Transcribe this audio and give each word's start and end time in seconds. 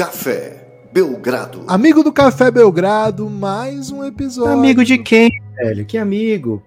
Café 0.00 0.66
Belgrado. 0.90 1.62
Amigo 1.68 2.02
do 2.02 2.10
Café 2.10 2.50
Belgrado, 2.50 3.28
mais 3.28 3.90
um 3.90 4.02
episódio. 4.02 4.50
Amigo 4.50 4.82
de 4.82 4.96
quem, 4.96 5.30
velho? 5.56 5.84
Que 5.84 5.98
amigo? 5.98 6.64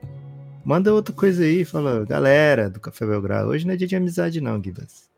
Manda 0.63 0.93
outra 0.93 1.15
coisa 1.15 1.43
aí, 1.43 1.65
fala, 1.65 2.05
galera 2.05 2.69
do 2.69 2.79
Café 2.79 3.07
Belgrado. 3.07 3.49
Hoje 3.49 3.65
não 3.65 3.73
é 3.73 3.75
dia 3.75 3.87
de 3.87 3.95
amizade, 3.95 4.39
não, 4.39 4.59
Guibas. 4.59 5.09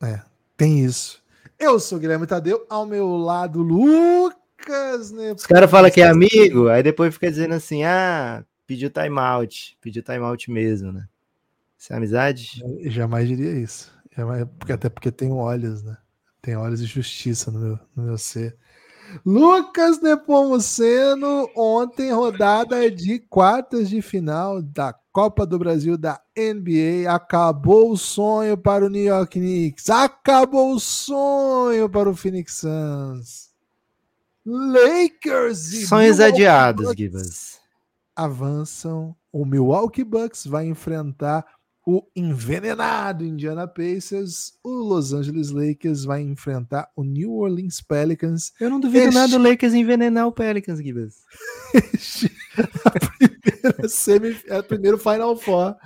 É, 0.00 0.20
tem 0.56 0.84
isso. 0.84 1.20
Eu 1.58 1.80
sou 1.80 1.98
Guilherme 1.98 2.28
Tadeu, 2.28 2.64
ao 2.70 2.86
meu 2.86 3.16
lado, 3.16 3.60
Lucas 3.60 5.10
né? 5.10 5.32
Os 5.32 5.46
caras 5.46 5.68
falam 5.68 5.90
que 5.90 6.00
é 6.00 6.06
amigo, 6.08 6.68
aí 6.68 6.84
depois 6.84 7.12
fica 7.12 7.28
dizendo 7.28 7.54
assim: 7.54 7.82
ah, 7.82 8.44
pediu 8.68 8.88
timeout, 8.88 9.76
pediu 9.80 10.00
timeout 10.00 10.48
mesmo, 10.48 10.92
né? 10.92 11.08
Isso 11.76 11.92
é 11.92 11.96
amizade? 11.96 12.62
Eu 12.78 12.88
jamais 12.88 13.26
diria 13.26 13.50
isso. 13.50 13.90
Jamais, 14.16 14.46
porque, 14.60 14.72
até 14.72 14.88
porque 14.88 15.10
tem 15.10 15.32
olhos, 15.32 15.82
né? 15.82 15.96
Tem 16.46 16.56
olhos 16.56 16.78
de 16.78 16.86
justiça 16.86 17.50
no 17.50 17.58
meu, 17.58 17.78
no 17.96 18.04
meu 18.04 18.16
ser. 18.16 18.56
Lucas 19.24 20.00
Nepomuceno, 20.00 21.50
ontem 21.56 22.12
rodada 22.12 22.88
de 22.88 23.18
quartas 23.18 23.88
de 23.88 24.00
final 24.00 24.62
da 24.62 24.94
Copa 25.10 25.44
do 25.44 25.58
Brasil 25.58 25.98
da 25.98 26.20
NBA. 26.38 27.12
Acabou 27.12 27.90
o 27.90 27.96
sonho 27.96 28.56
para 28.56 28.86
o 28.86 28.88
New 28.88 29.02
York 29.02 29.40
Knicks. 29.40 29.90
Acabou 29.90 30.72
o 30.72 30.78
sonho 30.78 31.90
para 31.90 32.08
o 32.08 32.14
Phoenix 32.14 32.58
Suns. 32.58 33.50
Lakers 34.46 35.72
e 35.72 35.86
Sonhos 35.88 36.20
adiados, 36.20 36.92
Gibas. 36.96 37.58
Avançam. 38.14 39.16
O 39.32 39.44
Milwaukee 39.44 40.04
Bucks 40.04 40.46
vai 40.46 40.64
enfrentar 40.68 41.44
o 41.86 42.02
envenenado 42.16 43.24
Indiana 43.24 43.68
Pacers, 43.68 44.58
o 44.64 44.70
Los 44.70 45.12
Angeles 45.12 45.50
Lakers 45.50 46.04
vai 46.04 46.20
enfrentar 46.20 46.90
o 46.96 47.04
New 47.04 47.32
Orleans 47.32 47.80
Pelicans. 47.80 48.52
Eu 48.58 48.68
não 48.68 48.80
duvido 48.80 49.04
este... 49.04 49.14
nada 49.14 49.38
do 49.38 49.48
Lakers 49.48 49.72
envenenar 49.72 50.26
o 50.26 50.32
Pelicans, 50.32 50.80
Gibbs. 50.80 51.22
a 52.84 52.90
primeira 52.90 53.86
semi, 53.88 54.36
é 54.48 54.60
primeiro 54.62 54.98
Final 54.98 55.36
Four 55.36 55.76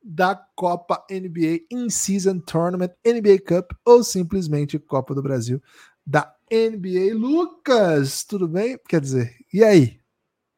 da 0.00 0.36
Copa 0.54 1.04
NBA 1.10 1.66
In-Season 1.72 2.38
Tournament, 2.38 2.92
NBA 3.04 3.40
Cup 3.44 3.72
ou 3.84 4.04
simplesmente 4.04 4.78
Copa 4.78 5.12
do 5.12 5.22
Brasil 5.22 5.60
da 6.06 6.32
NBA. 6.50 7.14
Lucas, 7.14 8.22
tudo 8.22 8.46
bem? 8.46 8.78
Quer 8.88 9.00
dizer, 9.00 9.34
e 9.52 9.64
aí? 9.64 9.98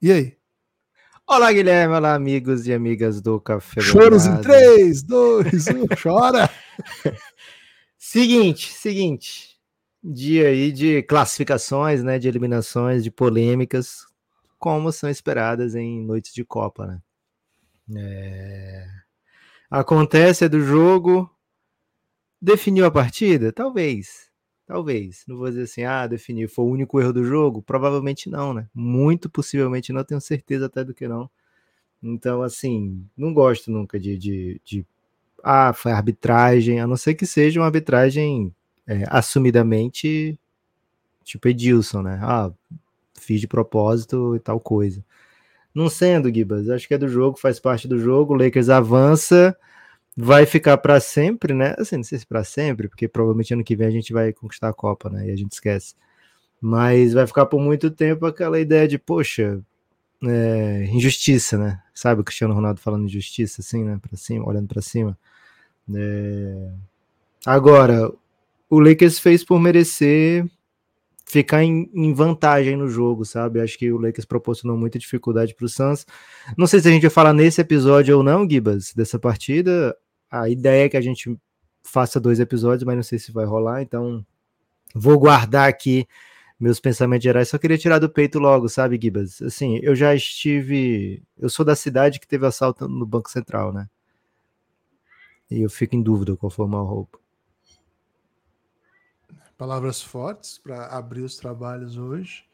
E 0.02 0.12
aí? 0.12 0.39
Olá, 1.32 1.52
Guilherme. 1.52 1.94
Olá, 1.94 2.16
amigos 2.16 2.66
e 2.66 2.72
amigas 2.72 3.20
do 3.20 3.40
Café 3.40 3.80
Choros 3.80 4.26
em 4.26 4.40
3, 4.40 5.00
2, 5.04 5.68
1, 5.68 5.86
chora! 6.02 6.50
seguinte, 7.96 8.72
seguinte. 8.72 9.56
Dia 10.02 10.48
aí 10.48 10.72
de 10.72 11.04
classificações, 11.04 12.02
né? 12.02 12.18
De 12.18 12.26
eliminações, 12.26 13.04
de 13.04 13.12
polêmicas, 13.12 14.04
como 14.58 14.90
são 14.90 15.08
esperadas 15.08 15.76
em 15.76 16.04
noites 16.04 16.34
de 16.34 16.44
Copa, 16.44 16.84
né? 16.88 17.00
É... 17.96 18.88
Acontece 19.70 20.46
é 20.46 20.48
do 20.48 20.60
jogo. 20.60 21.30
Definiu 22.42 22.86
a 22.86 22.90
partida? 22.90 23.52
Talvez. 23.52 24.29
Talvez. 24.70 25.24
Não 25.26 25.36
vou 25.36 25.48
dizer 25.48 25.62
assim, 25.62 25.82
ah, 25.82 26.06
definir, 26.06 26.48
foi 26.48 26.64
o 26.64 26.68
único 26.68 27.00
erro 27.00 27.12
do 27.12 27.24
jogo? 27.24 27.60
Provavelmente 27.60 28.30
não, 28.30 28.54
né? 28.54 28.68
Muito 28.72 29.28
possivelmente 29.28 29.92
não, 29.92 30.04
tenho 30.04 30.20
certeza 30.20 30.66
até 30.66 30.84
do 30.84 30.94
que 30.94 31.08
não. 31.08 31.28
Então, 32.00 32.40
assim, 32.40 33.04
não 33.16 33.34
gosto 33.34 33.68
nunca 33.68 33.98
de, 33.98 34.16
de, 34.16 34.60
de 34.64 34.86
ah, 35.42 35.72
foi 35.72 35.90
arbitragem, 35.90 36.78
a 36.78 36.86
não 36.86 36.96
ser 36.96 37.14
que 37.14 37.26
seja 37.26 37.58
uma 37.58 37.66
arbitragem 37.66 38.54
é, 38.86 39.02
assumidamente 39.08 40.38
tipo 41.24 41.48
Edilson, 41.48 42.02
né? 42.02 42.20
Ah, 42.22 42.52
fiz 43.18 43.40
de 43.40 43.48
propósito 43.48 44.36
e 44.36 44.38
tal 44.38 44.60
coisa. 44.60 45.04
Não 45.74 45.90
sendo, 45.90 46.32
Gibas, 46.32 46.70
acho 46.70 46.86
que 46.86 46.94
é 46.94 46.98
do 46.98 47.08
jogo, 47.08 47.36
faz 47.36 47.58
parte 47.58 47.88
do 47.88 47.98
jogo, 47.98 48.34
o 48.34 48.36
Lakers 48.36 48.68
avança, 48.68 49.56
vai 50.16 50.46
ficar 50.46 50.76
para 50.78 51.00
sempre, 51.00 51.54
né? 51.54 51.74
Assim, 51.78 51.96
não 51.96 52.04
sei 52.04 52.18
se 52.18 52.26
para 52.26 52.44
sempre, 52.44 52.88
porque 52.88 53.08
provavelmente 53.08 53.54
ano 53.54 53.64
que 53.64 53.76
vem 53.76 53.86
a 53.86 53.90
gente 53.90 54.12
vai 54.12 54.32
conquistar 54.32 54.68
a 54.68 54.74
Copa, 54.74 55.08
né? 55.10 55.28
E 55.28 55.30
a 55.30 55.36
gente 55.36 55.52
esquece. 55.52 55.94
Mas 56.60 57.12
vai 57.14 57.26
ficar 57.26 57.46
por 57.46 57.60
muito 57.60 57.90
tempo 57.90 58.26
aquela 58.26 58.60
ideia 58.60 58.86
de, 58.86 58.98
poxa, 58.98 59.60
é, 60.22 60.84
injustiça, 60.92 61.56
né? 61.56 61.82
Sabe 61.94 62.20
o 62.20 62.24
Cristiano 62.24 62.54
Ronaldo 62.54 62.80
falando 62.80 63.06
injustiça, 63.06 63.60
assim, 63.60 63.84
né? 63.84 63.98
Para 64.00 64.16
cima, 64.16 64.46
olhando 64.46 64.68
para 64.68 64.82
cima. 64.82 65.18
É... 65.94 66.72
Agora, 67.46 68.12
o 68.68 68.80
Lakers 68.80 69.18
fez 69.18 69.42
por 69.44 69.58
merecer 69.58 70.46
ficar 71.30 71.62
em, 71.62 71.90
em, 71.94 72.12
vantagem 72.12 72.76
no 72.76 72.88
jogo, 72.88 73.24
sabe? 73.24 73.60
Acho 73.60 73.78
que 73.78 73.92
o 73.92 73.98
Lakers 73.98 74.24
proporcionou 74.24 74.76
muita 74.76 74.98
dificuldade 74.98 75.54
para 75.54 75.66
o 75.66 75.68
Suns. 75.68 76.06
Não 76.56 76.66
sei 76.66 76.80
se 76.80 76.88
a 76.88 76.90
gente 76.90 77.02
vai 77.02 77.10
falar 77.10 77.32
nesse 77.32 77.60
episódio 77.60 78.16
ou 78.16 78.22
não, 78.22 78.48
Gibas, 78.48 78.92
dessa 78.94 79.18
partida 79.18 79.96
a 80.30 80.48
ideia 80.48 80.84
é 80.84 80.88
que 80.88 80.96
a 80.96 81.00
gente 81.00 81.36
faça 81.82 82.20
dois 82.20 82.38
episódios, 82.38 82.84
mas 82.84 82.94
não 82.94 83.02
sei 83.02 83.18
se 83.18 83.32
vai 83.32 83.44
rolar, 83.44 83.82
então 83.82 84.24
vou 84.94 85.18
guardar 85.18 85.68
aqui 85.68 86.06
meus 86.58 86.78
pensamentos 86.78 87.24
gerais. 87.24 87.48
Só 87.48 87.58
queria 87.58 87.78
tirar 87.78 87.98
do 87.98 88.08
peito 88.08 88.38
logo, 88.38 88.68
sabe, 88.68 88.98
Gibas? 89.00 89.42
Assim, 89.42 89.80
eu 89.82 89.94
já 89.96 90.14
estive. 90.14 91.22
Eu 91.36 91.48
sou 91.48 91.64
da 91.64 91.74
cidade 91.74 92.20
que 92.20 92.28
teve 92.28 92.46
assalto 92.46 92.88
no 92.88 93.06
Banco 93.06 93.30
Central, 93.30 93.72
né? 93.72 93.88
E 95.50 95.62
eu 95.62 95.70
fico 95.70 95.96
em 95.96 96.02
dúvida 96.02 96.36
qual 96.36 96.50
foi 96.50 96.66
a 96.66 96.68
roupa. 96.68 97.18
Palavras 99.60 100.00
fortes 100.00 100.56
para 100.56 100.86
abrir 100.86 101.20
os 101.20 101.36
trabalhos 101.36 101.98
hoje. 101.98 102.44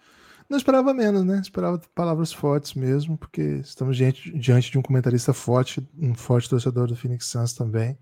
Não 0.50 0.58
esperava 0.58 0.92
menos, 0.92 1.22
né? 1.24 1.38
Esperava 1.40 1.80
palavras 1.94 2.32
fortes 2.32 2.74
mesmo, 2.74 3.16
porque 3.16 3.60
estamos 3.62 3.96
diante, 3.96 4.36
diante 4.36 4.72
de 4.72 4.76
um 4.76 4.82
comentarista 4.82 5.32
forte, 5.32 5.80
um 5.96 6.16
forte 6.16 6.50
torcedor 6.50 6.88
do 6.88 6.96
Phoenix 6.96 7.26
Suns 7.26 7.52
também. 7.52 7.96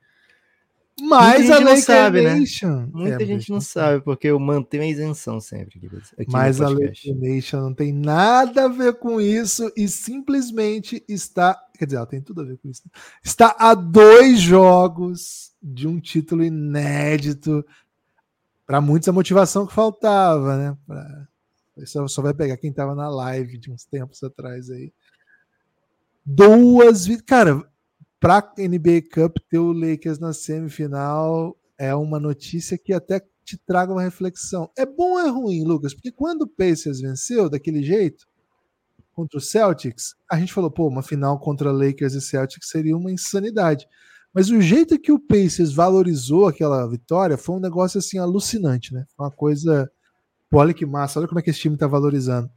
Mas 1.03 1.51
a 1.51 1.59
Laker 1.59 1.83
sabe, 1.83 2.23
né? 2.23 2.35
Nation. 2.37 2.81
Né? 2.81 2.89
Muita 2.95 3.23
é, 3.23 3.27
gente 3.27 3.51
não 3.51 3.61
sabe, 3.61 4.03
porque 4.03 4.29
eu 4.29 4.41
mantenho 4.41 4.85
a 4.85 4.87
isenção 4.87 5.39
sempre. 5.39 5.87
Mas 6.27 6.63
a 6.63 6.69
Laker 6.71 7.15
Nation 7.15 7.61
não 7.61 7.75
tem 7.75 7.93
nada 7.93 8.65
a 8.65 8.69
ver 8.69 8.95
com 8.95 9.21
isso 9.21 9.71
e 9.77 9.87
simplesmente 9.87 11.05
está. 11.07 11.61
Quer 11.77 11.85
dizer, 11.85 11.99
ela 11.99 12.07
tem 12.07 12.23
tudo 12.23 12.41
a 12.41 12.45
ver 12.45 12.57
com 12.57 12.71
isso. 12.71 12.81
Né? 12.87 13.01
Está 13.23 13.55
a 13.59 13.75
dois 13.75 14.41
jogos 14.41 15.53
de 15.63 15.87
um 15.87 16.01
título 16.01 16.43
inédito. 16.43 17.63
Para 18.67 18.81
muitos, 18.81 19.09
a 19.09 19.13
motivação 19.13 19.67
que 19.67 19.75
faltava, 19.75 20.57
né? 20.57 20.79
Pra 20.87 21.29
só, 21.85 22.07
só 22.07 22.23
vai 22.23 22.33
pegar 22.33 22.57
quem 22.57 22.73
tava 22.73 22.95
na 22.95 23.09
live 23.09 23.59
de 23.59 23.71
uns 23.71 23.85
tempos 23.85 24.23
atrás 24.23 24.71
aí. 24.71 24.93
Duas. 26.25 27.07
Cara, 27.27 27.69
pra 28.21 28.53
NBA 28.57 29.03
Cup 29.13 29.39
ter 29.49 29.59
o 29.59 29.73
Lakers 29.73 30.19
na 30.19 30.33
semifinal 30.33 31.57
é 31.77 31.95
uma 31.95 32.21
notícia 32.21 32.79
que 32.79 32.93
até 32.93 33.21
te 33.45 33.59
traga 33.59 33.93
uma 33.93 34.03
reflexão. 34.03 34.71
É 34.79 34.87
bom 34.87 35.13
ou 35.13 35.19
é 35.19 35.29
ruim, 35.29 35.65
Lucas? 35.65 35.93
Porque 35.93 36.13
quando 36.13 36.43
o 36.43 36.49
Pacers 36.49 37.01
venceu 37.01 37.51
daquele 37.51 37.83
jeito 37.83 38.27
contra 39.13 39.39
o 39.39 39.41
Celtics, 39.41 40.15
a 40.31 40.39
gente 40.39 40.53
falou, 40.53 40.71
pô, 40.71 40.89
uma 40.89 41.03
final 41.03 41.39
contra 41.39 41.71
Lakers 41.71 42.15
e 42.15 42.21
Celtics 42.21 42.69
seria 42.69 42.97
uma 42.97 43.13
insanidade. 43.13 43.87
Mas 44.35 44.51
o 44.51 44.61
jeito 44.61 44.99
que 44.99 45.13
o 45.13 45.19
Pacers 45.19 45.73
valorizou 45.73 46.49
aquela 46.49 46.87
vitória 46.89 47.39
foi 47.39 47.57
um 47.57 47.61
negócio 47.61 47.99
assim 47.99 48.19
alucinante, 48.19 48.93
né? 48.93 49.05
Uma 49.19 49.31
coisa 49.31 49.89
Pô, 50.55 50.59
olha 50.59 50.73
que 50.73 50.87
massa, 50.87 51.19
olha 51.19 51.27
como 51.27 51.41
é 51.41 51.43
que 51.43 51.51
esse 51.51 51.59
time 51.59 51.77
tá 51.77 51.89
valorizando. 51.89 52.49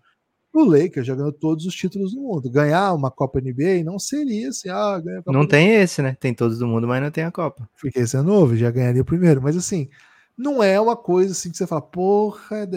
O 0.54 0.64
Lakers 0.64 1.08
já 1.08 1.16
ganhou 1.16 1.32
todos 1.32 1.66
os 1.66 1.74
títulos 1.74 2.14
do 2.14 2.22
mundo. 2.22 2.48
Ganhar 2.48 2.94
uma 2.94 3.10
Copa 3.10 3.42
NBA 3.42 3.84
não 3.84 3.98
seria 3.98 4.50
assim, 4.50 4.70
ah, 4.70 5.02
ganha 5.04 5.24
Não 5.26 5.48
tem 5.48 5.74
esse, 5.74 6.04
né? 6.04 6.16
Tem 6.20 6.32
todos 6.32 6.60
do 6.60 6.68
mundo, 6.68 6.88
mas 6.88 7.02
não 7.02 7.10
tem 7.10 7.24
a 7.24 7.32
Copa. 7.32 7.68
Porque 7.82 7.98
esse 7.98 8.16
é 8.16 8.22
novo, 8.22 8.56
já 8.56 8.70
ganharia 8.70 9.02
o 9.02 9.06
primeiro. 9.06 9.42
Mas 9.42 9.58
assim, 9.58 9.90
não 10.38 10.62
é 10.62 10.80
uma 10.80 10.96
coisa 10.96 11.32
assim 11.32 11.50
que 11.50 11.58
você 11.58 11.66
fala, 11.66 11.82
porra, 11.82 12.70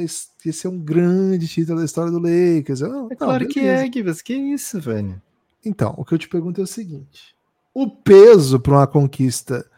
esse 0.44 0.66
é 0.66 0.70
um 0.70 0.78
grande 0.78 1.46
título 1.46 1.80
da 1.80 1.84
história 1.84 2.10
do 2.10 2.18
Lakers. 2.18 2.80
Não, 2.80 3.12
é 3.12 3.14
claro 3.14 3.46
que 3.46 3.60
é, 3.60 3.92
Givas, 3.92 4.22
que 4.22 4.32
isso, 4.32 4.80
velho. 4.80 5.20
Então, 5.62 5.94
o 5.98 6.04
que 6.04 6.14
eu 6.14 6.18
te 6.18 6.30
pergunto 6.30 6.62
é 6.62 6.64
o 6.64 6.66
seguinte: 6.66 7.36
o 7.74 7.88
peso 7.88 8.58
para 8.60 8.74
uma 8.74 8.86
conquista 8.86 9.68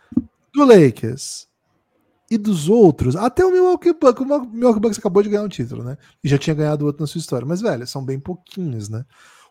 do 0.52 0.64
Lakers 0.64 1.48
e 2.30 2.38
dos 2.38 2.68
outros, 2.68 3.14
até 3.14 3.44
o 3.44 3.50
Milwaukee 3.50 3.92
Bucks, 3.92 4.22
o 4.22 4.46
Milwaukee 4.46 4.80
Bucks 4.80 4.98
acabou 4.98 5.22
de 5.22 5.28
ganhar 5.28 5.42
um 5.42 5.48
título, 5.48 5.84
né? 5.84 5.98
E 6.24 6.28
já 6.28 6.38
tinha 6.38 6.54
ganhado 6.54 6.86
outro 6.86 7.02
na 7.02 7.06
sua 7.06 7.18
história. 7.18 7.46
Mas, 7.46 7.60
velho, 7.60 7.86
são 7.86 8.04
bem 8.04 8.18
pouquinhos, 8.18 8.88
né? 8.88 9.04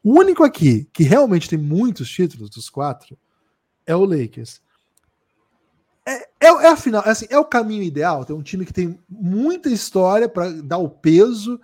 O 0.04 0.18
único 0.20 0.44
aqui 0.44 0.90
que 0.92 1.04
realmente 1.04 1.48
tem 1.48 1.60
muitos 1.60 2.10
títulos 2.10 2.50
dos 2.50 2.70
quatro 2.70 3.16
é 3.86 3.96
o 3.96 4.04
Lakers. 4.04 4.62
É, 6.08 6.14
é, 6.14 6.48
é 6.48 6.68
a 6.68 6.76
final, 6.76 7.04
é, 7.06 7.10
assim, 7.12 7.28
é 7.30 7.38
o 7.38 7.46
caminho 7.46 7.84
ideal. 7.84 8.26
Tem 8.26 8.36
um 8.36 8.42
time 8.42 8.66
que 8.66 8.74
tem 8.74 9.00
muita 9.08 9.70
história 9.70 10.28
para 10.28 10.50
dar 10.50 10.80
o 10.80 10.90
peso 10.90 11.60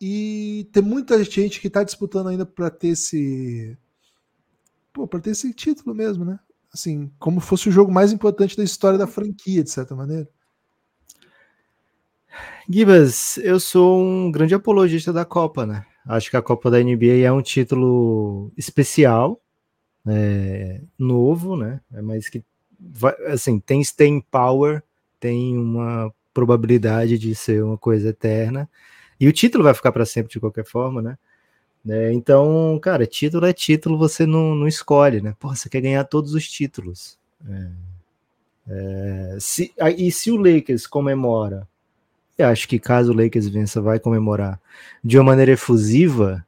e 0.00 0.68
tem 0.72 0.82
muita 0.82 1.22
gente 1.24 1.60
que 1.60 1.70
tá 1.70 1.82
disputando 1.82 2.28
ainda 2.28 2.46
para 2.46 2.70
ter 2.70 2.88
esse. 2.88 3.76
Pô, 4.92 5.06
pra 5.06 5.20
ter 5.20 5.30
esse 5.30 5.52
título 5.54 5.94
mesmo, 5.94 6.24
né? 6.24 6.38
Assim, 6.72 7.10
como 7.18 7.40
fosse 7.40 7.68
o 7.68 7.72
jogo 7.72 7.92
mais 7.92 8.12
importante 8.12 8.56
da 8.56 8.64
história 8.64 8.98
da 8.98 9.06
franquia, 9.06 9.62
de 9.62 9.70
certa 9.70 9.94
maneira. 9.94 10.28
Gibas, 12.68 13.38
eu 13.38 13.58
sou 13.60 14.02
um 14.02 14.30
grande 14.30 14.54
apologista 14.54 15.12
da 15.12 15.24
Copa, 15.24 15.66
né? 15.66 15.84
Acho 16.06 16.30
que 16.30 16.36
a 16.36 16.42
Copa 16.42 16.70
da 16.70 16.80
NBA 16.80 17.24
é 17.26 17.32
um 17.32 17.42
título 17.42 18.50
especial, 18.56 19.40
é, 20.06 20.80
novo, 20.98 21.56
né? 21.56 21.80
É 21.92 22.02
mais 22.02 22.28
que 22.28 22.42
vai, 22.78 23.14
assim 23.26 23.60
tem 23.60 23.80
staying 23.80 24.20
power, 24.30 24.82
tem 25.20 25.56
uma 25.56 26.12
probabilidade 26.34 27.18
de 27.18 27.34
ser 27.34 27.62
uma 27.62 27.78
coisa 27.78 28.08
eterna 28.08 28.68
e 29.20 29.28
o 29.28 29.32
título 29.32 29.62
vai 29.62 29.74
ficar 29.74 29.92
para 29.92 30.06
sempre 30.06 30.32
de 30.32 30.40
qualquer 30.40 30.64
forma, 30.64 31.00
né? 31.02 31.18
É, 31.88 32.12
então, 32.12 32.78
cara, 32.80 33.06
título 33.06 33.46
é 33.46 33.52
título, 33.52 33.98
você 33.98 34.24
não, 34.24 34.54
não 34.54 34.68
escolhe, 34.68 35.20
né? 35.20 35.34
Pô, 35.38 35.54
você 35.54 35.68
quer 35.68 35.80
ganhar 35.80 36.04
todos 36.04 36.34
os 36.34 36.48
títulos. 36.48 37.18
É, 37.48 37.70
é, 38.68 39.36
se, 39.40 39.72
e 39.96 40.12
se 40.12 40.30
o 40.30 40.36
Lakers 40.36 40.86
comemora, 40.86 41.68
eu 42.38 42.46
acho 42.46 42.68
que 42.68 42.78
caso 42.78 43.12
o 43.12 43.16
Lakers 43.16 43.48
vença, 43.48 43.80
vai 43.80 43.98
comemorar 43.98 44.60
de 45.02 45.18
uma 45.18 45.24
maneira 45.24 45.52
efusiva, 45.52 46.46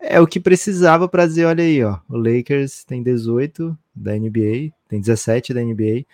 é 0.00 0.20
o 0.20 0.26
que 0.26 0.40
precisava 0.40 1.08
para 1.08 1.26
dizer, 1.26 1.46
olha 1.46 1.64
aí, 1.64 1.82
ó, 1.82 1.98
o 2.08 2.16
Lakers 2.16 2.84
tem 2.84 3.02
18 3.02 3.76
da 3.94 4.12
NBA, 4.12 4.72
tem 4.88 5.00
17 5.00 5.54
da 5.54 5.62
NBA, 5.62 6.04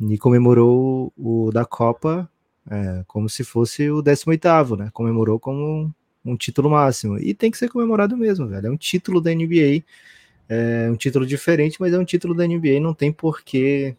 e 0.00 0.18
comemorou 0.18 1.12
o, 1.16 1.50
da 1.52 1.64
Copa 1.64 2.28
é, 2.70 3.04
como 3.06 3.28
se 3.28 3.44
fosse 3.44 3.90
o 3.90 4.02
18º, 4.02 4.76
né? 4.76 4.90
Comemorou 4.92 5.38
como 5.38 5.94
um, 6.24 6.36
título 6.36 6.70
máximo. 6.70 7.18
E 7.18 7.34
tem 7.34 7.50
que 7.50 7.58
ser 7.58 7.68
comemorado 7.68 8.16
mesmo, 8.16 8.46
velho. 8.46 8.68
É 8.68 8.70
um 8.70 8.76
título 8.76 9.20
da 9.20 9.30
NBA, 9.34 9.84
é 10.48 10.88
um 10.90 10.96
título 10.96 11.26
diferente, 11.26 11.76
mas 11.80 11.92
é 11.92 11.98
um 11.98 12.04
título 12.04 12.34
da 12.34 12.46
NBA, 12.46 12.80
não 12.80 12.94
tem 12.94 13.12
porquê 13.12 13.96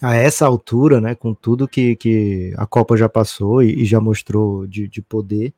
a 0.00 0.14
essa 0.14 0.46
altura, 0.46 1.00
né, 1.00 1.14
com 1.14 1.34
tudo 1.34 1.66
que, 1.66 1.96
que 1.96 2.54
a 2.56 2.66
Copa 2.66 2.96
já 2.96 3.08
passou 3.08 3.62
e, 3.62 3.82
e 3.82 3.84
já 3.84 4.00
mostrou 4.00 4.66
de, 4.66 4.86
de 4.86 5.02
poder, 5.02 5.52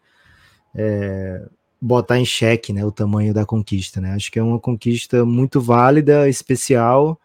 é, 0.75 1.47
botar 1.81 2.19
em 2.19 2.25
xeque 2.25 2.73
né, 2.73 2.85
o 2.85 2.93
tamanho 2.93 3.35
da 3.35 3.45
conquista. 3.45 4.01
Né? 4.01 4.13
Acho 4.15 4.31
que 4.31 4.39
é 4.39 4.43
uma 4.43 4.59
conquista 4.59 5.25
muito 5.25 5.61
válida, 5.61 6.29
especial. 6.29 7.21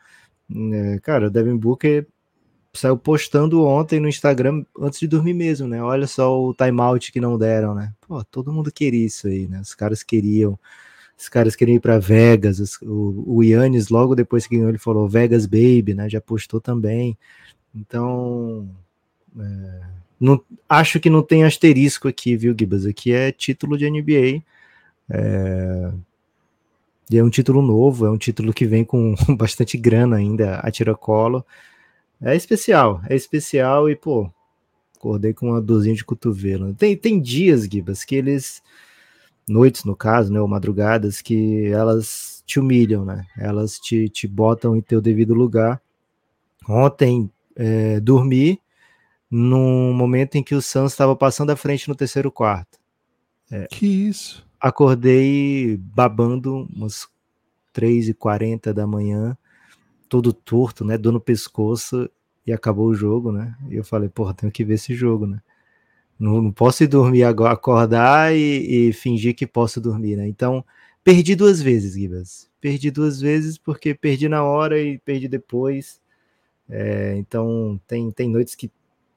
É, 0.73 0.99
cara, 0.99 1.27
o 1.27 1.29
Devin 1.29 1.57
Booker 1.57 2.05
saiu 2.75 2.97
postando 2.97 3.63
ontem 3.65 3.99
no 3.99 4.07
Instagram 4.07 4.63
antes 4.79 4.99
de 4.99 5.07
dormir 5.07 5.33
mesmo, 5.33 5.67
né? 5.67 5.81
Olha 5.81 6.07
só 6.07 6.39
o 6.39 6.53
timeout 6.53 7.11
que 7.11 7.21
não 7.21 7.37
deram, 7.37 7.73
né? 7.73 7.93
Pô, 8.07 8.23
todo 8.23 8.53
mundo 8.53 8.71
queria 8.71 9.05
isso 9.05 9.27
aí, 9.27 9.47
né? 9.47 9.59
Os 9.59 9.73
caras 9.73 10.03
queriam. 10.03 10.59
Os 11.17 11.29
caras 11.29 11.55
queriam 11.55 11.77
ir 11.77 11.79
para 11.79 11.97
Vegas. 11.97 12.59
Os, 12.59 12.81
o, 12.81 13.23
o 13.25 13.43
Yannis, 13.43 13.89
logo 13.89 14.15
depois 14.15 14.45
que 14.45 14.55
ganhou, 14.55 14.69
ele 14.69 14.77
falou 14.77 15.07
Vegas 15.07 15.45
Baby, 15.45 15.93
né? 15.95 16.09
Já 16.09 16.21
postou 16.21 16.61
também. 16.61 17.17
Então. 17.73 18.69
É, 19.39 19.81
não, 20.19 20.41
acho 20.67 20.99
que 20.99 21.09
não 21.09 21.21
tem 21.21 21.43
asterisco 21.43 22.07
aqui, 22.07 22.35
viu, 22.37 22.55
Gibas? 22.57 22.85
Aqui 22.85 23.11
é 23.11 23.31
título 23.31 23.77
de 23.77 23.89
NBA. 23.89 24.43
É, 25.09 25.91
e 27.09 27.17
é 27.17 27.23
um 27.23 27.29
título 27.29 27.61
novo, 27.61 28.05
é 28.05 28.11
um 28.11 28.17
título 28.17 28.53
que 28.53 28.65
vem 28.65 28.83
com 28.83 29.13
bastante 29.37 29.77
grana 29.77 30.17
ainda 30.17 30.59
a 30.59 30.71
tiracolo. 30.71 31.45
É 32.21 32.35
especial, 32.35 33.01
é 33.09 33.15
especial 33.15 33.89
e, 33.89 33.95
pô, 33.95 34.31
acordei 34.95 35.33
com 35.33 35.49
uma 35.49 35.61
dorzinha 35.61 35.95
de 35.95 36.03
cotovelo. 36.03 36.73
Tem, 36.73 36.95
tem 36.95 37.21
dias, 37.21 37.65
Gibas, 37.65 38.03
que 38.03 38.15
eles, 38.15 38.63
noites 39.47 39.83
no 39.83 39.95
caso, 39.95 40.31
né, 40.31 40.39
ou 40.39 40.47
madrugadas, 40.47 41.21
que 41.21 41.67
elas 41.67 42.43
te 42.45 42.59
humilham, 42.59 43.05
né? 43.05 43.25
Elas 43.37 43.79
te, 43.79 44.07
te 44.09 44.27
botam 44.27 44.75
em 44.75 44.81
teu 44.81 45.01
devido 45.01 45.33
lugar. 45.33 45.81
Ontem, 46.67 47.29
é, 47.55 47.99
dormi 47.99 48.59
num 49.29 49.93
momento 49.93 50.35
em 50.35 50.43
que 50.43 50.55
o 50.55 50.61
Santos 50.61 50.93
estava 50.93 51.15
passando 51.15 51.49
à 51.51 51.55
frente 51.55 51.87
no 51.87 51.95
terceiro 51.95 52.31
quarto. 52.31 52.79
É, 53.51 53.67
que 53.67 53.85
isso? 53.85 54.45
Acordei 54.59 55.77
babando 55.77 56.67
umas 56.73 57.07
3h40 57.73 58.73
da 58.73 58.87
manhã 58.87 59.37
todo 60.07 60.33
torto, 60.33 60.83
né? 60.85 60.97
Dor 60.97 61.13
no 61.13 61.19
pescoço 61.19 62.09
e 62.45 62.53
acabou 62.53 62.87
o 62.87 62.95
jogo, 62.95 63.31
né? 63.31 63.55
E 63.69 63.75
eu 63.75 63.83
falei, 63.83 64.09
porra, 64.09 64.33
tenho 64.33 64.51
que 64.51 64.63
ver 64.63 64.75
esse 64.75 64.93
jogo, 64.93 65.25
né? 65.25 65.41
Não, 66.19 66.41
não 66.41 66.51
posso 66.51 66.83
ir 66.83 66.87
dormir 66.87 67.23
agora, 67.23 67.53
acordar 67.53 68.33
e, 68.35 68.89
e, 68.89 68.93
fingir 68.93 69.35
que 69.35 69.45
posso 69.45 69.81
dormir, 69.81 70.15
né? 70.15 70.27
Então, 70.27 70.63
perdi 71.03 71.35
duas 71.35 71.61
vezes, 71.61 71.93
Gibas. 71.93 72.49
Perdi 72.61 72.89
duas 72.89 73.19
vezes 73.19 73.57
porque 73.57 73.93
perdi 73.93 74.29
na 74.29 74.43
hora 74.43 74.79
e 74.79 74.97
perdi 74.99 75.27
depois. 75.27 75.99
É, 76.69 77.15
então, 77.17 77.79
tem, 77.85 78.09
tem 78.11 78.29
noites 78.29 78.55
que 78.55 78.71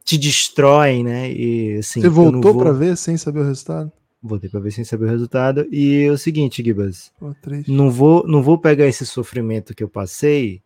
te 0.05 0.19
destroem, 0.19 1.05
né? 1.05 1.31
E, 1.31 1.77
assim, 1.77 2.01
Você 2.01 2.09
voltou 2.09 2.53
vou... 2.55 2.63
para 2.63 2.73
ver 2.73 2.97
sem 2.97 3.17
saber 3.17 3.41
o 3.41 3.45
resultado? 3.45 3.93
Voltei 4.21 4.51
para 4.51 4.59
ver 4.59 4.73
sem 4.73 4.83
saber 4.83 5.05
o 5.05 5.11
resultado. 5.11 5.69
E 5.71 6.03
é 6.03 6.11
o 6.11 6.19
seguinte, 6.19 6.65
Gibas. 6.65 7.13
não 7.69 7.91
vou, 7.91 8.27
não 8.27 8.43
vou 8.43 8.59
pegar 8.59 8.87
esse 8.87 9.07
sofrimento 9.07 9.75
que 9.75 9.85
eu 9.85 9.89
passei 9.89 10.61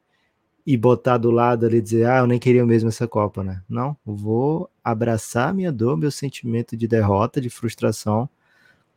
e 0.67 0.77
botar 0.77 1.19
do 1.19 1.31
lado 1.31 1.67
ali 1.67 1.81
dizer, 1.81 2.07
ah, 2.07 2.19
eu 2.19 2.27
nem 2.27 2.39
queria 2.39 2.65
mesmo 2.65 2.89
essa 2.89 3.09
Copa, 3.09 3.43
né? 3.43 3.63
Não, 3.69 3.97
vou 4.05 4.71
abraçar 4.83 5.53
minha 5.53 5.73
dor, 5.73 5.97
meu 5.97 6.11
sentimento 6.11 6.77
de 6.77 6.87
derrota, 6.87 7.41
de 7.41 7.51
frustração 7.51 8.29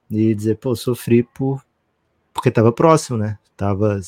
e 0.09 0.35
dizer, 0.35 0.57
pô, 0.57 0.75
sofri 0.75 1.23
por 1.23 1.63
porque 2.33 2.49
estava 2.49 2.71
próximo, 2.71 3.17
né? 3.17 3.39
Tava 3.55 3.99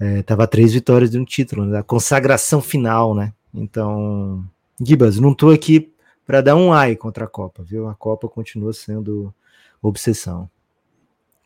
é, 0.00 0.22
tava 0.22 0.46
três 0.46 0.72
vitórias 0.72 1.10
de 1.10 1.18
um 1.18 1.24
título, 1.24 1.64
né? 1.64 1.78
a 1.78 1.82
consagração 1.82 2.60
final, 2.60 3.14
né? 3.14 3.32
Então, 3.54 4.44
Gibas, 4.80 5.18
não 5.18 5.34
tô 5.34 5.50
aqui 5.50 5.92
para 6.26 6.40
dar 6.40 6.56
um 6.56 6.72
ai 6.72 6.96
contra 6.96 7.24
a 7.24 7.28
Copa, 7.28 7.62
viu? 7.62 7.88
A 7.88 7.94
Copa 7.94 8.28
continua 8.28 8.72
sendo 8.72 9.32
obsessão. 9.80 10.50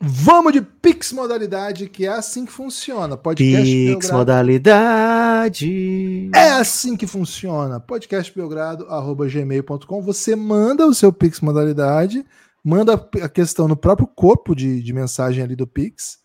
Vamos 0.06 0.52
de 0.52 0.60
Pix 0.60 1.14
modalidade, 1.14 1.88
que 1.88 2.04
é 2.04 2.10
assim 2.10 2.44
que 2.44 2.52
funciona. 2.52 3.16
Podcast 3.16 3.64
Pix 3.64 3.86
Belgrado. 3.86 4.18
modalidade. 4.18 6.30
É 6.34 6.50
assim 6.50 6.94
que 6.94 7.06
funciona. 7.06 7.80
podcastbelgrado@gmail.com. 7.80 10.02
Você 10.02 10.36
manda 10.36 10.86
o 10.86 10.92
seu 10.92 11.10
Pix 11.10 11.40
modalidade, 11.40 12.22
manda 12.62 12.92
a 13.22 13.28
questão 13.30 13.66
no 13.66 13.78
próprio 13.78 14.06
corpo 14.06 14.54
de, 14.54 14.82
de 14.82 14.92
mensagem 14.92 15.42
ali 15.42 15.56
do 15.56 15.66
Pix. 15.66 16.18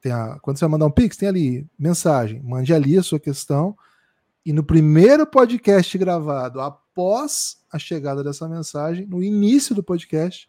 Tem 0.00 0.12
a, 0.12 0.38
quando 0.40 0.58
você 0.58 0.64
vai 0.64 0.70
mandar 0.70 0.86
um 0.86 0.92
Pix, 0.92 1.16
tem 1.16 1.28
ali 1.28 1.66
mensagem. 1.76 2.40
Mande 2.44 2.72
ali 2.72 2.96
a 2.96 3.02
sua 3.02 3.18
questão. 3.18 3.76
E 4.44 4.52
no 4.52 4.62
primeiro 4.62 5.26
podcast 5.26 5.98
gravado, 5.98 6.60
após 6.60 7.56
a 7.72 7.78
chegada 7.78 8.22
dessa 8.22 8.48
mensagem, 8.48 9.04
no 9.04 9.20
início 9.20 9.74
do 9.74 9.82
podcast, 9.82 10.48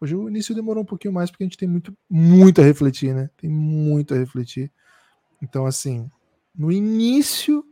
Hoje 0.00 0.14
o 0.14 0.28
início 0.28 0.54
demorou 0.54 0.82
um 0.82 0.86
pouquinho 0.86 1.12
mais 1.12 1.30
porque 1.30 1.44
a 1.44 1.46
gente 1.46 1.58
tem 1.58 1.68
muito, 1.68 1.96
muito 2.08 2.60
a 2.60 2.64
refletir, 2.64 3.14
né? 3.14 3.28
Tem 3.36 3.50
muito 3.50 4.14
a 4.14 4.16
refletir. 4.16 4.70
Então, 5.42 5.66
assim, 5.66 6.10
no 6.54 6.70
início 6.70 7.64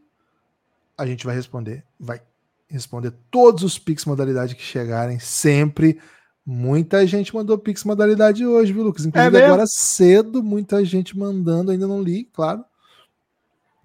a 0.98 1.06
gente 1.06 1.24
vai 1.26 1.34
responder, 1.34 1.84
vai 2.00 2.20
responder 2.68 3.12
todos 3.30 3.62
os 3.62 3.78
Pix 3.78 4.04
modalidade 4.04 4.56
que 4.56 4.62
chegarem 4.62 5.18
sempre. 5.18 6.00
Muita 6.44 7.06
gente 7.06 7.34
mandou 7.34 7.58
Pix 7.58 7.84
modalidade 7.84 8.46
hoje, 8.46 8.72
viu, 8.72 8.82
Lucas? 8.82 9.04
Inclusive 9.04 9.38
é 9.38 9.46
agora 9.46 9.66
cedo, 9.66 10.42
muita 10.42 10.84
gente 10.84 11.16
mandando, 11.16 11.70
ainda 11.70 11.86
não 11.86 12.02
li, 12.02 12.24
claro. 12.32 12.64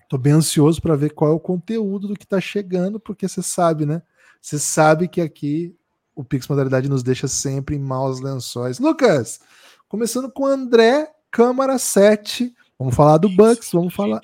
Tô 0.07 0.17
bem 0.17 0.33
ansioso 0.33 0.81
para 0.81 0.95
ver 0.95 1.13
qual 1.13 1.31
é 1.31 1.33
o 1.33 1.39
conteúdo 1.39 2.07
do 2.07 2.15
que 2.15 2.27
tá 2.27 2.39
chegando, 2.39 2.99
porque 2.99 3.27
você 3.27 3.41
sabe, 3.41 3.85
né? 3.85 4.01
Você 4.41 4.57
sabe 4.59 5.07
que 5.07 5.21
aqui 5.21 5.75
o 6.15 6.23
Pix 6.23 6.47
Modalidade 6.47 6.89
nos 6.89 7.03
deixa 7.03 7.27
sempre 7.27 7.75
em 7.75 7.79
maus 7.79 8.19
lençóis. 8.19 8.79
Lucas, 8.79 9.39
começando 9.87 10.31
com 10.31 10.45
André 10.45 11.11
Câmara 11.29 11.77
7. 11.77 12.53
Vamos 12.77 12.95
falar 12.95 13.17
do 13.17 13.29
Bucks, 13.29 13.69
vamos 13.71 13.93
falar. 13.93 14.19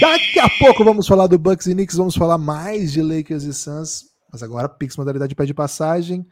Daqui 0.00 0.38
a 0.40 0.48
pouco 0.58 0.84
vamos 0.84 1.06
falar 1.06 1.26
do 1.26 1.38
Bucks 1.38 1.66
e 1.66 1.74
Knicks, 1.74 1.96
vamos 1.96 2.14
falar 2.14 2.38
mais 2.38 2.92
de 2.92 3.02
Lakers 3.02 3.44
e 3.44 3.52
Suns. 3.52 4.06
Mas 4.32 4.42
agora, 4.42 4.68
Pix 4.68 4.96
Modalidade 4.96 5.34
pede 5.34 5.52
passagem. 5.52 6.26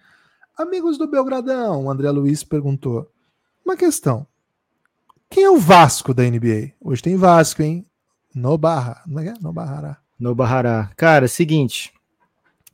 Amigos 0.56 0.98
do 0.98 1.06
Belgradão, 1.06 1.90
André 1.90 2.10
Luiz 2.10 2.42
perguntou. 2.42 3.10
Uma 3.64 3.76
questão. 3.76 4.26
Quem 5.28 5.44
é 5.44 5.50
o 5.50 5.58
Vasco 5.58 6.12
da 6.12 6.24
NBA? 6.24 6.72
Hoje 6.80 7.02
tem 7.02 7.16
Vasco, 7.16 7.62
hein? 7.62 7.86
No 8.34 8.58
Barra. 8.58 9.02
Não 9.06 9.22
é? 9.22 9.34
No 9.40 9.52
Barrará. 9.52 9.98
No 10.18 10.34
Barrará. 10.34 10.90
Cara, 10.96 11.28
seguinte. 11.28 11.92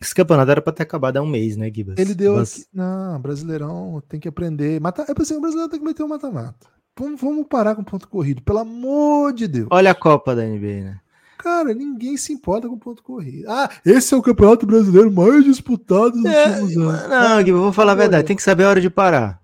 Esse 0.00 0.14
campeonato 0.14 0.50
era 0.50 0.60
para 0.60 0.72
ter 0.72 0.82
acabado 0.82 1.16
há 1.16 1.22
um 1.22 1.26
mês, 1.26 1.56
né, 1.56 1.70
Gibas? 1.72 1.98
Ele 1.98 2.14
deu. 2.14 2.36
Mas... 2.36 2.54
Aqui... 2.54 2.66
Não, 2.72 3.20
Brasileirão 3.20 4.02
tem 4.08 4.20
que 4.20 4.28
aprender. 4.28 4.80
Mata... 4.80 5.02
É 5.02 5.22
assim, 5.22 5.36
o 5.36 5.40
Brasileirão 5.40 5.70
tem 5.70 5.80
que 5.80 5.86
meter 5.86 6.02
um 6.02 6.08
mata-mata. 6.08 6.66
Vamos, 6.98 7.20
vamos 7.20 7.46
parar 7.46 7.74
com 7.74 7.84
ponto 7.84 8.08
corrido, 8.08 8.42
pelo 8.42 8.58
amor 8.58 9.32
de 9.32 9.46
Deus. 9.46 9.68
Olha 9.70 9.90
a 9.90 9.94
Copa 9.94 10.34
da 10.34 10.42
NBA, 10.42 10.84
né? 10.84 11.00
Cara, 11.38 11.74
ninguém 11.74 12.16
se 12.16 12.32
importa 12.32 12.68
com 12.68 12.78
ponto 12.78 13.02
corrido. 13.02 13.48
Ah, 13.48 13.70
esse 13.84 14.12
é 14.12 14.16
o 14.16 14.22
campeonato 14.22 14.66
brasileiro 14.66 15.12
mais 15.12 15.44
disputado 15.44 16.10
dos 16.10 16.24
é, 16.24 16.60
últimos 16.60 16.76
anos. 16.76 17.08
Não, 17.08 17.42
Gui, 17.42 17.52
vou 17.52 17.72
falar 17.72 17.92
a 17.92 17.96
verdade, 17.96 18.26
tem 18.26 18.36
que 18.36 18.42
saber 18.42 18.64
a 18.64 18.70
hora 18.70 18.80
de 18.80 18.90
parar. 18.90 19.40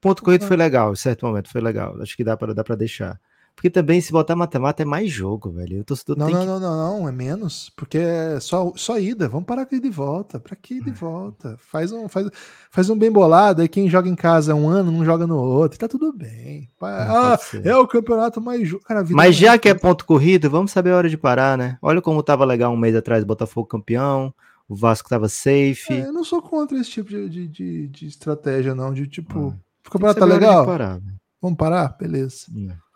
Ponto 0.00 0.22
corrido 0.22 0.44
foi 0.44 0.56
legal, 0.56 0.92
em 0.92 0.96
certo 0.96 1.26
momento 1.26 1.50
foi 1.50 1.60
legal. 1.60 2.00
Acho 2.02 2.16
que 2.16 2.22
dá 2.22 2.36
para 2.36 2.52
dá 2.54 2.62
pra 2.62 2.76
deixar. 2.76 3.18
Porque 3.58 3.70
também, 3.70 4.00
se 4.00 4.12
botar 4.12 4.36
mata-mata, 4.36 4.82
é 4.82 4.86
mais 4.86 5.10
jogo, 5.10 5.50
velho. 5.50 5.80
O 5.80 5.84
torcedor 5.84 6.16
Não, 6.16 6.30
não, 6.30 6.40
que... 6.40 6.46
não, 6.46 6.60
não, 6.60 7.00
não, 7.00 7.08
é 7.08 7.10
menos, 7.10 7.72
porque 7.74 7.98
é 7.98 8.38
só, 8.38 8.72
só 8.76 9.00
ida. 9.00 9.28
Vamos 9.28 9.46
parar 9.46 9.66
com 9.66 9.74
ida 9.74 9.84
e 9.88 9.90
volta. 9.90 10.38
Pra 10.38 10.54
que 10.54 10.74
É. 10.74 10.76
ida 10.76 10.90
e 10.90 10.92
volta? 10.94 11.56
Faz 11.58 11.90
um, 11.90 12.08
faz, 12.08 12.28
faz 12.70 12.88
um 12.88 12.96
bem 12.96 13.10
bolado, 13.10 13.60
aí 13.60 13.66
quem 13.66 13.90
joga 13.90 14.08
em 14.08 14.14
casa 14.14 14.54
um 14.54 14.68
ano 14.68 14.92
não 14.92 15.04
joga 15.04 15.26
no 15.26 15.36
outro, 15.36 15.76
tá 15.76 15.88
tudo 15.88 16.12
bem. 16.12 16.70
Ah, 16.80 17.36
ser. 17.36 17.66
é 17.66 17.76
o 17.76 17.84
campeonato 17.88 18.40
mais 18.40 18.60
vida 18.68 18.80
Mas 19.10 19.34
não 19.34 19.42
já 19.42 19.58
que 19.58 19.68
é 19.68 19.74
ponto 19.74 20.06
corrido, 20.06 20.48
vamos 20.48 20.70
saber 20.70 20.92
a 20.92 20.96
hora 20.96 21.08
de 21.10 21.18
parar, 21.18 21.58
né? 21.58 21.78
Olha 21.82 22.00
como 22.00 22.22
tava 22.22 22.44
legal 22.44 22.72
um 22.72 22.76
mês 22.76 22.94
atrás, 22.94 23.24
Botafogo 23.24 23.66
campeão, 23.66 24.32
o 24.68 24.76
Vasco 24.76 25.08
tava 25.08 25.28
safe. 25.28 25.94
É, 25.94 26.06
eu 26.06 26.12
não 26.12 26.22
sou 26.22 26.40
contra 26.40 26.78
esse 26.78 26.90
tipo 26.90 27.10
de, 27.10 27.28
de, 27.28 27.48
de, 27.48 27.88
de 27.88 28.06
estratégia, 28.06 28.72
não. 28.72 28.92
De 28.94 29.08
tipo, 29.08 29.48
Ah, 29.52 29.58
o 29.84 29.90
campeonato 29.90 30.20
tá 30.20 30.26
Saber 30.28 30.32
a 30.32 30.36
hora 30.36 30.44
de 30.44 30.46
legal? 30.46 30.64
parar, 30.66 30.98
velho. 31.00 31.17
Vamos 31.40 31.56
parar? 31.56 31.96
Beleza. 31.98 32.46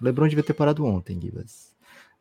O 0.01 0.05
Lebron 0.05 0.29
devia 0.29 0.43
ter 0.45 0.55
parado 0.55 0.85
ontem, 0.85 1.21
Gibas. 1.21 1.73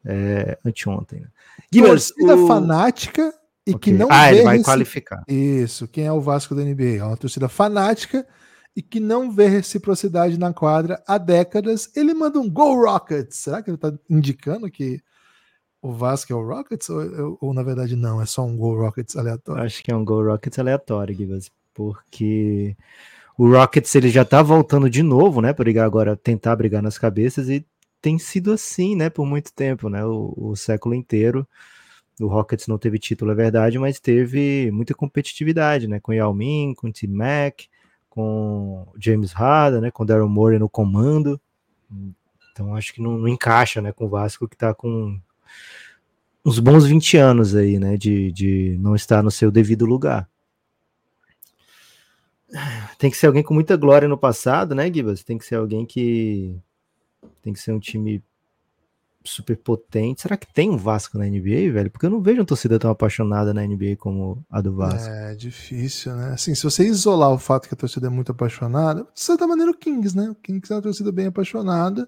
É, 0.06 0.58
anteontem, 0.66 1.22
né? 1.22 1.28
Gibas, 1.72 2.10
Torcida 2.10 2.36
o- 2.36 2.48
fanática 2.48 3.34
e 3.66 3.72
que 3.74 3.92
Ok. 3.92 3.94
não 3.94 4.08
Ah, 4.12 4.30
vê 4.30 4.36
ele 4.36 4.44
vai 4.44 4.54
reci- 4.58 4.66
qualificar. 4.66 5.24
Isso, 5.28 5.88
quem 5.88 6.06
é 6.06 6.12
o 6.12 6.20
Vasco 6.22 6.56
da 6.56 6.63
NBA? 6.63 6.98
É 6.98 7.04
uma 7.04 7.18
torcida 7.18 7.48
fanática 7.48 8.25
e 8.75 8.82
que 8.82 9.00
não 9.00 9.32
vê 9.32 9.48
reciprocidade 9.48 10.38
na 10.40 10.54
quadra 10.54 11.04
há 11.08 11.18
décadas. 11.18 11.90
Ele 11.96 12.13
manda 12.13 12.40
um 12.40 12.50
Go 12.50 12.74
Rockets. 12.84 13.38
Será 13.38 13.62
que 13.62 13.70
ele 13.70 13.75
está 13.75 13.94
indicando 14.10 14.70
que 14.72 15.00
o 15.82 15.92
Vasco 15.92 16.32
é 16.34 16.36
o 16.36 16.48
Rockets? 16.48 16.90
Ou, 16.90 17.38
ou, 17.40 17.54
na 17.54 17.62
verdade 17.62 17.96
não, 17.96 18.20
é 18.22 18.25
só 18.25 18.44
um 18.44 18.58
Go 18.58 18.75
Rockets 18.75 19.16
aleatório? 19.16 19.63
Acho 19.63 19.84
que 19.84 19.92
é 19.92 19.96
um 19.96 20.04
Go 20.06 20.24
Rockets 20.24 20.58
aleatório, 20.58 21.13
Gibas, 21.16 21.51
porque 21.75 22.75
o 23.38 23.50
Rockets 23.50 23.94
ele 23.96 24.10
já 24.10 24.26
tá 24.26 24.42
voltando 24.42 24.90
de 24.90 25.02
novo, 25.04 25.42
né, 25.42 25.54
para 25.54 25.64
brigar 25.64 25.86
agora, 25.86 26.16
tentar 26.16 26.56
brigar 26.56 26.82
nas 26.82 26.98
cabeças 26.98 27.50
e 27.50 27.66
tem 28.02 28.18
sido 28.18 28.52
assim, 28.52 28.96
né, 28.96 29.10
por 29.10 29.26
muito 29.26 29.54
tempo, 29.54 29.90
né, 29.90 30.04
o, 30.06 30.34
o 30.36 30.56
século 30.56 30.96
inteiro. 30.96 31.48
O 32.20 32.28
Rockets 32.28 32.68
não 32.68 32.78
teve 32.78 33.00
título, 33.00 33.32
é 33.32 33.36
verdade, 33.36 33.80
mas 33.80 34.00
teve 34.00 34.70
muita 34.72 34.94
competitividade, 34.94 35.88
né, 35.88 36.00
com 36.00 36.14
Yao 36.14 36.34
Ming, 36.34 36.74
com 36.76 36.92
Tim 36.92 37.08
Mack, 37.08 37.68
com 38.10 38.88
James 39.00 39.32
Harden, 39.32 39.82
né, 39.82 39.92
com 39.92 40.06
Daryl 40.06 40.28
Morey 40.28 40.60
no 40.60 40.70
comando. 40.70 41.40
Então 42.52 42.76
acho 42.76 42.94
que 42.94 43.02
não, 43.02 43.18
não 43.18 43.28
encaixa, 43.28 43.82
né, 43.82 43.92
com 43.92 44.06
o 44.06 44.10
Vasco 44.10 44.48
que 44.48 44.58
tá 44.58 44.74
com 44.74 45.20
uns 46.46 46.60
bons 46.60 46.86
20 46.86 47.18
anos 47.18 47.56
aí, 47.56 47.80
né, 47.80 47.98
de, 47.98 48.32
de 48.32 48.78
não 48.80 48.96
estar 48.96 49.24
no 49.24 49.32
seu 49.32 49.52
devido 49.52 49.86
lugar. 49.86 50.28
Tem 52.98 53.10
que 53.10 53.17
ser 53.17 53.27
alguém 53.27 53.43
com 53.43 53.53
muita 53.53 53.75
glória 53.77 54.08
no 54.08 54.17
passado, 54.17 54.75
né, 54.75 54.91
Gibas? 54.93 55.24
Tem 55.24 55.38
que 55.38 55.46
ser 55.46 55.55
alguém 55.55 55.86
que 55.86 56.55
tem 57.41 57.53
que 57.53 57.60
ser 57.60 57.72
um 57.72 57.79
time 57.79 58.22
super 59.24 59.55
potente. 59.55 60.22
Será 60.24 60.36
que 60.36 60.51
tem 60.51 60.70
um 60.70 60.77
Vasco 60.77 61.17
na 61.17 61.25
NBA, 61.25 61.72
velho? 61.72 61.91
Porque 61.91 62.05
eu 62.05 62.10
não 62.10 62.22
vejo 62.22 62.39
uma 62.39 62.46
torcida 62.46 62.79
tão 62.79 62.89
apaixonada 62.89 63.53
na 63.53 63.65
NBA 63.65 63.96
como 63.98 64.43
a 64.50 64.62
do 64.62 64.74
Vasco. 64.75 65.08
É 65.10 65.36
difícil, 65.36 66.15
né? 66.15 66.31
Assim, 66.34 66.55
se 66.55 66.63
você 66.63 66.84
isolar 66.86 67.31
o 67.31 67.38
fato 67.38 67.67
que 67.67 67.74
a 67.74 67.77
torcida 67.77 68.08
é 68.08 68.10
muito 68.10 68.31
apaixonada, 68.31 69.03
de 69.13 69.22
certa 69.22 69.46
maneira 69.48 69.72
o 69.72 69.75
Kings, 69.77 70.17
né? 70.17 70.29
O 70.31 70.36
Kings 70.36 70.72
é 70.72 70.75
uma 70.75 70.81
torcida 70.81 71.12
bem 71.12 71.27
apaixonada, 71.27 72.08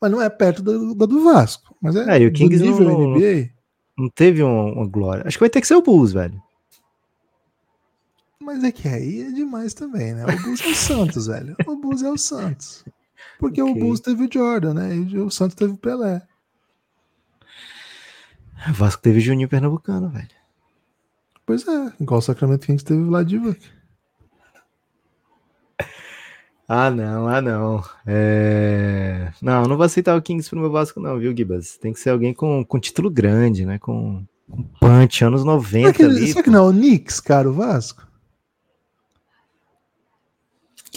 mas 0.00 0.10
não 0.10 0.20
é 0.20 0.28
perto 0.28 0.62
da, 0.62 0.72
da 0.94 1.06
do 1.06 1.22
Vasco. 1.22 1.74
Mas 1.80 1.94
é, 1.96 2.16
É, 2.16 2.22
e 2.22 2.26
o 2.26 2.30
do 2.32 2.36
Kings 2.36 2.58
não- 2.64 2.72
nível 2.72 2.88
não- 2.88 3.14
NBA. 3.16 3.50
Não 3.96 4.08
teve 4.08 4.42
uma, 4.44 4.64
uma 4.72 4.86
glória. 4.86 5.24
Acho 5.26 5.36
que 5.36 5.42
vai 5.42 5.50
ter 5.50 5.60
que 5.60 5.66
ser 5.66 5.74
o 5.74 5.82
Bulls, 5.82 6.12
velho. 6.12 6.40
Mas 8.48 8.64
é 8.64 8.72
que 8.72 8.88
aí 8.88 9.20
é 9.20 9.30
demais 9.30 9.74
também, 9.74 10.14
né? 10.14 10.24
O 10.24 10.42
Bulls 10.42 10.62
é 10.62 10.68
o 10.68 10.74
Santos, 10.74 11.26
velho. 11.28 11.54
O 11.66 11.76
Bulls 11.76 12.02
é 12.02 12.10
o 12.10 12.16
Santos. 12.16 12.82
Porque 13.38 13.60
o 13.60 13.72
Ok. 13.72 13.82
Bulls 13.82 14.00
teve 14.00 14.24
o 14.24 14.32
Jordan, 14.32 14.72
né? 14.72 14.96
E 14.96 15.18
o 15.18 15.28
Santos 15.30 15.54
teve 15.54 15.74
o 15.74 15.76
Pelé. 15.76 16.22
O 18.70 18.72
Vasco 18.72 19.02
teve 19.02 19.20
Juninho 19.20 19.50
Pernambucano, 19.50 20.08
velho. 20.08 20.30
Pois 21.44 21.68
é, 21.68 21.92
igual 22.00 22.20
o 22.20 22.22
Sacramento 22.22 22.64
Kings 22.64 22.82
teve 22.82 23.02
o 23.02 23.10
Ladivac. 23.10 23.60
Ah, 26.70 26.90
não, 26.90 27.28
ah, 27.28 27.40
não. 27.40 27.82
É... 28.06 29.32
Não, 29.40 29.62
não 29.62 29.76
vou 29.76 29.86
aceitar 29.86 30.14
o 30.16 30.20
Kings 30.20 30.50
pro 30.50 30.60
meu 30.60 30.70
Vasco, 30.70 31.00
não, 31.00 31.18
viu, 31.18 31.34
Gibas? 31.34 31.78
Tem 31.78 31.94
que 31.94 32.00
ser 32.00 32.10
alguém 32.10 32.34
com, 32.34 32.62
com 32.62 32.78
título 32.78 33.10
grande, 33.10 33.64
né? 33.64 33.78
Com, 33.78 34.22
com 34.50 34.62
punch, 34.78 35.24
anos 35.24 35.44
90 35.44 35.70
Será 35.80 35.92
que, 35.94 36.02
ali. 36.02 36.26
será 36.28 36.42
que 36.42 36.50
não 36.50 36.66
é 36.66 36.68
o 36.68 36.72
Knicks, 36.72 37.20
cara, 37.20 37.48
o 37.48 37.54
Vasco? 37.54 38.07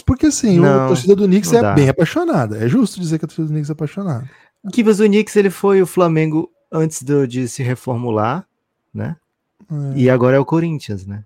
Porque 0.06 0.26
assim, 0.26 0.58
Não, 0.58 0.84
a 0.84 0.88
torcida 0.88 1.14
do 1.16 1.26
Knicks 1.26 1.52
é 1.52 1.60
dá. 1.60 1.72
bem 1.72 1.88
apaixonada. 1.88 2.56
É 2.64 2.68
justo 2.68 3.00
dizer 3.00 3.18
que 3.18 3.24
a 3.24 3.28
torcida 3.28 3.46
do 3.46 3.52
Knicks 3.52 3.70
é 3.70 3.72
apaixonada. 3.72 4.28
Gibas, 4.74 5.00
o 5.00 5.04
Knicks, 5.04 5.34
ele 5.36 5.50
foi 5.50 5.82
o 5.82 5.86
Flamengo 5.86 6.50
antes 6.70 7.02
do- 7.02 7.26
de 7.26 7.48
se 7.48 7.62
reformular, 7.62 8.46
né? 8.94 9.16
É. 9.70 9.98
E 9.98 10.10
agora 10.10 10.36
é 10.36 10.40
o 10.40 10.44
Corinthians, 10.44 11.06
né? 11.06 11.24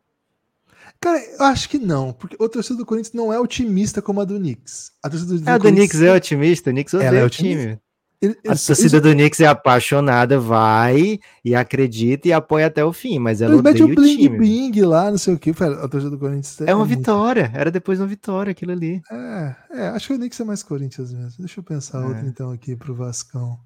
Cara, 1.01 1.19
eu 1.39 1.45
acho 1.45 1.69
que 1.69 1.79
não, 1.79 2.13
porque 2.13 2.37
a 2.43 2.49
torcida 2.49 2.77
do 2.79 2.87
Corinthians 2.87 3.13
não 3.15 3.33
é 3.33 3.39
otimista 3.39 4.01
como 4.01 4.21
a 4.21 4.25
do 4.25 4.37
Knicks. 4.39 4.93
A 5.03 5.11
torcida 5.11 5.39
do 5.39 5.49
Ah, 5.51 5.59
do 5.59 5.69
Knicks 5.71 6.01
é 6.01 6.13
otimista, 6.15 6.71
o 6.71 6.73
Knicks 6.73 6.95
Ela 6.95 7.05
odeia 7.07 7.21
é 7.21 7.23
o 7.23 7.27
otimista? 7.27 7.63
time. 7.63 7.79
A 8.23 8.27
eles- 8.53 8.93
do 8.93 9.13
Knicks 9.13 9.41
é 9.41 9.47
apaixonada, 9.47 10.41
vai 10.41 11.19
e 11.45 11.55
acredita 11.55 12.27
e 12.29 12.33
apoia 12.33 12.67
até 12.67 12.83
o 12.83 12.93
fim, 12.93 13.19
mas 13.19 13.43
ela 13.43 13.61
metem 13.63 13.83
o 13.83 13.85
o 13.87 13.95
bling 13.95 14.17
time. 14.17 14.39
bling 14.39 14.81
lá, 14.83 15.11
não 15.11 15.19
sei 15.19 15.35
o 15.35 15.39
que. 15.39 15.51
A 15.51 15.87
torcida 15.87 16.11
do 16.11 16.19
Corinthians 16.19 16.61
É 16.63 16.75
uma 16.75 16.87
muito- 16.87 16.99
vitória, 16.99 17.51
era 17.55 17.71
depois 17.71 18.01
uma 18.01 18.07
vitória 18.07 18.53
aquilo 18.53 18.73
ali. 18.73 19.03
É, 19.13 19.57
é, 19.73 19.89
acho 19.89 20.07
que 20.09 20.15
o 20.15 20.17
Knicks 20.17 20.41
é 20.41 20.45
mais 20.45 20.63
Corinthians 20.63 21.13
mesmo. 21.13 21.35
Deixa 21.41 21.61
eu 21.61 21.65
pensar 21.65 22.03
É. 22.03 22.07
outro 22.07 22.27
então 22.27 22.51
aqui 22.51 22.75
pro 22.75 22.95
Vascão. 22.95 23.59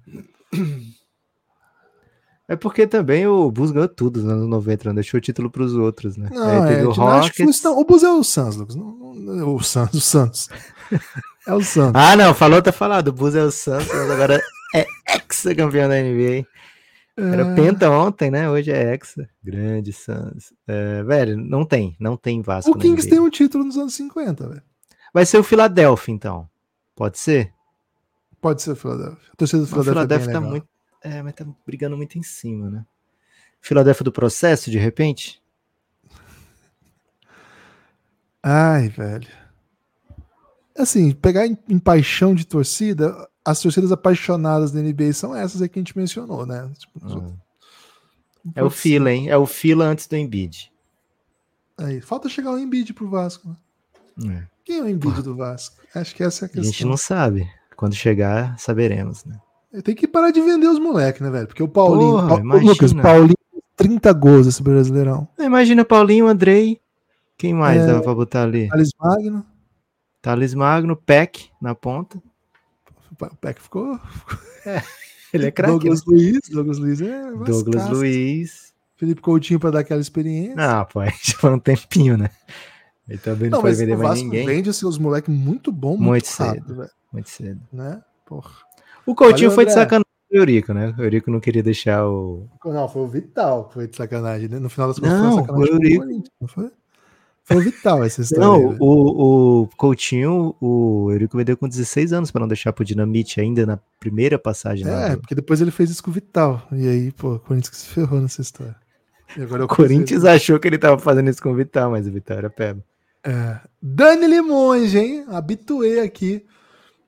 É 2.47 2.55
porque 2.57 2.85
também 2.85 3.25
o 3.25 3.49
Bulls 3.49 3.71
ganhou 3.71 3.87
tudo 3.87 4.21
nos 4.21 4.29
anos 4.29 4.47
90, 4.49 4.89
não 4.89 4.95
deixou 4.95 5.17
o 5.17 5.21
título 5.21 5.49
pros 5.49 5.73
outros, 5.73 6.17
né? 6.17 6.29
Não, 6.33 6.49
é, 6.65 6.85
o 6.85 6.91
que 6.91 6.99
Rockets. 6.99 7.63
não. 7.63 7.79
O 7.79 7.85
Bus 7.85 8.03
é 8.03 8.09
o 8.09 8.21
Suns, 8.23 8.57
Lucas. 8.57 8.75
Não, 8.75 9.13
não- 9.15 9.55
o 9.55 9.63
Suns, 9.63 9.93
o 9.93 10.01
Santos. 10.01 10.49
É 11.51 11.53
o 11.53 11.61
Santos. 11.61 12.01
Ah, 12.01 12.15
não, 12.15 12.33
falou, 12.33 12.61
tá 12.61 12.71
falado. 12.71 13.09
O 13.09 13.11
Bulls 13.11 13.35
é 13.35 13.43
o 13.43 13.51
Santos, 13.51 13.89
mas 13.89 14.09
agora 14.09 14.41
é 14.73 14.85
ex-campeão 15.15 15.89
da 15.89 16.01
NBA. 16.01 16.47
Era 17.17 17.41
É, 17.41 17.55
penta 17.55 17.91
ontem, 17.91 18.31
né? 18.31 18.49
Hoje 18.49 18.71
é 18.71 18.93
hexa. 18.93 19.29
Grande 19.43 19.91
Suns. 19.91 20.53
É, 20.65 21.03
velho, 21.03 21.35
não 21.35 21.65
tem, 21.65 21.93
não 21.99 22.15
tem 22.15 22.41
Vasco 22.41 22.71
o 22.71 22.77
Kings 22.77 23.09
tem 23.09 23.19
um 23.19 23.29
título 23.29 23.65
nos 23.65 23.75
anos 23.75 23.93
50, 23.95 24.47
velho. 24.47 24.61
Vai 25.13 25.25
ser 25.25 25.39
o 25.39 25.43
Philadelphia, 25.43 26.13
então. 26.13 26.49
Pode 26.95 27.19
ser? 27.19 27.53
Pode 28.39 28.61
ser 28.61 28.71
o 28.71 28.75
Philadelphia. 28.77 29.29
A 29.33 29.35
torcida 29.35 29.61
do 29.61 29.65
O 29.65 29.67
Philadelphia, 29.67 29.93
Philadelphia 29.93 30.31
é 30.31 30.33
tá 30.33 30.39
bem 30.39 30.51
legal. 30.51 30.51
muito. 30.51 30.67
É, 31.03 31.21
mas 31.21 31.33
tá 31.33 31.45
brigando 31.67 31.97
muito 31.97 32.17
em 32.17 32.23
cima, 32.23 32.69
né? 32.69 32.85
Philadelphia 33.59 34.05
do 34.05 34.11
processo, 34.13 34.71
de 34.71 34.77
repente? 34.77 35.43
Ai, 38.41 38.87
velho. 38.87 39.40
Assim, 40.81 41.11
pegar 41.11 41.45
em, 41.47 41.57
em 41.69 41.79
paixão 41.79 42.33
de 42.35 42.45
torcida, 42.45 43.15
as 43.45 43.59
torcidas 43.61 43.91
apaixonadas 43.91 44.71
da 44.71 44.81
NBA 44.81 45.13
são 45.13 45.35
essas 45.35 45.61
aí 45.61 45.69
que 45.69 45.79
a 45.79 45.81
gente 45.81 45.97
mencionou, 45.97 46.45
né? 46.45 46.69
Tipo, 46.77 47.07
não 47.07 47.35
É 48.55 48.63
o. 48.63 48.69
Fila, 48.69 49.11
hein? 49.11 49.29
É 49.29 49.37
o 49.37 49.45
Fila 49.45 49.85
antes 49.85 50.07
do 50.07 50.15
Embiid. 50.15 50.71
Aí, 51.77 52.01
falta 52.01 52.29
chegar 52.29 52.51
o 52.51 52.59
Embiid 52.59 52.93
pro 52.93 53.09
Vasco. 53.09 53.55
né? 54.17 54.43
É. 54.47 54.47
Quem 54.63 54.77
é 54.79 54.81
o 54.83 54.89
Embiid 54.89 55.21
do 55.23 55.35
Vasco? 55.35 55.77
Acho 55.95 56.15
que 56.15 56.23
essa 56.23 56.45
é 56.45 56.47
a 56.47 56.47
A 56.47 56.49
questão. 56.49 56.71
gente 56.71 56.85
não 56.85 56.97
sabe. 56.97 57.49
Quando 57.75 57.95
chegar, 57.95 58.57
saberemos, 58.59 59.25
né? 59.25 59.39
Tem 59.83 59.95
que 59.95 60.07
parar 60.07 60.31
de 60.31 60.39
vender 60.41 60.67
os 60.67 60.77
moleques, 60.79 61.21
né, 61.21 61.29
velho? 61.31 61.47
Porque 61.47 61.63
o 61.63 61.67
Paulinho. 61.67 62.11
Porra, 62.27 62.39
imagina. 62.39 62.71
Lucas, 62.71 62.93
Paulinho, 62.93 63.35
30 63.75 64.13
gols 64.13 64.45
esse 64.47 64.61
Brasileirão. 64.61 65.27
Imagina 65.39 65.83
Paulinho, 65.85 66.27
Andrei. 66.27 66.79
Quem 67.37 67.53
mais 67.55 67.81
É. 67.81 67.87
dava 67.87 68.01
pra 68.01 68.13
botar 68.13 68.43
ali? 68.43 68.67
Thales 68.67 68.91
Magno. 68.99 69.43
Thales 70.21 70.53
Magno, 70.53 70.95
Peck 70.95 71.49
na 71.61 71.73
ponta. 71.75 72.21
O 73.19 73.35
Peck 73.37 73.61
ficou. 73.61 73.99
Ele 75.33 75.47
é 75.47 75.51
craque. 75.51 75.71
Douglas 75.73 75.99
né? 75.99 76.05
Luiz. 76.07 76.39
Douglas 76.51 76.77
Luiz 76.77 77.01
é. 77.01 77.21
Douglas 77.31 77.63
cascas. 77.85 77.97
Luiz. 77.97 78.73
Felipe 78.97 79.21
Coutinho 79.21 79.59
pra 79.59 79.71
dar 79.71 79.79
aquela 79.79 80.01
experiência. 80.01 80.55
Não, 80.55 80.85
pô, 80.85 81.03
já 81.05 81.33
foi 81.39 81.49
um 81.53 81.59
tempinho, 81.59 82.17
né? 82.17 82.29
Ele 83.09 83.17
também 83.17 83.49
não, 83.49 83.57
Não, 83.57 83.63
mas 83.63 83.79
vender 83.79 83.95
o 83.95 83.97
mais 83.97 84.09
Vasco 84.09 84.23
ninguém. 84.25 84.45
vende 84.45 84.69
os 84.69 84.77
seus 84.77 84.97
moleques 84.97 85.33
muito 85.33 85.71
bom, 85.71 85.97
muito, 85.97 86.05
Muito 86.09 86.27
rápido, 86.37 86.67
cedo. 86.67 86.75
velho. 86.77 86.89
Muito 87.11 87.29
cedo. 87.29 87.61
Né? 87.73 88.01
Porra. 88.25 88.51
O 89.05 89.15
Coutinho 89.15 89.49
Valeu, 89.49 89.55
foi 89.55 89.65
de 89.65 89.71
André. 89.71 89.81
sacanagem 89.83 90.05
com 90.29 90.35
o 90.35 90.39
Eurico, 90.39 90.73
né? 90.73 90.95
O 90.97 91.01
Eurico 91.01 91.31
não 91.31 91.39
queria 91.39 91.63
deixar 91.63 92.07
o. 92.07 92.47
Não, 92.63 92.87
foi 92.87 93.01
o 93.01 93.07
Vital 93.07 93.65
que 93.67 93.73
foi 93.73 93.87
de 93.87 93.97
sacanagem. 93.97 94.47
Né? 94.47 94.59
No 94.59 94.69
final 94.69 94.87
das 94.89 94.99
contas, 94.99 95.13
Não, 95.13 95.31
foi 95.33 95.41
sacanagem 95.41 95.67
foi 95.67 95.77
o 95.77 96.03
Eurico. 96.03 96.29
Não 96.39 96.47
foi? 96.47 96.71
Foi 97.53 97.61
o 97.61 97.63
Vital 97.65 98.03
essa 98.03 98.21
história. 98.23 98.45
Não, 98.45 98.75
o, 98.79 99.61
o 99.63 99.67
Coutinho, 99.77 100.55
o 100.61 101.09
Eurico 101.11 101.37
vendeu 101.37 101.55
com 101.57 101.67
16 101.67 102.13
anos 102.13 102.31
para 102.31 102.41
não 102.41 102.47
deixar 102.47 102.71
pro 102.73 102.85
Dinamite 102.85 103.39
ainda 103.41 103.65
na 103.65 103.77
primeira 103.99 104.37
passagem 104.39 104.85
lá. 104.85 105.07
É, 105.07 105.09
do- 105.15 105.21
porque 105.21 105.35
depois 105.35 105.61
ele 105.61 105.71
fez 105.71 105.89
isso 105.89 106.03
com 106.03 106.11
o 106.11 106.13
Vital. 106.13 106.67
E 106.71 106.87
aí, 106.87 107.11
pô, 107.11 107.35
o 107.35 107.39
Corinthians 107.39 107.69
que 107.69 107.77
se 107.77 107.87
ferrou 107.87 108.19
nessa 108.21 108.41
história. 108.41 108.75
E 109.37 109.41
agora 109.41 109.61
é 109.63 109.65
O 109.65 109.67
Corinthians 109.67 110.25
achou 110.25 110.59
que 110.59 110.67
ele 110.67 110.77
tava 110.77 110.97
fazendo 110.99 111.29
isso 111.29 111.41
com 111.41 111.51
o 111.51 111.55
Vital, 111.55 111.91
mas 111.91 112.05
o 112.07 112.11
Vital 112.11 112.37
era 112.37 112.49
peba. 112.49 112.83
É. 113.23 113.59
Dani 113.81 114.27
Limonge, 114.27 114.97
hein? 114.97 115.25
Habituê 115.27 115.99
aqui. 116.01 116.43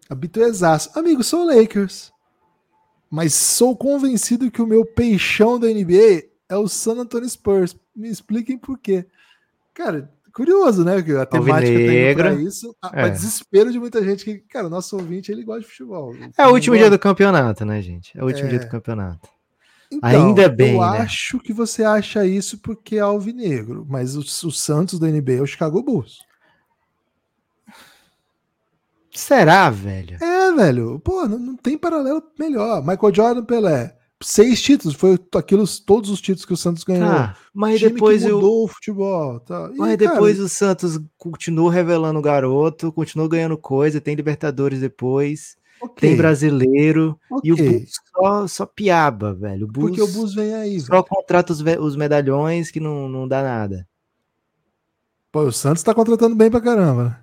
Habituezaço. 0.09 0.97
Amigo, 0.97 1.23
sou 1.23 1.45
Lakers. 1.45 2.11
Mas 3.09 3.33
sou 3.33 3.75
convencido 3.75 4.49
que 4.49 4.61
o 4.61 4.67
meu 4.67 4.85
peixão 4.85 5.59
da 5.59 5.67
NBA 5.67 6.23
é 6.49 6.55
o 6.55 6.67
San 6.67 6.95
Antonio 6.99 7.29
Spurs. 7.29 7.75
Me 7.95 8.09
expliquem 8.09 8.57
por 8.57 8.77
quê. 8.79 9.05
Cara, 9.73 10.11
curioso, 10.33 10.83
né? 10.83 11.01
Que 11.01 11.11
a 11.13 11.25
temática 11.25 11.77
tem 11.77 12.15
pra 12.15 12.33
isso. 12.33 12.75
A, 12.81 12.91
É. 13.01 13.03
a 13.03 13.09
desespero 13.09 13.71
de 13.71 13.79
muita 13.79 14.03
gente 14.03 14.25
que, 14.25 14.39
cara, 14.39 14.67
o 14.67 14.69
nosso 14.69 14.95
ouvinte, 14.97 15.31
ele 15.31 15.43
gosta 15.43 15.61
de 15.61 15.67
futebol. 15.67 16.13
É 16.37 16.47
o 16.47 16.51
último 16.51 16.75
dia 16.77 16.89
do 16.89 16.97
campeonato, 16.99 17.63
né, 17.65 17.81
gente? 17.81 18.17
É 18.17 18.23
o 18.23 18.27
último 18.27 18.47
É. 18.47 18.49
dia 18.49 18.59
do 18.59 18.67
campeonato. 18.67 19.29
Então, 19.91 20.09
Ainda 20.09 20.49
bem, 20.49 20.73
Eu 20.73 20.81
né? 20.81 20.97
acho 21.01 21.37
que 21.39 21.53
você 21.53 21.83
acha 21.83 22.25
isso 22.25 22.57
porque 22.57 22.95
é 22.95 22.99
alvinegro, 23.01 23.85
mas 23.87 24.15
o, 24.15 24.21
o 24.21 24.51
Santos 24.51 24.97
da 24.99 25.07
NBA 25.07 25.33
é 25.33 25.41
o 25.41 25.45
Chicago 25.45 25.83
Bulls. 25.83 26.17
Será, 29.11 29.69
velho? 29.69 30.17
É, 30.21 30.51
velho. 30.51 30.99
Pô, 30.99 31.27
não, 31.27 31.37
não 31.37 31.55
tem 31.55 31.77
paralelo 31.77 32.23
melhor. 32.39 32.81
Michael 32.81 33.13
Jordan, 33.13 33.45
Pelé. 33.45 33.95
Seis 34.23 34.61
títulos, 34.61 34.95
foi 34.95 35.19
aquilo, 35.35 35.65
todos 35.85 36.09
os 36.09 36.21
títulos 36.21 36.45
que 36.45 36.53
o 36.53 36.57
Santos 36.57 36.83
ganhou. 36.83 37.07
Tá, 37.09 37.37
mas 37.53 37.79
Time 37.79 37.91
depois 37.91 38.23
mudou 38.23 38.63
o 38.63 38.67
futebol. 38.67 39.39
Tá. 39.41 39.69
E, 39.73 39.77
mas 39.77 39.97
cara, 39.97 40.13
depois 40.13 40.39
o 40.39 40.47
Santos 40.47 40.99
continuou 41.17 41.67
revelando 41.69 42.17
o 42.19 42.21
garoto, 42.21 42.91
continuou 42.91 43.27
ganhando 43.29 43.57
coisa, 43.57 43.99
tem 44.01 44.15
Libertadores 44.15 44.79
depois, 44.79 45.57
ok, 45.81 46.09
tem 46.09 46.17
brasileiro, 46.17 47.19
e 47.43 47.51
o. 47.51 47.57
Bulls 47.57 47.91
só, 48.15 48.47
só 48.47 48.65
piaba, 48.65 49.33
velho. 49.33 49.65
O 49.65 49.71
Bulls 49.71 49.97
Porque 49.97 50.01
o 50.01 50.07
Bulls 50.07 50.33
vem 50.33 50.53
aí, 50.53 50.77
velho. 50.77 50.85
só 50.85 51.03
contrata 51.03 51.51
os, 51.51 51.61
os 51.61 51.95
medalhões 51.95 52.71
que 52.71 52.79
não, 52.79 53.09
não 53.09 53.27
dá 53.27 53.43
nada. 53.43 53.87
Pô, 55.31 55.41
o 55.41 55.51
Santos 55.51 55.83
tá 55.83 55.93
contratando 55.93 56.35
bem 56.35 56.49
pra 56.49 56.61
caramba. 56.61 57.03
né? 57.03 57.17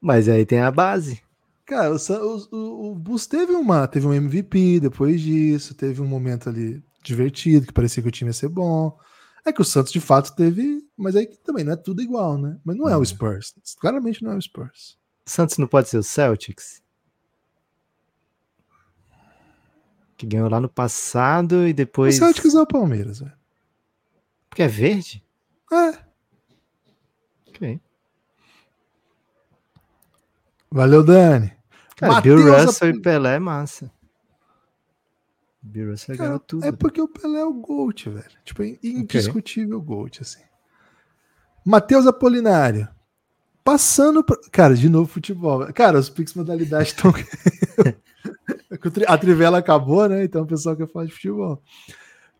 Mas 0.00 0.28
aí 0.28 0.46
tem 0.46 0.60
a 0.60 0.70
base. 0.70 1.20
Cara, 1.68 1.94
o, 1.94 1.96
o, 1.96 2.48
o, 2.56 2.92
o 2.92 2.94
Bulls 2.94 3.26
teve 3.26 3.52
uma, 3.52 3.86
teve 3.86 4.06
um 4.06 4.14
MVP 4.14 4.80
depois 4.80 5.20
disso, 5.20 5.74
teve 5.74 6.00
um 6.00 6.06
momento 6.06 6.48
ali 6.48 6.82
divertido, 7.04 7.66
que 7.66 7.74
parecia 7.74 8.02
que 8.02 8.08
o 8.08 8.12
time 8.12 8.30
ia 8.30 8.32
ser 8.32 8.48
bom. 8.48 8.98
É 9.44 9.52
que 9.52 9.60
o 9.60 9.64
Santos 9.64 9.92
de 9.92 10.00
fato 10.00 10.34
teve, 10.34 10.82
mas 10.96 11.14
aí 11.14 11.26
também 11.44 11.64
não 11.64 11.74
é 11.74 11.76
tudo 11.76 12.00
igual, 12.00 12.38
né? 12.38 12.58
Mas 12.64 12.74
não 12.74 12.88
é 12.88 12.96
o 12.96 13.00
Uhum. 13.00 13.04
Spurs. 13.04 13.54
Claramente 13.78 14.24
não 14.24 14.32
é 14.32 14.36
o 14.36 14.40
Spurs. 14.40 14.96
O 15.26 15.30
Santos 15.30 15.58
não 15.58 15.66
pode 15.66 15.90
ser 15.90 15.98
o 15.98 16.02
Celtics? 16.02 16.82
Que 20.16 20.26
ganhou 20.26 20.48
lá 20.48 20.60
no 20.60 20.70
passado 20.70 21.66
e 21.66 21.70
O 21.70 21.74
depois. 21.74 22.16
Celtics 22.16 22.54
é 22.54 22.60
o 22.62 22.66
Palmeiras, 22.66 23.20
velho. 23.20 23.32
Porque 24.48 24.62
é 24.62 24.68
verde? 24.68 25.22
É. 25.70 25.98
Ok. 27.50 27.78
Valeu, 30.70 31.04
Dani. 31.04 31.57
Cara, 31.98 32.20
Bill 32.20 32.36
Russell 32.66 32.90
e 32.90 33.00
Pelé 33.00 33.34
é 33.34 33.38
massa. 33.38 33.90
Bill 35.60 35.90
Russell 35.90 36.16
Cara, 36.16 36.28
ganhou 36.28 36.40
tudo. 36.40 36.64
É 36.64 36.72
porque 36.72 37.00
o 37.00 37.08
Pelé 37.08 37.40
é 37.40 37.44
o 37.44 37.52
GOAT, 37.52 38.08
velho. 38.08 38.24
Tipo, 38.44 38.62
é 38.62 38.78
indiscutível 38.82 39.80
GOAT, 39.82 40.20
assim. 40.22 40.40
Matheus 41.64 42.06
Apolinário. 42.06 42.88
Passando. 43.64 44.22
pra- 44.24 44.38
Cara, 44.50 44.74
de 44.74 44.88
novo 44.88 45.06
futebol. 45.10 45.70
Cara, 45.74 45.98
os 45.98 46.08
Pix 46.08 46.32
modalidades 46.34 46.88
estão. 46.92 47.12
A 49.08 49.18
trivela 49.18 49.58
acabou, 49.58 50.08
né? 50.08 50.24
Então 50.24 50.42
o 50.42 50.46
pessoal 50.46 50.76
quer 50.76 50.86
falar 50.88 51.06
de 51.06 51.12
futebol. 51.12 51.60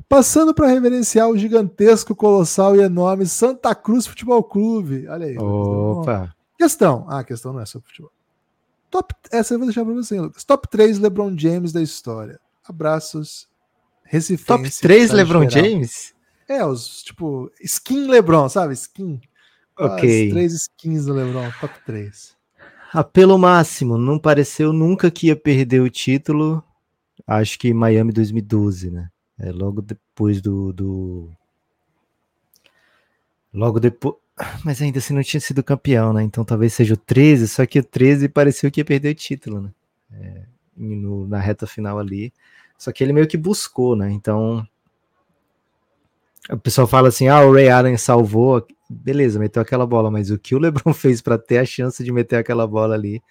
Passando 0.08 0.54
para 0.54 0.68
reverenciar 0.68 1.28
o 1.28 1.36
gigantesco, 1.36 2.14
colossal 2.14 2.76
e 2.76 2.80
enorme 2.80 3.26
Santa 3.26 3.74
Cruz 3.74 4.06
Futebol 4.06 4.42
Clube. 4.42 5.06
Olha 5.08 5.26
aí. 5.26 5.36
Opa! 5.38 6.34
Questão. 6.56 7.04
Ah, 7.08 7.18
a 7.20 7.24
questão 7.24 7.52
não 7.52 7.60
é 7.60 7.66
sobre 7.66 7.88
futebol. 7.88 8.12
Top, 8.90 9.14
essa 9.30 9.54
eu 9.54 9.58
vou 9.58 9.66
deixar 9.66 9.84
para 9.84 9.94
você, 9.94 10.20
Lucas. 10.20 10.44
Top 10.44 10.68
3 10.68 10.98
LeBron 10.98 11.36
James 11.36 11.72
da 11.72 11.82
história. 11.82 12.40
Abraços. 12.64 13.48
Recifense. 14.04 14.46
Top 14.46 14.80
3 14.80 15.10
tá 15.10 15.16
LeBron 15.16 15.48
geral. 15.48 15.70
James? 15.70 16.14
É, 16.48 16.64
os, 16.64 17.02
tipo, 17.02 17.50
skin 17.60 18.06
LeBron, 18.06 18.48
sabe? 18.48 18.72
Skin. 18.72 19.20
Ok. 19.78 20.26
As 20.26 20.32
três 20.32 20.52
skins 20.54 21.04
do 21.04 21.12
LeBron, 21.12 21.50
top 21.60 21.74
3. 21.84 22.36
Apelo 22.92 23.38
máximo, 23.38 23.98
não 23.98 24.18
pareceu 24.18 24.72
nunca 24.72 25.10
que 25.10 25.28
ia 25.28 25.36
perder 25.36 25.80
o 25.80 25.90
título. 25.90 26.64
Acho 27.26 27.58
que 27.58 27.72
Miami 27.74 28.12
2012, 28.12 28.90
né? 28.90 29.10
É 29.38 29.52
logo 29.52 29.82
depois 29.82 30.40
do. 30.40 30.72
do... 30.72 31.30
Logo 33.52 33.78
depois. 33.78 34.16
Mas 34.64 34.80
ainda 34.80 34.98
assim 34.98 35.14
não 35.14 35.22
tinha 35.22 35.40
sido 35.40 35.62
campeão, 35.62 36.12
né? 36.12 36.22
Então 36.22 36.44
talvez 36.44 36.72
seja 36.74 36.94
o 36.94 36.96
13, 36.96 37.48
só 37.48 37.66
que 37.66 37.78
o 37.80 37.84
13 37.84 38.28
pareceu 38.28 38.70
que 38.70 38.80
ia 38.80 38.84
perder 38.84 39.10
o 39.10 39.14
título, 39.14 39.60
né? 39.62 39.70
É, 40.12 40.42
no- 40.76 41.26
na 41.26 41.38
reta 41.40 41.66
final 41.66 41.98
ali. 41.98 42.32
Só 42.76 42.92
que 42.92 43.02
ele 43.02 43.12
meio 43.12 43.26
que 43.26 43.36
buscou, 43.36 43.96
né? 43.96 44.10
Então. 44.12 44.66
O 46.50 46.58
pessoal 46.58 46.86
fala 46.86 47.08
assim: 47.08 47.28
ah, 47.28 47.40
o 47.44 47.52
Ray 47.52 47.68
Allen 47.68 47.96
salvou. 47.96 48.66
Beleza, 48.88 49.38
meteu 49.38 49.60
aquela 49.60 49.86
bola, 49.86 50.10
mas 50.10 50.30
o 50.30 50.38
que 50.38 50.54
o 50.54 50.58
LeBron 50.58 50.92
fez 50.94 51.20
para 51.20 51.36
ter 51.38 51.58
a 51.58 51.64
chance 51.66 52.02
de 52.02 52.10
meter 52.10 52.36
aquela 52.36 52.66
bola 52.66 52.94
ali 52.94 53.22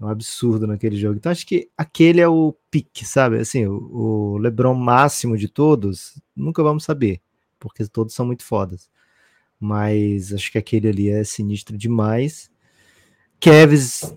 é 0.00 0.04
um 0.04 0.08
absurdo 0.08 0.66
naquele 0.66 0.96
jogo. 0.96 1.16
Então 1.16 1.32
acho 1.32 1.46
que 1.46 1.68
aquele 1.76 2.20
é 2.20 2.28
o 2.28 2.54
pique, 2.70 3.04
sabe? 3.06 3.38
Assim, 3.38 3.66
o, 3.66 4.34
o 4.34 4.38
LeBron 4.38 4.74
máximo 4.74 5.36
de 5.38 5.48
todos, 5.48 6.20
nunca 6.36 6.62
vamos 6.62 6.84
saber, 6.84 7.20
porque 7.60 7.86
todos 7.86 8.14
são 8.14 8.26
muito 8.26 8.44
fodas. 8.44 8.88
Mas 9.64 10.30
acho 10.30 10.52
que 10.52 10.58
aquele 10.58 10.88
ali 10.88 11.08
é 11.08 11.24
sinistro 11.24 11.76
demais. 11.78 12.50
Kevs 13.40 14.14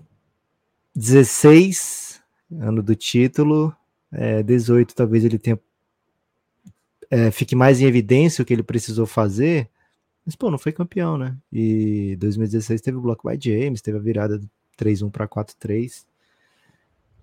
16, 0.94 2.20
ano 2.60 2.82
do 2.82 2.94
título. 2.94 3.74
É, 4.12 4.42
18, 4.42 4.94
talvez 4.94 5.24
ele 5.24 5.38
tenha 5.38 5.58
é, 7.10 7.30
fique 7.30 7.56
mais 7.56 7.80
em 7.80 7.86
evidência 7.86 8.42
o 8.42 8.44
que 8.44 8.52
ele 8.52 8.62
precisou 8.62 9.06
fazer. 9.06 9.70
Mas, 10.26 10.36
pô, 10.36 10.50
não 10.50 10.58
foi 10.58 10.72
campeão, 10.72 11.16
né? 11.16 11.34
E 11.50 12.14
2016 12.20 12.82
teve 12.82 12.98
o 12.98 13.00
bloco 13.00 13.26
by 13.26 13.38
James, 13.40 13.80
teve 13.80 13.96
a 13.96 14.00
virada 14.00 14.38
do 14.38 14.50
3-1 14.78 15.10
para 15.10 15.26
4-3. 15.26 16.04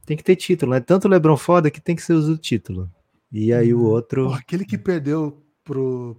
Tem 0.03 0.17
que 0.17 0.23
ter 0.23 0.35
título, 0.35 0.71
né? 0.71 0.79
Tanto 0.79 1.05
o 1.05 1.11
LeBron 1.11 1.37
foda 1.37 1.69
que 1.69 1.79
tem 1.79 1.95
que 1.95 2.01
ser 2.01 2.13
o 2.13 2.37
título. 2.37 2.89
E 3.31 3.53
aí 3.53 3.71
o 3.73 3.81
Hum. 3.81 3.85
outro. 3.85 4.23
Porra, 4.25 4.39
aquele 4.39 4.65
que 4.65 4.77
perdeu 4.77 5.39
pro, 5.63 6.17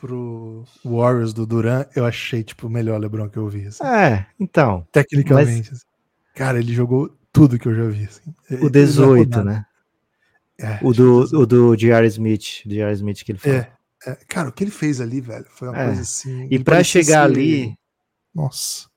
pro 0.00 0.64
Warriors 0.84 1.32
do 1.32 1.46
Duran, 1.46 1.84
eu 1.94 2.04
achei, 2.06 2.42
tipo, 2.42 2.66
o 2.66 2.70
melhor 2.70 2.98
LeBron 3.00 3.28
que 3.28 3.36
eu 3.36 3.48
vi. 3.48 3.66
assim. 3.66 3.84
É, 3.84 4.26
então. 4.38 4.86
Tecnicamente. 4.92 5.72
assim. 5.72 5.82
Cara, 6.34 6.58
ele 6.58 6.72
jogou 6.72 7.14
tudo 7.32 7.58
que 7.58 7.68
eu 7.68 7.74
já 7.74 7.84
vi. 7.88 8.04
assim. 8.04 8.34
O 8.50 8.54
ele 8.66 8.70
18, 8.70 9.30
não 9.30 9.40
é 9.40 9.44
né? 9.44 9.66
É, 10.58 10.78
O 10.82 10.92
do, 10.92 11.22
18. 11.24 11.42
o 11.42 11.46
do 11.46 11.76
J.R. 11.76 12.06
Smith. 12.08 12.62
J.R. 12.66 12.92
Smith 12.94 13.22
que 13.24 13.32
ele 13.32 13.38
falou. 13.38 13.58
É, 13.58 13.72
é. 14.06 14.18
Cara, 14.28 14.48
o 14.48 14.52
que 14.52 14.64
ele 14.64 14.70
fez 14.70 15.00
ali, 15.00 15.20
velho, 15.20 15.46
foi 15.50 15.68
uma 15.68 15.78
É. 15.80 15.86
coisa 15.86 16.02
assim. 16.02 16.46
E 16.50 16.58
para 16.62 16.82
chegar 16.84 17.24
ali. 17.24 17.74
Nossa. 18.34 18.88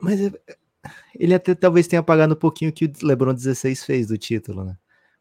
Mas 0.00 0.20
é- 0.20 0.32
ele 1.14 1.34
até 1.34 1.54
talvez 1.54 1.86
tenha 1.86 2.02
pagado 2.02 2.34
um 2.34 2.38
pouquinho 2.38 2.70
o 2.70 2.72
que 2.74 2.84
o 2.86 2.92
LeBron 3.02 3.34
16 3.34 3.84
fez 3.84 4.06
do 4.08 4.16
título, 4.16 4.64
né? 4.64 4.76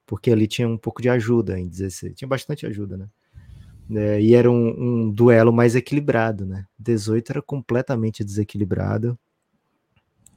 Porque 0.05 0.31
ali 0.31 0.47
tinha 0.47 0.67
um 0.67 0.77
pouco 0.77 1.01
de 1.01 1.09
ajuda 1.09 1.59
em 1.59 1.67
16. 1.67 2.15
Tinha 2.15 2.27
bastante 2.27 2.65
ajuda, 2.65 2.95
né? 2.97 3.07
É, 3.89 4.21
e 4.21 4.35
era 4.35 4.51
um, 4.51 5.05
um 5.05 5.11
duelo 5.11 5.51
mais 5.53 5.75
equilibrado, 5.75 6.45
né? 6.45 6.65
18 6.77 7.31
era 7.31 7.41
completamente 7.41 8.23
desequilibrado. 8.23 9.17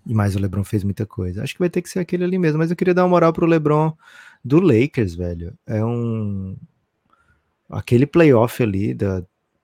E 0.06 0.14
mais 0.14 0.34
o 0.34 0.38
LeBron 0.38 0.64
fez 0.64 0.82
muita 0.84 1.04
coisa. 1.04 1.42
Acho 1.42 1.54
que 1.54 1.58
vai 1.60 1.70
ter 1.70 1.82
que 1.82 1.88
ser 1.88 1.98
aquele 1.98 2.24
ali 2.24 2.38
mesmo. 2.38 2.58
Mas 2.58 2.70
eu 2.70 2.76
queria 2.76 2.94
dar 2.94 3.02
uma 3.02 3.10
moral 3.10 3.32
pro 3.32 3.46
LeBron 3.46 3.92
do 4.44 4.60
Lakers, 4.60 5.14
velho. 5.14 5.52
É 5.66 5.84
um. 5.84 6.56
Aquele 7.68 8.06
playoff 8.06 8.62
ali 8.62 8.94
da. 8.94 9.22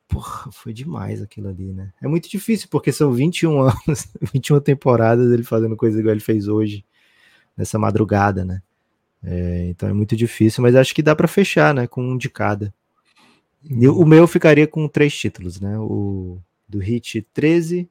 Porra, 0.09 0.51
foi 0.53 0.73
demais 0.73 1.21
aquilo 1.21 1.49
ali, 1.49 1.73
né? 1.73 1.93
É 2.01 2.07
muito 2.07 2.29
difícil, 2.29 2.69
porque 2.71 2.93
são 2.93 3.13
21 3.13 3.59
anos, 3.63 4.09
21 4.33 4.61
temporadas 4.61 5.33
ele 5.33 5.43
fazendo 5.43 5.77
coisa 5.77 5.99
igual 5.99 6.13
ele 6.13 6.21
fez 6.21 6.47
hoje, 6.47 6.85
nessa 7.57 7.79
madrugada, 7.79 8.45
né? 8.45 8.63
É, 9.25 9.67
então 9.69 9.89
é 9.89 9.93
muito 9.93 10.15
difícil, 10.15 10.63
mas 10.63 10.77
acho 10.77 10.95
que 10.95 11.03
dá 11.03 11.17
pra 11.17 11.27
fechar, 11.27 11.75
né? 11.75 11.87
Com 11.89 12.03
um 12.03 12.17
de 12.17 12.31
cada. 12.31 12.73
E 13.69 13.89
o 13.89 14.05
meu 14.05 14.27
ficaria 14.27 14.67
com 14.67 14.87
três 14.89 15.15
títulos, 15.17 15.61
né? 15.61 15.79
O 15.79 16.39
do 16.69 16.83
Heat 16.83 17.27
13, 17.33 17.89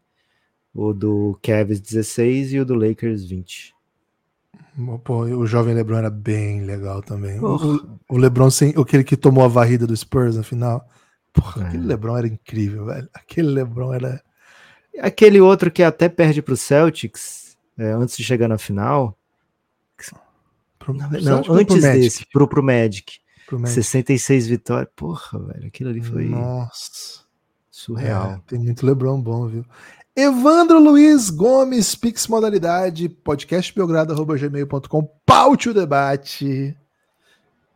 o 0.74 0.94
do 0.94 1.38
Cavs 1.42 1.80
16 1.80 2.54
e 2.54 2.60
o 2.60 2.66
do 2.66 2.76
Lakers 2.76 3.26
20. 3.26 3.74
Pô, 5.04 5.20
o 5.24 5.46
jovem 5.48 5.74
LeBron 5.74 5.98
era 5.98 6.10
bem 6.10 6.62
legal 6.66 7.02
também. 7.02 7.38
O, 7.38 7.42
Porra. 7.42 8.00
o 8.10 8.18
LeBron, 8.18 8.50
sem, 8.50 8.74
aquele 8.78 9.04
que 9.04 9.16
tomou 9.16 9.44
a 9.44 9.48
varrida 9.48 9.88
do 9.88 9.96
Spurs 9.96 10.36
na 10.36 10.44
final. 10.44 10.86
Porra, 11.34 11.64
É. 11.64 11.68
aquele 11.68 11.86
LeBron 11.86 12.18
era 12.18 12.28
incrível, 12.28 12.86
velho. 12.86 13.10
Aquele 13.14 13.48
LeBron 13.50 13.94
era. 13.94 14.22
Aquele 15.02 15.40
outro 15.42 15.70
que 15.72 15.84
até 15.84 16.08
perde 16.10 16.42
pro 16.42 16.56
Celtics, 16.58 17.58
é, 17.78 17.92
antes 17.92 18.16
de 18.18 18.24
chegar 18.24 18.48
na 18.48 18.58
final. 18.58 19.18
Pro, 20.80 20.94
Não, 20.94 21.10
pro 21.10 21.22
não, 21.22 21.42
pro 21.44 21.54
antes 21.54 21.82
Magic? 21.82 22.00
desse, 22.00 22.26
pro, 22.32 22.48
pro 22.48 22.64
Magic. 22.64 23.20
Pro 23.46 23.60
Magic. 23.60 23.76
66 23.76 24.48
vitórias. 24.48 24.90
Porra, 24.96 25.40
velho, 25.40 25.68
aquilo 25.68 25.90
ali 25.90 26.02
foi 26.02 26.26
Nossa. 26.26 27.26
surreal. 27.70 28.32
É, 28.32 28.42
tem 28.48 28.60
muito 28.60 28.86
LeBron 28.86 29.22
bom, 29.22 29.48
viu? 29.48 29.66
Evandro 30.16 30.80
Luiz 30.80 31.30
Gomes, 31.30 31.94
Pix 31.94 32.28
Modalidade, 32.28 33.10
podcastbelgrado.gmail.com, 33.10 35.10
paute 35.26 35.70
o 35.70 35.74
debate. 35.74 36.76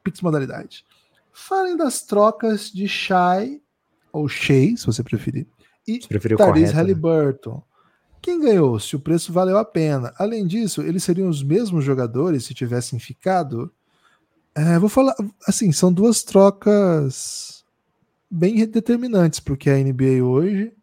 Pix 0.03 0.21
modalidade. 0.21 0.85
Falem 1.33 1.75
das 1.75 2.01
trocas 2.01 2.71
de 2.71 2.87
Shai, 2.87 3.61
ou 4.11 4.29
Shea, 4.29 4.77
se 4.77 4.85
você 4.85 5.03
preferir, 5.03 5.47
e 5.85 5.99
Therese 5.99 6.67
né? 6.67 6.71
Halliburton. 6.71 7.55
Né? 7.55 7.61
Quem 8.21 8.39
ganhou? 8.39 8.79
Se 8.79 8.95
o 8.95 8.99
preço 8.99 9.33
valeu 9.33 9.57
a 9.57 9.65
pena. 9.65 10.13
Além 10.17 10.45
disso, 10.45 10.81
eles 10.81 11.03
seriam 11.03 11.29
os 11.29 11.41
mesmos 11.41 11.83
jogadores 11.83 12.45
se 12.45 12.53
tivessem 12.53 12.99
ficado? 12.99 13.73
É, 14.55 14.79
vou 14.79 14.89
falar, 14.89 15.15
assim, 15.47 15.71
são 15.71 15.91
duas 15.91 16.23
trocas 16.23 17.63
bem 18.29 18.65
determinantes 18.65 19.39
para 19.39 19.53
o 19.53 19.57
que 19.57 19.69
é 19.69 19.75
a 19.75 19.83
NBA 19.83 20.23
hoje. 20.23 20.73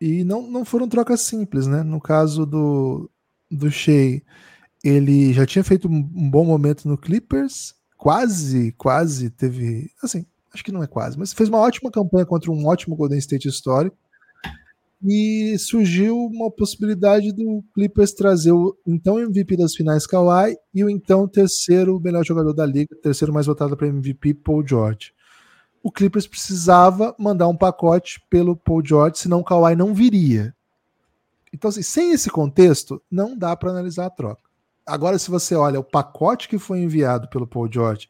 E 0.00 0.22
não, 0.24 0.48
não 0.48 0.64
foram 0.64 0.88
trocas 0.88 1.22
simples, 1.22 1.66
né? 1.66 1.82
No 1.82 2.00
caso 2.00 2.46
do, 2.46 3.10
do 3.50 3.70
Shea, 3.70 4.22
ele 4.82 5.32
já 5.32 5.44
tinha 5.44 5.64
feito 5.64 5.88
um, 5.88 6.02
bom 6.30 6.44
momento 6.44 6.88
no 6.88 6.96
Clippers, 6.96 7.74
quase, 7.96 8.72
quase 8.72 9.30
teve, 9.30 9.90
assim, 10.02 10.24
acho 10.54 10.62
que 10.62 10.70
não 10.70 10.82
é 10.82 10.86
quase, 10.86 11.18
mas 11.18 11.32
fez 11.32 11.48
uma 11.48 11.58
ótima 11.58 11.90
campanha 11.90 12.24
contra 12.24 12.50
um 12.50 12.66
ótimo 12.66 12.96
Golden 12.96 13.18
State 13.18 13.48
histórico. 13.48 13.96
E 15.04 15.56
surgiu 15.58 16.16
uma 16.16 16.50
possibilidade 16.50 17.32
do 17.32 17.62
Clippers 17.72 18.12
trazer 18.12 18.52
o 18.52 18.76
então 18.86 19.20
MVP 19.20 19.56
das 19.56 19.74
finais 19.74 20.06
Kawhi 20.06 20.56
e 20.74 20.82
o 20.82 20.90
então 20.90 21.28
terceiro 21.28 22.00
melhor 22.00 22.24
jogador 22.24 22.52
da 22.52 22.66
liga, 22.66 22.96
terceiro 23.00 23.32
mais 23.32 23.46
votado 23.46 23.76
para 23.76 23.86
MVP, 23.86 24.34
Paul 24.34 24.66
George. 24.66 25.12
O 25.82 25.92
Clippers 25.92 26.26
precisava 26.26 27.14
mandar 27.18 27.46
um 27.46 27.56
pacote 27.56 28.20
pelo 28.28 28.56
Paul 28.56 28.84
George, 28.84 29.18
senão 29.18 29.38
o 29.38 29.44
Kawhi 29.44 29.76
não 29.76 29.94
viria. 29.94 30.52
Então, 31.52 31.68
assim, 31.68 31.82
sem 31.82 32.12
esse 32.12 32.28
contexto, 32.28 33.00
não 33.10 33.36
dá 33.36 33.56
para 33.56 33.70
analisar 33.70 34.06
a 34.06 34.10
troca. 34.10 34.42
Agora, 34.84 35.18
se 35.18 35.30
você 35.30 35.54
olha 35.54 35.78
o 35.78 35.84
pacote 35.84 36.48
que 36.48 36.58
foi 36.58 36.80
enviado 36.80 37.28
pelo 37.28 37.46
Paul 37.46 37.70
George, 37.70 38.08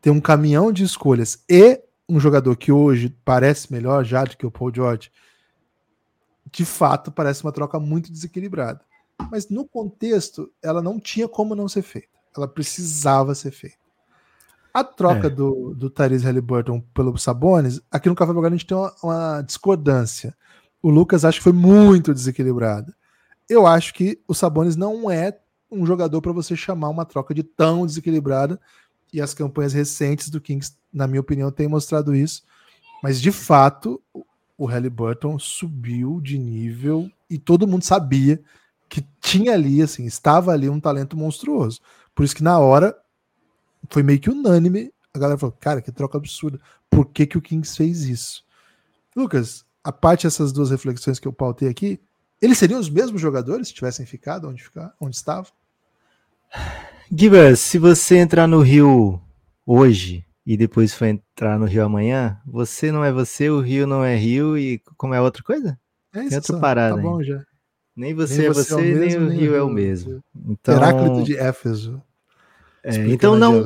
tem 0.00 0.12
um 0.12 0.20
caminhão 0.20 0.72
de 0.72 0.84
escolhas 0.84 1.44
e 1.48 1.80
um 2.08 2.18
jogador 2.18 2.56
que 2.56 2.72
hoje 2.72 3.14
parece 3.24 3.72
melhor 3.72 4.04
já 4.04 4.24
do 4.24 4.36
que 4.36 4.46
o 4.46 4.50
Paul 4.50 4.72
George, 4.74 5.10
de 6.50 6.64
fato 6.64 7.10
parece 7.10 7.44
uma 7.44 7.52
troca 7.52 7.78
muito 7.78 8.10
desequilibrada. 8.10 8.80
Mas 9.30 9.48
no 9.48 9.66
contexto, 9.66 10.50
ela 10.62 10.80
não 10.80 10.98
tinha 10.98 11.28
como 11.28 11.54
não 11.54 11.68
ser 11.68 11.82
feita. 11.82 12.08
Ela 12.36 12.48
precisava 12.48 13.34
ser 13.34 13.50
feita. 13.50 13.76
A 14.72 14.84
troca 14.84 15.26
é. 15.26 15.30
do, 15.30 15.74
do 15.74 15.90
Tyrese 15.90 16.24
Halliburton 16.24 16.80
pelo 16.94 17.16
Sabonis, 17.18 17.80
aqui 17.90 18.08
no 18.08 18.14
Café 18.14 18.32
Belgrado 18.32 18.54
a 18.54 18.58
gente 18.58 18.66
tem 18.66 18.76
uma, 18.76 18.94
uma, 19.02 19.42
discordância. 19.42 20.34
O 20.80 20.88
Lucas 20.88 21.24
acha 21.24 21.38
que 21.38 21.44
foi 21.44 21.52
muito 21.52 22.14
desequilibrada. 22.14 22.94
Eu 23.48 23.66
acho 23.66 23.92
que 23.92 24.20
o 24.28 24.34
Sabonis 24.34 24.76
não 24.76 25.10
é 25.10 25.36
um 25.70 25.84
jogador 25.84 26.20
para 26.22 26.32
você 26.32 26.54
chamar 26.54 26.88
uma 26.88 27.04
troca 27.04 27.34
de 27.34 27.42
tão 27.42 27.84
desequilibrada. 27.84 28.60
E 29.12 29.20
as 29.20 29.34
campanhas 29.34 29.72
recentes 29.72 30.30
do 30.30 30.40
Kings, 30.40 30.76
na 30.92 31.08
minha 31.08 31.20
opinião, 31.20 31.50
têm 31.50 31.66
mostrado 31.66 32.14
isso. 32.14 32.44
Mas 33.02 33.20
de 33.20 33.32
fato, 33.32 34.00
o 34.60 34.66
Halliburton 34.66 35.38
subiu 35.38 36.20
de 36.20 36.36
nível 36.36 37.10
e 37.30 37.38
todo 37.38 37.66
mundo 37.66 37.82
sabia 37.82 38.38
que 38.90 39.02
tinha 39.18 39.54
ali, 39.54 39.80
assim, 39.80 40.04
estava 40.04 40.52
ali 40.52 40.68
um 40.68 40.78
talento 40.78 41.16
monstruoso. 41.16 41.80
Por 42.14 42.24
isso 42.24 42.36
que 42.36 42.42
na 42.42 42.58
hora 42.58 42.94
foi 43.88 44.02
meio 44.02 44.20
que 44.20 44.28
unânime. 44.28 44.92
A 45.14 45.18
galera 45.18 45.38
falou, 45.38 45.56
cara, 45.58 45.80
que 45.80 45.90
troca 45.90 46.18
absurda. 46.18 46.60
Por 46.90 47.06
que, 47.06 47.26
que 47.26 47.38
o 47.38 47.40
Kings 47.40 47.74
fez 47.74 48.02
isso? 48.02 48.44
Lucas, 49.16 49.64
a 49.82 49.90
parte 49.90 50.26
dessas 50.26 50.52
duas 50.52 50.70
reflexões 50.70 51.18
que 51.18 51.26
eu 51.26 51.32
pautei 51.32 51.66
aqui, 51.66 51.98
eles 52.38 52.58
seriam 52.58 52.78
os 52.78 52.90
mesmos 52.90 53.18
jogadores 53.18 53.68
se 53.68 53.74
tivessem 53.74 54.04
ficado 54.04 54.46
onde, 54.46 54.62
onde 55.00 55.16
estavam? 55.16 55.50
Gibas, 57.10 57.60
se 57.60 57.78
você 57.78 58.18
entrar 58.18 58.46
no 58.46 58.60
Rio 58.60 59.22
hoje 59.64 60.22
e 60.50 60.56
depois 60.56 60.92
for 60.92 61.04
entrar 61.04 61.60
no 61.60 61.64
Rio 61.64 61.84
amanhã, 61.84 62.36
você 62.44 62.90
não 62.90 63.04
é 63.04 63.12
você, 63.12 63.48
o 63.48 63.60
Rio 63.60 63.86
não 63.86 64.02
é 64.02 64.16
Rio 64.16 64.58
e 64.58 64.82
como 64.96 65.14
é 65.14 65.20
outra 65.20 65.44
coisa? 65.44 65.78
É 66.12 66.24
isso, 66.24 66.34
outra 66.34 66.58
parada. 66.58 66.96
Tá 66.96 67.02
bom 67.02 67.22
já. 67.22 67.40
Nem 67.94 68.12
você, 68.12 68.38
nem 68.38 68.46
é 68.46 68.48
você, 68.52 68.74
é 68.74 68.74
você, 68.74 68.94
nem 68.94 69.16
o 69.16 69.28
Rio 69.28 69.54
é 69.54 69.62
o 69.62 69.68
mesmo. 69.68 70.20
Então, 70.48 70.74
Heráclito 70.74 71.22
de 71.22 71.36
Éfeso. 71.36 72.02
É, 72.82 72.96
então 73.06 73.36
não, 73.38 73.64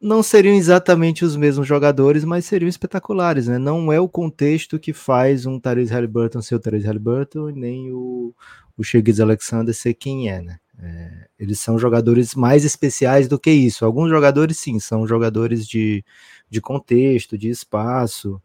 não 0.00 0.20
seriam 0.20 0.56
exatamente 0.56 1.24
os 1.24 1.36
mesmos 1.36 1.68
jogadores, 1.68 2.24
mas 2.24 2.46
seriam 2.46 2.68
espetaculares, 2.68 3.46
né? 3.46 3.56
Não 3.56 3.92
é 3.92 4.00
o 4.00 4.08
contexto 4.08 4.76
que 4.76 4.92
faz 4.92 5.46
um 5.46 5.60
Therese 5.60 5.92
Halliburton 5.92 6.42
ser 6.42 6.56
o 6.56 6.58
Therese 6.58 6.88
Halliburton, 6.88 7.50
nem 7.50 7.92
o, 7.92 8.34
o 8.76 8.82
Shiggs 8.82 9.22
Alexander 9.22 9.72
ser 9.72 9.94
quem 9.94 10.28
é, 10.28 10.42
né? 10.42 10.58
É, 10.80 11.28
eles 11.38 11.58
são 11.58 11.78
jogadores 11.78 12.34
mais 12.34 12.64
especiais 12.64 13.26
do 13.28 13.38
que 13.38 13.50
isso. 13.50 13.84
Alguns 13.84 14.08
jogadores, 14.10 14.58
sim, 14.58 14.78
são 14.78 15.06
jogadores 15.06 15.66
de, 15.66 16.04
de 16.48 16.60
contexto, 16.60 17.36
de 17.36 17.48
espaço. 17.48 18.40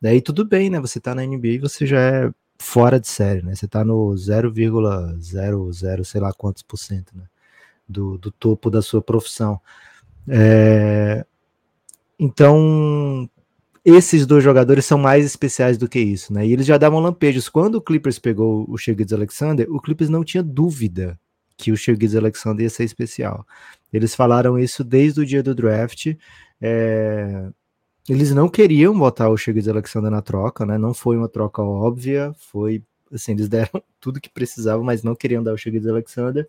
Daí 0.00 0.20
tudo 0.20 0.44
bem, 0.44 0.70
né? 0.70 0.80
Você 0.80 1.00
tá 1.00 1.14
na 1.14 1.24
NBA 1.24 1.48
e 1.48 1.58
você 1.58 1.86
já 1.86 2.00
é 2.00 2.30
fora 2.58 3.00
de 3.00 3.08
série, 3.08 3.42
né? 3.42 3.54
Você 3.54 3.66
tá 3.66 3.84
no 3.84 4.10
0,00, 4.14 6.04
sei 6.04 6.20
lá 6.20 6.32
quantos 6.32 6.62
por 6.62 6.76
cento, 6.76 7.16
né? 7.16 7.24
Do, 7.88 8.18
do 8.18 8.30
topo 8.30 8.70
da 8.70 8.82
sua 8.82 9.00
profissão. 9.00 9.60
É, 10.28 11.24
então, 12.18 13.28
esses 13.84 14.26
dois 14.26 14.44
jogadores 14.44 14.84
são 14.84 14.98
mais 14.98 15.24
especiais 15.24 15.78
do 15.78 15.88
que 15.88 15.98
isso, 15.98 16.32
né? 16.34 16.46
E 16.46 16.52
eles 16.52 16.66
já 16.66 16.76
davam 16.76 17.00
lampejos. 17.00 17.48
Quando 17.48 17.76
o 17.76 17.80
Clippers 17.80 18.18
pegou 18.18 18.66
o 18.68 18.76
Shea 18.76 18.94
Alexander, 19.12 19.66
o 19.70 19.80
Clippers 19.80 20.10
não 20.10 20.22
tinha 20.22 20.42
dúvida 20.42 21.18
que 21.58 21.72
o 21.72 21.76
Shirgiz 21.76 22.14
Alexander 22.14 22.62
ia 22.62 22.70
ser 22.70 22.84
especial. 22.84 23.44
Eles 23.92 24.14
falaram 24.14 24.58
isso 24.58 24.84
desde 24.84 25.20
o 25.20 25.26
dia 25.26 25.42
do 25.42 25.54
draft. 25.54 26.14
É, 26.62 27.48
eles 28.08 28.32
não 28.32 28.48
queriam 28.48 28.96
botar 28.96 29.28
o 29.28 29.36
Shirgiz 29.36 29.66
Alexander 29.68 30.10
na 30.10 30.22
troca, 30.22 30.64
né? 30.64 30.78
Não 30.78 30.94
foi 30.94 31.16
uma 31.16 31.28
troca 31.28 31.60
óbvia, 31.60 32.32
foi 32.38 32.82
assim, 33.12 33.32
eles 33.32 33.48
deram 33.50 33.82
tudo 34.00 34.20
que 34.20 34.30
precisavam, 34.30 34.84
mas 34.84 35.02
não 35.02 35.16
queriam 35.16 35.42
dar 35.42 35.52
o 35.52 35.58
Shirgiz 35.58 35.86
Alexander, 35.86 36.48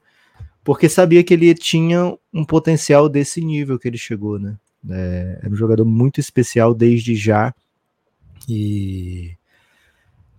porque 0.64 0.88
sabia 0.88 1.24
que 1.24 1.34
ele 1.34 1.54
tinha 1.56 2.16
um 2.32 2.46
potencial 2.46 3.10
desse 3.10 3.42
nível 3.42 3.80
que 3.80 3.88
ele 3.88 3.98
chegou, 3.98 4.38
né? 4.38 4.56
É, 4.90 5.40
era 5.42 5.52
um 5.52 5.56
jogador 5.56 5.84
muito 5.84 6.20
especial 6.20 6.74
desde 6.74 7.16
já. 7.16 7.54
E 8.48 9.36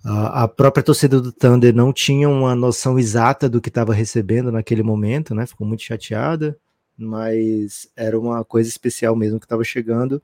a, 0.05 0.49
própria 0.49 0.83
torcida 0.83 1.21
do 1.21 1.31
Thunder 1.31 1.75
não 1.75 1.93
tinha 1.93 2.29
uma 2.29 2.55
noção 2.55 2.99
exata 2.99 3.49
do 3.49 3.61
que 3.61 3.69
estava 3.69 3.93
recebendo 3.93 4.51
naquele 4.51 4.83
momento, 4.83 5.35
né? 5.35 5.47
Ficou 5.47 5.67
muito 5.67 5.83
chateada, 5.83 6.59
mas 6.97 7.89
era 7.95 8.19
uma 8.19 8.45
coisa 8.45 8.69
especial 8.69 9.15
mesmo 9.15 9.39
que 9.39 9.45
estava 9.45 9.63
chegando. 9.63 10.23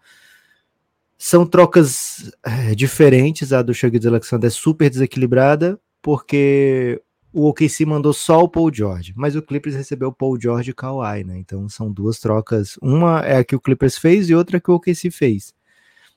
São 1.19 1.47
trocas 1.47 2.33
é, 2.43 2.75
diferentes. 2.75 3.53
A 3.53 3.63
do 3.63 3.75
Shaggy 3.75 4.07
Alexander 4.07 4.49
é 4.49 4.51
super 4.51 4.89
desequilibrada, 4.89 5.79
porque 6.01 7.03
o 7.33 7.49
OKC 7.49 7.85
mandou 7.85 8.15
só 8.15 8.43
o 8.43 8.49
Paul 8.49 8.73
George, 8.73 9.13
mas 9.15 9.37
o 9.37 9.43
Clippers 9.43 9.77
recebeu 9.77 10.09
o 10.09 10.13
Paul 10.13 10.41
George 10.41 10.71
e 10.71 10.75
Kawhi, 10.75 11.23
né? 11.23 11.39
Então 11.39 11.69
são 11.69 11.93
duas 11.93 12.19
trocas. 12.19 12.79
Uma 12.81 13.21
é 13.21 13.37
a 13.37 13.45
que 13.45 13.55
o 13.55 13.61
Clippers 13.61 13.99
fez 13.99 14.31
e 14.31 14.35
outra 14.35 14.59
que 14.59 14.71
o 14.71 14.75
OKC 14.75 15.11
fez. 15.11 15.55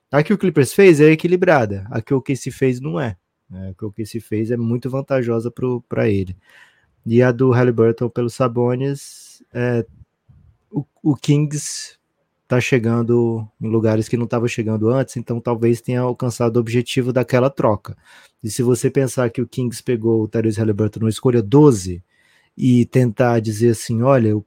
A 0.09 0.23
que 0.23 0.33
o 0.33 0.37
Clippers 0.37 0.73
fez 0.73 1.01
é 1.01 1.11
equilibrada, 1.11 1.85
a 1.91 2.01
que 2.01 2.13
o 2.13 2.17
OKC 2.17 2.51
fez 2.51 2.79
não 2.79 2.99
é. 2.99 3.17
É, 3.53 3.73
o 3.81 3.91
que 3.91 4.05
se 4.05 4.19
fez 4.19 4.51
é 4.51 4.57
muito 4.57 4.89
vantajosa 4.89 5.51
para 5.87 6.07
ele. 6.07 6.35
E 7.05 7.21
a 7.21 7.31
do 7.31 7.51
Halliburton 7.51 8.09
pelo 8.09 8.29
Sabonis, 8.29 9.43
é, 9.53 9.85
o, 10.69 10.85
o 11.01 11.15
Kings 11.15 11.97
está 12.43 12.59
chegando 12.59 13.47
em 13.61 13.67
lugares 13.67 14.07
que 14.07 14.17
não 14.17 14.25
estava 14.25 14.47
chegando 14.47 14.89
antes, 14.89 15.17
então 15.17 15.39
talvez 15.39 15.81
tenha 15.81 16.01
alcançado 16.01 16.57
o 16.57 16.59
objetivo 16.59 17.13
daquela 17.13 17.49
troca. 17.49 17.95
E 18.43 18.49
se 18.49 18.63
você 18.63 18.89
pensar 18.89 19.29
que 19.29 19.41
o 19.41 19.47
Kings 19.47 19.83
pegou 19.83 20.23
o 20.23 20.27
Tyrese 20.27 20.59
Halliburton 20.59 21.01
na 21.01 21.09
escolha 21.09 21.41
12 21.41 22.03
e 22.57 22.85
tentar 22.85 23.39
dizer 23.39 23.71
assim, 23.71 24.01
olha, 24.01 24.29
eu 24.29 24.45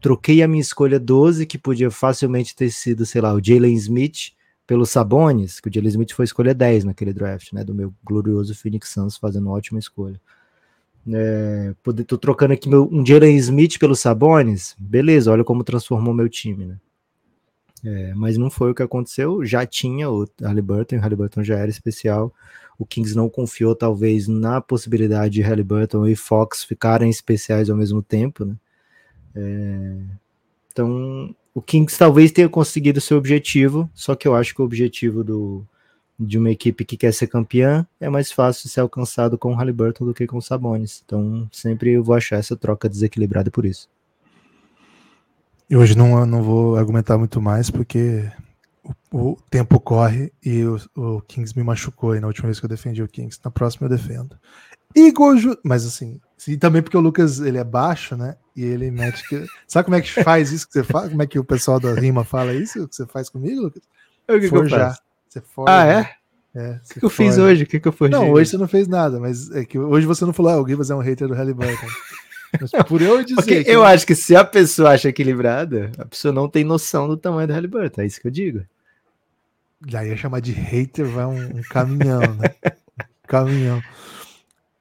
troquei 0.00 0.42
a 0.42 0.48
minha 0.48 0.60
escolha 0.60 0.98
12, 0.98 1.46
que 1.46 1.56
podia 1.56 1.90
facilmente 1.90 2.54
ter 2.54 2.70
sido, 2.70 3.06
sei 3.06 3.20
lá, 3.20 3.32
o 3.32 3.42
Jalen 3.42 3.74
Smith, 3.74 4.32
pelo 4.66 4.84
Sabonis, 4.84 5.60
que 5.60 5.68
o 5.68 5.72
Jalen 5.72 5.88
Smith 5.88 6.12
foi 6.12 6.24
escolha 6.24 6.54
10 6.54 6.84
naquele 6.84 7.12
draft, 7.12 7.52
né? 7.52 7.62
Do 7.62 7.74
meu 7.74 7.94
glorioso 8.04 8.54
Phoenix 8.54 8.90
Suns 8.90 9.16
fazendo 9.16 9.46
uma 9.46 9.54
ótima 9.54 9.78
escolha. 9.78 10.20
É, 11.08 11.72
tô 12.06 12.18
trocando 12.18 12.52
aqui 12.52 12.68
meu, 12.68 12.88
um 12.90 13.06
Jalen 13.06 13.36
Smith 13.36 13.78
pelo 13.78 13.94
Sabonis, 13.94 14.74
beleza, 14.76 15.30
olha 15.30 15.44
como 15.44 15.62
transformou 15.62 16.12
meu 16.12 16.28
time, 16.28 16.66
né? 16.66 16.76
É, 17.84 18.14
mas 18.14 18.36
não 18.36 18.50
foi 18.50 18.72
o 18.72 18.74
que 18.74 18.82
aconteceu, 18.82 19.44
já 19.44 19.64
tinha 19.64 20.10
o 20.10 20.26
Halliburton, 20.42 20.96
o 20.96 21.00
Halliburton 21.00 21.44
já 21.44 21.56
era 21.56 21.70
especial, 21.70 22.34
o 22.76 22.84
Kings 22.84 23.14
não 23.14 23.28
confiou 23.28 23.76
talvez 23.76 24.26
na 24.26 24.60
possibilidade 24.60 25.34
de 25.34 25.42
Halliburton 25.42 26.06
e 26.08 26.16
Fox 26.16 26.64
ficarem 26.64 27.08
especiais 27.08 27.70
ao 27.70 27.76
mesmo 27.76 28.02
tempo, 28.02 28.44
né? 28.44 28.56
É, 29.36 29.96
então 30.72 31.34
o 31.56 31.62
Kings 31.62 31.98
talvez 31.98 32.30
tenha 32.30 32.50
conseguido 32.50 33.00
seu 33.00 33.16
objetivo, 33.16 33.88
só 33.94 34.14
que 34.14 34.28
eu 34.28 34.36
acho 34.36 34.54
que 34.54 34.60
o 34.60 34.64
objetivo 34.66 35.24
do, 35.24 35.64
de 36.20 36.36
uma 36.36 36.50
equipe 36.50 36.84
que 36.84 36.98
quer 36.98 37.14
ser 37.14 37.28
campeã 37.28 37.86
é 37.98 38.10
mais 38.10 38.30
fácil 38.30 38.68
ser 38.68 38.80
alcançado 38.80 39.38
com 39.38 39.52
o 39.52 39.54
Halliburton 39.54 40.04
do 40.04 40.12
que 40.12 40.26
com 40.26 40.36
o 40.36 40.42
Sabonis. 40.42 41.02
Então, 41.06 41.48
sempre 41.50 41.92
eu 41.92 42.04
vou 42.04 42.14
achar 42.14 42.36
essa 42.36 42.54
troca 42.54 42.90
desequilibrada 42.90 43.50
por 43.50 43.64
isso. 43.64 43.88
E 45.70 45.74
hoje 45.74 45.96
não, 45.96 46.26
não 46.26 46.42
vou 46.42 46.76
argumentar 46.76 47.16
muito 47.16 47.40
mais, 47.40 47.70
porque 47.70 48.30
o, 49.10 49.30
o 49.30 49.38
tempo 49.48 49.80
corre 49.80 50.30
e 50.44 50.62
o, 50.62 50.78
o, 50.94 51.22
Kings 51.22 51.56
me 51.56 51.64
machucou 51.64 52.10
aí 52.10 52.20
na 52.20 52.26
última 52.26 52.48
vez 52.48 52.60
que 52.60 52.66
eu 52.66 52.70
defendi 52.70 53.02
o 53.02 53.08
Kings. 53.08 53.40
Na 53.42 53.50
próxima 53.50 53.86
eu 53.86 53.90
defendo. 53.90 54.36
Igor. 54.94 55.36
Mas 55.64 55.86
assim, 55.86 56.20
e 56.46 56.58
também 56.58 56.82
porque 56.82 56.98
o 56.98 57.00
Lucas 57.00 57.40
ele 57.40 57.56
é 57.56 57.64
baixo, 57.64 58.14
né? 58.14 58.36
E 58.56 58.64
ele 58.64 58.90
mete 58.90 59.28
que. 59.28 59.46
Sabe 59.68 59.84
como 59.84 59.96
é 59.96 60.00
que 60.00 60.10
faz 60.24 60.50
isso 60.50 60.66
que 60.66 60.72
você 60.72 60.82
faz? 60.82 61.10
Como 61.10 61.22
é 61.22 61.26
que 61.26 61.38
o 61.38 61.44
pessoal 61.44 61.78
da 61.78 61.92
rima 61.92 62.24
fala 62.24 62.54
isso 62.54 62.88
que 62.88 62.96
você 62.96 63.06
faz 63.06 63.28
comigo, 63.28 63.62
Lucas? 63.62 63.82
O 64.26 64.40
que, 64.40 64.48
forjar. 64.48 64.68
que 64.68 64.74
eu 64.74 64.88
faço? 64.88 65.02
Você 65.28 65.40
forja, 65.42 65.72
ah, 65.78 65.86
é? 65.86 66.16
É, 66.54 66.70
o 66.70 66.88
que, 66.88 67.00
que 67.00 67.04
eu 67.04 67.10
fiz 67.10 67.36
hoje? 67.36 67.64
O 67.64 67.66
que, 67.66 67.78
que 67.78 67.86
eu 67.86 67.92
forjei? 67.92 68.18
Não, 68.18 68.30
hoje 68.30 68.50
você 68.50 68.56
não 68.56 68.66
fez 68.66 68.88
nada, 68.88 69.20
mas 69.20 69.50
é 69.50 69.62
que 69.62 69.78
hoje 69.78 70.06
você 70.06 70.24
não 70.24 70.32
falou, 70.32 70.52
ah, 70.52 70.62
o 70.62 70.66
Gibas 70.66 70.90
é 70.90 70.94
um 70.94 71.00
hater 71.00 71.28
do 71.28 71.34
Halliburton. 71.34 71.86
Mas 72.58 72.70
por 72.88 73.02
eu 73.02 73.22
dizer. 73.22 73.36
Porque 73.36 73.64
eu 73.66 73.84
acho 73.84 74.06
que 74.06 74.14
se 74.14 74.34
a 74.34 74.42
pessoa 74.42 74.92
acha 74.92 75.10
equilibrada, 75.10 75.92
a 75.98 76.06
pessoa 76.06 76.32
não 76.32 76.48
tem 76.48 76.64
noção 76.64 77.06
do 77.06 77.16
tamanho 77.16 77.46
do 77.46 77.52
Halliburton. 77.52 78.00
É 78.00 78.06
isso 78.06 78.20
que 78.20 78.26
eu 78.26 78.30
digo. 78.30 78.64
Já 79.86 80.02
ia 80.04 80.16
chamar 80.16 80.40
de 80.40 80.52
hater, 80.52 81.04
vai 81.06 81.26
um, 81.26 81.58
um 81.58 81.62
caminhão, 81.68 82.20
né? 82.20 82.54
um 82.64 83.28
caminhão. 83.28 83.82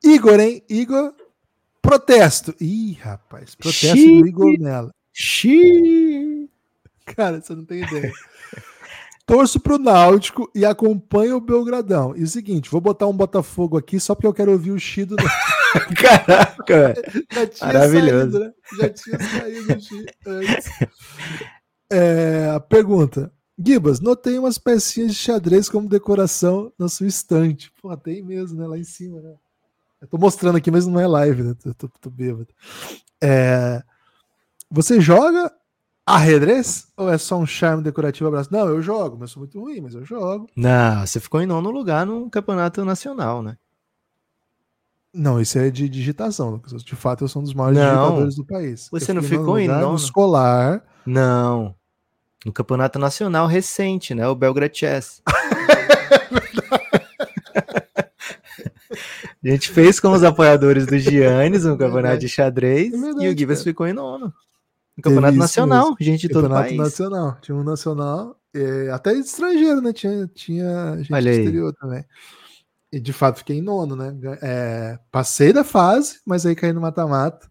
Igor, 0.02 0.40
hein? 0.40 0.64
Igor, 0.70 1.14
protesto. 1.86 2.56
Ih, 2.60 2.94
rapaz, 2.94 3.56
protesto 3.56 3.96
Xiii. 3.98 4.22
do 4.22 4.28
Igor 4.28 4.60
nela. 4.60 4.92
Xiii. 5.14 6.50
Cara, 7.06 7.42
você 7.42 7.56
não 7.56 7.66
tem 7.66 7.84
ideia. 7.84 8.12
Torço 9.26 9.60
pro 9.60 9.80
Náutico 9.80 10.50
e 10.54 10.64
acompanho 10.64 11.38
o 11.38 11.42
Belgradão. 11.42 12.16
E 12.16 12.24
o 12.24 12.28
seguinte, 12.28 12.70
vou 12.70 12.80
botar 12.80 13.08
um 13.08 13.16
Botafogo 13.16 13.78
aqui 13.78 14.00
só 14.00 14.14
porque 14.14 14.28
eu 14.28 14.34
quero 14.34 14.52
ouvir 14.52 14.72
o 14.72 14.80
Chido. 14.80 15.16
Caraca, 15.98 16.94
maravilhoso. 17.62 18.32
Saído, 18.32 18.40
né? 18.40 18.54
Já 18.80 18.90
tinha 18.90 19.20
saído 19.20 19.74
o 19.74 19.80
Chido 19.82 20.14
antes. 20.28 20.70
É, 21.92 22.52
a 22.56 22.60
pergunta: 22.60 23.32
Gibas, 23.58 24.00
notei 24.00 24.38
umas 24.38 24.58
pecinhas 24.58 25.12
de 25.12 25.18
xadrez 25.18 25.70
como 25.70 25.90
decoração 25.90 26.72
na 26.78 26.88
sua 26.88 27.08
estante. 27.08 27.72
Pô, 27.82 27.96
tem 27.98 28.22
mesmo, 28.22 28.60
né? 28.60 28.68
Lá 28.68 28.78
em 28.78 28.84
cima, 28.84 29.22
né? 29.22 29.34
Eu 30.02 30.08
tô 30.08 30.18
mostrando 30.18 30.58
aqui, 30.58 30.70
mas 30.70 30.86
não 30.86 31.00
é 31.00 31.08
live, 31.08 31.44
né? 31.44 31.56
Tô, 31.62 31.74
tô, 31.74 31.90
tô 32.00 32.10
bêbado. 32.10 32.48
É, 33.22 33.82
você 34.70 35.00
joga 35.00 35.52
Arredrez? 36.06 36.88
Ou 36.96 37.10
é 37.10 37.18
só 37.18 37.38
um 37.38 37.48
charme 37.48 37.82
decorativo 37.82 38.28
abraço? 38.28 38.52
Não, 38.52 38.68
eu 38.68 38.82
jogo, 38.82 39.18
mas 39.20 39.32
sou 39.32 39.40
muito 39.42 39.60
ruim, 39.60 39.82
mas 39.82 39.96
eu 39.96 40.06
jogo. 40.06 40.48
Não, 40.56 41.06
você 41.06 41.20
ficou 41.20 41.42
em 41.42 41.48
nono 41.48 41.72
lugar 41.72 42.06
no 42.06 42.30
campeonato 42.30 42.86
nacional, 42.86 43.42
né? 43.42 43.58
Não, 45.12 45.40
isso 45.40 45.58
é 45.58 45.72
de 45.72 45.88
digitação, 45.88 46.50
Lucas. 46.50 46.84
De 46.84 46.96
fato, 46.96 47.24
eu 47.24 47.28
sou 47.28 47.42
um 47.42 47.46
dos 47.46 47.54
maiores 47.54 47.80
não, 47.80 47.96
digitadores 47.96 48.36
do 48.36 48.46
país. 48.46 48.90
Você 48.92 49.14
não 49.14 49.24
ficou 49.24 49.58
em 49.58 49.68
nono? 49.68 49.92
No 49.92 49.96
escolar. 49.96 50.84
Não. 51.06 51.74
No 52.46 52.52
campeonato 52.52 53.00
nacional 53.00 53.48
recente, 53.48 54.14
né? 54.14 54.28
O 54.28 54.36
Belgrade 54.36 54.78
Chess. 54.78 55.24
A 59.46 59.52
gente 59.52 59.70
fez 59.70 60.00
com 60.00 60.12
os 60.12 60.24
apoiadores 60.24 60.88
do 60.88 60.98
Giannis 60.98 61.66
um 61.66 61.78
campeonato 61.78 62.18
de 62.18 62.28
xadrez 62.28 62.92
é 62.92 62.98
verdade, 62.98 63.26
e 63.26 63.30
o 63.30 63.38
Gibas 63.38 63.62
ficou 63.62 63.86
em 63.86 63.94
nono. 63.94 64.34
Um 64.98 65.02
campeonato 65.02 65.38
nacional, 65.38 65.84
mesmo. 65.90 65.98
gente 66.00 66.22
de 66.22 66.30
todo 66.30 66.44
campeonato 66.44 66.70
país. 66.70 66.80
nacional. 66.80 67.38
Tinha 67.42 67.56
um 67.56 67.64
nacional, 67.64 68.40
é, 68.56 68.90
até 68.90 69.14
estrangeiro, 69.14 69.82
né? 69.82 69.94
Tinha, 69.94 70.28
tinha 70.34 70.98
gente 70.98 71.14
Olha 71.14 71.30
exterior 71.30 71.68
aí. 71.68 71.80
também. 71.80 72.06
E 72.92 73.00
de 73.00 73.14
fato 73.14 73.40
fiquei 73.40 73.58
em 73.58 73.62
nono, 73.62 73.96
né? 73.96 74.18
É, 74.42 74.98
passei 75.12 75.54
da 75.54 75.64
fase, 75.64 76.22
mas 76.26 76.44
aí 76.46 76.56
caí 76.56 76.74
no 76.74 76.82
mata-mata. 76.82 77.48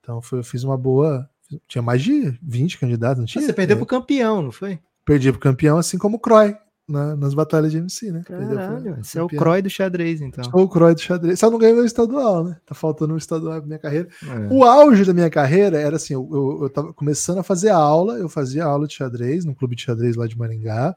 Então 0.00 0.20
foi, 0.20 0.40
eu 0.40 0.44
fiz 0.44 0.64
uma 0.64 0.76
boa. 0.76 1.28
Tinha 1.68 1.82
mais 1.82 2.02
de 2.02 2.36
20 2.42 2.78
candidatos, 2.78 3.18
não 3.18 3.26
tinha? 3.26 3.44
Você 3.44 3.52
perdeu 3.52 3.76
é. 3.76 3.78
pro 3.78 3.86
campeão, 3.86 4.42
não 4.42 4.50
foi? 4.50 4.80
Perdi 5.04 5.30
pro 5.30 5.40
campeão, 5.40 5.78
assim 5.78 5.98
como 5.98 6.16
o 6.16 6.20
Croy 6.20 6.56
na, 6.88 7.16
nas 7.16 7.34
batalhas 7.34 7.70
de 7.70 7.78
MC, 7.78 8.10
né? 8.10 8.22
Caralho, 8.24 8.96
você 9.02 9.18
é 9.18 9.22
o 9.22 9.28
Croy 9.28 9.62
do 9.62 9.70
xadrez, 9.70 10.20
então. 10.20 10.44
Sou 10.44 10.62
o 10.62 10.68
Croy 10.68 10.94
do 10.94 11.00
xadrez. 11.00 11.38
Só 11.38 11.50
não 11.50 11.58
ganhei 11.58 11.74
meu 11.74 11.84
estadual, 11.84 12.44
né? 12.44 12.56
Tá 12.66 12.74
faltando 12.74 13.14
um 13.14 13.16
estadual 13.16 13.60
na 13.60 13.66
minha 13.66 13.78
carreira. 13.78 14.08
É. 14.22 14.52
O 14.52 14.64
auge 14.64 15.04
da 15.04 15.14
minha 15.14 15.30
carreira 15.30 15.80
era 15.80 15.96
assim: 15.96 16.14
eu, 16.14 16.28
eu, 16.32 16.58
eu 16.62 16.70
tava 16.70 16.92
começando 16.92 17.38
a 17.38 17.42
fazer 17.42 17.70
aula, 17.70 18.18
eu 18.18 18.28
fazia 18.28 18.64
aula 18.64 18.86
de 18.86 18.94
xadrez 18.94 19.44
no 19.44 19.54
clube 19.54 19.76
de 19.76 19.82
xadrez 19.82 20.16
lá 20.16 20.26
de 20.26 20.36
Maringá. 20.36 20.94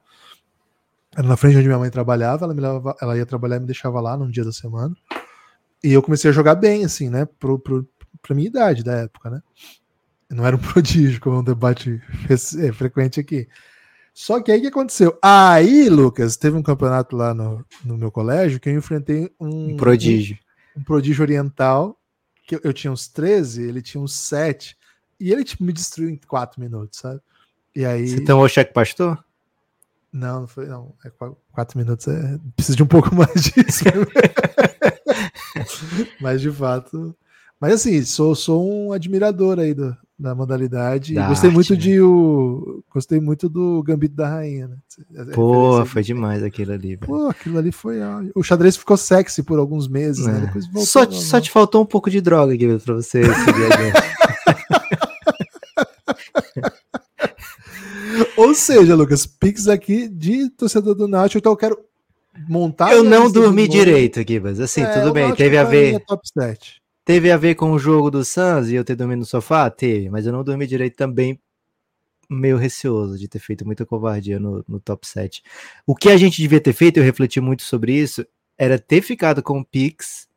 Era 1.15 1.27
na 1.27 1.37
frente 1.37 1.57
onde 1.57 1.67
minha 1.67 1.79
mãe 1.79 1.89
trabalhava, 1.89 2.43
ela, 2.43 2.53
me 2.53 2.59
levava, 2.59 2.95
ela 3.01 3.17
ia 3.17 3.25
trabalhar 3.25 3.55
e 3.55 3.59
me 3.61 3.65
deixava 3.65 4.01
lá 4.01 4.17
num 4.17 4.29
dia 4.29 4.43
da 4.43 4.51
semana. 4.51 4.93
E 5.81 5.93
eu 5.93 6.01
comecei 6.01 6.29
a 6.29 6.33
jogar 6.33 6.55
bem, 6.55 6.83
assim, 6.83 7.09
né? 7.09 7.25
Pro, 7.39 7.57
pro, 7.57 7.87
pra 8.21 8.35
minha 8.35 8.47
idade 8.47 8.83
da 8.83 8.93
época, 8.93 9.29
né? 9.29 9.41
Eu 10.29 10.35
não 10.35 10.45
era 10.45 10.55
um 10.55 10.59
prodígio, 10.73 11.21
como 11.21 11.37
é 11.37 11.39
um 11.39 11.43
debate 11.43 12.01
é, 12.27 12.73
frequente 12.73 13.19
aqui. 13.19 13.47
Só 14.15 14.41
que 14.41 14.49
aí 14.49 14.59
o 14.59 14.61
que 14.61 14.67
aconteceu? 14.69 15.19
Aí, 15.21 15.89
Lucas, 15.89 16.37
teve 16.37 16.55
um 16.55 16.63
campeonato 16.63 17.17
lá 17.17 17.33
no, 17.33 17.65
no 17.83 17.97
meu 17.97 18.09
colégio 18.09 18.61
que 18.61 18.69
eu 18.69 18.73
enfrentei 18.73 19.29
um, 19.37 19.73
um 19.73 19.75
prodígio. 19.75 20.39
Um, 20.73 20.79
um, 20.79 20.83
prodígio 20.85 21.21
oriental, 21.21 21.99
que 22.47 22.55
eu, 22.55 22.61
eu, 22.63 22.71
tinha 22.71 22.93
uns 22.93 23.09
13, 23.09 23.63
ele 23.63 23.81
tinha 23.81 24.01
uns 24.01 24.15
7, 24.15 24.77
e 25.19 25.33
ele 25.33 25.43
tipo, 25.43 25.65
me 25.65 25.73
destruiu 25.73 26.09
em 26.09 26.15
4 26.15 26.61
minutos, 26.61 26.99
sabe? 26.99 27.19
E 27.75 27.85
aí. 27.85 28.07
Você 28.07 28.23
tomou 28.23 28.47
cheque 28.47 28.71
pastor? 28.71 29.21
Não, 30.13 30.39
não 30.39 30.47
foi, 30.47 30.65
não. 30.65 30.95
É 31.03 31.11
4 31.51 31.77
minutos 31.77 32.07
é. 32.07 32.39
Precisa 32.55 32.77
de 32.77 32.83
um 32.83 32.87
pouco 32.87 33.13
mais 33.15 33.33
disso. 33.33 33.83
Mas 36.21 36.39
de 36.39 36.51
fato. 36.53 37.13
Mas 37.59 37.73
assim, 37.73 38.01
sou, 38.05 38.33
sou 38.33 38.65
um 38.65 38.93
admirador 38.93 39.59
aí 39.59 39.73
do, 39.73 39.95
da 40.17 40.33
modalidade. 40.33 41.13
Da 41.13 41.27
gostei 41.27 41.49
arte, 41.49 41.55
muito 41.55 41.73
né? 41.73 41.79
de 41.79 42.01
o. 42.01 42.83
Gostei 42.89 43.19
muito 43.19 43.49
do 43.49 43.83
Gambito 43.83 44.15
da 44.15 44.29
Rainha, 44.29 44.69
né? 44.69 44.77
Pô, 45.33 45.85
foi 45.85 46.01
demais 46.01 46.41
aquilo 46.41 46.71
ali. 46.71 46.95
Velho. 46.95 47.05
Pô, 47.05 47.27
aquilo 47.27 47.57
ali 47.57 47.71
foi. 47.71 47.97
O 48.33 48.41
xadrez 48.41 48.77
ficou 48.77 48.97
sexy 48.97 49.43
por 49.43 49.59
alguns 49.59 49.87
meses, 49.87 50.25
né? 50.25 50.31
é. 50.31 50.35
né? 50.35 50.45
Depois 50.47 50.65
voltou, 50.67 50.85
só, 50.85 51.11
só 51.11 51.41
te 51.41 51.51
faltou 51.51 51.81
um 51.81 51.85
pouco 51.85 52.09
de 52.09 52.21
droga 52.21 52.53
aqui 52.53 52.65
pra 52.79 52.95
você 52.95 53.23
seguir 53.23 53.25
Ou 58.37 58.53
seja, 58.53 58.95
Lucas, 58.95 59.25
Pix 59.25 59.67
aqui 59.67 60.07
de 60.07 60.49
torcedor 60.51 60.95
do 60.95 61.07
Náutico, 61.07 61.39
então 61.39 61.51
eu 61.51 61.57
quero 61.57 61.77
montar. 62.47 62.93
Eu 62.93 63.03
não 63.03 63.31
dormi 63.31 63.67
direito, 63.67 64.23
Gibas. 64.25 64.59
Assim, 64.59 64.81
é, 64.81 64.99
tudo 64.99 65.11
bem, 65.11 65.33
teve 65.35 65.57
a 65.57 65.63
ver. 65.63 65.99
Top 66.05 66.21
7. 66.27 66.84
Teve 67.05 67.31
a 67.31 67.37
ver 67.37 67.53
com 67.53 67.71
o 67.71 67.77
jogo 67.77 68.09
do 68.09 68.25
Suns 68.25 68.69
e 68.69 68.75
eu 68.75 68.83
ter 68.83 68.95
dormido 68.95 69.19
no 69.19 69.25
sofá? 69.25 69.69
Teve, 69.69 70.09
mas 70.09 70.25
eu 70.25 70.33
não 70.33 70.43
dormi 70.43 70.65
direito 70.65 70.95
também, 70.95 71.39
meio 72.27 72.57
receoso 72.57 73.17
de 73.19 73.27
ter 73.27 73.37
feito 73.37 73.63
muita 73.63 73.85
covardia 73.85 74.39
no, 74.39 74.65
no 74.67 74.79
top 74.79 75.07
7. 75.07 75.43
O 75.85 75.95
que 75.95 76.09
a 76.09 76.17
gente 76.17 76.41
devia 76.41 76.59
ter 76.59 76.73
feito, 76.73 76.97
eu 76.97 77.03
refleti 77.03 77.39
muito 77.39 77.61
sobre 77.61 77.93
isso, 77.93 78.25
era 78.57 78.79
ter 78.79 79.03
ficado 79.03 79.43
com 79.43 79.59
o 79.59 79.65
Pix 79.65 80.27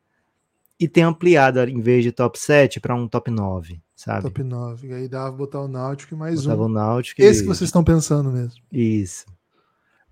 e 0.79 0.87
ter 0.87 1.01
ampliado 1.01 1.59
em 1.61 1.81
vez 1.81 2.03
de 2.03 2.11
top 2.11 2.39
7 2.39 2.79
para 2.79 2.93
um 2.93 3.07
top 3.07 3.31
9, 3.31 3.81
sabe? 3.95 4.21
Top 4.21 4.43
9. 4.43 4.87
E 4.87 4.93
aí 4.93 5.07
dava 5.07 5.31
botar 5.31 5.61
o 5.61 5.67
Náutico 5.67 6.13
e 6.13 6.17
mais 6.17 6.43
Botava 6.43 6.61
um. 6.61 6.65
O 6.65 6.69
Náutico 6.69 7.21
Esse 7.21 7.39
e... 7.39 7.43
que 7.43 7.47
vocês 7.47 7.67
estão 7.67 7.83
pensando 7.83 8.31
mesmo. 8.31 8.61
Isso. 8.71 9.25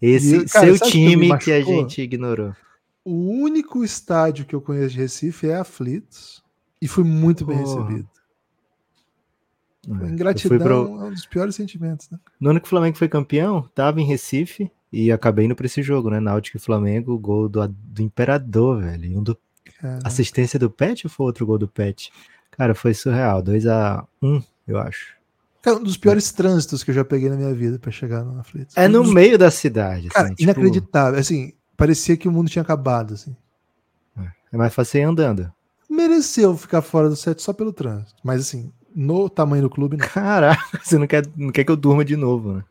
Esse 0.02 0.38
e, 0.38 0.46
cara, 0.46 0.76
seu 0.76 0.90
time 0.90 1.30
que, 1.38 1.46
que, 1.46 1.52
a 1.52 1.62
gente 1.62 2.02
ignorou. 2.02 2.56
O 3.06 3.30
único 3.30 3.84
estádio 3.84 4.46
que 4.46 4.54
eu 4.54 4.62
conheço 4.62 4.96
de 4.96 4.98
Recife 4.98 5.48
é 5.48 5.56
Aflitos. 5.56 6.44
E 6.82 6.88
fui 6.88 7.04
muito 7.04 7.46
bem 7.46 7.58
recebido. 7.58 8.08
É, 9.88 10.08
Ingratidão 10.08 11.02
é 11.02 11.06
um 11.06 11.12
dos 11.12 11.26
piores 11.26 11.56
sentimentos, 11.56 12.10
né? 12.10 12.20
No 12.40 12.50
ano 12.50 12.60
que 12.60 12.66
o 12.66 12.70
Flamengo 12.70 12.98
foi 12.98 13.08
campeão, 13.08 13.70
tava 13.74 14.02
em 14.02 14.06
Recife 14.06 14.70
e 14.92 15.12
acabei 15.12 15.46
indo 15.46 15.56
para 15.56 15.66
esse 15.66 15.82
jogo, 15.82 16.10
né? 16.10 16.20
Náutico 16.20 16.58
e 16.58 16.60
Flamengo, 16.60 17.18
gol 17.18 17.48
do, 17.48 17.66
do 17.68 18.02
Imperador, 18.02 18.82
velho. 18.82 19.18
Um 19.18 19.24
do... 19.24 19.38
Assistência 20.04 20.60
do 20.60 20.70
Pet 20.70 21.06
ou 21.06 21.10
foi 21.10 21.26
outro 21.26 21.46
gol 21.46 21.58
do 21.58 21.68
Pet? 21.68 22.12
Cara, 22.52 22.76
foi 22.76 22.94
surreal. 22.94 23.42
2 23.42 23.66
a 23.68 24.06
1 24.22 24.28
um, 24.28 24.44
eu 24.68 24.78
acho. 24.78 25.16
Cara, 25.62 25.78
um 25.78 25.84
dos 25.84 25.98
piores 25.98 26.32
é. 26.32 26.36
trânsitos 26.36 26.84
que 26.84 26.92
eu 26.92 26.96
já 26.96 27.06
peguei 27.06 27.30
na 27.30 27.36
minha 27.36 27.54
vida 27.54 27.80
para 27.80 27.92
chegar 27.92 28.24
na 28.26 28.42
Aflitos. 28.42 28.76
É 28.76 28.88
no 28.88 29.04
dos... 29.04 29.14
meio 29.14 29.38
da 29.38 29.50
cidade. 29.50 30.10
Cara, 30.10 30.28
assim, 30.28 30.36
tipo... 30.36 30.44
inacreditável. 30.44 31.20
Assim, 31.20 31.54
parecia 31.78 32.18
que 32.18 32.28
o 32.28 32.32
mundo 32.32 32.50
tinha 32.50 32.62
acabado, 32.62 33.14
assim. 33.14 33.36
É, 34.18 34.32
é 34.54 34.58
mais 34.58 34.74
fácil 34.74 35.00
ir 35.00 35.04
andando 35.04 35.54
mereceu 35.98 36.56
ficar 36.56 36.82
fora 36.82 37.10
do 37.10 37.16
set 37.16 37.42
só 37.42 37.52
pelo 37.52 37.74
trânsito. 37.74 38.16
Mas 38.24 38.42
assim, 38.42 38.72
no 38.96 39.30
tamanho 39.30 39.64
do 39.64 39.70
clube, 39.70 39.98
não. 39.98 40.08
Caraca, 40.08 40.64
você 40.82 40.98
não 40.98 41.08
quer, 41.08 41.26
não 41.36 41.52
quer 41.52 41.64
que 41.64 41.72
eu 41.72 41.76
durma 41.76 42.06
de 42.06 42.16
novo, 42.16 42.54
né? 42.54 42.64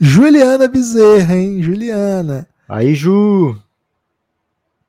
Juliana 0.00 0.66
Bezerra, 0.66 1.36
hein? 1.36 1.62
Juliana. 1.62 2.48
Aí, 2.68 2.94
Ju. 2.94 3.56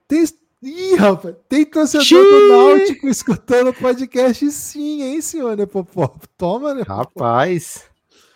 Tem. 0.08 0.26
Ih, 0.64 0.96
rapaz, 0.96 1.36
tem 1.50 1.66
torcedor 1.66 2.06
Xiii. 2.06 2.22
do 2.22 2.48
Náutico 2.50 3.08
escutando 3.08 3.70
o 3.70 3.74
podcast 3.74 4.52
sim, 4.52 5.02
hein, 5.02 5.20
senhor 5.20 5.58
Nepopop? 5.58 6.20
Toma, 6.38 6.76
né? 6.76 6.84
Rapaz. 6.88 7.84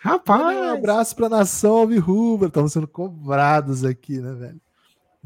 Rapaz. 0.00 0.58
Um 0.58 0.74
abraço 0.74 1.14
pra 1.14 1.28
nação 1.28 1.76
Alvirrubra. 1.76 2.48
Estamos 2.48 2.72
sendo 2.72 2.88
cobrados 2.88 3.84
aqui, 3.84 4.18
né, 4.18 4.32
velho? 4.32 4.60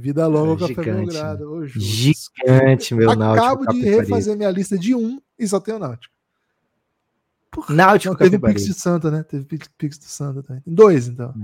Vida 0.01 0.27
longa, 0.27 0.65
é, 0.65 0.69
café 0.75 0.93
Belgrado. 0.93 1.53
Ô, 1.53 1.67
gigante, 1.67 2.95
meu 2.95 3.11
Acabo 3.11 3.21
Náutico. 3.21 3.47
Acabo 3.47 3.73
de 3.73 3.81
refazer 3.83 4.37
minha 4.37 4.51
lista 4.51 4.79
de 4.79 4.95
um 4.95 5.21
e 5.39 5.47
só 5.47 5.61
tenho 5.61 5.79
Náutico. 5.79 6.15
Porra, 7.51 7.75
Náutico 7.75 8.15
não, 8.15 8.19
teve 8.19 8.37
o. 8.37 8.41
Pix 8.41 8.65
de 8.65 8.75
Santa, 8.75 9.11
né? 9.11 9.23
Teve 9.23 9.45
Pix, 9.45 9.69
Pix 9.77 9.99
do 9.99 10.05
Santa 10.05 10.43
também. 10.43 10.63
Dois, 10.67 11.07
então. 11.07 11.35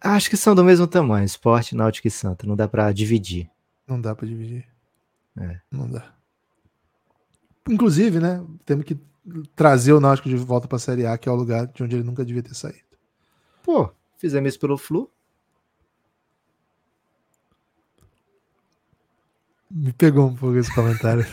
Acho 0.00 0.30
que 0.30 0.36
são 0.36 0.54
do 0.54 0.62
mesmo 0.62 0.86
tamanho, 0.86 1.24
Esporte, 1.24 1.74
Náutico 1.74 2.06
e 2.06 2.10
Santa. 2.10 2.46
Não 2.46 2.54
dá 2.54 2.68
pra 2.68 2.92
dividir. 2.92 3.50
Não 3.88 4.00
dá 4.00 4.14
pra 4.14 4.26
dividir. 4.26 4.66
É. 5.38 5.60
Não 5.70 5.90
dá. 5.90 6.14
Inclusive, 7.68 8.20
né? 8.20 8.44
Temos 8.64 8.84
que 8.84 8.96
trazer 9.54 9.92
o 9.92 10.00
Náutico 10.00 10.28
de 10.28 10.36
volta 10.36 10.68
pra 10.68 10.78
Série 10.78 11.06
A, 11.06 11.18
que 11.18 11.28
é 11.28 11.32
o 11.32 11.36
lugar 11.36 11.66
de 11.66 11.82
onde 11.82 11.96
ele 11.96 12.04
nunca 12.04 12.24
devia 12.24 12.42
ter 12.42 12.54
saído. 12.54 12.78
Pô, 13.62 13.90
fizemos 14.16 14.50
isso 14.50 14.60
pelo 14.60 14.78
Flu. 14.78 15.10
Me 19.70 19.92
pegou 19.92 20.28
um 20.28 20.34
pouco 20.34 20.56
esse 20.56 20.72
comentário. 20.72 21.26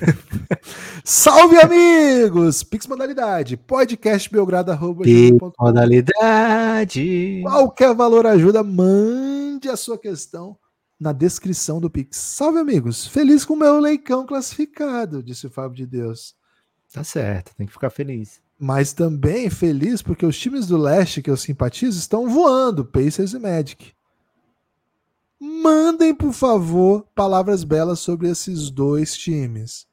Salve, 1.05 1.57
amigos! 1.57 2.63
Pix 2.63 2.87
modalidade, 2.87 3.55
podcastbelgrado.com. 3.55 5.53
Modalidade. 5.59 7.41
Qualquer 7.43 7.93
valor 7.93 8.25
ajuda, 8.25 8.63
mande 8.63 9.69
a 9.69 9.77
sua 9.77 9.99
questão 9.99 10.57
na 10.99 11.11
descrição 11.13 11.79
do 11.79 11.91
Pix. 11.91 12.17
Salve, 12.17 12.57
amigos! 12.57 13.05
Feliz 13.05 13.45
com 13.45 13.53
o 13.53 13.57
meu 13.57 13.79
leicão 13.79 14.25
classificado, 14.25 15.21
disse 15.21 15.45
o 15.45 15.51
Fábio 15.51 15.77
de 15.77 15.85
Deus. 15.85 16.35
Tá 16.91 17.03
certo, 17.03 17.55
tem 17.55 17.67
que 17.67 17.73
ficar 17.73 17.91
feliz. 17.91 18.41
Mas 18.57 18.93
também 18.93 19.49
feliz 19.49 20.01
porque 20.01 20.25
os 20.25 20.39
times 20.39 20.65
do 20.65 20.77
leste 20.77 21.21
que 21.21 21.29
eu 21.29 21.37
simpatizo 21.37 21.99
estão 21.99 22.27
voando, 22.27 22.83
Pacers 22.83 23.33
e 23.33 23.39
Magic. 23.39 23.93
Mandem, 25.45 26.15
por 26.15 26.31
favor, 26.31 27.05
palavras 27.13 27.65
belas 27.65 27.99
sobre 27.99 28.29
esses 28.29 28.69
dois 28.69 29.17
times. 29.17 29.85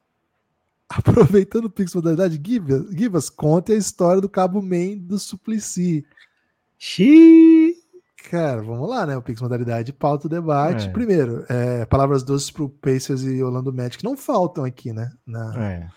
Aproveitando 0.87 1.65
o 1.65 1.69
Pix 1.69 1.93
Modalidade, 1.93 2.41
Gibas, 2.41 2.89
Gibas, 2.91 3.29
conte 3.29 3.73
a 3.73 3.75
história 3.75 4.21
do 4.21 4.29
Cabo 4.29 4.61
Man 4.61 4.97
do 4.99 5.19
Suplicy. 5.19 6.05
Xiii. 6.77 7.75
Cara, 8.29 8.61
vamos 8.61 8.89
lá, 8.89 9.05
né? 9.05 9.17
O 9.17 9.21
Pix 9.21 9.41
Modalidade 9.41 9.91
pauta 9.91 10.27
o 10.27 10.29
debate. 10.29 10.87
É. 10.87 10.91
Primeiro, 10.91 11.45
é, 11.49 11.85
palavras 11.85 12.23
doces 12.23 12.49
pro 12.49 12.69
Pacers 12.69 13.23
e 13.23 13.43
Orlando 13.43 13.73
Magic 13.73 14.01
não 14.05 14.15
faltam 14.15 14.63
aqui, 14.63 14.93
né? 14.93 15.11
Na, 15.25 15.53
É. 15.61 15.89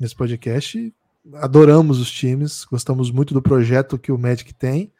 nesse 0.00 0.16
podcast. 0.16 0.92
Adoramos 1.34 2.00
os 2.00 2.10
times, 2.10 2.64
gostamos 2.64 3.10
muito 3.12 3.32
do 3.34 3.42
projeto 3.42 3.98
que 3.98 4.10
o 4.10 4.18
Magic 4.18 4.52
tem. 4.54 4.92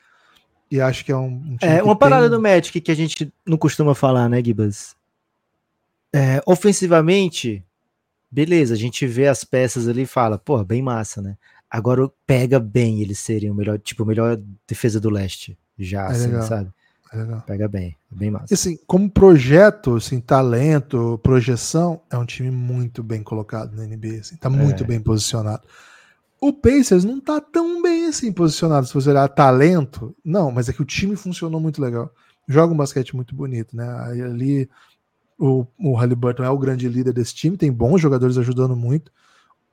E 0.70 0.80
acho 0.80 1.04
que 1.04 1.12
é 1.12 1.16
um, 1.16 1.28
um 1.28 1.56
É, 1.60 1.76
que 1.78 1.82
uma 1.82 1.96
parada 1.96 2.22
tem- 2.28 2.30
do 2.30 2.40
Magic 2.42 2.80
que 2.80 2.90
a 2.90 2.94
gente 2.96 3.32
não 3.46 3.56
costuma 3.56 3.94
falar, 3.94 4.28
né, 4.28 4.42
Gibas? 4.44 4.96
É, 6.14 6.40
ofensivamente, 6.46 7.62
beleza, 8.30 8.74
a 8.74 8.76
gente 8.76 9.06
vê 9.06 9.28
as 9.28 9.44
peças 9.44 9.86
ali 9.88 10.02
e 10.02 10.06
fala, 10.06 10.38
pô, 10.38 10.62
bem 10.64 10.82
massa, 10.82 11.20
né? 11.20 11.36
Agora 11.70 12.10
pega 12.26 12.58
bem 12.58 13.00
eles 13.02 13.18
serem 13.18 13.50
o 13.50 13.54
melhor, 13.54 13.78
tipo, 13.78 14.02
a 14.02 14.06
melhor 14.06 14.40
defesa 14.66 14.98
do 15.00 15.10
leste. 15.10 15.58
Já, 15.78 16.04
É 16.06 16.10
assim, 16.12 16.26
legal. 16.26 16.42
sabe? 16.42 16.70
É 17.12 17.16
legal. 17.18 17.42
Pega 17.46 17.68
bem, 17.68 17.96
é 18.12 18.14
bem 18.16 18.28
E 18.28 18.30
massa. 18.30 18.54
assim, 18.54 18.78
como 18.86 19.10
projeto, 19.10 19.96
assim, 19.96 20.20
talento, 20.20 21.20
projeção, 21.22 22.00
é 22.10 22.16
um 22.16 22.24
time 22.24 22.50
muito 22.50 23.02
bem 23.02 23.22
colocado 23.22 23.74
na 23.76 23.84
NBA, 23.84 24.20
assim, 24.20 24.36
tá 24.36 24.48
muito 24.48 24.82
É. 24.84 24.86
bem 24.86 25.00
posicionado. 25.00 25.62
O 26.40 26.52
Pacers 26.52 27.04
não 27.04 27.18
tá 27.20 27.40
tão 27.40 27.80
bem 27.82 28.06
assim 28.06 28.30
posicionado, 28.32 28.86
se 28.86 28.94
você 28.94 29.10
olhar 29.10 29.28
talento, 29.28 30.14
não, 30.24 30.50
mas 30.50 30.68
é 30.68 30.72
que 30.72 30.82
o 30.82 30.86
time 30.86 31.16
funcionou 31.16 31.60
muito 31.60 31.80
legal. 31.80 32.12
Joga 32.46 32.72
um 32.72 32.76
basquete 32.76 33.16
muito 33.16 33.34
bonito, 33.34 33.74
né? 33.74 33.88
Ali 34.24 34.68
o, 35.38 35.66
o 35.78 35.94
Halliburton 35.94 36.44
é 36.44 36.50
o 36.50 36.58
grande 36.58 36.88
líder 36.88 37.12
desse 37.12 37.34
time, 37.34 37.56
tem 37.56 37.72
bons 37.72 38.00
jogadores 38.00 38.36
ajudando 38.38 38.76
muito, 38.76 39.10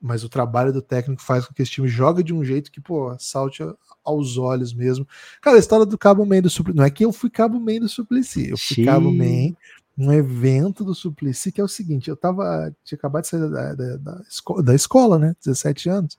mas 0.00 0.24
o 0.24 0.28
trabalho 0.28 0.72
do 0.72 0.82
técnico 0.82 1.22
faz 1.22 1.46
com 1.46 1.54
que 1.54 1.62
esse 1.62 1.70
time 1.72 1.86
jogue 1.88 2.22
de 2.22 2.34
um 2.34 2.44
jeito 2.44 2.70
que, 2.70 2.80
pô, 2.80 3.14
salte 3.18 3.62
aos 4.04 4.36
olhos 4.36 4.74
mesmo. 4.74 5.06
Cara, 5.40 5.56
a 5.56 5.60
história 5.60 5.86
do 5.86 5.96
Cabo 5.96 6.26
Man 6.26 6.42
do 6.42 6.50
Suplicy, 6.50 6.76
não 6.76 6.84
é 6.84 6.90
que 6.90 7.04
eu 7.04 7.12
fui 7.12 7.30
Cabo 7.30 7.58
Man 7.60 7.80
do 7.80 7.88
Suplicy, 7.88 8.50
eu 8.50 8.58
fui. 8.58 8.84
Cabo 8.84 9.10
Man 9.10 9.54
num 9.96 10.12
evento 10.12 10.84
do 10.84 10.94
Suplicy, 10.94 11.52
que 11.52 11.60
é 11.60 11.64
o 11.64 11.68
seguinte, 11.68 12.10
eu 12.10 12.16
tava, 12.16 12.74
tinha 12.84 12.96
acabado 12.96 13.22
de 13.22 13.28
sair 13.28 13.48
da, 13.48 13.74
da, 13.74 13.96
da, 13.96 14.22
esco- 14.28 14.60
da 14.62 14.74
escola, 14.74 15.18
né, 15.20 15.36
17 15.42 15.88
anos, 15.88 16.18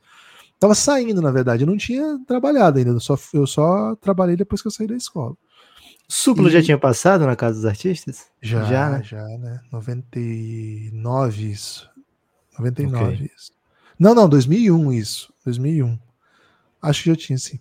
tava 0.60 0.76
saindo, 0.76 1.22
na 1.22 1.32
verdade, 1.32 1.64
eu 1.64 1.68
não 1.68 1.78
tinha 1.78 2.20
trabalhado 2.28 2.78
ainda, 2.80 2.92
eu 2.92 3.00
só, 3.00 3.18
eu 3.34 3.46
só 3.48 3.96
trabalhei 3.98 4.36
depois 4.36 4.62
que 4.62 4.68
eu 4.68 4.72
saí 4.72 4.88
da 4.88 4.96
escola. 4.96 5.36
Suplo 6.08 6.48
E- 6.48 6.52
já 6.52 6.62
tinha 6.62 6.78
passado 6.78 7.26
na 7.26 7.36
Casa 7.36 7.56
dos 7.56 7.66
Artistas? 7.66 8.26
Já, 8.42 8.64
Já, 8.66 9.02
já, 9.02 9.24
né? 9.24 9.38
né? 9.40 9.60
99 9.72 11.52
isso. 11.52 11.90
99 12.58 13.04
Ok. 13.16 13.32
isso. 13.36 13.52
Não, 14.00 14.14
não, 14.14 14.28
2001 14.30 14.92
isso. 14.94 15.34
2001. 15.44 15.98
Acho 16.82 17.04
que 17.04 17.10
já 17.10 17.16
tinha, 17.16 17.38
sim. 17.38 17.60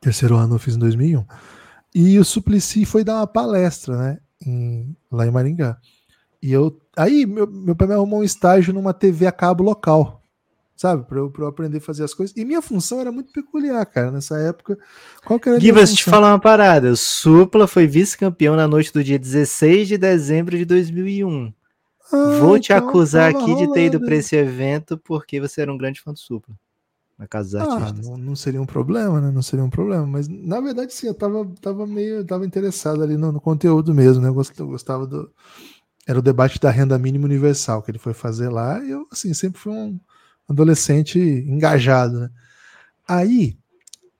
Terceiro 0.00 0.36
ano 0.36 0.54
eu 0.54 0.58
fiz 0.58 0.76
em 0.76 0.78
2001. 0.78 1.24
E 1.94 2.18
o 2.18 2.24
Suplicy 2.24 2.84
foi 2.84 3.02
dar 3.02 3.16
uma 3.16 3.26
palestra, 3.26 3.96
né? 3.96 4.18
em- 4.44 4.94
lá 5.10 5.26
em 5.26 5.30
Maringá. 5.30 5.78
E 6.42 6.52
eu. 6.52 6.78
Aí, 6.94 7.24
meu, 7.24 7.46
meu 7.50 7.74
pai 7.74 7.88
me 7.88 7.94
arrumou 7.94 8.20
um 8.20 8.24
estágio 8.24 8.72
numa 8.74 8.92
TV 8.92 9.26
a 9.26 9.32
cabo 9.32 9.64
local. 9.64 10.22
Sabe? 10.76 11.04
Pra 11.06 11.18
eu, 11.18 11.30
pra 11.30 11.44
eu 11.44 11.48
aprender 11.48 11.78
a 11.78 11.80
fazer 11.80 12.04
as 12.04 12.12
coisas. 12.12 12.36
E 12.36 12.44
minha 12.44 12.60
função 12.60 13.00
era 13.00 13.10
muito 13.10 13.32
peculiar, 13.32 13.84
cara, 13.86 14.10
nessa 14.10 14.36
época. 14.38 14.78
Qual 15.24 15.40
que 15.40 15.48
era 15.48 15.56
a 15.56 15.60
Gibas, 15.60 15.94
te 15.94 16.04
falar 16.04 16.32
uma 16.32 16.38
parada. 16.40 16.90
O 16.90 16.96
Supla 16.96 17.66
foi 17.66 17.86
vice-campeão 17.86 18.54
na 18.56 18.68
noite 18.68 18.92
do 18.92 19.02
dia 19.02 19.18
16 19.18 19.88
de 19.88 19.96
dezembro 19.96 20.56
de 20.56 20.64
2001. 20.66 21.52
Ah, 22.12 22.38
Vou 22.38 22.58
te 22.60 22.72
então 22.72 22.88
acusar 22.88 23.30
aqui 23.30 23.54
de 23.54 23.72
ter 23.72 23.86
ido 23.86 23.94
rolando, 23.94 24.00
pra 24.04 24.14
hein? 24.14 24.20
esse 24.20 24.36
evento 24.36 24.98
porque 24.98 25.40
você 25.40 25.62
era 25.62 25.72
um 25.72 25.78
grande 25.78 26.00
fã 26.00 26.12
do 26.12 26.18
Supla. 26.18 26.54
Na 27.18 27.26
Casa 27.26 27.58
dos 27.58 27.68
Ah, 27.68 27.74
Artistas. 27.78 28.06
não, 28.06 28.16
não 28.18 28.36
seria 28.36 28.60
um 28.60 28.66
problema, 28.66 29.20
né? 29.20 29.30
Não 29.30 29.40
seria 29.42 29.64
um 29.64 29.70
problema. 29.70 30.06
Mas 30.06 30.28
na 30.28 30.60
verdade, 30.60 30.92
sim, 30.92 31.06
eu 31.06 31.14
tava, 31.14 31.50
tava 31.62 31.86
meio. 31.86 32.22
tava 32.24 32.44
interessado 32.44 33.02
ali 33.02 33.16
no, 33.16 33.32
no 33.32 33.40
conteúdo 33.40 33.94
mesmo, 33.94 34.22
né? 34.22 34.28
Eu 34.28 34.66
gostava 34.66 35.06
do. 35.06 35.32
Era 36.06 36.18
o 36.18 36.22
debate 36.22 36.60
da 36.60 36.70
renda 36.70 36.98
mínima 36.98 37.24
universal 37.24 37.82
que 37.82 37.90
ele 37.90 37.98
foi 37.98 38.12
fazer 38.12 38.50
lá. 38.50 38.84
E 38.84 38.90
eu, 38.90 39.06
assim, 39.10 39.32
sempre 39.34 39.58
fui 39.58 39.72
um 39.72 39.98
adolescente 40.48 41.18
engajado, 41.18 42.20
né? 42.20 42.30
Aí 43.08 43.56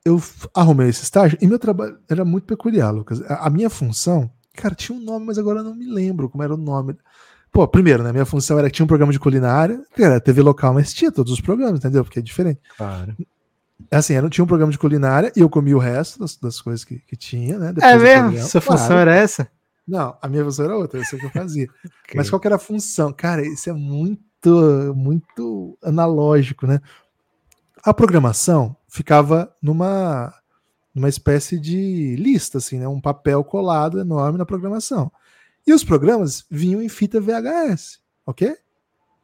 eu 0.05 0.23
arrumei 0.55 0.89
esse 0.89 1.03
estágio 1.03 1.37
e 1.41 1.47
meu 1.47 1.59
trabalho 1.59 1.99
era 2.09 2.25
muito 2.25 2.45
peculiar, 2.45 2.91
Lucas. 2.93 3.21
A, 3.23 3.47
a 3.47 3.51
minha 3.51 3.69
função, 3.69 4.31
cara, 4.55 4.75
tinha 4.75 4.97
um 4.97 5.03
nome, 5.03 5.27
mas 5.27 5.39
agora 5.39 5.61
eu 5.61 5.65
não 5.65 5.75
me 5.75 5.87
lembro 5.87 6.29
como 6.29 6.45
era 6.45 6.55
o 6.55 6.57
nome. 6.57 6.97
Pô, 7.51 7.67
primeiro, 7.67 8.03
né? 8.03 8.12
Minha 8.12 8.27
função 8.27 8.59
era 8.59 8.69
que 8.69 8.77
tinha 8.77 8.85
um 8.85 8.89
programa 8.89 9.12
de 9.12 9.19
culinária, 9.19 9.83
que 9.95 10.03
era 10.03 10.21
TV 10.21 10.43
local, 10.43 10.75
mas 10.75 10.93
tinha 10.93 11.11
todos 11.11 11.33
os 11.33 11.41
programas, 11.41 11.79
entendeu? 11.81 12.05
Porque 12.05 12.19
é 12.19 12.23
diferente. 12.23 12.61
Claro. 12.77 13.17
Assim, 13.91 14.15
eu 14.15 14.23
não 14.23 14.29
tinha 14.31 14.45
um 14.45 14.49
programa 14.49 14.73
de 14.73 14.79
culinária 14.79 15.33
e 15.37 15.41
eu 15.41 15.49
comia 15.51 15.77
o 15.77 15.81
resto 15.81 16.19
das, 16.19 16.37
das 16.37 16.61
coisas 16.61 16.85
que, 16.85 16.99
que 17.01 17.17
tinha, 17.17 17.59
né? 17.59 17.69
É 17.69 17.73
depois 17.73 17.93
do 17.95 18.03
mesmo? 18.03 18.23
programa. 18.23 18.49
Sua 18.49 18.61
função 18.61 18.87
Claro. 18.87 19.01
era 19.11 19.17
essa? 19.17 19.49
Não, 19.87 20.17
a 20.21 20.29
minha 20.29 20.45
função 20.45 20.65
era 20.65 20.77
outra, 20.77 21.01
isso 21.01 21.15
é 21.15 21.19
o 21.19 21.21
que 21.21 21.27
eu 21.27 21.31
fazia. 21.31 21.69
Mas 22.15 22.29
qual 22.29 22.41
que 22.41 22.47
era 22.49 22.57
a 22.57 22.59
função? 22.59 23.12
Cara, 23.12 23.47
isso 23.47 23.71
é 23.71 23.73
muito, 23.73 24.21
muito 24.94 25.79
analógico, 25.83 26.66
né? 26.66 26.81
A 27.83 27.94
programação 27.94 28.77
ficava 28.88 29.55
numa, 29.62 30.35
numa 30.94 31.09
espécie 31.09 31.59
de 31.59 32.16
lista, 32.16 32.59
assim, 32.59 32.79
né? 32.79 32.88
Um 32.88 33.01
papel 33.01 33.44
colado 33.44 34.01
enorme 34.01 34.38
na 34.38 34.46
programação. 34.46 35.11
E 35.66 35.72
os 35.72 35.83
programas 35.85 36.44
vinham 36.51 36.81
em 36.81 36.88
fita 36.88 37.20
VHS, 37.20 38.01
ok? 38.25 38.57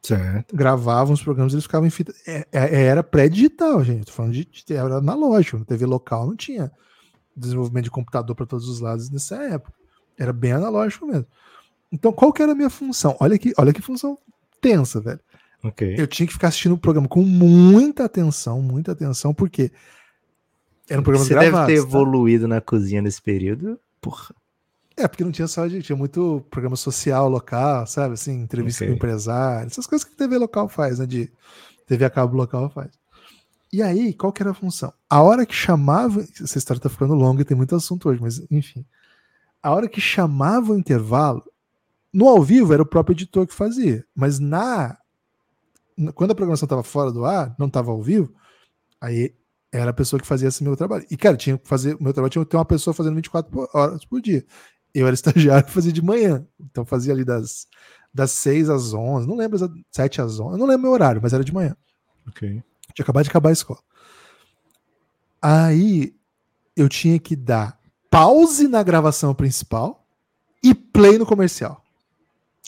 Certo. 0.02 0.56
gravavam 0.56 1.14
os 1.14 1.22
programas, 1.22 1.52
eles 1.52 1.64
ficavam 1.64 1.86
em 1.86 1.90
fita. 1.90 2.12
É- 2.26 2.46
é- 2.50 2.84
era 2.86 3.04
pré-digital, 3.04 3.84
gente. 3.84 4.06
Tô 4.06 4.12
falando 4.12 4.32
de, 4.32 4.44
de 4.44 4.74
era 4.74 4.96
analógico. 4.96 5.58
Na 5.58 5.64
TV 5.64 5.86
local 5.86 6.26
não 6.26 6.34
tinha 6.34 6.72
desenvolvimento 7.36 7.84
de 7.84 7.90
computador 7.90 8.34
para 8.34 8.46
todos 8.46 8.68
os 8.68 8.80
lados 8.80 9.10
nessa 9.10 9.36
época. 9.36 9.72
Era 10.18 10.32
bem 10.32 10.52
analógico 10.52 11.06
mesmo. 11.06 11.26
Então, 11.90 12.12
qual 12.12 12.32
que 12.32 12.42
era 12.42 12.50
a 12.50 12.54
minha 12.54 12.70
função? 12.70 13.16
Olha 13.20 13.38
que, 13.38 13.52
olha 13.56 13.72
que 13.72 13.80
função 13.80 14.18
tensa, 14.62 15.00
velho. 15.00 15.20
Ok. 15.62 15.94
Eu 15.98 16.06
tinha 16.06 16.26
que 16.26 16.32
ficar 16.32 16.48
assistindo 16.48 16.72
o 16.72 16.78
programa 16.78 17.08
com 17.08 17.22
muita 17.22 18.04
atenção, 18.04 18.62
muita 18.62 18.92
atenção, 18.92 19.34
porque 19.34 19.70
eram 20.88 21.02
programas 21.02 21.28
Você 21.28 21.34
deve 21.34 21.50
ter 21.66 21.66
tá? 21.66 21.72
evoluído 21.72 22.48
na 22.48 22.60
cozinha 22.60 23.02
nesse 23.02 23.20
período. 23.20 23.78
Porra. 24.00 24.34
É, 24.96 25.06
porque 25.08 25.24
não 25.24 25.32
tinha 25.32 25.48
só 25.48 25.66
de. 25.66 25.82
Tinha 25.82 25.96
muito 25.96 26.44
programa 26.50 26.76
social 26.76 27.28
local, 27.28 27.86
sabe? 27.86 28.14
Assim, 28.14 28.40
entrevista 28.40 28.84
Ok. 28.84 28.88
com 28.88 28.96
empresário, 28.96 29.66
essas 29.66 29.86
coisas 29.86 30.06
que 30.06 30.14
TV 30.16 30.36
local 30.38 30.68
faz, 30.68 30.98
né? 30.98 31.06
De 31.06 31.30
TV 31.86 32.04
a 32.04 32.10
cabo 32.10 32.36
local 32.36 32.68
faz. 32.70 32.90
E 33.72 33.80
aí, 33.82 34.12
qual 34.12 34.32
que 34.32 34.42
era 34.42 34.50
a 34.50 34.54
função? 34.54 34.92
A 35.08 35.22
hora 35.22 35.46
que 35.46 35.54
chamava. 35.54 36.20
Essa 36.40 36.58
história 36.58 36.80
tá 36.82 36.90
ficando 36.90 37.14
longa 37.14 37.40
e 37.40 37.44
tem 37.44 37.56
muito 37.56 37.74
assunto 37.74 38.08
hoje, 38.08 38.20
mas 38.20 38.42
enfim. 38.50 38.84
A 39.62 39.70
hora 39.70 39.88
que 39.88 40.00
chamava 40.00 40.72
o 40.72 40.78
intervalo, 40.78 41.42
no 42.12 42.28
ao 42.28 42.42
vivo 42.42 42.72
era 42.72 42.82
o 42.82 42.86
próprio 42.86 43.14
editor 43.14 43.46
que 43.46 43.54
fazia, 43.54 44.04
mas 44.14 44.38
na. 44.38 44.96
Quando 46.14 46.30
a 46.32 46.34
programação 46.34 46.66
estava 46.66 46.82
fora 46.82 47.12
do 47.12 47.24
ar, 47.24 47.54
não 47.58 47.66
estava 47.66 47.90
ao 47.90 48.02
vivo, 48.02 48.34
aí 49.00 49.34
era 49.70 49.90
a 49.90 49.94
pessoa 49.94 50.20
que 50.20 50.26
fazia 50.26 50.48
esse 50.48 50.62
meu 50.64 50.76
trabalho. 50.76 51.06
E, 51.10 51.16
cara, 51.16 51.36
tinha 51.36 51.56
que 51.58 51.68
fazer. 51.68 51.94
O 51.96 52.02
meu 52.02 52.12
trabalho 52.12 52.30
tinha 52.30 52.44
que 52.44 52.50
ter 52.50 52.56
uma 52.56 52.64
pessoa 52.64 52.92
fazendo 52.92 53.14
24 53.16 53.50
por- 53.50 53.68
horas 53.74 54.04
por 54.04 54.20
dia. 54.20 54.44
Eu 54.94 55.06
era 55.06 55.14
estagiário 55.14 55.66
e 55.68 55.72
fazia 55.72 55.92
de 55.92 56.02
manhã. 56.02 56.46
Então 56.60 56.84
fazia 56.84 57.12
ali 57.12 57.24
das, 57.24 57.66
das 58.12 58.30
6 58.32 58.68
às 58.68 58.92
11, 58.92 59.26
não 59.26 59.36
lembro, 59.36 59.56
exa- 59.56 59.72
7 59.90 60.20
às 60.20 60.38
11, 60.40 60.52
eu 60.54 60.58
não 60.58 60.66
lembro 60.66 60.82
meu 60.82 60.92
horário, 60.92 61.20
mas 61.22 61.32
era 61.32 61.44
de 61.44 61.52
manhã. 61.54 61.76
Ok. 62.28 62.48
Tinha 62.94 63.04
acabado 63.04 63.24
de 63.24 63.30
acabar 63.30 63.48
a 63.50 63.52
escola. 63.52 63.80
Aí 65.40 66.14
eu 66.76 66.88
tinha 66.88 67.18
que 67.18 67.34
dar 67.36 67.78
pause 68.10 68.68
na 68.68 68.82
gravação 68.82 69.34
principal 69.34 70.06
e 70.62 70.74
play 70.74 71.18
no 71.18 71.26
comercial. 71.26 71.81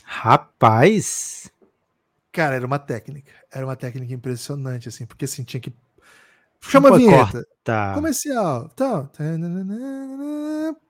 Rapaz! 0.03 1.51
Cara, 2.33 2.57
era 2.57 2.67
uma 2.67 2.79
técnica. 2.79 3.31
Era 3.53 3.65
uma 3.65 3.77
técnica 3.77 4.13
impressionante, 4.13 4.89
assim, 4.89 5.07
porque 5.07 5.25
assim, 5.25 5.45
tinha 5.45 5.61
que. 5.61 5.73
Chama 6.61 6.89
a 6.89 6.97
vinheta. 6.97 7.47
Tá. 7.63 7.95
Comercial. 7.95 8.69
Tal. 8.71 9.11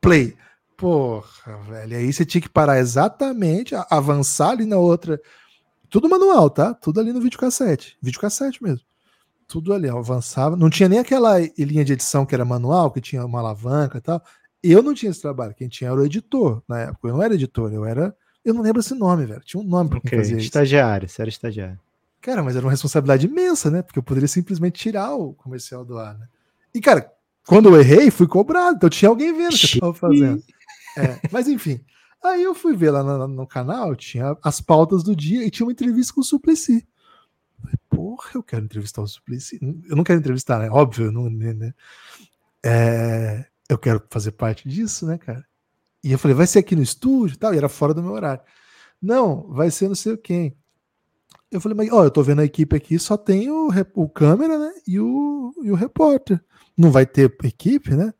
Play. 0.00 0.36
Porra, 0.76 1.58
velho. 1.68 1.96
Aí 1.98 2.12
você 2.12 2.24
tinha 2.24 2.40
que 2.40 2.48
parar 2.48 2.78
exatamente, 2.78 3.74
avançar 3.90 4.50
ali 4.50 4.64
na 4.64 4.76
outra. 4.78 5.20
Tudo 5.90 6.08
manual, 6.08 6.48
tá? 6.48 6.72
Tudo 6.74 7.00
ali 7.00 7.12
no 7.12 7.20
videocassete. 7.20 7.98
Videocassete 8.00 8.62
mesmo. 8.62 8.84
Tudo 9.46 9.74
ali, 9.74 9.88
avançava. 9.88 10.56
Não 10.56 10.70
tinha 10.70 10.88
nem 10.88 10.98
aquela 10.98 11.38
linha 11.58 11.84
de 11.84 11.92
edição 11.92 12.24
que 12.24 12.34
era 12.34 12.44
manual, 12.44 12.90
que 12.90 13.00
tinha 13.00 13.24
uma 13.24 13.40
alavanca 13.40 13.98
e 13.98 14.00
tal. 14.00 14.22
Eu 14.62 14.82
não 14.82 14.94
tinha 14.94 15.10
esse 15.10 15.20
trabalho. 15.20 15.54
Quem 15.54 15.68
tinha 15.68 15.90
era 15.90 16.00
o 16.00 16.04
editor 16.04 16.62
na 16.66 16.80
época. 16.80 17.08
Eu 17.08 17.14
não 17.14 17.22
era 17.22 17.34
editor, 17.34 17.72
eu 17.72 17.84
era. 17.84 18.16
Eu 18.44 18.54
não 18.54 18.62
lembro 18.62 18.80
esse 18.80 18.94
nome, 18.94 19.24
velho. 19.24 19.40
Tinha 19.40 19.62
um 19.62 19.66
nome 19.66 19.90
pra 19.90 19.98
okay. 19.98 20.18
fazer 20.18 20.36
Estagiário, 20.38 21.08
você 21.08 21.22
era 21.22 21.28
estagiário. 21.28 21.80
Cara, 22.20 22.42
mas 22.42 22.56
era 22.56 22.64
uma 22.64 22.70
responsabilidade 22.70 23.26
imensa, 23.26 23.70
né? 23.70 23.82
Porque 23.82 23.98
eu 23.98 24.02
poderia 24.02 24.28
simplesmente 24.28 24.80
tirar 24.80 25.14
o 25.14 25.34
comercial 25.34 25.84
do 25.84 25.98
ar, 25.98 26.18
né? 26.18 26.26
E, 26.74 26.80
cara, 26.80 27.10
quando 27.46 27.68
eu 27.68 27.78
errei, 27.78 28.10
fui 28.10 28.26
cobrado. 28.26 28.76
Então 28.76 28.88
tinha 28.88 29.08
alguém 29.08 29.32
vendo 29.32 29.54
o 29.54 29.58
que 29.58 29.76
eu 29.76 29.80
tava 29.80 29.94
fazendo. 29.94 30.42
É, 30.96 31.18
mas 31.32 31.48
enfim. 31.48 31.84
Aí 32.22 32.40
eu 32.44 32.54
fui 32.54 32.76
ver 32.76 32.92
lá 32.92 33.02
no, 33.02 33.26
no, 33.26 33.46
canal, 33.48 33.96
tinha 33.96 34.36
as 34.44 34.60
pautas 34.60 35.02
do 35.02 35.16
dia 35.16 35.44
e 35.44 35.50
tinha 35.50 35.66
uma 35.66 35.72
entrevista 35.72 36.14
com 36.14 36.20
o 36.20 36.24
Suplicy. 36.24 36.86
Falei, 37.60 37.76
porra, 37.90 38.30
eu 38.36 38.44
quero 38.44 38.64
entrevistar 38.64 39.02
o 39.02 39.06
Suplicy. 39.08 39.58
Eu 39.88 39.96
não 39.96 40.04
quero 40.04 40.20
entrevistar, 40.20 40.60
né? 40.60 40.70
Óbvio, 40.70 41.10
não, 41.10 41.28
né? 41.28 41.52
né? 41.52 41.74
É, 42.64 43.44
eu 43.68 43.76
quero 43.76 44.00
fazer 44.08 44.30
parte 44.30 44.68
disso, 44.68 45.04
né, 45.04 45.18
cara? 45.18 45.44
E 46.04 46.12
eu 46.12 46.18
falei, 46.18 46.36
vai 46.36 46.46
ser 46.46 46.58
aqui 46.58 46.76
no 46.76 46.82
estúdio 46.82 47.34
e 47.34 47.38
tal, 47.38 47.54
e 47.54 47.56
era 47.56 47.68
fora 47.68 47.94
do 47.94 48.02
meu 48.02 48.12
horário. 48.12 48.42
Não, 49.00 49.48
vai 49.48 49.70
ser 49.70 49.88
não 49.88 49.94
sei 49.94 50.14
quem. 50.18 50.54
Eu 51.50 51.62
falei, 51.62 51.74
mas 51.76 51.90
ó, 51.90 52.04
eu 52.04 52.10
tô 52.10 52.22
vendo 52.22 52.40
a 52.40 52.44
equipe 52.44 52.76
aqui, 52.76 52.98
só 52.98 53.16
tem 53.16 53.50
o, 53.50 53.70
o 53.94 54.08
câmera, 54.08 54.58
né? 54.58 54.74
E 54.86 55.00
o, 55.00 55.54
e 55.62 55.70
o 55.70 55.74
repórter. 55.74 56.44
Não 56.76 56.90
vai 56.90 57.06
ter 57.06 57.34
equipe, 57.44 57.94
né? 57.94 58.12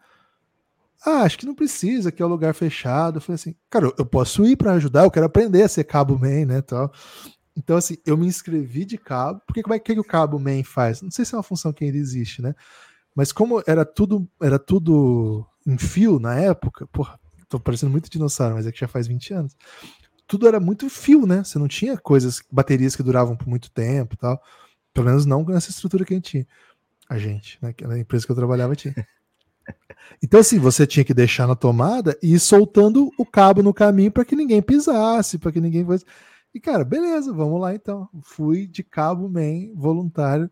Ah, 1.04 1.22
acho 1.24 1.38
que 1.38 1.44
não 1.44 1.54
precisa, 1.54 2.10
que 2.10 2.22
é 2.22 2.26
um 2.26 2.30
lugar 2.30 2.54
fechado. 2.54 3.18
Eu 3.18 3.20
falei 3.20 3.34
assim, 3.34 3.54
cara, 3.68 3.92
eu 3.98 4.06
posso 4.06 4.46
ir 4.46 4.56
para 4.56 4.72
ajudar, 4.72 5.04
eu 5.04 5.10
quero 5.10 5.26
aprender 5.26 5.62
a 5.62 5.68
ser 5.68 5.84
cabo 5.84 6.18
man, 6.18 6.46
né, 6.46 6.62
tal. 6.62 6.90
Então, 7.54 7.76
assim, 7.76 7.98
eu 8.06 8.16
me 8.16 8.26
inscrevi 8.26 8.86
de 8.86 8.96
cabo, 8.96 9.42
porque 9.46 9.62
como 9.62 9.74
é 9.74 9.78
que, 9.78 9.92
que 9.92 10.00
o 10.00 10.04
cabo 10.04 10.38
man 10.38 10.64
faz? 10.64 11.02
Não 11.02 11.10
sei 11.10 11.26
se 11.26 11.34
é 11.34 11.36
uma 11.36 11.42
função 11.42 11.72
que 11.72 11.84
ainda 11.84 11.98
existe, 11.98 12.40
né? 12.40 12.54
Mas 13.14 13.30
como 13.30 13.62
era 13.66 13.84
tudo, 13.84 14.26
era 14.42 14.58
tudo 14.58 15.46
em 15.66 15.76
fio 15.76 16.18
na 16.18 16.34
época, 16.34 16.86
porra, 16.86 17.18
tô 17.58 17.60
parecendo 17.60 17.92
muito 17.92 18.10
dinossauro, 18.10 18.54
mas 18.56 18.66
é 18.66 18.72
que 18.72 18.80
já 18.80 18.88
faz 18.88 19.06
20 19.06 19.32
anos. 19.32 19.56
Tudo 20.26 20.48
era 20.48 20.58
muito 20.58 20.88
fio, 20.88 21.26
né? 21.26 21.44
Você 21.44 21.58
não 21.58 21.68
tinha 21.68 21.96
coisas, 21.96 22.42
baterias 22.50 22.96
que 22.96 23.02
duravam 23.02 23.36
por 23.36 23.46
muito 23.46 23.70
tempo 23.70 24.14
e 24.14 24.16
tal. 24.16 24.40
Pelo 24.92 25.06
menos 25.06 25.26
não 25.26 25.44
nessa 25.44 25.70
estrutura 25.70 26.04
que 26.04 26.14
a 26.14 26.16
gente 26.16 26.30
tinha. 26.30 26.46
A 27.08 27.18
gente, 27.18 27.58
né? 27.62 27.74
Na 27.82 27.98
empresa 27.98 28.26
que 28.26 28.32
eu 28.32 28.36
trabalhava 28.36 28.74
tinha. 28.74 28.94
Então, 30.22 30.40
assim, 30.40 30.58
você 30.58 30.86
tinha 30.86 31.04
que 31.04 31.14
deixar 31.14 31.46
na 31.46 31.54
tomada 31.54 32.18
e 32.22 32.34
ir 32.34 32.38
soltando 32.38 33.10
o 33.18 33.24
cabo 33.24 33.62
no 33.62 33.72
caminho 33.72 34.12
para 34.12 34.24
que 34.24 34.36
ninguém 34.36 34.60
pisasse, 34.60 35.38
para 35.38 35.50
que 35.50 35.58
ninguém 35.58 35.82
fosse. 35.82 36.04
E, 36.54 36.60
cara, 36.60 36.84
beleza, 36.84 37.32
vamos 37.32 37.58
lá 37.58 37.74
então. 37.74 38.06
Fui 38.22 38.66
de 38.66 38.82
cabo 38.82 39.26
man 39.26 39.72
voluntário 39.74 40.50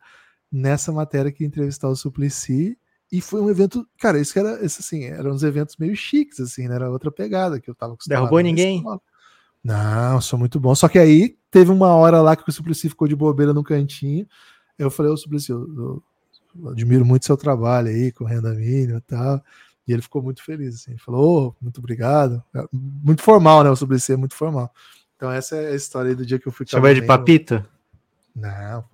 nessa 0.50 0.90
matéria 0.90 1.30
que 1.30 1.44
entrevistar 1.44 1.88
o 1.90 1.94
Suplicy. 1.94 2.78
E 3.12 3.20
foi 3.20 3.42
um 3.42 3.50
evento, 3.50 3.86
cara, 3.98 4.18
isso 4.18 4.32
que 4.32 4.38
era, 4.38 4.64
isso, 4.64 4.80
assim, 4.80 5.04
eram 5.04 5.32
uns 5.32 5.42
eventos 5.42 5.76
meio 5.76 5.94
chiques, 5.94 6.40
assim, 6.40 6.66
né? 6.66 6.76
Era 6.76 6.90
outra 6.90 7.12
pegada 7.12 7.60
que 7.60 7.68
eu 7.68 7.74
tava 7.74 7.92
acostumado. 7.92 8.20
Derrubou 8.20 8.40
ninguém? 8.40 8.82
Não, 9.62 10.18
sou 10.22 10.38
muito 10.38 10.58
bom. 10.58 10.74
Só 10.74 10.88
que 10.88 10.98
aí 10.98 11.36
teve 11.50 11.70
uma 11.70 11.88
hora 11.88 12.22
lá 12.22 12.34
que 12.34 12.48
o 12.48 12.52
Suplicy 12.52 12.88
ficou 12.88 13.06
de 13.06 13.14
bobeira 13.14 13.52
no 13.52 13.62
cantinho. 13.62 14.26
Eu 14.78 14.90
falei, 14.90 15.12
ô 15.12 15.16
Suplicy, 15.18 15.52
eu, 15.52 16.02
eu, 16.56 16.68
admiro 16.70 17.04
muito 17.04 17.26
seu 17.26 17.36
trabalho 17.36 17.88
aí 17.88 18.10
com 18.12 18.24
renda 18.24 18.54
mínima 18.54 18.96
e 18.96 19.02
tal. 19.02 19.44
E 19.86 19.92
ele 19.92 20.00
ficou 20.00 20.22
muito 20.22 20.42
feliz, 20.42 20.76
assim. 20.76 20.92
Ele 20.92 21.00
falou, 21.00 21.48
oh, 21.48 21.54
muito 21.62 21.80
obrigado. 21.80 22.42
É, 22.54 22.64
muito 22.72 23.22
formal, 23.22 23.62
né? 23.62 23.68
O 23.68 23.76
Suplicy 23.76 24.14
é 24.14 24.16
muito 24.16 24.34
formal. 24.34 24.72
Então 25.16 25.30
essa 25.30 25.56
é 25.56 25.72
a 25.72 25.76
história 25.76 26.08
aí 26.08 26.14
do 26.14 26.24
dia 26.24 26.38
que 26.38 26.48
eu 26.48 26.52
fui... 26.52 26.66
Chama 26.66 26.94
de 26.94 27.02
papita? 27.02 27.68
Não, 28.34 28.84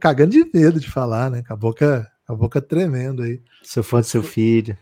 cagando 0.00 0.32
de 0.32 0.44
medo 0.52 0.80
de 0.80 0.90
falar, 0.90 1.30
né? 1.30 1.44
Com 1.44 1.52
a 1.52 1.56
boca, 1.56 2.10
a 2.30 2.36
boca 2.36 2.60
tremendo 2.60 3.22
aí. 3.22 3.40
Seu 3.62 3.82
fã 3.82 4.00
do 4.00 4.06
seu 4.06 4.22
filho. 4.22 4.76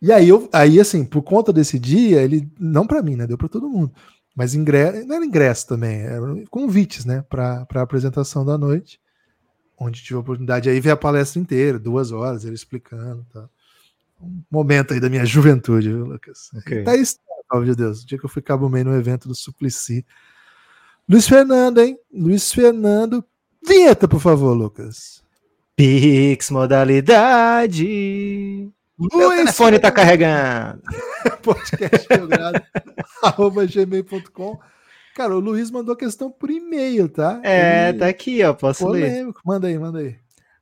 E 0.00 0.12
aí, 0.12 0.28
eu, 0.28 0.48
aí, 0.52 0.80
assim, 0.80 1.04
por 1.04 1.22
conta 1.22 1.52
desse 1.52 1.78
dia, 1.78 2.22
ele, 2.22 2.48
não 2.58 2.86
para 2.86 3.02
mim, 3.02 3.16
né? 3.16 3.26
Deu 3.26 3.36
para 3.36 3.48
todo 3.48 3.68
mundo. 3.68 3.92
Mas 4.34 4.54
ingresso, 4.54 5.06
não 5.06 5.16
era 5.16 5.24
ingresso 5.24 5.66
também, 5.66 6.00
eram 6.00 6.44
convites, 6.48 7.04
né? 7.04 7.24
Para 7.28 7.66
a 7.74 7.80
apresentação 7.82 8.44
da 8.44 8.56
noite 8.56 9.00
onde 9.80 10.02
tive 10.02 10.16
a 10.16 10.20
oportunidade 10.20 10.68
aí 10.68 10.78
ver 10.78 10.90
a 10.90 10.96
palestra 10.96 11.40
inteira, 11.40 11.78
duas 11.78 12.12
horas, 12.12 12.44
ele 12.44 12.54
explicando. 12.54 13.26
Tá. 13.32 13.48
Um 14.20 14.42
momento 14.50 14.92
aí 14.92 15.00
da 15.00 15.08
minha 15.08 15.24
juventude, 15.24 15.88
viu, 15.88 16.04
Lucas? 16.04 16.50
Okay. 16.58 16.84
Tá 16.84 16.94
isso, 16.94 17.16
oh, 17.50 17.60
meu 17.60 17.74
Deus, 17.74 18.02
o 18.02 18.06
dia 18.06 18.18
que 18.18 18.24
eu 18.24 18.28
fui 18.28 18.42
cabo 18.42 18.68
meio 18.68 18.84
no 18.84 18.94
evento 18.94 19.26
do 19.26 19.34
Suplicy. 19.34 20.04
Luiz 21.08 21.26
Fernando, 21.26 21.80
hein? 21.80 21.98
Luiz 22.12 22.52
Fernando. 22.52 23.24
Vinheta, 23.66 24.06
por 24.06 24.20
favor, 24.20 24.52
Lucas. 24.52 25.24
Pix 25.80 26.50
modalidade. 26.50 27.86
Meu 28.98 29.30
telefone 29.30 29.78
tá 29.78 29.90
carregando. 29.90 30.82
Podcast 31.42 32.06
arroba 33.24 33.64
gmail.com 33.64 34.58
Cara, 35.16 35.34
o 35.34 35.40
Luiz 35.40 35.70
mandou 35.70 35.94
a 35.94 35.96
questão 35.96 36.30
por 36.30 36.50
e-mail, 36.50 37.08
tá? 37.08 37.40
É, 37.42 37.88
Ele... 37.88 37.98
tá 37.98 38.08
aqui, 38.08 38.44
ó. 38.44 38.52
Posso 38.52 38.84
Polêmico. 38.84 39.40
ler. 39.46 39.54
Manda 39.54 39.68
aí, 39.68 39.78
manda 39.78 40.00
aí. 40.00 40.16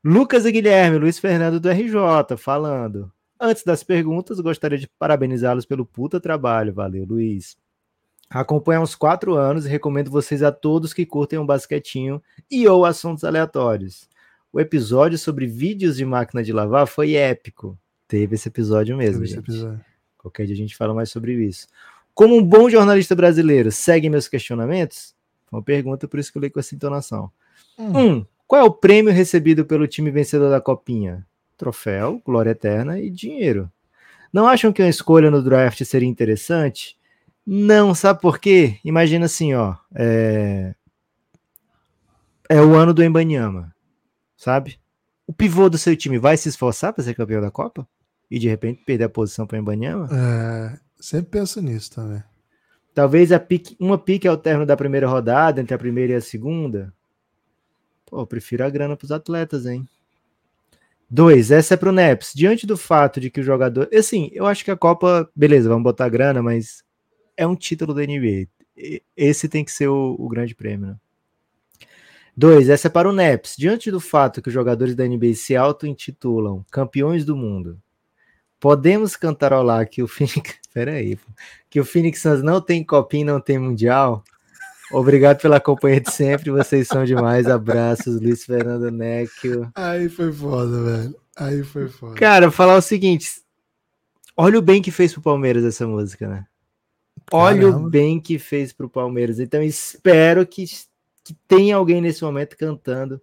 Lucas 0.05 0.47
e 0.47 0.53
Guilherme, 0.53 0.99
Luiz 0.99 1.19
Fernando 1.19 1.59
do 1.59 1.69
RJ, 1.69 2.37
falando. 2.37 3.11
Antes 3.41 3.65
das 3.65 3.83
perguntas, 3.83 4.39
gostaria 4.39 4.79
de 4.79 4.87
parabenizá-los 4.87 5.67
pelo 5.67 5.85
puta 5.85 6.21
trabalho. 6.21 6.73
Valeu, 6.73 7.05
Luiz. 7.05 7.57
Acompanho 8.31 8.79
há 8.79 8.83
uns 8.85 8.95
quatro 8.95 9.35
anos 9.35 9.67
e 9.67 9.69
recomendo 9.69 10.13
vocês 10.13 10.45
a 10.45 10.53
todos 10.53 10.95
que 10.95 11.05
curtem 11.05 11.41
um 11.41 11.47
basquetinho 11.47 12.23
e 12.49 12.69
ou 12.69 12.85
assuntos 12.85 13.25
aleatórios. 13.25 14.09
O 14.53 14.61
episódio 14.61 15.19
sobre 15.19 15.47
vídeos 15.47 15.97
de 15.97 16.05
máquina 16.05 16.43
de 16.43 16.53
lavar 16.53 16.87
foi 16.87 17.15
épico. 17.15 17.79
Teve 18.07 18.35
esse 18.35 18.49
episódio 18.49 18.97
mesmo, 18.97 19.21
Teve 19.21 19.27
gente. 19.27 19.39
Episódio. 19.41 19.85
Qualquer 20.17 20.47
dia 20.47 20.55
a 20.55 20.59
gente 20.59 20.77
fala 20.77 20.95
mais 20.95 21.11
sobre 21.11 21.35
isso. 21.45 21.67
Como 22.15 22.37
um 22.37 22.43
bom 22.43 22.69
jornalista 22.69 23.15
brasileiro, 23.15 23.71
segue 23.71 24.09
meus 24.11 24.27
questionamentos? 24.27 25.15
Uma 25.53 25.63
pergunta, 25.63 26.09
por 26.09 26.19
isso 26.19 26.33
que 26.33 26.39
eu 26.39 26.43
li 26.43 26.51
com 26.51 26.59
essa 26.59 26.75
entonação. 26.75 27.31
Hum. 27.79 27.99
Um, 27.99 28.27
qual 28.47 28.63
é 28.63 28.65
o 28.65 28.73
prêmio 28.73 29.13
recebido 29.13 29.65
pelo 29.65 29.87
time 29.87 30.11
vencedor 30.11 30.51
da 30.51 30.61
Copinha? 30.61 31.27
Troféu, 31.57 32.21
glória 32.25 32.51
eterna 32.51 32.99
e 32.99 33.11
dinheiro. 33.11 33.71
Não 34.33 34.47
acham 34.47 34.73
que 34.73 34.83
uma 34.83 34.89
escolha 34.89 35.31
no 35.31 35.43
draft 35.43 35.83
seria 35.85 36.09
interessante? 36.09 36.99
Não, 37.47 37.95
sabe 37.95 38.21
por 38.21 38.39
quê? 38.39 38.79
Imagina 38.85 39.27
assim, 39.27 39.55
ó. 39.55 39.77
É, 39.95 40.75
é 42.49 42.61
o 42.61 42.75
ano 42.75 42.93
do 42.93 43.03
Embanyama, 43.03 43.75
sabe? 44.39 44.81
O 45.27 45.33
pivô 45.35 45.69
do 45.69 45.77
seu 45.77 45.95
time 45.95 46.19
vai 46.19 46.39
se 46.39 46.49
esforçar 46.49 46.95
para 46.95 47.05
ser 47.05 47.13
campeão 47.13 47.43
da 47.43 47.51
Copa? 47.51 47.87
E 48.31 48.39
de 48.39 48.49
repente 48.49 48.83
perder 48.87 49.05
a 49.05 49.09
posição 49.11 49.47
para 49.47 49.57
o 49.57 49.61
Embanyama? 49.61 50.09
É, 50.11 50.79
Sempre 51.01 51.31
penso 51.31 51.63
nisso 51.63 51.93
também. 51.93 52.23
Talvez 52.93 53.31
a 53.31 53.39
pique, 53.39 53.77
uma 53.79 53.97
pique 53.97 54.27
ao 54.27 54.37
término 54.37 54.67
da 54.67 54.77
primeira 54.77 55.07
rodada, 55.07 55.61
entre 55.61 55.75
a 55.75 55.79
primeira 55.79 56.15
e 56.15 56.17
a 56.17 56.21
segunda. 56.21 56.93
Pô, 58.07 58.21
eu 58.21 58.27
prefiro 58.27 58.65
a 58.65 58.71
grana 58.71 58.97
para 58.97 59.05
os 59.05 59.13
atletas, 59.13 59.67
hein? 59.67 59.87
Dois, 61.09 61.51
essa 61.51 61.75
é 61.75 61.77
pro 61.77 61.93
Neps. 61.93 62.33
Diante 62.35 62.67
do 62.67 62.77
fato 62.77 63.21
de 63.21 63.31
que 63.31 63.41
o 63.41 63.45
jogador. 63.45 63.89
Assim, 63.95 64.31
eu 64.33 64.47
acho 64.47 64.65
que 64.65 64.71
a 64.71 64.77
Copa. 64.77 65.31
Beleza, 65.35 65.69
vamos 65.69 65.85
botar 65.85 66.09
grana, 66.09 66.43
mas 66.43 66.83
é 67.37 67.47
um 67.47 67.55
título 67.55 67.95
da 67.95 68.03
NBA. 68.03 68.49
Esse 69.17 69.49
tem 69.49 69.65
que 69.65 69.73
ser 69.73 69.89
o, 69.89 70.17
o 70.19 70.29
grande 70.29 70.55
prêmio, 70.55 70.89
né? 70.89 70.97
Dois, 72.39 72.69
essa 72.69 72.87
é 72.87 72.91
para 72.91 73.09
o 73.09 73.13
Neps. 73.13 73.57
Diante 73.59 73.91
do 73.91 73.99
fato 73.99 74.41
que 74.41 74.49
os 74.49 74.55
jogadores 74.55 74.95
da 74.95 75.05
NBA 75.05 75.35
se 75.35 75.57
auto-intitulam 75.57 76.65
campeões 76.71 77.25
do 77.25 77.37
mundo 77.37 77.81
Podemos 78.61 79.15
cantarolar 79.17 79.89
que 79.89 80.03
o 80.03 80.09
Phoenix. 80.09 80.59
Peraí, 80.73 81.19
que 81.71 81.81
o 81.81 81.85
Phoenix 81.85 82.21
Suns 82.21 82.43
não 82.43 82.61
tem 82.61 82.85
copinha, 82.85 83.25
não 83.25 83.41
tem 83.41 83.59
mundial. 83.59 84.23
Obrigado 84.91 85.41
pela 85.41 85.61
companhia 85.61 86.01
de 86.01 86.13
sempre, 86.13 86.51
vocês 86.51 86.89
são 86.89 87.05
demais. 87.05 87.47
Abraços, 87.47 88.21
Luiz 88.21 88.45
Fernando 88.45 88.91
Necchio. 88.91 89.71
Aí 89.75 90.09
foi 90.09 90.33
foda, 90.33 90.83
velho. 90.83 91.17
Aí 91.37 91.63
foi 91.63 91.89
foda. 91.89 92.15
Cara, 92.15 92.51
falar 92.51 92.77
o 92.77 92.83
seguinte: 92.83 93.29
olha 94.37 94.59
o 94.59 94.63
bem 94.63 94.81
que 94.81 94.91
fez 94.91 95.13
pro 95.13 95.23
Palmeiras 95.23 95.65
essa 95.65 95.87
música, 95.87 96.29
né? 96.29 96.47
Olha 97.31 97.63
Caramba. 97.63 97.87
o 97.87 97.91
bem 97.91 98.21
que 98.21 98.39
fez 98.39 98.73
pro 98.73 98.89
Palmeiras. 98.89 99.39
Então 99.39 99.63
espero 99.63 100.47
que, 100.47 100.65
que 101.29 101.35
tenha 101.47 101.77
alguém 101.77 102.01
nesse 102.01 102.25
momento 102.25 102.57
cantando 102.57 103.21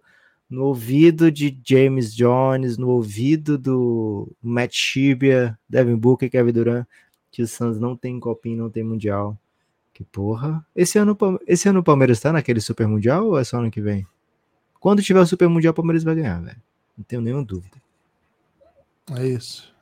no 0.48 0.62
ouvido 0.66 1.28
de 1.28 1.58
James 1.64 2.14
Jones, 2.14 2.78
no 2.78 2.88
ouvido 2.90 3.58
do 3.58 4.30
Matt 4.40 4.72
Shibia, 4.72 5.58
Devin 5.68 5.96
Booker 5.96 6.30
Kevin 6.30 6.52
Durant, 6.52 6.86
que 7.32 7.42
o 7.42 7.48
Suns 7.48 7.80
não 7.80 7.96
tem 7.96 8.20
copinho, 8.20 8.62
não 8.62 8.70
tem 8.70 8.84
mundial. 8.84 9.36
Que 9.92 10.04
porra. 10.04 10.64
Esse 10.74 10.98
ano, 10.98 11.18
esse 11.48 11.68
ano 11.68 11.80
o 11.80 11.82
Palmeiras 11.82 12.20
tá 12.20 12.32
naquele 12.32 12.60
Super 12.60 12.86
Mundial 12.86 13.26
ou 13.26 13.38
é 13.38 13.42
só 13.42 13.58
ano 13.58 13.72
que 13.72 13.80
vem? 13.80 14.06
Quando 14.78 15.02
tiver 15.02 15.20
o 15.20 15.26
Super 15.26 15.48
Mundial, 15.48 15.72
o 15.72 15.74
Palmeiras 15.74 16.04
vai 16.04 16.14
ganhar, 16.14 16.40
velho. 16.40 16.62
Não 16.96 17.04
tenho 17.04 17.22
nenhuma 17.22 17.44
dúvida. 17.44 17.76
É 19.18 19.26
isso. 19.26 19.74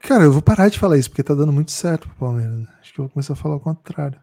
Cara, 0.00 0.24
eu 0.24 0.32
vou 0.32 0.40
parar 0.40 0.70
de 0.70 0.78
falar 0.78 0.96
isso, 0.96 1.10
porque 1.10 1.22
tá 1.22 1.34
dando 1.34 1.52
muito 1.52 1.72
certo 1.72 2.08
pro 2.08 2.16
Palmeiras. 2.16 2.66
Acho 2.80 2.94
que 2.94 3.00
eu 3.00 3.04
vou 3.04 3.10
começar 3.10 3.34
a 3.34 3.36
falar 3.36 3.56
o 3.56 3.60
contrário. 3.60 4.18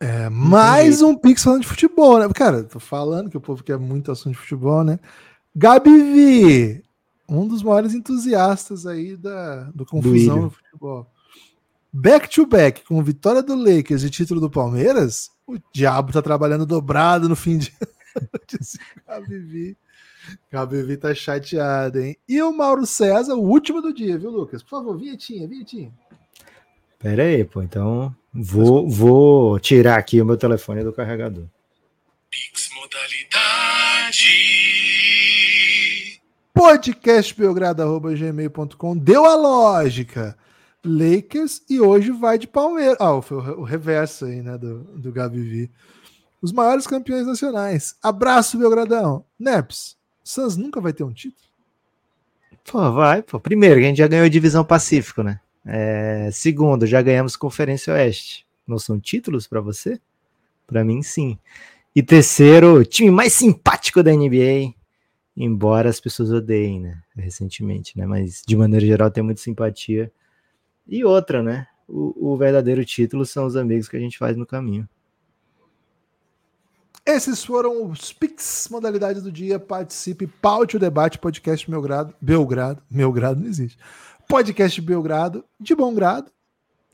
É, 0.00 0.30
mais 0.30 1.02
um 1.02 1.14
Pix 1.14 1.42
falando 1.42 1.60
de 1.60 1.68
futebol, 1.68 2.18
né? 2.18 2.28
Cara, 2.34 2.64
tô 2.64 2.80
falando 2.80 3.28
que 3.28 3.36
o 3.36 3.40
povo 3.40 3.62
quer 3.62 3.78
muito 3.78 4.10
assunto 4.10 4.32
de 4.32 4.40
futebol, 4.40 4.82
né? 4.82 4.98
Gabi 5.54 5.90
V, 5.90 6.82
um 7.28 7.46
dos 7.46 7.62
maiores 7.62 7.92
entusiastas 7.92 8.86
aí 8.86 9.14
da, 9.14 9.64
do 9.74 9.84
confusão 9.84 10.36
do 10.36 10.42
no 10.42 10.50
futebol. 10.50 11.06
Back 11.92 12.30
to 12.30 12.46
back, 12.46 12.82
com 12.84 13.02
vitória 13.02 13.42
do 13.42 13.54
Lakers 13.54 14.02
e 14.02 14.10
título 14.10 14.40
do 14.40 14.48
Palmeiras, 14.48 15.30
o 15.46 15.58
diabo 15.72 16.12
tá 16.12 16.22
trabalhando 16.22 16.64
dobrado 16.64 17.28
no 17.28 17.36
fim 17.36 17.58
de. 17.58 17.72
Gabi 19.06 19.38
V. 19.38 19.76
KBV 20.50 20.96
tá 20.96 21.14
chateado, 21.14 22.00
hein? 22.00 22.16
E 22.28 22.42
o 22.42 22.52
Mauro 22.52 22.86
César, 22.86 23.34
o 23.34 23.42
último 23.42 23.80
do 23.80 23.92
dia, 23.92 24.18
viu, 24.18 24.30
Lucas? 24.30 24.62
Por 24.62 24.70
favor, 24.70 24.96
vinhetinha, 24.96 25.48
vinhetinha. 25.48 25.92
Pera 27.00 27.22
aí, 27.22 27.44
pô. 27.44 27.62
Então, 27.62 28.14
vou, 28.32 28.88
vou 28.88 29.58
tirar 29.58 29.98
aqui 29.98 30.20
o 30.20 30.26
meu 30.26 30.36
telefone 30.36 30.84
do 30.84 30.92
carregador. 30.92 31.46
Pix 32.30 32.68
modalidade. 32.74 34.28
Podcastbelgrado.gmail.com 36.52 38.98
Deu 38.98 39.24
a 39.24 39.34
lógica. 39.34 40.36
Lakers 40.84 41.62
e 41.70 41.80
hoje 41.80 42.10
vai 42.10 42.36
de 42.38 42.46
Palmeiras. 42.46 42.98
Ah, 43.00 43.22
foi 43.22 43.38
o 43.38 43.62
reverso 43.62 44.26
aí, 44.26 44.42
né, 44.42 44.58
do, 44.58 44.80
do 44.96 45.10
Gabi 45.10 45.70
Os 46.40 46.52
maiores 46.52 46.86
campeões 46.86 47.26
nacionais. 47.26 47.96
Abraço, 48.02 48.58
Belgradão. 48.58 49.24
Neps, 49.38 49.96
Suns 50.22 50.56
nunca 50.56 50.82
vai 50.82 50.92
ter 50.92 51.04
um 51.04 51.12
título? 51.12 51.48
Pô, 52.70 52.92
vai, 52.92 53.22
pô. 53.22 53.40
Primeiro, 53.40 53.80
a 53.80 53.82
gente 53.82 53.96
já 53.96 54.06
ganhou 54.06 54.26
a 54.26 54.30
divisão 54.30 54.62
Pacífico, 54.64 55.22
né? 55.22 55.40
É, 55.64 56.30
segundo, 56.32 56.86
já 56.86 57.02
ganhamos 57.02 57.36
Conferência 57.36 57.92
Oeste. 57.92 58.46
Não 58.66 58.78
são 58.78 58.98
títulos 58.98 59.46
para 59.46 59.60
você? 59.60 60.00
Para 60.66 60.84
mim, 60.84 61.02
sim. 61.02 61.38
E 61.94 62.02
terceiro, 62.02 62.84
time 62.84 63.10
mais 63.10 63.32
simpático 63.32 64.02
da 64.02 64.12
NBA. 64.12 64.74
Embora 65.36 65.88
as 65.88 66.00
pessoas 66.00 66.30
odeiem, 66.30 66.80
né? 66.80 67.02
Recentemente, 67.16 67.96
né? 67.98 68.06
Mas 68.06 68.42
de 68.46 68.56
maneira 68.56 68.84
geral 68.84 69.10
tem 69.10 69.22
muita 69.22 69.40
simpatia. 69.40 70.12
E 70.86 71.04
outra, 71.04 71.42
né? 71.42 71.66
O, 71.88 72.32
o 72.32 72.36
verdadeiro 72.36 72.84
título 72.84 73.26
são 73.26 73.46
os 73.46 73.56
amigos 73.56 73.88
que 73.88 73.96
a 73.96 74.00
gente 74.00 74.18
faz 74.18 74.36
no 74.36 74.46
caminho. 74.46 74.88
Esses 77.04 77.44
foram 77.44 77.90
os 77.90 78.12
Pix, 78.12 78.68
modalidade 78.70 79.20
do 79.20 79.32
dia. 79.32 79.58
Participe, 79.58 80.26
paute 80.26 80.76
o 80.76 80.80
debate, 80.80 81.18
podcast 81.18 81.68
Belgrado. 81.68 82.14
Belgrado, 82.20 82.82
Belgrado 82.88 83.40
não 83.40 83.48
existe. 83.48 83.78
Podcast 84.30 84.80
Belgrado, 84.80 85.44
de 85.58 85.74
bom 85.74 85.92
grado. 85.92 86.30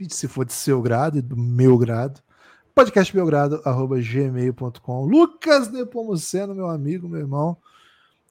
E 0.01 0.13
se 0.13 0.27
for 0.27 0.45
de 0.47 0.55
seu 0.55 0.81
grado 0.81 1.19
e 1.19 1.21
do 1.21 1.37
meu 1.37 1.77
grado. 1.77 2.23
podcastbelgrado.gmail.com 2.75 5.05
Lucas 5.05 5.71
Nepomuceno, 5.71 6.55
meu 6.55 6.71
amigo, 6.71 7.07
meu 7.07 7.21
irmão. 7.21 7.59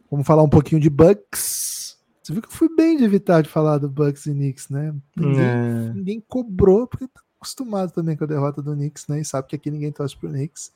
Vamos 0.09 0.25
falar 0.25 0.41
um 0.41 0.49
pouquinho 0.49 0.81
de 0.81 0.89
Bucks. 0.89 1.99
Você 2.23 2.33
viu 2.33 2.41
que 2.41 2.47
eu 2.47 2.51
fui 2.51 2.67
bem 2.75 2.97
de 2.97 3.03
evitar 3.03 3.43
de 3.43 3.49
falar 3.49 3.77
do 3.77 3.87
Bucks 3.87 4.25
e 4.25 4.31
Knicks, 4.31 4.69
né? 4.69 4.91
Ninguém, 5.15 5.39
é. 5.39 5.93
ninguém 5.93 6.19
cobrou, 6.27 6.87
porque 6.87 7.07
tá 7.07 7.21
acostumado 7.37 7.91
também 7.91 8.17
com 8.17 8.23
a 8.23 8.27
derrota 8.27 8.59
do 8.59 8.73
Knicks, 8.73 9.05
né? 9.07 9.21
E 9.21 9.25
sabe 9.25 9.47
que 9.47 9.55
aqui 9.55 9.69
ninguém 9.69 9.91
torce 9.91 10.17
pro 10.17 10.29
Knicks. 10.29 10.71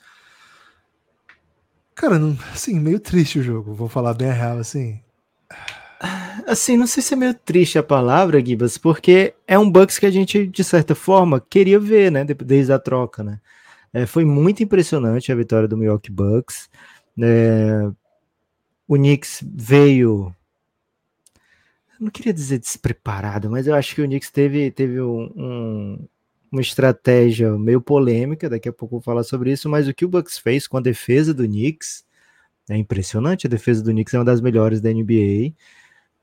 Cara, 1.96 2.20
não, 2.20 2.38
assim, 2.54 2.80
meio 2.80 3.00
triste 3.00 3.40
o 3.40 3.44
jogo, 3.44 3.74
vou 3.74 3.90
falar 3.90 4.14
bem 4.14 4.30
a 4.30 4.34
real, 4.34 4.60
assim. 4.60 5.02
Assim, 6.48 6.78
não 6.78 6.88
sei 6.88 7.04
se 7.04 7.14
é 7.14 7.18
meio 7.18 7.34
triste 7.34 7.78
a 7.78 7.84
palavra, 7.84 8.44
Gibas, 8.44 8.78
porque 8.78 9.34
é 9.48 9.60
um 9.60 9.70
Bucks 9.70 10.00
que 10.00 10.06
a 10.06 10.12
gente, 10.12 10.48
de 10.48 10.64
certa 10.64 10.96
forma, 10.96 11.40
queria 11.40 11.80
ver, 11.80 12.12
né, 12.12 12.24
desde 12.24 12.72
a 12.72 12.80
troca, 12.80 13.24
né. 13.24 13.40
É, 13.94 14.06
foi 14.06 14.24
muito 14.24 14.64
impressionante 14.64 15.32
a 15.32 15.36
vitória 15.36 15.68
do 15.68 15.78
Milwaukee 15.78 16.12
Bucks. 16.12 16.70
É, 17.22 17.90
o 18.88 18.96
Knicks 18.96 19.44
veio 19.44 20.34
não 22.00 22.10
queria 22.10 22.34
dizer 22.34 22.60
despreparado, 22.60 23.50
mas 23.50 23.68
eu 23.68 23.76
acho 23.76 23.94
que 23.94 24.02
o 24.02 24.06
Knicks 24.06 24.32
teve, 24.32 24.72
teve 24.72 25.02
um, 25.02 25.32
um, 25.36 26.08
uma 26.52 26.62
estratégia 26.62 27.52
meio 27.58 27.82
polêmica, 27.82 28.50
daqui 28.50 28.70
a 28.70 28.74
pouco 28.74 28.96
vou 28.96 29.02
falar 29.02 29.24
sobre 29.24 29.52
isso, 29.52 29.68
mas 29.68 29.88
o 29.88 29.94
que 29.94 30.06
o 30.06 30.08
Bucks 30.08 30.38
fez 30.38 30.66
com 30.66 30.78
a 30.78 30.82
defesa 30.82 31.34
do 31.34 31.44
Knicks 31.46 32.06
é 32.70 32.78
impressionante, 32.78 33.48
a 33.48 33.50
defesa 33.50 33.84
do 33.84 33.92
Knicks 33.92 34.14
é 34.14 34.18
uma 34.18 34.26
das 34.26 34.40
melhores 34.40 34.80
da 34.80 34.90
NBA, 34.90 35.54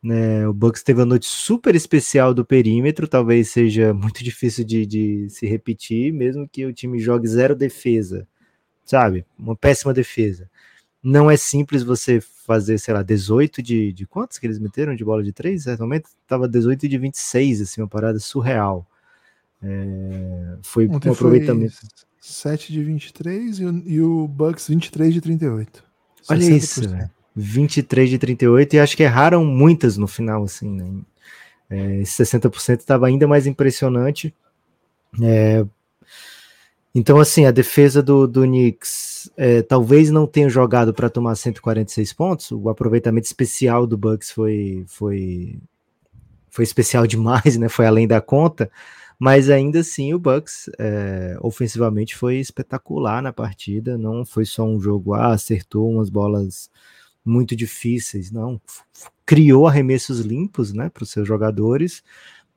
né, 0.06 0.46
o 0.46 0.52
Bucks 0.52 0.84
teve 0.84 1.00
uma 1.00 1.06
noite 1.06 1.26
super 1.26 1.74
especial 1.74 2.32
do 2.32 2.44
perímetro, 2.44 3.08
talvez 3.08 3.50
seja 3.50 3.92
muito 3.92 4.22
difícil 4.22 4.64
de, 4.64 4.86
de 4.86 5.28
se 5.28 5.46
repetir, 5.46 6.12
mesmo 6.12 6.48
que 6.48 6.64
o 6.64 6.72
time 6.72 6.98
jogue 7.00 7.26
zero 7.26 7.56
defesa, 7.56 8.26
sabe, 8.84 9.26
uma 9.36 9.56
péssima 9.56 9.92
defesa. 9.92 10.48
Não 11.02 11.28
é 11.28 11.36
simples 11.36 11.82
você 11.82 12.20
fazer, 12.20 12.78
sei 12.78 12.94
lá, 12.94 13.02
18 13.02 13.60
de, 13.60 13.92
de 13.92 14.06
quantos 14.06 14.38
que 14.38 14.46
eles 14.46 14.60
meteram 14.60 14.94
de 14.94 15.04
bola 15.04 15.22
de 15.22 15.32
três? 15.32 15.64
Certo 15.64 15.80
momento 15.80 16.08
estava 16.22 16.48
18 16.48 16.88
de 16.88 16.98
26, 16.98 17.62
assim, 17.62 17.80
uma 17.80 17.88
parada 17.88 18.18
surreal. 18.20 18.86
É, 19.60 20.56
foi 20.62 20.86
Ontem 20.86 21.08
um 21.08 21.12
aproveitamento. 21.12 21.74
Foi 21.74 21.88
7 22.20 22.72
de 22.72 22.82
23 22.82 23.58
e 23.58 23.64
o, 23.64 23.82
e 23.86 24.00
o 24.00 24.28
Bucks 24.28 24.68
23 24.68 25.14
de 25.14 25.20
38. 25.20 25.84
Olha 26.28 26.40
60%. 26.40 26.56
isso, 26.56 26.88
velho. 26.88 27.15
23 27.36 28.08
de 28.08 28.18
38 28.18 28.74
e 28.74 28.80
acho 28.80 28.96
que 28.96 29.02
erraram 29.02 29.44
muitas 29.44 29.98
no 29.98 30.06
final, 30.06 30.44
assim, 30.44 30.70
né? 30.70 30.90
É, 31.68 32.00
esse 32.00 32.22
60% 32.24 32.80
estava 32.80 33.06
ainda 33.06 33.28
mais 33.28 33.46
impressionante. 33.46 34.34
É, 35.22 35.64
então, 36.94 37.20
assim, 37.20 37.44
a 37.44 37.50
defesa 37.50 38.02
do, 38.02 38.26
do 38.26 38.42
Knicks 38.42 39.30
é, 39.36 39.60
talvez 39.60 40.10
não 40.10 40.26
tenha 40.26 40.48
jogado 40.48 40.94
para 40.94 41.10
tomar 41.10 41.34
146 41.34 42.12
pontos. 42.14 42.50
O 42.52 42.70
aproveitamento 42.70 43.26
especial 43.26 43.86
do 43.86 43.98
Bucks 43.98 44.30
foi, 44.30 44.84
foi, 44.86 45.58
foi 46.48 46.64
especial 46.64 47.04
demais, 47.06 47.58
né? 47.58 47.68
Foi 47.68 47.86
além 47.86 48.06
da 48.08 48.20
conta 48.20 48.70
mas 49.18 49.48
ainda 49.48 49.80
assim 49.80 50.12
o 50.12 50.18
Bucks 50.18 50.70
é, 50.78 51.36
ofensivamente 51.40 52.14
foi 52.14 52.36
espetacular 52.36 53.22
na 53.22 53.32
partida, 53.32 53.96
não 53.96 54.26
foi 54.26 54.44
só 54.44 54.62
um 54.62 54.78
jogo, 54.78 55.14
ah, 55.14 55.32
acertou 55.32 55.90
umas 55.90 56.10
bolas 56.10 56.70
muito 57.26 57.56
difíceis, 57.56 58.30
não, 58.30 58.60
criou 59.26 59.66
arremessos 59.66 60.20
limpos, 60.20 60.72
né, 60.72 60.88
para 60.88 61.02
os 61.02 61.10
seus 61.10 61.26
jogadores, 61.26 62.02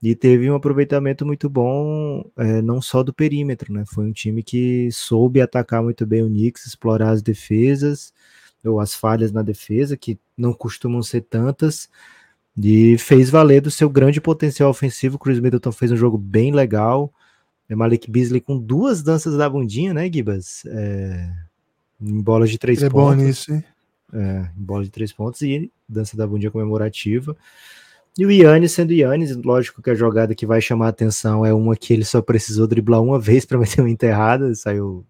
e 0.01 0.15
teve 0.15 0.49
um 0.49 0.55
aproveitamento 0.55 1.25
muito 1.25 1.49
bom, 1.49 2.23
é, 2.37 2.61
não 2.61 2.81
só 2.81 3.03
do 3.03 3.13
perímetro, 3.13 3.73
né, 3.73 3.83
foi 3.85 4.05
um 4.05 4.13
time 4.13 4.43
que 4.43 4.89
soube 4.91 5.41
atacar 5.41 5.83
muito 5.83 6.05
bem 6.05 6.23
o 6.23 6.27
Knicks, 6.27 6.65
explorar 6.65 7.09
as 7.09 7.21
defesas, 7.21 8.13
ou 8.63 8.79
as 8.79 8.93
falhas 8.93 9.31
na 9.31 9.41
defesa, 9.41 9.97
que 9.97 10.19
não 10.37 10.53
costumam 10.53 11.01
ser 11.01 11.21
tantas, 11.21 11.89
e 12.61 12.97
fez 12.97 13.29
valer 13.29 13.61
do 13.61 13.71
seu 13.71 13.89
grande 13.89 14.19
potencial 14.19 14.69
ofensivo. 14.69 15.15
O 15.15 15.19
Chris 15.19 15.39
Middleton 15.39 15.71
fez 15.71 15.91
um 15.93 15.95
jogo 15.95 16.17
bem 16.17 16.51
legal. 16.51 17.13
É 17.69 17.75
Malik 17.75 18.11
Beasley 18.11 18.41
com 18.41 18.57
duas 18.57 19.01
danças 19.01 19.37
da 19.37 19.49
bundinha, 19.49 19.93
né, 19.93 20.11
Gibas? 20.11 20.63
É, 20.65 21.31
em 22.01 22.21
bolas 22.21 22.49
de 22.49 22.57
três 22.57 22.81
Ele 22.81 22.89
pontos. 22.89 23.13
É 23.13 23.15
bom 23.15 23.23
nisso, 23.23 23.53
hein? 23.53 23.63
É, 24.13 24.49
em 24.57 24.63
bola 24.63 24.83
de 24.83 24.89
três 24.89 25.13
pontos 25.13 25.41
e 25.41 25.71
dança 25.87 26.17
da 26.17 26.25
bundinha 26.25 26.51
comemorativa. 26.51 27.35
E 28.17 28.25
o 28.25 28.31
Yannis 28.31 28.71
sendo 28.71 28.91
Yannis, 28.91 29.35
lógico 29.37 29.81
que 29.81 29.89
a 29.89 29.95
jogada 29.95 30.35
que 30.35 30.45
vai 30.45 30.59
chamar 30.59 30.87
a 30.87 30.89
atenção 30.89 31.45
é 31.45 31.53
uma 31.53 31.75
que 31.75 31.93
ele 31.93 32.03
só 32.03 32.21
precisou 32.21 32.67
driblar 32.67 33.01
uma 33.01 33.17
vez 33.21 33.45
para 33.45 33.57
meter 33.57 33.81
uma 33.81 33.89
enterrada, 33.89 34.53
saiu 34.55 35.05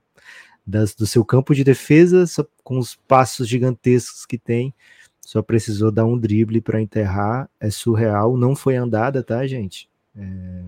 das, 0.66 0.94
do 0.94 1.08
seu 1.08 1.26
campo 1.26 1.56
de 1.56 1.64
defesa, 1.64 2.26
com 2.64 2.78
os 2.78 2.96
passos 3.08 3.48
gigantescos 3.48 4.26
que 4.26 4.38
tem, 4.38 4.74
só 5.30 5.44
precisou 5.44 5.92
dar 5.92 6.06
um 6.06 6.18
drible 6.18 6.60
para 6.60 6.82
enterrar. 6.82 7.48
É 7.60 7.70
surreal. 7.70 8.36
Não 8.36 8.56
foi 8.56 8.76
andada, 8.76 9.22
tá, 9.22 9.46
gente? 9.46 9.88
É... 10.18 10.62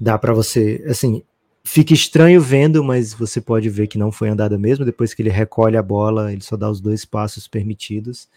Dá 0.00 0.18
para 0.18 0.32
você, 0.32 0.84
assim, 0.88 1.22
fica 1.64 1.94
estranho 1.94 2.40
vendo, 2.40 2.84
mas 2.84 3.14
você 3.14 3.40
pode 3.40 3.68
ver 3.70 3.86
que 3.88 3.98
não 3.98 4.12
foi 4.12 4.28
andada 4.28 4.58
mesmo. 4.58 4.84
Depois 4.84 5.14
que 5.14 5.22
ele 5.22 5.30
recolhe 5.30 5.76
a 5.76 5.82
bola, 5.82 6.32
ele 6.32 6.42
só 6.42 6.56
dá 6.56 6.70
os 6.70 6.80
dois 6.80 7.04
passos 7.04 7.48
permitidos. 7.48 8.28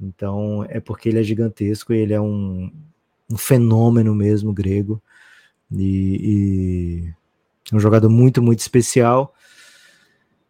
Então 0.00 0.64
é 0.68 0.80
porque 0.80 1.08
ele 1.08 1.20
é 1.20 1.22
gigantesco 1.22 1.92
e 1.92 1.98
ele 1.98 2.14
é 2.14 2.20
um, 2.20 2.72
um 3.30 3.36
fenômeno 3.36 4.14
mesmo 4.14 4.52
grego. 4.52 5.00
E, 5.70 7.12
e, 7.70 7.74
um 7.74 7.78
jogador 7.78 8.08
muito, 8.08 8.42
muito 8.42 8.60
especial. 8.60 9.34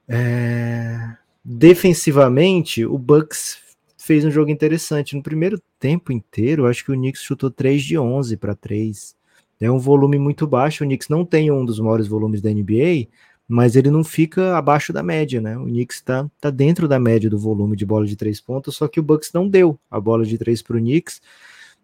É... 0.09 1.17
defensivamente, 1.45 2.85
o 2.85 2.99
Bucks 2.99 3.59
fez 3.97 4.25
um 4.25 4.31
jogo 4.31 4.51
interessante. 4.51 5.15
No 5.15 5.23
primeiro 5.23 5.61
tempo 5.79 6.13
inteiro, 6.13 6.67
acho 6.67 6.85
que 6.85 6.91
o 6.91 6.95
Knicks 6.95 7.23
chutou 7.23 7.51
3 7.51 7.83
de 7.83 7.99
11 7.99 8.37
para 8.37 8.55
3. 8.55 9.15
É 9.63 9.71
um 9.71 9.79
volume 9.79 10.19
muito 10.19 10.47
baixo. 10.47 10.83
O 10.83 10.87
Knicks 10.87 11.09
não 11.09 11.25
tem 11.25 11.51
um 11.51 11.65
dos 11.65 11.79
maiores 11.79 12.09
volumes 12.09 12.43
da 12.43 12.51
NBA, 12.51 13.07
mas 13.47 13.77
ele 13.77 13.91
não 13.91 14.03
fica 14.03 14.57
abaixo 14.57 14.93
da 14.93 15.03
média, 15.03 15.41
né? 15.41 15.57
O 15.57 15.67
Knicks 15.67 15.99
está 15.99 16.29
tá 16.41 16.51
dentro 16.51 16.89
da 16.89 16.99
média 16.99 17.31
do 17.31 17.39
volume 17.39 17.77
de 17.77 17.87
bola 17.87 18.05
de 18.05 18.17
três 18.17 18.41
pontos, 18.41 18.75
só 18.77 18.89
que 18.89 18.99
o 18.99 19.03
Bucks 19.03 19.33
não 19.33 19.49
deu 19.49 19.79
a 19.89 20.01
bola 20.01 20.25
de 20.25 20.37
três 20.37 20.61
para 20.63 20.77
o 20.77 20.81
Knicks. 20.81 21.21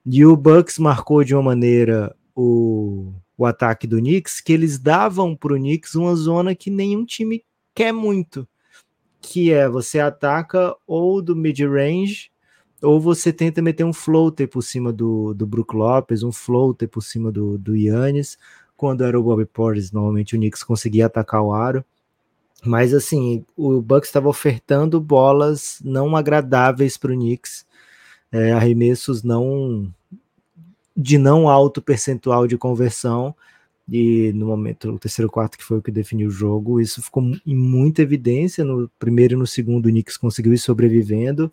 E 0.05 0.25
o 0.25 0.37
Bucks 0.37 0.79
marcou 0.79 1.23
de 1.23 1.35
uma 1.35 1.43
maneira 1.43 2.15
o, 2.35 3.13
o 3.37 3.47
ataque 3.47 3.87
do 3.87 3.99
Knicks 3.99 4.41
que 4.41 4.53
eles 4.53 4.79
davam 4.79 5.37
para 5.37 5.53
o 5.53 5.57
Knicks 5.57 5.95
uma 5.95 6.17
zona 6.17 6.55
que 6.55 6.71
nenhum 6.71 7.05
time 7.05 7.45
quer 7.75 7.93
muito, 7.93 8.49
que 9.21 9.53
é 9.53 9.69
você 9.69 10.01
ataca 10.01 10.75
ou 10.85 11.23
do 11.23 11.37
mid-range 11.37 12.31
ou 12.83 13.01
você 13.01 13.33
tenta 13.33 13.61
meter 13.61 13.85
um 13.85 13.93
floater 13.93 14.49
por 14.49 14.63
cima 14.63 14.93
do, 14.93 15.35
do 15.35 15.47
Brook 15.47 15.75
Lopes, 15.75 16.23
um 16.23 16.33
floater 16.33 16.89
por 16.89 17.03
cima 17.03 17.33
do, 17.33 17.59
do 17.59 17.77
Yannis, 17.77 18.39
quando 18.77 19.05
era 19.05 19.19
o 19.19 19.23
Bobby 19.23 19.45
Portis, 19.45 19.91
normalmente 19.91 20.37
o 20.37 20.39
Knicks 20.39 20.63
conseguia 20.63 21.07
atacar 21.07 21.43
o 21.43 21.53
aro. 21.53 21.85
Mas 22.65 22.93
assim, 22.93 23.45
o 23.57 23.81
Bucks 23.81 24.09
estava 24.09 24.29
ofertando 24.29 25.01
bolas 25.01 25.81
não 25.85 26.17
agradáveis 26.17 26.97
para 26.97 27.13
o 27.13 27.15
Knicks, 27.15 27.67
é, 28.33 28.53
arremessos 28.53 29.23
não 29.23 29.93
de 30.97 31.17
não 31.17 31.49
alto 31.49 31.81
percentual 31.81 32.47
de 32.47 32.59
conversão. 32.59 33.35
E 33.91 34.33
no 34.35 34.47
momento, 34.47 34.91
o 34.91 34.99
terceiro 34.99 35.31
quarto, 35.31 35.57
que 35.57 35.65
foi 35.65 35.79
o 35.79 35.83
que 35.83 35.91
definiu 35.91 36.29
o 36.29 36.33
jogo, 36.33 36.81
isso 36.81 37.01
ficou 37.01 37.23
em 37.47 37.57
muita 37.57 38.03
evidência. 38.03 38.65
No 38.65 38.91
primeiro 38.99 39.35
e 39.35 39.37
no 39.37 39.47
segundo, 39.47 39.87
o 39.87 39.91
Knicks 39.91 40.17
conseguiu 40.17 40.53
ir 40.53 40.59
sobrevivendo. 40.59 41.51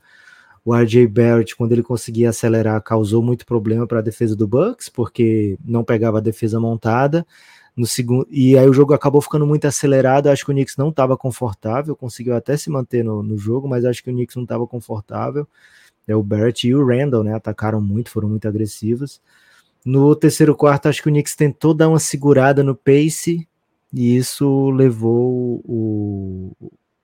O 0.65 0.73
RJ 0.73 1.05
Barrett, 1.05 1.55
quando 1.55 1.73
ele 1.73 1.83
conseguia 1.83 2.31
acelerar, 2.31 2.81
causou 2.81 3.21
muito 3.21 3.45
problema 3.45 3.85
para 3.85 3.99
a 3.99 4.01
defesa 4.01 4.35
do 4.35 4.47
Bucks, 4.47 4.89
porque 4.89 5.59
não 5.63 5.83
pegava 5.83 6.17
a 6.17 6.21
defesa 6.21 6.59
montada. 6.59 7.25
No 7.77 7.85
segundo, 7.85 8.25
e 8.31 8.57
aí 8.57 8.67
o 8.67 8.73
jogo 8.73 8.93
acabou 8.93 9.21
ficando 9.21 9.45
muito 9.45 9.65
acelerado. 9.65 10.27
Acho 10.27 10.43
que 10.43 10.51
o 10.51 10.55
Knicks 10.55 10.75
não 10.75 10.89
estava 10.89 11.15
confortável, 11.15 11.95
conseguiu 11.95 12.35
até 12.35 12.57
se 12.57 12.71
manter 12.71 13.03
no, 13.03 13.21
no 13.21 13.37
jogo, 13.37 13.67
mas 13.67 13.85
acho 13.85 14.03
que 14.03 14.09
o 14.09 14.13
Knicks 14.13 14.35
não 14.35 14.43
estava 14.43 14.65
confortável. 14.65 15.47
É, 16.07 16.15
o 16.15 16.23
Barrett 16.23 16.67
e 16.67 16.73
o 16.73 16.83
Randall 16.83 17.23
né, 17.23 17.35
atacaram 17.35 17.79
muito, 17.79 18.09
foram 18.09 18.27
muito 18.27 18.47
agressivos. 18.47 19.21
No 19.85 20.15
terceiro 20.15 20.55
quarto, 20.55 20.87
acho 20.87 21.03
que 21.03 21.09
o 21.09 21.11
Knicks 21.11 21.35
tentou 21.35 21.75
dar 21.75 21.89
uma 21.89 21.99
segurada 21.99 22.63
no 22.63 22.73
pace, 22.75 23.47
e 23.93 24.17
isso 24.17 24.71
levou 24.71 25.61
o, 25.63 26.51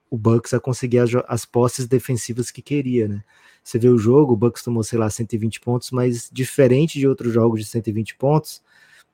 o 0.09 0.17
Bucks 0.17 0.53
a 0.53 0.59
conseguir 0.59 0.99
as, 0.99 1.11
as 1.27 1.45
posses 1.45 1.87
defensivas 1.87 2.49
que 2.49 2.61
queria, 2.61 3.07
né? 3.07 3.23
Você 3.63 3.77
vê 3.77 3.89
o 3.89 3.97
jogo, 3.97 4.33
o 4.33 4.37
Bucks 4.37 4.63
tomou, 4.63 4.83
sei 4.83 4.97
lá, 4.97 5.09
120 5.09 5.59
pontos, 5.61 5.91
mas 5.91 6.29
diferente 6.31 6.97
de 6.99 7.07
outros 7.07 7.31
jogos 7.33 7.59
de 7.59 7.65
120 7.67 8.15
pontos, 8.15 8.61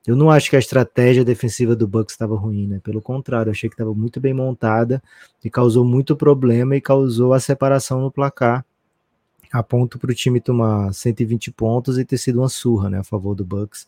eu 0.08 0.16
não 0.16 0.32
acho 0.32 0.50
que 0.50 0.56
a 0.56 0.60
estratégia 0.60 1.26
defensiva 1.26 1.76
do 1.76 1.86
Bucks 1.86 2.14
estava 2.14 2.34
ruim, 2.36 2.66
né? 2.66 2.80
Pelo 2.82 3.02
contrário, 3.02 3.52
achei 3.52 3.70
que 3.70 3.74
estava 3.74 3.94
muito 3.94 4.22
bem 4.22 4.34
montada 4.34 5.04
e 5.44 5.50
causou 5.50 5.84
muito 5.84 6.16
problema 6.16 6.78
e 6.78 6.82
causou 6.82 7.34
a 7.34 7.40
separação 7.42 8.00
no 8.00 8.10
placar, 8.10 8.66
a 9.52 9.62
ponto 9.62 10.00
para 10.00 10.12
o 10.12 10.16
time 10.16 10.40
tomar 10.40 10.94
120 10.94 11.52
pontos 11.52 11.98
e 11.98 12.06
ter 12.06 12.18
sido 12.18 12.40
uma 12.40 12.48
surra, 12.48 12.90
né, 12.90 13.00
a 13.00 13.04
favor 13.04 13.36
do 13.36 13.44
Bucks. 13.44 13.86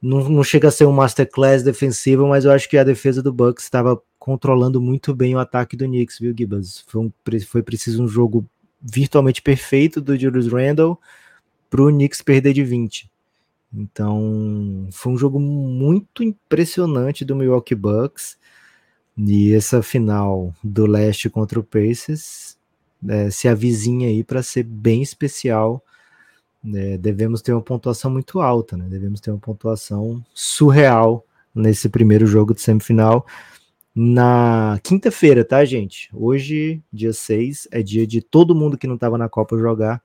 Não, 0.00 0.26
não 0.26 0.42
chega 0.42 0.68
a 0.68 0.70
ser 0.70 0.86
um 0.86 0.92
masterclass 0.92 1.62
defensivo, 1.62 2.26
mas 2.26 2.46
eu 2.46 2.52
acho 2.52 2.68
que 2.68 2.78
a 2.78 2.84
defesa 2.84 3.22
do 3.22 3.32
Bucks 3.32 3.64
estava 3.64 4.00
controlando 4.18 4.80
muito 4.80 5.14
bem 5.14 5.34
o 5.34 5.38
ataque 5.38 5.76
do 5.76 5.84
Knicks, 5.84 6.18
viu, 6.18 6.34
Gibbons? 6.36 6.82
Foi, 6.86 7.02
um, 7.02 7.12
foi 7.46 7.62
preciso 7.62 8.02
um 8.02 8.08
jogo 8.08 8.46
virtualmente 8.80 9.42
perfeito 9.42 10.00
do 10.00 10.16
Julius 10.16 10.50
Randle 10.50 10.98
para 11.68 11.82
o 11.82 11.88
Knicks 11.88 12.22
perder 12.22 12.52
de 12.52 12.64
20. 12.64 13.10
Então, 13.72 14.88
foi 14.90 15.12
um 15.12 15.18
jogo 15.18 15.38
muito 15.38 16.24
impressionante 16.24 17.24
do 17.24 17.36
Milwaukee 17.36 17.74
Bucks. 17.74 18.36
E 19.16 19.52
essa 19.54 19.82
final 19.82 20.54
do 20.64 20.86
leste 20.86 21.28
contra 21.28 21.60
o 21.60 21.64
Pacers 21.64 22.56
é, 23.08 23.30
se 23.30 23.48
avizinha 23.48 24.08
aí 24.08 24.24
para 24.24 24.42
ser 24.42 24.64
bem 24.64 25.02
especial. 25.02 25.84
É, 26.74 26.98
devemos 26.98 27.42
ter 27.42 27.52
uma 27.52 27.62
pontuação 27.62 28.10
muito 28.10 28.40
alta, 28.40 28.76
né? 28.76 28.86
Devemos 28.88 29.20
ter 29.20 29.30
uma 29.30 29.38
pontuação 29.38 30.24
surreal 30.34 31.24
nesse 31.54 31.88
primeiro 31.88 32.26
jogo 32.26 32.54
de 32.54 32.60
semifinal 32.60 33.26
na 33.94 34.78
quinta-feira, 34.82 35.44
tá, 35.44 35.64
gente? 35.64 36.08
Hoje, 36.12 36.82
dia 36.92 37.12
6, 37.12 37.68
é 37.70 37.82
dia 37.82 38.06
de 38.06 38.20
todo 38.22 38.54
mundo 38.54 38.78
que 38.78 38.86
não 38.86 38.94
estava 38.94 39.18
na 39.18 39.28
Copa 39.28 39.58
jogar. 39.58 40.02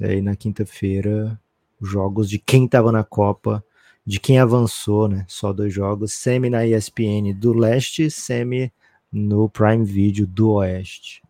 Aí 0.00 0.22
na 0.22 0.34
quinta-feira, 0.34 1.38
jogos 1.80 2.28
de 2.28 2.38
quem 2.38 2.64
estava 2.64 2.90
na 2.90 3.04
Copa, 3.04 3.62
de 4.04 4.18
quem 4.18 4.38
avançou, 4.38 5.08
né? 5.08 5.24
Só 5.28 5.52
dois 5.52 5.72
jogos, 5.72 6.12
semi 6.12 6.48
na 6.48 6.66
ESPN 6.66 7.34
do 7.36 7.52
leste, 7.52 8.10
semi 8.10 8.72
no 9.12 9.48
Prime 9.48 9.84
Video 9.84 10.26
do 10.26 10.52
oeste. 10.52 11.22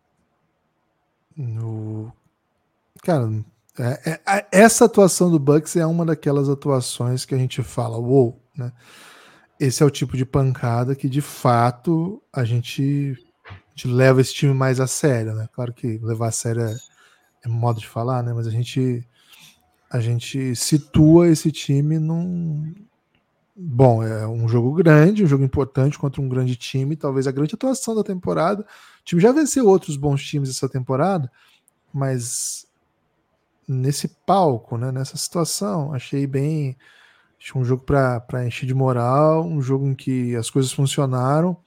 No... 1.35 2.13
Cara, 3.03 3.29
é, 3.77 4.19
é, 4.25 4.47
essa 4.51 4.85
atuação 4.85 5.29
do 5.29 5.39
Bucks 5.39 5.75
é 5.75 5.85
uma 5.85 6.05
daquelas 6.05 6.47
atuações 6.49 7.25
que 7.25 7.35
a 7.35 7.37
gente 7.37 7.61
fala, 7.63 7.97
uou, 7.97 8.07
wow, 8.07 8.39
né? 8.55 8.71
Esse 9.61 9.83
é 9.83 9.85
o 9.85 9.91
tipo 9.91 10.17
de 10.17 10.25
pancada 10.25 10.95
que 10.95 11.07
de 11.07 11.21
fato 11.21 12.19
a 12.33 12.43
gente, 12.43 13.15
a 13.47 13.69
gente 13.69 13.87
leva 13.87 14.19
esse 14.19 14.33
time 14.33 14.55
mais 14.55 14.79
a 14.79 14.87
sério, 14.87 15.35
né? 15.35 15.47
Claro 15.53 15.71
que 15.71 15.99
levar 15.99 16.29
a 16.29 16.31
sério 16.31 16.63
é, 16.63 16.75
é 17.45 17.47
modo 17.47 17.79
de 17.79 17.87
falar, 17.87 18.23
né? 18.23 18.33
Mas 18.33 18.47
a 18.47 18.49
gente 18.49 19.07
a 19.87 19.99
gente 19.99 20.55
situa 20.55 21.27
esse 21.27 21.51
time 21.51 21.99
num 21.99 22.73
bom, 23.55 24.01
é 24.01 24.27
um 24.27 24.47
jogo 24.47 24.73
grande, 24.73 25.23
um 25.23 25.27
jogo 25.27 25.43
importante 25.43 25.99
contra 25.99 26.21
um 26.21 26.29
grande 26.29 26.55
time, 26.55 26.95
talvez 26.95 27.27
a 27.27 27.31
grande 27.31 27.53
atuação 27.53 27.93
da 27.93 28.03
temporada. 28.03 28.63
O 28.63 29.05
time 29.05 29.21
já 29.21 29.31
venceu 29.31 29.67
outros 29.67 29.95
bons 29.95 30.23
times 30.23 30.49
essa 30.49 30.67
temporada, 30.67 31.31
mas 31.93 32.65
nesse 33.67 34.07
palco, 34.25 34.75
né, 34.75 34.91
nessa 34.91 35.17
situação, 35.17 35.93
achei 35.93 36.25
bem 36.25 36.75
um 37.55 37.65
jogo 37.65 37.83
para 37.83 38.45
encher 38.45 38.67
de 38.67 38.73
moral, 38.73 39.45
um 39.45 39.61
jogo 39.61 39.87
em 39.87 39.95
que 39.95 40.35
as 40.35 40.49
coisas 40.49 40.71
funcionaram. 40.71 41.57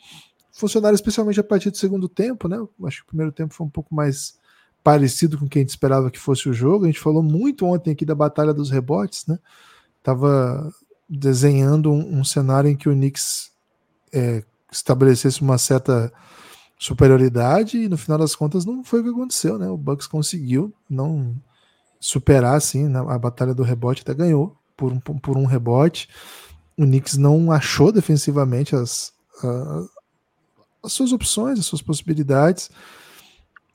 Funcionaram 0.53 0.95
especialmente 0.95 1.41
a 1.41 1.45
partir 1.45 1.71
do 1.71 1.77
segundo 1.77 2.09
tempo, 2.09 2.47
né? 2.47 2.57
Acho 2.85 2.99
que 2.99 3.05
o 3.05 3.09
primeiro 3.09 3.33
tempo 3.33 3.53
foi 3.53 3.67
um 3.67 3.71
pouco 3.71 3.95
mais 3.95 4.39
parecido 4.85 5.39
com 5.39 5.47
o 5.47 5.49
que 5.49 5.59
a 5.59 5.63
gente 5.63 5.71
esperava 5.71 6.11
que 6.11 6.19
fosse 6.19 6.49
o 6.49 6.53
jogo. 6.53 6.85
A 6.85 6.87
gente 6.87 7.01
falou 7.01 7.23
muito 7.23 7.67
ontem 7.67 7.91
aqui 7.91 8.05
da 8.05 8.15
batalha 8.15 8.55
dos 8.55 8.71
rebotes, 8.71 9.27
né? 9.27 9.39
Tava 10.03 10.73
desenhando 11.09 11.91
um, 11.91 12.21
um 12.21 12.25
cenário 12.25 12.71
em 12.71 12.77
que 12.77 12.89
o 12.89 12.93
Knicks 12.93 13.51
é, 14.13 14.45
estabelecesse 14.71 15.43
uma 15.43 15.59
certa 15.59 16.13
superioridade 16.79 17.79
e 17.79 17.89
no 17.89 17.97
final 17.97 18.19
das 18.19 18.37
contas 18.37 18.65
não 18.65 18.85
foi 18.85 19.01
o 19.01 19.05
que 19.05 19.11
aconteceu, 19.11 19.59
né? 19.59 19.69
O 19.69 19.77
Bucks 19.77 20.07
conseguiu 20.07 20.73
não 20.89 21.35
superar 21.99 22.57
assim 22.57 22.87
né? 22.87 23.01
a 23.09 23.19
batalha 23.19 23.55
do 23.55 23.63
rebote, 23.63 24.03
até 24.03 24.13
ganhou, 24.13 24.57
por 24.77 24.93
um, 24.93 24.99
por 24.99 25.37
um 25.37 25.45
rebote. 25.45 26.09
O 26.77 26.85
Knicks 26.85 27.17
não 27.17 27.53
achou 27.53 27.93
defensivamente 27.93 28.75
as, 28.75 29.13
as 30.83 30.93
suas 30.93 31.13
opções, 31.13 31.59
as 31.59 31.67
suas 31.67 31.83
possibilidades. 31.83 32.71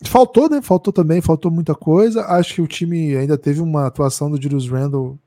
Faltou, 0.06 0.50
né? 0.50 0.62
Faltou 0.62 0.94
também, 0.94 1.22
faltou 1.22 1.52
muita 1.52 1.76
coisa. 1.76 2.26
Acho 2.26 2.56
que 2.56 2.62
o 2.62 2.68
time 2.68 3.16
ainda 3.16 3.38
teve 3.38 3.62
uma 3.62 3.88
atuação 3.88 4.30
do 4.30 4.42
Julius 4.42 4.70
Randle 4.70 5.20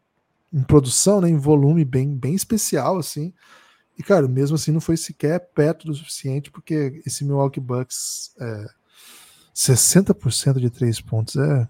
em 0.53 0.63
produção, 0.63 1.21
né, 1.21 1.31
em 1.31 1.37
volume 1.37 1.85
bem, 1.85 2.15
bem 2.15 2.35
especial, 2.35 2.99
assim. 2.99 3.33
E, 3.99 4.03
cara, 4.03 4.29
mesmo 4.29 4.55
assim 4.55 4.71
não 4.71 4.81
foi 4.81 4.97
sequer 4.97 5.41
perto 5.55 5.87
do 5.87 5.95
suficiente, 5.95 6.51
porque 6.51 7.03
esse 7.07 7.25
Milwaukee 7.25 7.61
Bucks 7.61 8.33
é, 8.39 8.67
60% 9.55 10.59
de 10.59 10.71
três 10.71 11.01
pontos 11.01 11.37
é, 11.37 11.69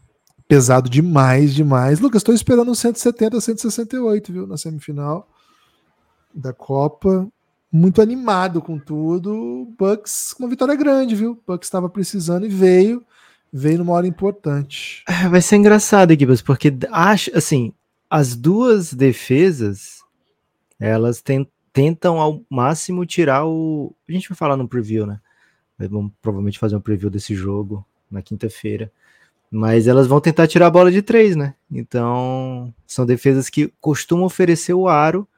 pesado 0.53 0.91
demais, 0.91 1.55
demais. 1.55 1.99
Lucas, 1.99 2.21
estou 2.21 2.35
esperando 2.35 2.75
170, 2.75 3.41
168, 3.41 4.31
viu, 4.31 4.47
na 4.47 4.59
semifinal 4.59 5.27
da 6.35 6.53
Copa. 6.53 7.27
Muito 7.73 8.03
animado 8.03 8.61
com 8.61 8.79
tudo. 8.79 9.67
Bucks, 9.79 10.35
uma 10.39 10.51
vitória 10.51 10.77
grande, 10.77 11.17
viu? 11.17 11.43
Bucks 11.47 11.67
estava 11.67 11.89
precisando 11.89 12.45
e 12.45 12.51
veio, 12.51 13.03
veio 13.51 13.79
numa 13.79 13.95
hora 13.95 14.07
importante. 14.07 15.03
É, 15.09 15.27
vai 15.27 15.41
ser 15.41 15.57
engraçado, 15.57 16.11
Gibbs, 16.11 16.43
porque 16.43 16.71
acho, 16.91 17.35
assim, 17.35 17.73
as 18.11 18.37
duas 18.37 18.93
defesas, 18.93 20.03
elas 20.79 21.25
tentam 21.73 22.21
ao 22.21 22.43
máximo 22.51 23.07
tirar 23.07 23.47
o. 23.47 23.97
A 24.07 24.13
gente 24.13 24.29
vai 24.29 24.37
falar 24.37 24.59
no 24.59 24.69
preview, 24.69 25.07
né? 25.07 25.19
Vamos 25.79 26.13
provavelmente 26.21 26.59
fazer 26.59 26.77
um 26.77 26.81
preview 26.81 27.09
desse 27.09 27.35
jogo 27.35 27.87
na 28.11 28.21
quinta-feira. 28.21 28.93
Mas 29.55 29.87
elas 29.87 30.07
vão 30.07 30.19
tentar 30.19 30.47
tirar 30.47 30.69
a 30.69 30.71
bola 30.71 30.91
de 30.91 31.03
três, 31.03 31.37
né? 31.37 31.55
Então, 31.71 32.73
são 32.87 33.05
defesas 33.05 33.51
que 33.51 33.71
costumam 33.83 34.25
oferecer 34.25 34.73
o 34.73 34.89
aro. 34.89 35.29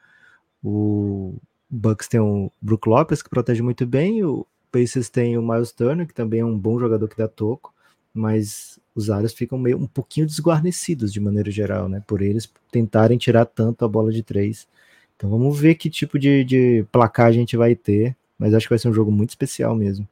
O 0.62 1.34
Bucks 1.68 2.06
tem 2.06 2.20
o 2.20 2.48
Brook 2.62 2.88
Lopes, 2.88 3.20
que 3.20 3.28
protege 3.28 3.60
muito 3.60 3.84
bem. 3.84 4.22
O 4.22 4.46
Pacers 4.70 5.08
tem 5.08 5.36
o 5.36 5.42
Miles 5.42 5.72
Turner, 5.72 6.06
que 6.06 6.14
também 6.14 6.40
é 6.40 6.44
um 6.44 6.56
bom 6.56 6.78
jogador 6.78 7.08
que 7.08 7.16
dá 7.16 7.26
toco, 7.26 7.74
mas 8.14 8.78
os 8.94 9.10
áreas 9.10 9.32
ficam 9.32 9.58
meio 9.58 9.78
um 9.78 9.86
pouquinho 9.86 10.26
desguarnecidos 10.26 11.12
de 11.12 11.18
maneira 11.18 11.50
geral, 11.50 11.88
né? 11.88 12.00
Por 12.06 12.22
eles 12.22 12.48
tentarem 12.70 13.18
tirar 13.18 13.46
tanto 13.46 13.84
a 13.84 13.88
bola 13.88 14.12
de 14.12 14.22
três. 14.22 14.68
Então 15.16 15.28
vamos 15.28 15.58
ver 15.58 15.74
que 15.74 15.90
tipo 15.90 16.20
de, 16.20 16.44
de 16.44 16.86
placar 16.92 17.26
a 17.26 17.32
gente 17.32 17.56
vai 17.56 17.74
ter, 17.74 18.16
mas 18.38 18.54
acho 18.54 18.66
que 18.66 18.70
vai 18.70 18.78
ser 18.78 18.88
um 18.88 18.94
jogo 18.94 19.10
muito 19.10 19.30
especial 19.30 19.74
mesmo. 19.74 20.06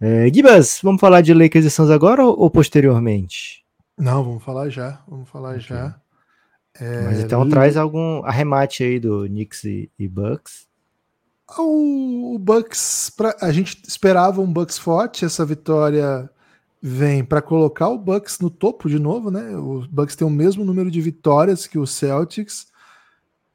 É, 0.00 0.28
Gibas, 0.32 0.80
vamos 0.82 1.00
falar 1.00 1.22
de 1.22 1.32
Lakers 1.32 1.64
e 1.64 1.70
Suns 1.70 1.90
agora 1.90 2.24
ou, 2.24 2.38
ou 2.38 2.50
posteriormente? 2.50 3.64
Não, 3.96 4.22
vamos 4.22 4.44
falar 4.44 4.68
já. 4.68 5.00
Vamos 5.08 5.28
falar 5.28 5.50
okay. 5.50 5.62
já. 5.62 6.00
É, 6.78 7.02
Mas 7.04 7.20
então 7.20 7.48
traz 7.48 7.76
algum 7.76 8.22
arremate 8.24 8.84
aí 8.84 9.00
do 9.00 9.26
Knicks 9.26 9.64
e, 9.64 9.90
e 9.98 10.06
Bucks. 10.06 10.66
O, 11.58 12.38
Bucks, 12.38 13.10
pra, 13.16 13.34
a 13.40 13.52
gente 13.52 13.80
esperava 13.86 14.40
um 14.40 14.52
Bucks 14.52 14.76
forte, 14.76 15.24
essa 15.24 15.44
vitória 15.44 16.28
vem 16.82 17.24
para 17.24 17.40
colocar 17.40 17.88
o 17.88 17.98
Bucks 17.98 18.38
no 18.40 18.50
topo 18.50 18.88
de 18.88 18.98
novo, 18.98 19.30
né? 19.30 19.56
O 19.56 19.86
Bucks 19.88 20.16
tem 20.16 20.26
o 20.26 20.30
mesmo 20.30 20.64
número 20.64 20.90
de 20.90 21.00
vitórias 21.00 21.66
que 21.66 21.78
o 21.78 21.86
Celtics. 21.86 22.66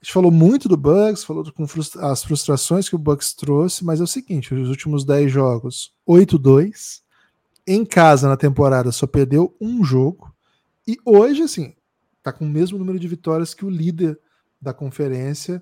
A 0.01 0.05
gente 0.05 0.13
falou 0.13 0.31
muito 0.31 0.67
do 0.67 0.75
Bucks, 0.75 1.23
falou 1.23 1.51
com 1.53 1.67
frustra 1.67 2.07
as 2.07 2.23
frustrações 2.23 2.89
que 2.89 2.95
o 2.95 2.99
Bucks 2.99 3.33
trouxe, 3.33 3.85
mas 3.85 3.99
é 4.01 4.03
o 4.03 4.07
seguinte: 4.07 4.53
os 4.53 4.67
últimos 4.67 5.05
10 5.05 5.31
jogos, 5.31 5.93
8-2. 6.07 7.01
Em 7.67 7.85
casa 7.85 8.27
na 8.27 8.35
temporada 8.35 8.91
só 8.91 9.05
perdeu 9.05 9.55
um 9.61 9.83
jogo. 9.83 10.33
E 10.87 10.97
hoje, 11.05 11.43
assim, 11.43 11.75
tá 12.23 12.33
com 12.33 12.43
o 12.43 12.49
mesmo 12.49 12.79
número 12.79 12.99
de 12.99 13.07
vitórias 13.07 13.53
que 13.53 13.63
o 13.63 13.69
líder 13.69 14.19
da 14.59 14.73
conferência. 14.73 15.61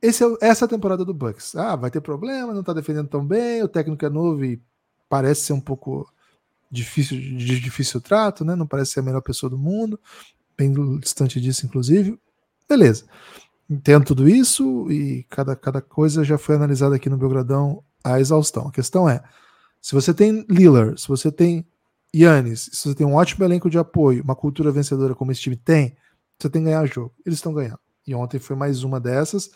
Esse 0.00 0.24
é, 0.24 0.28
essa 0.40 0.64
é 0.64 0.66
a 0.66 0.68
temporada 0.68 1.04
do 1.04 1.12
Bucks. 1.12 1.56
Ah, 1.56 1.74
vai 1.74 1.90
ter 1.90 2.00
problema, 2.00 2.54
não 2.54 2.62
tá 2.62 2.72
defendendo 2.72 3.08
tão 3.08 3.26
bem, 3.26 3.64
o 3.64 3.68
técnico 3.68 4.06
é 4.06 4.10
novo 4.10 4.44
e 4.44 4.62
parece 5.08 5.46
ser 5.46 5.52
um 5.54 5.60
pouco 5.60 6.08
difícil 6.70 7.18
de 7.18 7.58
difícil 7.58 8.00
trato, 8.00 8.44
né? 8.44 8.54
Não 8.54 8.66
parece 8.66 8.92
ser 8.92 9.00
a 9.00 9.02
melhor 9.02 9.22
pessoa 9.22 9.50
do 9.50 9.58
mundo, 9.58 9.98
bem 10.56 10.72
distante 11.00 11.40
disso, 11.40 11.66
inclusive. 11.66 12.16
Beleza. 12.68 13.04
Entendo 13.68 14.06
tudo 14.06 14.28
isso 14.28 14.90
e 14.90 15.24
cada, 15.28 15.56
cada 15.56 15.80
coisa 15.80 16.22
já 16.22 16.38
foi 16.38 16.54
analisada 16.54 16.94
aqui 16.96 17.10
no 17.10 17.16
Belgradão 17.16 17.82
à 18.02 18.20
exaustão. 18.20 18.68
A 18.68 18.72
questão 18.72 19.08
é: 19.08 19.22
se 19.80 19.94
você 19.94 20.14
tem 20.14 20.44
Lillard, 20.48 21.00
se 21.00 21.08
você 21.08 21.32
tem 21.32 21.66
Yannis, 22.14 22.70
se 22.72 22.88
você 22.88 22.94
tem 22.94 23.06
um 23.06 23.14
ótimo 23.14 23.44
elenco 23.44 23.68
de 23.68 23.78
apoio, 23.78 24.22
uma 24.22 24.36
cultura 24.36 24.70
vencedora 24.70 25.14
como 25.14 25.32
esse 25.32 25.40
time 25.40 25.56
tem, 25.56 25.96
você 26.38 26.48
tem 26.48 26.62
que 26.62 26.70
ganhar 26.70 26.86
jogo. 26.86 27.12
Eles 27.24 27.38
estão 27.38 27.52
ganhando. 27.52 27.80
E 28.06 28.14
ontem 28.14 28.38
foi 28.38 28.54
mais 28.54 28.84
uma 28.84 29.00
dessas. 29.00 29.50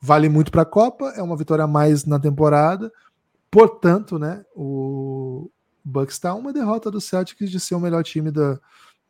Vale 0.00 0.28
muito 0.28 0.50
para 0.50 0.62
a 0.62 0.66
Copa, 0.66 1.12
é 1.16 1.22
uma 1.22 1.36
vitória 1.36 1.64
a 1.64 1.68
mais 1.68 2.06
na 2.06 2.18
temporada. 2.18 2.90
Portanto, 3.50 4.18
né, 4.18 4.42
o 4.56 5.50
Bucks 5.84 6.14
está 6.14 6.34
uma 6.34 6.52
derrota 6.52 6.90
do 6.90 7.00
Celtics 7.00 7.50
de 7.50 7.60
ser 7.60 7.74
o 7.74 7.80
melhor 7.80 8.02
time 8.02 8.30
da, 8.30 8.58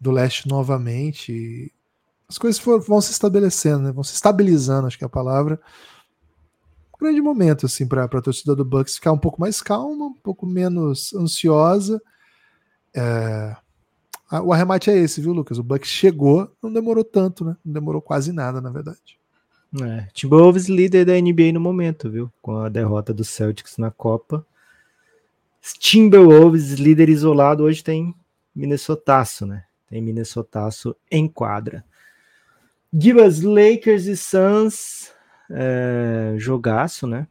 do 0.01 0.11
leste 0.11 0.49
novamente. 0.49 1.73
As 2.31 2.39
coisas 2.39 2.59
for, 2.59 2.81
vão 2.81 3.01
se 3.01 3.11
estabelecendo, 3.11 3.83
né, 3.83 3.93
vão 3.93 4.05
se 4.05 4.15
estabilizando, 4.15 4.87
acho 4.87 4.97
que 4.97 5.05
é 5.05 5.07
a 5.07 5.11
palavra. 5.11 5.61
Um 6.95 7.05
grande 7.05 7.21
momento 7.21 7.67
assim 7.67 7.87
para 7.87 8.05
a 8.05 8.23
torcida 8.23 8.55
do 8.55 8.65
Bucks 8.65 8.95
ficar 8.95 9.13
um 9.13 9.19
pouco 9.19 9.41
mais 9.41 9.61
calma, 9.61 10.07
um 10.07 10.15
pouco 10.15 10.47
menos 10.47 11.13
ansiosa 11.13 12.01
é... 12.95 13.57
O 14.45 14.53
arremate 14.53 14.91
é 14.91 14.97
esse, 14.97 15.21
viu, 15.21 15.33
Lucas? 15.33 15.59
O 15.59 15.63
Bucks 15.63 15.91
chegou, 15.91 16.53
não 16.63 16.73
demorou 16.73 17.03
tanto, 17.03 17.45
né? 17.45 17.57
Não 17.65 17.73
demorou 17.73 18.01
quase 18.01 18.33
nada, 18.33 18.61
na 18.61 18.71
verdade. 18.71 19.19
É, 19.83 20.07
Timberwolves 20.13 20.69
líder 20.69 21.05
da 21.05 21.21
NBA 21.21 21.53
no 21.53 21.61
momento, 21.61 22.09
viu? 22.09 22.33
Com 22.41 22.59
a 22.59 22.69
derrota 22.69 23.13
do 23.13 23.25
Celtics 23.25 23.77
na 23.77 23.91
Copa. 23.91 24.47
Timberwolves 25.81 26.73
líder 26.75 27.09
isolado 27.09 27.65
hoje 27.65 27.83
tem 27.83 28.15
Minnesotaço, 28.55 29.45
né? 29.45 29.65
Tem 29.89 30.01
Minnesotaço 30.01 30.95
em 31.11 31.27
quadra. 31.27 31.85
Gibas, 32.93 33.41
Lakers 33.41 34.07
e 34.07 34.17
Suns, 34.17 35.13
é, 35.51 36.35
jogaço, 36.37 37.07
né? 37.07 37.27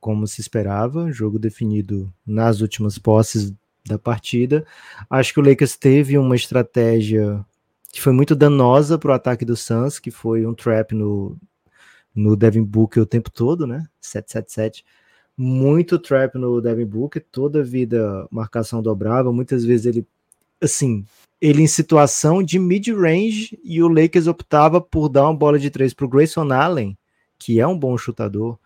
Como 0.00 0.26
se 0.26 0.40
esperava, 0.40 1.12
jogo 1.12 1.38
definido 1.38 2.12
nas 2.26 2.60
últimas 2.60 2.98
posses 2.98 3.52
da 3.86 3.98
partida. 3.98 4.66
Acho 5.08 5.32
que 5.32 5.40
o 5.40 5.42
Lakers 5.42 5.76
teve 5.76 6.18
uma 6.18 6.34
estratégia 6.34 7.44
que 7.92 8.00
foi 8.00 8.12
muito 8.12 8.34
danosa 8.34 8.98
para 8.98 9.12
o 9.12 9.14
ataque 9.14 9.44
do 9.44 9.56
Suns, 9.56 9.98
que 9.98 10.10
foi 10.10 10.44
um 10.44 10.54
trap 10.54 10.92
no, 10.92 11.36
no 12.14 12.36
Devin 12.36 12.64
Booker 12.64 13.02
o 13.02 13.06
tempo 13.06 13.30
todo, 13.30 13.66
né? 13.66 13.86
777. 14.00 14.84
Muito 15.36 15.98
trap 15.98 16.34
no 16.34 16.60
Devin 16.60 16.86
Booker, 16.86 17.24
toda 17.30 17.62
vida 17.62 18.26
marcação 18.30 18.82
dobrava, 18.82 19.32
muitas 19.32 19.64
vezes 19.64 19.86
ele 19.86 20.06
assim, 20.60 21.04
ele 21.40 21.62
em 21.62 21.66
situação 21.66 22.42
de 22.42 22.58
mid-range 22.58 23.58
e 23.62 23.82
o 23.82 23.88
Lakers 23.88 24.26
optava 24.26 24.80
por 24.80 25.08
dar 25.08 25.24
uma 25.24 25.36
bola 25.36 25.58
de 25.58 25.70
três 25.70 25.92
para 25.92 26.06
o 26.06 26.08
Grayson 26.08 26.50
Allen, 26.52 26.96
que 27.38 27.60
é 27.60 27.66
um 27.66 27.78
bom 27.78 27.96
chutador, 27.98 28.58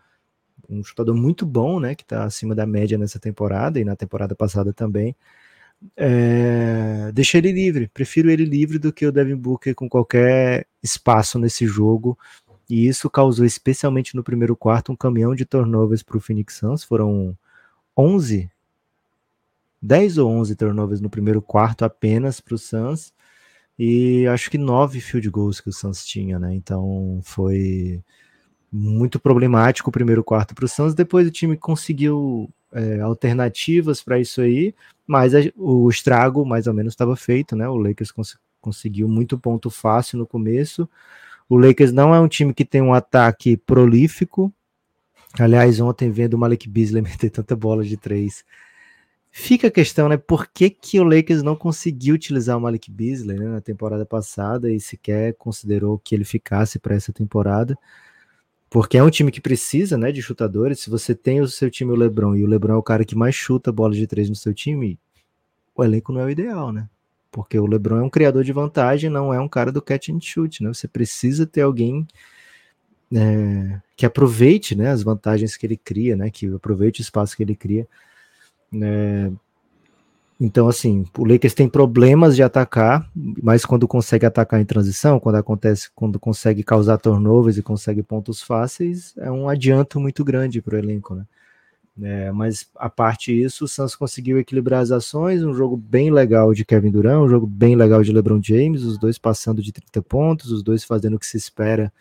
um 0.69 0.83
chutador 0.83 1.15
muito 1.15 1.45
bom, 1.45 1.79
né? 1.79 1.95
Que 1.95 2.03
está 2.03 2.23
acima 2.23 2.55
da 2.55 2.65
média 2.65 2.97
nessa 2.97 3.19
temporada 3.19 3.79
e 3.79 3.83
na 3.83 3.95
temporada 3.95 4.35
passada 4.35 4.71
também. 4.71 5.15
É, 5.97 7.11
deixa 7.13 7.37
ele 7.37 7.51
livre, 7.51 7.87
prefiro 7.87 8.29
ele 8.29 8.45
livre 8.45 8.77
do 8.77 8.93
que 8.93 9.05
o 9.05 9.11
Devin 9.11 9.35
Booker 9.35 9.73
com 9.75 9.89
qualquer 9.89 10.65
espaço 10.81 11.37
nesse 11.39 11.65
jogo. 11.65 12.17
E 12.69 12.87
isso 12.87 13.09
causou, 13.09 13.45
especialmente 13.45 14.15
no 14.15 14.23
primeiro 14.23 14.55
quarto, 14.55 14.93
um 14.93 14.95
caminhão 14.95 15.35
de 15.35 15.43
turnovers 15.43 16.03
para 16.03 16.17
o 16.17 16.21
Phoenix 16.21 16.55
Suns. 16.55 16.83
Foram 16.85 17.37
11, 17.97 18.49
10 19.81 20.17
ou 20.17 20.29
11 20.29 20.55
turnovers 20.55 21.01
no 21.01 21.09
primeiro 21.09 21.41
quarto 21.41 21.83
apenas 21.83 22.39
para 22.39 22.55
o 22.55 22.57
Suns. 22.57 23.13
E 23.77 24.27
acho 24.27 24.51
que 24.51 24.57
nove 24.57 25.01
field 25.01 25.29
goals 25.29 25.59
que 25.59 25.69
o 25.69 25.73
Suns 25.73 26.05
tinha, 26.05 26.37
né? 26.37 26.53
Então 26.53 27.19
foi 27.23 28.01
muito 28.71 29.19
problemático 29.19 29.89
o 29.89 29.93
primeiro 29.93 30.23
quarto 30.23 30.53
para 30.53 30.65
o 30.65 30.67
Suns. 30.67 30.93
Depois 30.93 31.27
o 31.27 31.31
time 31.31 31.57
conseguiu 31.57 32.49
é, 32.71 33.01
alternativas 33.01 34.01
para 34.01 34.19
isso 34.19 34.41
aí, 34.41 34.73
mas 35.05 35.35
a, 35.35 35.39
o 35.57 35.89
estrago 35.89 36.45
mais 36.45 36.67
ou 36.67 36.73
menos 36.73 36.93
estava 36.93 37.15
feito, 37.15 37.55
né? 37.55 37.67
O 37.67 37.75
Lakers 37.75 38.11
cons 38.11 38.37
conseguiu 38.61 39.07
muito 39.07 39.37
ponto 39.37 39.69
fácil 39.69 40.19
no 40.19 40.27
começo. 40.27 40.87
O 41.49 41.57
Lakers 41.57 41.91
não 41.91 42.15
é 42.15 42.19
um 42.19 42.27
time 42.27 42.53
que 42.53 42.63
tem 42.63 42.81
um 42.81 42.93
ataque 42.93 43.57
prolífico. 43.57 44.53
Aliás, 45.39 45.79
ontem 45.79 46.11
vendo 46.11 46.35
o 46.35 46.37
Malik 46.37 46.69
Beasley 46.69 47.01
meter 47.03 47.29
tanta 47.29 47.55
bola 47.55 47.83
de 47.83 47.97
três, 47.97 48.45
fica 49.31 49.67
a 49.67 49.71
questão, 49.71 50.09
né? 50.09 50.17
Por 50.17 50.47
que, 50.47 50.69
que 50.69 50.99
o 50.99 51.03
Lakers 51.03 51.41
não 51.41 51.55
conseguiu 51.55 52.15
utilizar 52.15 52.57
o 52.57 52.61
Malik 52.61 52.91
Beasley 52.91 53.39
né, 53.39 53.45
na 53.45 53.61
temporada 53.61 54.05
passada 54.05 54.71
e 54.71 54.79
sequer 54.79 55.33
considerou 55.35 55.97
que 55.97 56.13
ele 56.13 56.25
ficasse 56.25 56.77
para 56.77 56.95
essa 56.95 57.13
temporada? 57.13 57.77
Porque 58.69 58.97
é 58.97 59.03
um 59.03 59.09
time 59.09 59.31
que 59.31 59.41
precisa, 59.41 59.97
né, 59.97 60.11
de 60.11 60.21
chutadores. 60.21 60.79
Se 60.79 60.89
você 60.89 61.15
tem 61.15 61.41
o 61.41 61.47
seu 61.47 61.69
time 61.69 61.91
o 61.91 61.95
LeBron 61.95 62.35
e 62.35 62.43
o 62.43 62.47
LeBron 62.47 62.73
é 62.73 62.77
o 62.77 62.83
cara 62.83 63.05
que 63.05 63.15
mais 63.15 63.35
chuta 63.35 63.71
bola 63.71 63.93
de 63.93 64.07
três 64.07 64.29
no 64.29 64.35
seu 64.35 64.53
time, 64.53 64.99
o 65.75 65.83
elenco 65.83 66.13
não 66.13 66.21
é 66.21 66.25
o 66.25 66.29
ideal, 66.29 66.71
né? 66.71 66.87
Porque 67.31 67.57
o 67.57 67.65
LeBron 67.65 67.97
é 67.97 68.03
um 68.03 68.09
criador 68.09 68.43
de 68.43 68.51
vantagem, 68.51 69.09
não 69.09 69.33
é 69.33 69.39
um 69.39 69.47
cara 69.47 69.71
do 69.71 69.81
catch 69.81 70.09
and 70.09 70.19
shoot, 70.21 70.63
né? 70.63 70.69
Você 70.69 70.87
precisa 70.87 71.45
ter 71.45 71.61
alguém 71.61 72.05
é, 73.13 73.81
que 73.95 74.05
aproveite, 74.05 74.75
né, 74.75 74.89
as 74.89 75.03
vantagens 75.03 75.57
que 75.57 75.65
ele 75.65 75.77
cria, 75.77 76.15
né, 76.15 76.29
que 76.29 76.47
aproveite 76.47 77.01
o 77.01 77.03
espaço 77.03 77.35
que 77.35 77.43
ele 77.43 77.55
cria. 77.55 77.87
Né? 78.71 79.31
Então, 80.39 80.67
assim, 80.67 81.05
o 81.17 81.23
Lakers 81.23 81.53
tem 81.53 81.69
problemas 81.69 82.35
de 82.35 82.41
atacar, 82.41 83.07
mas 83.15 83.63
quando 83.63 83.87
consegue 83.87 84.25
atacar 84.25 84.59
em 84.59 84.65
transição, 84.65 85.19
quando 85.19 85.35
acontece, 85.35 85.89
quando 85.93 86.19
consegue 86.19 86.63
causar 86.63 86.97
turnovers 86.97 87.57
e 87.57 87.61
consegue 87.61 88.01
pontos 88.01 88.41
fáceis, 88.41 89.13
é 89.17 89.31
um 89.31 89.47
adianto 89.47 89.99
muito 89.99 90.23
grande 90.23 90.59
para 90.59 90.75
o 90.75 90.79
elenco, 90.79 91.13
né? 91.13 91.25
É, 92.01 92.31
mas 92.31 92.67
a 92.75 92.89
parte 92.89 93.35
disso, 93.35 93.65
o 93.65 93.67
Suns 93.67 93.95
conseguiu 93.95 94.39
equilibrar 94.39 94.81
as 94.81 94.91
ações, 94.91 95.43
um 95.43 95.53
jogo 95.53 95.77
bem 95.77 96.09
legal 96.09 96.53
de 96.53 96.65
Kevin 96.65 96.89
Durant, 96.89 97.21
um 97.21 97.29
jogo 97.29 97.45
bem 97.45 97.75
legal 97.75 98.01
de 98.01 98.11
LeBron 98.11 98.41
James, 98.41 98.83
os 98.83 98.97
dois 98.97 99.19
passando 99.19 99.61
de 99.61 99.71
30 99.71 100.01
pontos, 100.01 100.51
os 100.51 100.63
dois 100.63 100.83
fazendo 100.83 101.17
o 101.17 101.19
que 101.19 101.27
se 101.27 101.37
espera 101.37 101.93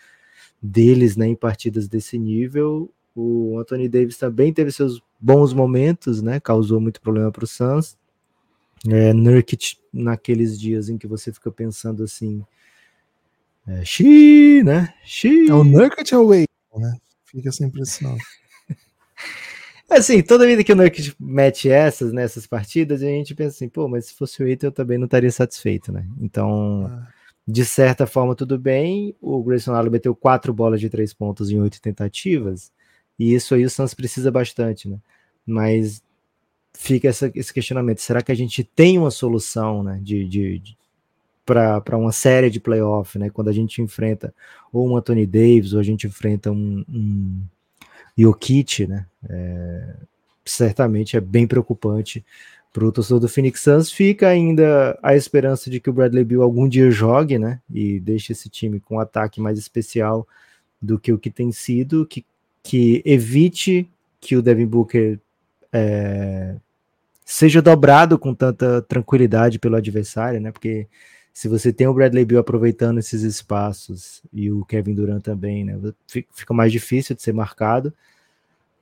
deles 0.62 1.16
né, 1.16 1.26
em 1.26 1.34
partidas 1.34 1.88
desse 1.88 2.18
nível. 2.18 2.90
O 3.14 3.58
Anthony 3.58 3.88
Davis 3.88 4.16
também 4.16 4.52
teve 4.52 4.70
seus 4.70 5.02
bons 5.20 5.52
momentos, 5.52 6.22
né? 6.22 6.40
Causou 6.40 6.80
muito 6.80 7.00
problema 7.00 7.30
para 7.30 7.44
o 7.44 7.46
Suns 7.46 7.96
é, 8.88 9.12
Nurkic 9.12 9.76
naqueles 9.92 10.58
dias 10.58 10.88
em 10.88 10.96
que 10.96 11.06
você 11.06 11.32
fica 11.32 11.50
pensando 11.50 12.04
assim, 12.04 12.44
é, 13.66 13.84
xiii, 13.84 14.62
né? 14.62 14.94
É 15.48 15.52
o 15.52 15.64
Nurkic 15.64 16.14
ou 16.14 16.24
o 16.24 16.28
Wade, 16.28 16.46
né? 16.76 16.96
Fica 17.24 17.48
essa 17.48 17.64
impressão. 17.64 18.16
assim, 19.90 20.22
toda 20.22 20.46
vida 20.46 20.64
que 20.64 20.72
o 20.72 20.76
Nurkic 20.76 21.14
mete 21.18 21.68
essas 21.68 22.12
nessas 22.12 22.46
partidas, 22.46 23.02
a 23.02 23.06
gente 23.06 23.34
pensa 23.34 23.56
assim, 23.56 23.68
pô, 23.68 23.86
mas 23.88 24.06
se 24.06 24.14
fosse 24.14 24.42
o 24.42 24.46
Eight 24.46 24.64
eu 24.64 24.72
também 24.72 24.96
não 24.96 25.04
estaria 25.04 25.30
satisfeito, 25.30 25.92
né? 25.92 26.06
Então, 26.20 26.86
ah. 26.86 27.08
de 27.46 27.64
certa 27.64 28.06
forma, 28.06 28.34
tudo 28.34 28.58
bem. 28.58 29.14
O 29.20 29.42
Grayson 29.42 29.74
Allen 29.74 29.92
meteu 29.92 30.14
quatro 30.14 30.54
bolas 30.54 30.80
de 30.80 30.88
três 30.88 31.12
pontos 31.12 31.50
em 31.50 31.60
oito 31.60 31.80
tentativas. 31.80 32.72
E 33.20 33.34
isso 33.34 33.54
aí 33.54 33.66
o 33.66 33.68
Suns 33.68 33.92
precisa 33.92 34.30
bastante, 34.30 34.88
né? 34.88 34.96
Mas 35.46 36.02
fica 36.72 37.06
essa, 37.06 37.30
esse 37.34 37.52
questionamento: 37.52 38.00
será 38.00 38.22
que 38.22 38.32
a 38.32 38.34
gente 38.34 38.64
tem 38.64 38.96
uma 38.98 39.10
solução, 39.10 39.82
né? 39.82 40.00
De, 40.02 40.26
de, 40.26 40.58
de 40.58 40.78
para 41.44 41.98
uma 41.98 42.12
série 42.12 42.48
de 42.48 42.58
playoff, 42.58 43.18
né? 43.18 43.28
Quando 43.28 43.48
a 43.48 43.52
gente 43.52 43.82
enfrenta 43.82 44.32
ou 44.72 44.88
um 44.88 44.96
Anthony 44.96 45.26
Davis, 45.26 45.74
ou 45.74 45.80
a 45.80 45.82
gente 45.82 46.06
enfrenta 46.06 46.50
um, 46.50 46.82
um 46.88 47.42
Jokic, 48.16 48.86
né? 48.86 49.04
É, 49.28 49.96
certamente 50.42 51.14
é 51.14 51.20
bem 51.20 51.46
preocupante 51.46 52.24
para 52.72 52.86
o 52.86 52.92
torcedor 52.92 53.20
do 53.20 53.28
Phoenix 53.28 53.60
Suns. 53.60 53.92
Fica 53.92 54.28
ainda 54.28 54.98
a 55.02 55.14
esperança 55.14 55.68
de 55.68 55.78
que 55.78 55.90
o 55.90 55.92
Bradley 55.92 56.24
Beal 56.24 56.40
algum 56.40 56.66
dia 56.66 56.90
jogue, 56.90 57.38
né? 57.38 57.60
E 57.70 58.00
deixe 58.00 58.32
esse 58.32 58.48
time 58.48 58.80
com 58.80 58.96
um 58.96 59.00
ataque 59.00 59.42
mais 59.42 59.58
especial 59.58 60.26
do 60.80 60.98
que 60.98 61.12
o 61.12 61.18
que 61.18 61.30
tem 61.30 61.52
sido, 61.52 62.06
que, 62.06 62.24
que 62.62 63.02
evite 63.04 63.88
que 64.20 64.36
o 64.36 64.42
Devin 64.42 64.66
Booker 64.66 65.18
é, 65.72 66.56
seja 67.24 67.62
dobrado 67.62 68.18
com 68.18 68.34
tanta 68.34 68.82
tranquilidade 68.82 69.58
pelo 69.58 69.76
adversário, 69.76 70.40
né? 70.40 70.50
Porque 70.52 70.88
se 71.32 71.48
você 71.48 71.72
tem 71.72 71.86
o 71.86 71.94
Bradley 71.94 72.24
Beal 72.24 72.40
aproveitando 72.40 72.98
esses 72.98 73.22
espaços 73.22 74.22
e 74.32 74.50
o 74.50 74.64
Kevin 74.64 74.94
Durant 74.94 75.22
também, 75.22 75.64
né? 75.64 75.78
Fica 76.06 76.52
mais 76.52 76.72
difícil 76.72 77.14
de 77.14 77.22
ser 77.22 77.32
marcado. 77.32 77.94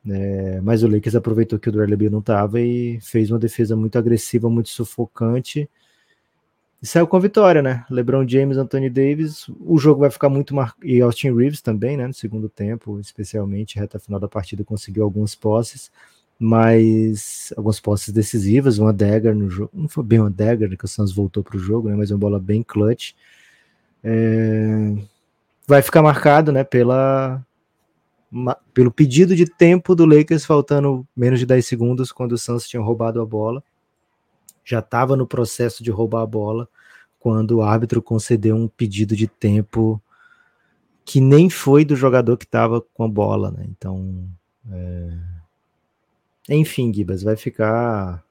É, 0.09 0.61
mas 0.63 0.83
o 0.83 0.89
Lakers 0.89 1.15
aproveitou 1.15 1.59
que 1.59 1.69
o 1.69 1.73
Bradley 1.73 1.97
Beal 1.97 2.11
não 2.11 2.21
estava 2.21 2.61
e 2.61 2.99
fez 3.01 3.31
uma 3.31 3.39
defesa 3.39 3.77
muito 3.77 3.99
agressiva, 3.99 4.49
muito 4.49 4.71
sufocante. 4.71 5.69
E 6.81 6.87
saiu 6.87 7.07
com 7.07 7.17
a 7.17 7.21
vitória, 7.21 7.61
né? 7.61 7.85
LeBron 7.91 8.27
James, 8.27 8.57
Anthony 8.57 8.89
Davis. 8.89 9.49
O 9.61 9.79
jogo 9.79 10.01
vai 10.01 10.11
ficar 10.11 10.29
muito 10.29 10.55
marcado. 10.55 10.87
E 10.87 11.01
Austin 11.01 11.35
Reeves 11.35 11.61
também, 11.61 11.97
né? 11.97 12.07
No 12.07 12.15
segundo 12.15 12.49
tempo, 12.49 13.01
especialmente, 13.01 13.79
reta 13.79 13.99
final 13.99 14.21
da 14.21 14.29
partida, 14.29 14.63
conseguiu 14.65 15.05
algumas 15.05 15.35
posses 15.35 15.91
mas 16.39 17.53
algumas 17.57 17.81
posses 17.81 18.15
decisivas, 18.15 18.79
uma 18.79 18.93
dagger 18.93 19.35
no 19.35 19.51
jogo, 19.51 19.71
não 19.75 19.89
foi 19.89 20.05
bem 20.05 20.21
uma 20.21 20.31
dagger 20.31 20.77
que 20.79 20.85
o 20.85 20.89
Suns 20.89 21.13
voltou 21.13 21.43
para 21.43 21.57
o 21.57 21.59
jogo, 21.61 21.89
né, 21.89 21.97
mas 21.97 22.11
uma 22.13 22.19
bola 22.19 22.39
bem 22.39 22.63
clutch. 22.63 23.13
É, 24.05 24.95
vai 25.67 25.83
ficar 25.83 26.03
marcado, 26.03 26.53
né, 26.53 26.63
pela 26.63 27.45
pelo 28.75 28.93
pedido 28.93 29.35
de 29.35 29.47
tempo 29.47 29.95
do 29.95 30.05
Lakers 30.05 30.45
faltando 30.45 31.07
menos 31.17 31.41
de 31.41 31.47
10 31.47 31.67
segundos 31.67 32.13
quando 32.13 32.33
o 32.33 32.39
Suns 32.39 32.69
tinha 32.69 32.83
roubado 32.83 33.23
a 33.23 33.27
bola. 33.27 33.65
Já 34.69 34.81
estava 34.81 35.17
no 35.17 35.27
processo 35.27 35.83
de 35.83 35.91
roubar 35.91 36.23
a 36.23 36.27
bola 36.27 36.69
quando 37.19 37.53
o 37.53 37.63
árbitro 37.63 38.03
concedeu 38.03 38.55
um 38.55 38.69
pedido 38.69 39.17
de 39.17 39.27
tempo 39.27 40.01
que 41.05 41.21
nem 41.21 41.49
foi 41.49 41.85
do 41.85 41.97
jogador 41.97 42.37
que 42.37 42.45
estava 42.45 42.81
com 42.81 43.03
a 43.03 43.09
bola, 43.09 43.51
né? 43.51 43.65
Então, 43.67 44.29
é 44.71 45.39
enfim, 46.49 46.93
Gibas, 46.93 47.23
vai 47.23 47.37
ficar 47.37 48.25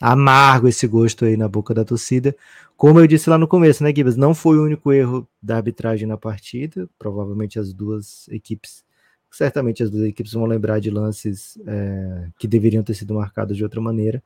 amargo 0.00 0.68
esse 0.68 0.86
gosto 0.86 1.24
aí 1.24 1.36
na 1.36 1.48
boca 1.48 1.72
da 1.72 1.84
torcida. 1.84 2.36
Como 2.76 3.00
eu 3.00 3.06
disse 3.06 3.30
lá 3.30 3.38
no 3.38 3.48
começo, 3.48 3.82
né, 3.82 3.92
Gibas? 3.94 4.16
Não 4.16 4.34
foi 4.34 4.58
o 4.58 4.64
único 4.64 4.92
erro 4.92 5.26
da 5.40 5.56
arbitragem 5.56 6.06
na 6.06 6.18
partida. 6.18 6.88
Provavelmente 6.98 7.58
as 7.58 7.72
duas 7.72 8.28
equipes, 8.28 8.84
certamente 9.30 9.82
as 9.82 9.90
duas 9.90 10.04
equipes 10.04 10.34
vão 10.34 10.44
lembrar 10.44 10.78
de 10.78 10.90
lances 10.90 11.58
é, 11.66 12.28
que 12.38 12.46
deveriam 12.46 12.82
ter 12.82 12.94
sido 12.94 13.14
marcados 13.14 13.56
de 13.56 13.64
outra 13.64 13.80
maneira. 13.80 14.22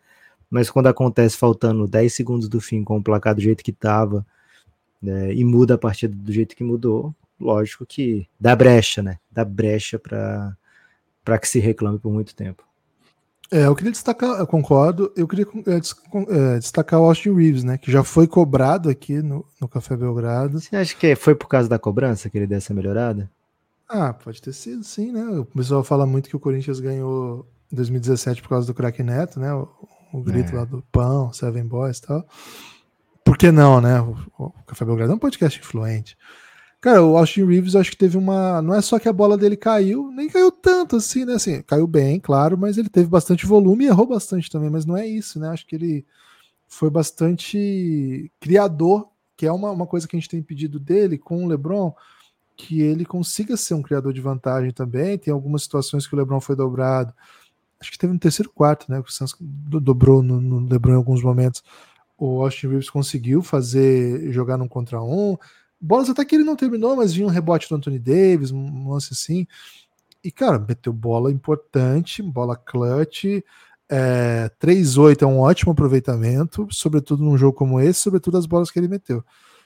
Mas 0.51 0.69
quando 0.69 0.89
acontece 0.89 1.37
faltando 1.37 1.87
10 1.87 2.13
segundos 2.13 2.49
do 2.49 2.61
fim, 2.61 2.83
com 2.83 2.99
o 2.99 3.03
placar 3.03 3.35
do 3.35 3.41
jeito 3.41 3.63
que 3.63 3.71
estava, 3.71 4.27
né, 5.01 5.33
e 5.33 5.45
muda 5.45 5.75
a 5.75 5.79
partida 5.79 6.15
do 6.15 6.33
jeito 6.33 6.57
que 6.57 6.65
mudou, 6.65 7.15
lógico 7.39 7.87
que 7.87 8.27
dá 8.39 8.55
brecha, 8.57 9.03
né? 9.03 9.19
Dá 9.31 9.45
brecha 9.45 9.99
para 9.99 11.39
que 11.39 11.49
se 11.49 11.61
reclame 11.61 11.99
por 11.99 12.13
muito 12.13 12.35
tempo. 12.35 12.65
É, 13.53 13.67
eu 13.67 13.75
queria 13.75 13.91
destacar, 13.91 14.39
eu 14.39 14.47
concordo, 14.47 15.13
eu 15.17 15.27
queria 15.27 15.47
é, 15.67 15.75
é, 15.75 16.59
destacar 16.59 17.01
o 17.01 17.05
Austin 17.05 17.35
Reeves, 17.35 17.65
né, 17.65 17.79
que 17.79 17.91
já 17.91 18.05
foi 18.05 18.29
cobrado 18.29 18.89
aqui 18.89 19.21
no, 19.21 19.45
no 19.61 19.69
Café 19.69 19.97
Belgrado. 19.97 20.61
Você 20.61 20.77
acha 20.77 20.95
que 20.95 21.17
foi 21.17 21.35
por 21.35 21.49
causa 21.49 21.69
da 21.69 21.79
cobrança 21.79 22.31
que 22.31 22.39
ele 22.39 22.47
deu 22.47 22.59
essa 22.59 22.73
melhorada? 22.73 23.29
Ah, 23.89 24.13
pode 24.13 24.41
ter 24.41 24.53
sido, 24.53 24.85
sim, 24.85 25.11
né? 25.11 25.25
O 25.41 25.45
pessoal 25.45 25.83
fala 25.83 26.07
muito 26.07 26.29
que 26.29 26.37
o 26.37 26.41
Corinthians 26.41 26.79
ganhou 26.79 27.45
em 27.73 27.75
2017 27.75 28.41
por 28.41 28.51
causa 28.51 28.69
do 28.69 28.75
craque 28.75 29.03
Neto, 29.03 29.41
né? 29.41 29.49
O, 30.13 30.23
grito 30.23 30.53
é. 30.53 30.59
lá 30.59 30.65
do 30.65 30.83
Pão, 30.91 31.33
Seven 31.33 31.67
Boys 31.67 31.99
e 31.99 32.03
tal. 32.03 32.27
Por 33.25 33.37
que 33.37 33.51
não, 33.51 33.81
né? 33.81 34.01
O, 34.01 34.17
o 34.39 34.53
Café 34.67 34.85
Belgrado 34.85 35.13
é 35.13 35.15
um 35.15 35.19
podcast 35.19 35.59
influente. 35.59 36.17
Cara, 36.81 37.05
o 37.05 37.19
Austin 37.19 37.45
Reeves 37.45 37.77
acho 37.77 37.91
que 37.91 37.97
teve 37.97 38.17
uma. 38.17 38.63
Não 38.63 38.75
é 38.75 38.81
só 38.81 38.99
que 38.99 39.09
a 39.09 39.13
bola 39.13 39.37
dele 39.37 39.57
caiu, 39.57 40.11
nem 40.13 40.29
caiu 40.31 40.51
tanto 40.51 40.97
assim, 40.97 41.27
né? 41.27 41.35
Assim, 41.35 41.63
caiu 41.63 41.87
bem, 41.87 42.19
claro, 42.19 42.57
mas 42.57 42.79
ele 42.79 42.89
teve 42.89 43.07
bastante 43.07 43.45
volume 43.45 43.85
e 43.85 43.89
errou 43.89 44.07
bastante 44.07 44.51
também. 44.51 44.71
Mas 44.71 44.87
não 44.87 44.97
é 44.97 45.07
isso, 45.07 45.39
né? 45.39 45.49
Acho 45.51 45.67
que 45.67 45.77
ele 45.77 46.07
foi 46.67 46.89
bastante 46.89 48.33
criador, 48.41 49.09
que 49.37 49.45
é 49.47 49.53
uma, 49.53 49.71
uma 49.71 49.87
coisa 49.87 50.09
que 50.09 50.17
a 50.17 50.19
gente 50.19 50.29
tem 50.29 50.43
pedido 50.43 50.81
dele 50.81 51.19
com 51.19 51.45
o 51.45 51.49
LeBron, 51.49 51.95
que 52.57 52.81
ele 52.81 53.05
consiga 53.05 53.57
ser 53.59 53.75
um 53.75 53.83
criador 53.83 54.15
de 54.15 54.21
vantagem 54.23 54.71
também. 54.71 55.19
Tem 55.19 55.35
algumas 55.35 55.65
situações 55.65 56.07
que 56.07 56.15
o 56.15 56.19
LeBron 56.19 56.41
foi 56.41 56.57
dobrado. 56.57 57.13
Acho 57.81 57.91
que 57.91 57.99
teve 57.99 58.13
no 58.13 58.19
terceiro 58.19 58.51
quarto, 58.51 58.91
né? 58.91 59.01
O 59.01 59.11
Santos 59.11 59.35
dobrou 59.41 60.23
no, 60.23 60.41
no 60.41 60.69
LeBron 60.69 60.93
em 60.93 60.97
alguns 60.97 61.23
momentos. 61.23 61.63
O 62.19 62.43
Austin 62.43 62.69
Reeves 62.69 62.91
conseguiu 62.91 63.43
fazer 63.43 64.31
jogar 64.33 64.59
num 64.59 64.69
contra 64.69 65.03
um 65.03 65.39
bolas 65.81 66.11
até 66.11 66.25
que 66.25 66.35
ele 66.35 66.45
não 66.45 66.57
terminou, 66.57 66.95
mas 66.95 67.15
vinha 67.15 67.27
um 67.27 67.31
rebote 67.31 67.69
do 67.69 67.75
Anthony 67.75 67.99
Davis, 67.99 68.51
um 68.51 68.91
lance 68.91 69.13
assim. 69.13 69.47
E, 70.23 70.31
cara, 70.31 70.59
meteu 70.59 70.93
bola 70.93 71.33
importante, 71.33 72.23
bola 72.23 72.55
clutch. 72.57 73.43
É, 73.89 74.51
3-8 74.61 75.23
é 75.23 75.27
um 75.27 75.41
ótimo 75.41 75.73
aproveitamento, 75.73 76.69
sobretudo 76.71 77.25
num 77.25 77.37
jogo 77.37 77.57
como 77.57 77.81
esse, 77.81 78.01
sobretudo 78.01 78.37
as 78.37 78.47
bolas 78.47 78.71
que 78.71 78.79
ele 78.79 78.87
meteu. 78.87 79.25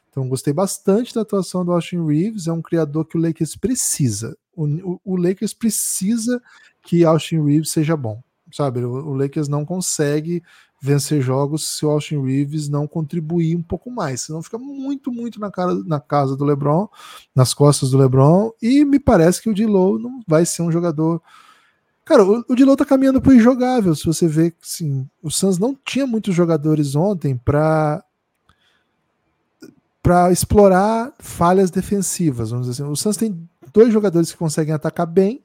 Então, 0.09 0.29
gostei 0.29 0.53
bastante 0.53 1.13
da 1.13 1.23
atuação 1.23 1.65
do 1.65 1.73
Austin 1.73 2.07
Reeves. 2.07 2.47
É 2.47 2.53
um 2.53 2.63
criador 2.63 3.05
que 3.05 3.19
o 3.19 3.21
Lakers 3.21 3.57
precisa. 3.57 4.37
O, 4.57 5.01
o, 5.05 5.17
Lakers 5.17 5.53
precisa 5.53 6.41
que 6.83 7.05
Austin 7.05 7.45
Reeves 7.45 7.71
seja 7.71 7.97
bom. 7.97 8.23
Sabe, 8.53 8.85
o, 8.85 8.91
o 8.91 9.15
Lakers 9.15 9.49
não 9.49 9.65
consegue 9.65 10.43
vencer 10.85 11.23
jogos 11.23 11.67
se 11.67 11.87
o 11.87 11.89
Austin 11.89 12.23
Reeves 12.23 12.69
não 12.69 12.87
contribuir 12.87 13.57
um 13.57 13.63
pouco 13.63 13.91
mais. 13.91 14.21
Senão 14.21 14.43
fica 14.43 14.59
muito, 14.59 15.11
muito 15.11 15.41
na, 15.41 15.51
cara, 15.51 15.75
na 15.87 15.99
casa 15.99 16.37
do 16.37 16.45
LeBron, 16.45 16.87
nas 17.35 17.55
costas 17.55 17.91
do 17.91 17.99
LeBron. 17.99 18.53
E 18.61 18.85
me 18.85 19.01
parece 19.01 19.41
que 19.41 19.49
o 19.49 19.55
Dilow 19.55 19.99
não 19.99 20.21
vai 20.29 20.45
ser 20.45 20.61
um 20.61 20.71
jogador. 20.71 21.23
Cara, 22.05 22.23
o, 22.23 22.45
o 22.47 22.55
Dilow 22.55 22.77
tá 22.77 22.85
caminhando 22.85 23.21
pro 23.21 23.33
injogável. 23.33 23.95
Se 23.95 24.05
você 24.05 24.29
vê 24.29 24.51
que 24.51 24.59
assim, 24.63 25.09
o 25.23 25.31
Suns 25.31 25.59
não 25.59 25.75
tinha 25.75 26.07
muitos 26.07 26.35
jogadores 26.35 26.95
ontem 26.95 27.35
para 27.37 28.05
para 30.03 30.31
explorar 30.31 31.15
falhas 31.19 31.71
defensivas, 31.71 32.51
vamos 32.51 32.67
dizer 32.67 32.83
assim. 32.83 32.93
O 32.93 32.95
Suns 32.95 33.17
tem 33.17 33.49
dois 33.75 33.93
jogadores 33.93 34.31
que 34.31 34.39
conseguem 34.39 34.73
atacar 34.73 35.07
bem, 35.07 35.45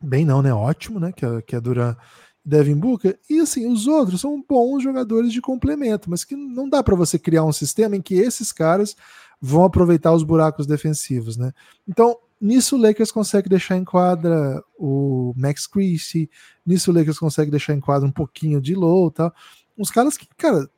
bem 0.00 0.24
não, 0.24 0.40
né? 0.40 0.54
Ótimo, 0.54 1.00
né? 1.00 1.12
Que 1.12 1.26
é, 1.26 1.42
que 1.42 1.56
é 1.56 1.60
Duran 1.60 1.96
Devin 2.44 2.76
Booker. 2.76 3.18
E 3.28 3.40
assim, 3.40 3.70
os 3.70 3.86
outros 3.86 4.20
são 4.20 4.42
bons 4.48 4.82
jogadores 4.82 5.32
de 5.32 5.40
complemento, 5.40 6.08
mas 6.08 6.24
que 6.24 6.36
não 6.36 6.68
dá 6.68 6.82
para 6.82 6.96
você 6.96 7.18
criar 7.18 7.44
um 7.44 7.52
sistema 7.52 7.96
em 7.96 8.00
que 8.00 8.14
esses 8.14 8.52
caras 8.52 8.96
vão 9.40 9.64
aproveitar 9.64 10.12
os 10.12 10.22
buracos 10.22 10.66
defensivos, 10.66 11.36
né? 11.36 11.52
Então, 11.86 12.16
nisso 12.40 12.76
o 12.76 12.80
Lakers 12.80 13.10
consegue 13.10 13.48
deixar 13.48 13.76
em 13.76 13.84
quadra 13.84 14.62
o 14.78 15.34
Max 15.36 15.66
Christie, 15.66 16.30
nisso 16.64 16.90
o 16.92 16.94
Lakers 16.94 17.18
consegue 17.18 17.50
deixar 17.50 17.74
em 17.74 17.80
quadra 17.80 18.08
um 18.08 18.12
pouquinho 18.12 18.60
de 18.60 18.74
low, 18.74 19.10
tal. 19.10 19.34
Uns 19.76 19.90
caras 19.90 20.16
que, 20.16 20.28
cara, 20.36 20.68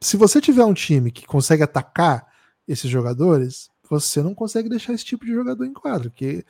se 0.00 0.16
você 0.16 0.40
tiver 0.40 0.64
um 0.64 0.72
time 0.72 1.10
que 1.10 1.26
consegue 1.26 1.62
atacar 1.62 2.26
esses 2.66 2.90
jogadores, 2.90 3.70
você 3.90 4.22
não 4.22 4.34
consegue 4.34 4.68
deixar 4.68 4.92
esse 4.92 5.04
tipo 5.04 5.26
de 5.26 5.34
jogador 5.34 5.64
em 5.64 5.72
quadra, 5.72 6.08
porque 6.08 6.44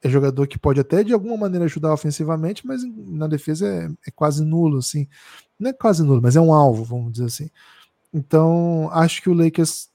é 0.00 0.08
jogador 0.08 0.46
que 0.46 0.58
pode 0.58 0.78
até 0.78 1.02
de 1.02 1.12
alguma 1.12 1.36
maneira 1.36 1.64
ajudar 1.64 1.92
ofensivamente, 1.92 2.64
mas 2.64 2.82
na 2.84 3.26
defesa 3.26 3.66
é, 3.66 3.90
é, 4.06 4.10
quase 4.12 4.44
nulo, 4.44 4.78
assim. 4.78 5.08
Não 5.58 5.70
é 5.70 5.72
quase 5.72 6.04
nulo, 6.04 6.22
mas 6.22 6.36
é 6.36 6.40
um 6.40 6.54
alvo, 6.54 6.84
vamos 6.84 7.12
dizer 7.12 7.24
assim. 7.24 7.50
Então, 8.14 8.88
acho 8.92 9.20
que 9.20 9.28
o 9.28 9.34
Lakers. 9.34 9.90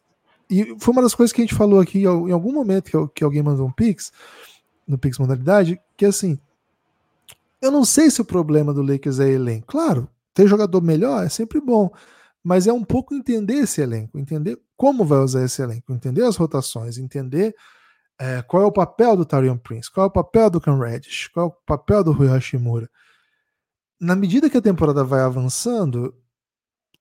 E 0.49 0.75
foi 0.77 0.91
uma 0.91 1.01
das 1.01 1.15
coisas 1.15 1.31
que 1.31 1.41
a 1.41 1.45
gente 1.45 1.55
falou 1.55 1.79
aqui 1.79 2.03
em 2.03 2.31
algum 2.31 2.51
momento 2.51 2.91
que, 2.91 3.15
que 3.15 3.23
alguém 3.23 3.41
mandou 3.41 3.65
um 3.65 3.71
Pix, 3.71 4.11
no 4.86 4.97
Pix 4.97 5.17
Modalidade, 5.17 5.79
que 5.95 6.05
assim. 6.05 6.38
Eu 7.61 7.71
não 7.71 7.86
sei 7.86 8.11
se 8.11 8.19
o 8.19 8.25
problema 8.25 8.73
do 8.73 8.81
Lakers 8.81 9.21
é 9.21 9.29
elenco. 9.29 9.67
Claro, 9.67 10.09
ter 10.34 10.47
jogador 10.47 10.81
melhor 10.81 11.25
é 11.25 11.29
sempre 11.29 11.61
bom, 11.61 11.89
mas 12.43 12.67
é 12.67 12.73
um 12.73 12.83
pouco 12.83 13.15
entender 13.15 13.55
esse 13.55 13.81
elenco, 13.81 14.19
entender 14.19 14.59
como 14.75 15.05
vai 15.05 15.19
usar 15.19 15.45
esse 15.45 15.61
elenco, 15.61 15.93
entender 15.93 16.23
as 16.23 16.35
rotações, 16.35 16.97
entender 16.97 17.55
é, 18.19 18.41
qual 18.41 18.63
é 18.63 18.65
o 18.65 18.71
papel 18.71 19.15
do 19.15 19.25
Tarion 19.25 19.57
Prince? 19.57 19.91
Qual 19.91 20.05
é 20.05 20.07
o 20.07 20.11
papel 20.11 20.49
do 20.49 20.61
Cam 20.61 20.77
Reddish? 20.77 21.29
Qual 21.29 21.45
é 21.45 21.49
o 21.49 21.51
papel 21.65 22.03
do 22.03 22.11
Rui 22.11 22.27
Hashimura? 22.27 22.89
Na 23.99 24.15
medida 24.15 24.49
que 24.49 24.57
a 24.57 24.61
temporada 24.61 25.03
vai 25.03 25.21
avançando, 25.21 26.13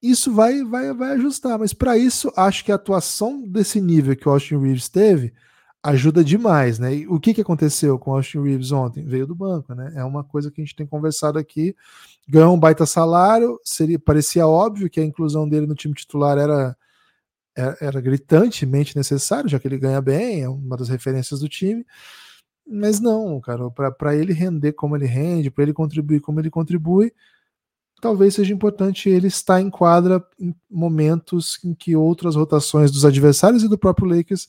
isso 0.01 0.33
vai, 0.33 0.63
vai, 0.65 0.93
vai 0.95 1.13
ajustar. 1.13 1.59
Mas 1.59 1.73
para 1.73 1.99
isso, 1.99 2.33
acho 2.37 2.65
que 2.65 2.73
a 2.73 2.77
atuação 2.77 3.43
desse 3.43 3.81
nível 3.81 4.17
que 4.17 4.29
o 4.29 4.33
Austin 4.33 4.59
Reeves 4.59 4.89
teve 4.89 5.35
ajuda 5.83 6.23
demais, 6.23 6.79
né? 6.79 6.95
E 6.95 7.09
o 7.09 7.19
que, 7.19 7.35
que 7.35 7.41
aconteceu 7.41 7.99
com 7.99 8.13
Austin 8.13 8.43
Reeves 8.43 8.71
ontem? 8.71 9.05
Veio 9.05 9.27
do 9.27 9.35
banco, 9.35 9.75
né? 9.75 9.93
É 9.97 10.05
uma 10.05 10.23
coisa 10.23 10.51
que 10.51 10.61
a 10.61 10.65
gente 10.65 10.77
tem 10.77 10.87
conversado 10.87 11.39
aqui. 11.39 11.75
Ganhou 12.29 12.55
um 12.55 12.59
baita 12.59 12.87
salário, 12.87 13.59
seria 13.65 13.99
parecia 13.99 14.47
óbvio 14.47 14.89
que 14.89 15.01
a 15.01 15.05
inclusão 15.05 15.49
dele 15.49 15.67
no 15.67 15.75
time 15.75 15.95
titular 15.95 16.39
era 16.39 16.77
era, 17.55 17.77
era 17.81 18.01
gritantemente 18.01 18.97
necessário, 18.97 19.49
já 19.49 19.59
que 19.59 19.69
ele 19.69 19.79
ganha 19.79 20.01
bem, 20.01 20.43
é 20.43 20.49
uma 20.49 20.77
das 20.77 20.89
referências 20.89 21.41
do 21.41 21.49
time. 21.49 21.85
Mas 22.67 23.01
não, 23.01 23.41
cara, 23.41 23.71
para 23.71 24.17
ele 24.17 24.33
render 24.33 24.73
como 24.73 24.97
ele 24.97 25.07
rende, 25.07 25.51
para 25.51 25.65
ele 25.65 25.73
contribuir 25.73 26.21
como 26.21 26.41
ele 26.41 26.51
contribui, 26.51 27.13
talvez 28.01 28.35
seja 28.35 28.55
importante 28.55 29.09
ele 29.09 29.27
estar 29.27 29.61
em 29.61 29.71
quadra 29.71 30.25
em 30.39 30.55
momentos 30.71 31.59
em 31.65 31.75
que 31.75 31.97
outras 31.97 32.37
rotações 32.37 32.91
dos 32.91 33.05
adversários 33.05 33.63
e 33.63 33.69
do 33.69 33.79
próprio 33.79 34.09
Lakers 34.09 34.49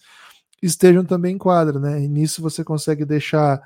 estejam 0.66 1.04
também 1.06 1.36
em 1.36 1.38
quadra, 1.38 1.80
né? 1.80 2.02
E 2.04 2.08
nisso 2.08 2.42
você 2.42 2.64
consegue 2.64 3.06
deixar. 3.06 3.62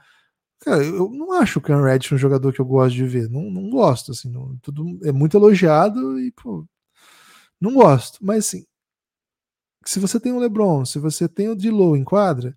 Cara, 0.61 0.83
eu 0.83 1.09
não 1.11 1.33
acho 1.33 1.59
o 1.59 1.61
Cam 1.61 1.83
Reddish 1.83 2.11
um 2.11 2.17
jogador 2.17 2.51
que 2.53 2.59
eu 2.59 2.65
gosto 2.65 2.95
de 2.95 3.05
ver. 3.05 3.29
Não, 3.29 3.43
não 3.51 3.69
gosto, 3.69 4.11
assim. 4.11 4.29
Não, 4.31 4.57
tudo 4.61 4.99
é 5.03 5.11
muito 5.11 5.37
elogiado 5.37 6.19
e, 6.19 6.31
pô, 6.31 6.65
não 7.61 7.73
gosto. 7.75 8.19
Mas, 8.21 8.47
assim, 8.47 8.65
se 9.85 9.99
você 9.99 10.19
tem 10.19 10.33
o 10.33 10.39
LeBron, 10.39 10.85
se 10.85 10.99
você 10.99 11.29
tem 11.29 11.49
o 11.49 11.55
D-Low 11.55 11.95
em 11.95 12.03
quadra, 12.03 12.55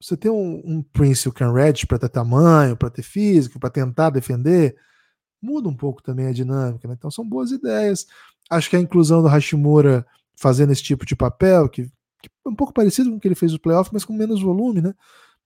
você 0.00 0.16
tem 0.16 0.30
um, 0.30 0.62
um 0.64 0.82
Prince 0.82 1.26
e 1.26 1.30
o 1.30 1.32
Cam 1.32 1.52
Reddish 1.52 1.84
para 1.86 1.98
ter 1.98 2.08
tamanho, 2.08 2.76
para 2.76 2.90
ter 2.90 3.02
físico, 3.02 3.58
para 3.58 3.70
tentar 3.70 4.10
defender, 4.10 4.76
muda 5.42 5.68
um 5.68 5.76
pouco 5.76 6.02
também 6.02 6.26
a 6.28 6.32
dinâmica, 6.32 6.86
né? 6.88 6.94
Então 6.96 7.10
são 7.10 7.28
boas 7.28 7.50
ideias. 7.50 8.06
Acho 8.50 8.70
que 8.70 8.76
a 8.76 8.80
inclusão 8.80 9.22
do 9.22 9.28
Hashimura 9.28 10.06
fazendo 10.36 10.72
esse 10.72 10.82
tipo 10.82 11.04
de 11.06 11.16
papel, 11.16 11.68
que 11.68 11.90
um 12.44 12.54
pouco 12.54 12.72
parecido 12.72 13.10
com 13.10 13.16
o 13.16 13.20
que 13.20 13.28
ele 13.28 13.34
fez 13.34 13.52
no 13.52 13.60
playoff, 13.60 13.90
mas 13.92 14.04
com 14.04 14.12
menos 14.12 14.42
volume, 14.42 14.80
né? 14.80 14.94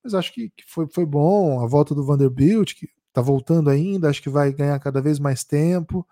Mas 0.02 0.14
acho 0.14 0.32
que, 0.32 0.50
que 0.50 0.64
foi, 0.66 0.86
foi 0.88 1.04
bom. 1.04 1.62
A 1.62 1.66
volta 1.66 1.94
do 1.94 2.04
Vanderbilt, 2.04 2.74
que 2.74 2.88
tá 3.12 3.20
voltando 3.20 3.70
ainda, 3.70 4.08
acho 4.08 4.22
que 4.22 4.30
vai 4.30 4.52
ganhar 4.52 4.78
cada 4.78 5.00
vez 5.00 5.18
mais 5.18 5.44
tempo. 5.44 6.06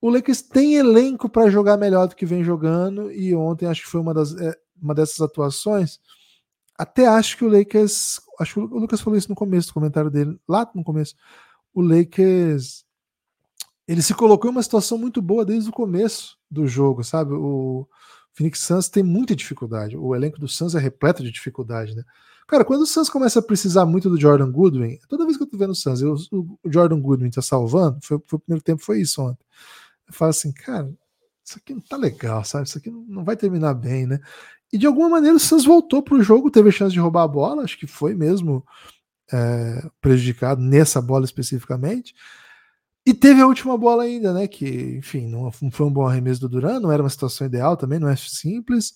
O 0.00 0.10
Lakers 0.10 0.42
tem 0.42 0.74
elenco 0.74 1.28
para 1.28 1.50
jogar 1.50 1.78
melhor 1.78 2.08
do 2.08 2.14
que 2.14 2.26
vem 2.26 2.44
jogando, 2.44 3.10
e 3.10 3.34
ontem 3.34 3.66
acho 3.66 3.82
que 3.82 3.88
foi 3.88 4.00
uma, 4.00 4.12
das, 4.12 4.36
é, 4.36 4.54
uma 4.80 4.94
dessas 4.94 5.20
atuações. 5.20 5.98
Até 6.76 7.06
acho 7.06 7.38
que 7.38 7.44
o 7.44 7.48
Lakers. 7.48 8.20
Acho 8.38 8.54
que 8.54 8.60
o 8.60 8.78
Lucas 8.78 9.00
falou 9.00 9.16
isso 9.16 9.28
no 9.30 9.34
começo 9.34 9.68
do 9.68 9.74
comentário 9.74 10.10
dele, 10.10 10.38
lá 10.46 10.70
no 10.74 10.84
começo. 10.84 11.14
O 11.72 11.80
Lakers. 11.80 12.84
Ele 13.86 14.02
se 14.02 14.14
colocou 14.14 14.50
em 14.50 14.54
uma 14.54 14.62
situação 14.62 14.98
muito 14.98 15.22
boa 15.22 15.44
desde 15.44 15.68
o 15.68 15.72
começo 15.72 16.38
do 16.50 16.66
jogo, 16.66 17.04
sabe? 17.04 17.34
O, 17.34 17.86
Phoenix 18.34 18.60
Suns 18.60 18.88
tem 18.88 19.02
muita 19.02 19.34
dificuldade. 19.34 19.96
O 19.96 20.14
elenco 20.14 20.38
do 20.38 20.48
Suns 20.48 20.74
é 20.74 20.78
repleto 20.78 21.22
de 21.22 21.30
dificuldade, 21.30 21.94
né? 21.94 22.02
Cara, 22.46 22.64
quando 22.64 22.82
o 22.82 22.86
Suns 22.86 23.08
começa 23.08 23.38
a 23.38 23.42
precisar 23.42 23.86
muito 23.86 24.10
do 24.10 24.20
Jordan 24.20 24.50
Goodwin, 24.50 24.98
toda 25.08 25.24
vez 25.24 25.36
que 25.36 25.44
eu 25.44 25.46
tô 25.46 25.56
vendo 25.56 25.70
o 25.70 25.74
Suns, 25.74 26.02
eu, 26.02 26.14
o 26.32 26.58
Jordan 26.70 27.00
Goodwin 27.00 27.30
tá 27.30 27.40
salvando, 27.40 27.98
foi, 28.02 28.18
foi, 28.26 28.36
o 28.36 28.40
primeiro 28.40 28.62
tempo 28.62 28.82
foi 28.82 29.00
isso 29.00 29.22
ontem. 29.22 29.44
Eu 30.06 30.12
falo 30.12 30.30
assim, 30.30 30.52
cara, 30.52 30.92
isso 31.42 31.58
aqui 31.58 31.72
não 31.72 31.80
tá 31.80 31.96
legal, 31.96 32.44
sabe? 32.44 32.66
Isso 32.66 32.76
aqui 32.76 32.90
não, 32.90 33.24
vai 33.24 33.36
terminar 33.36 33.72
bem, 33.74 34.06
né? 34.06 34.20
E 34.72 34.76
de 34.76 34.86
alguma 34.86 35.08
maneira 35.08 35.36
o 35.36 35.40
Suns 35.40 35.64
voltou 35.64 36.02
pro 36.02 36.22
jogo, 36.22 36.50
teve 36.50 36.68
a 36.68 36.72
chance 36.72 36.92
de 36.92 37.00
roubar 37.00 37.22
a 37.22 37.28
bola, 37.28 37.62
acho 37.62 37.78
que 37.78 37.86
foi 37.86 38.14
mesmo 38.14 38.64
é, 39.32 39.88
prejudicado 40.00 40.60
nessa 40.60 41.00
bola 41.00 41.24
especificamente. 41.24 42.14
E 43.06 43.12
teve 43.12 43.40
a 43.42 43.46
última 43.46 43.76
bola 43.76 44.04
ainda, 44.04 44.32
né? 44.32 44.48
Que, 44.48 44.96
enfim, 44.96 45.26
não 45.28 45.50
foi 45.52 45.86
um 45.86 45.92
bom 45.92 46.06
arremesso 46.06 46.40
do 46.40 46.48
Duran, 46.48 46.80
não 46.80 46.90
era 46.90 47.02
uma 47.02 47.10
situação 47.10 47.46
ideal 47.46 47.76
também, 47.76 47.98
não 47.98 48.08
é 48.08 48.16
simples. 48.16 48.94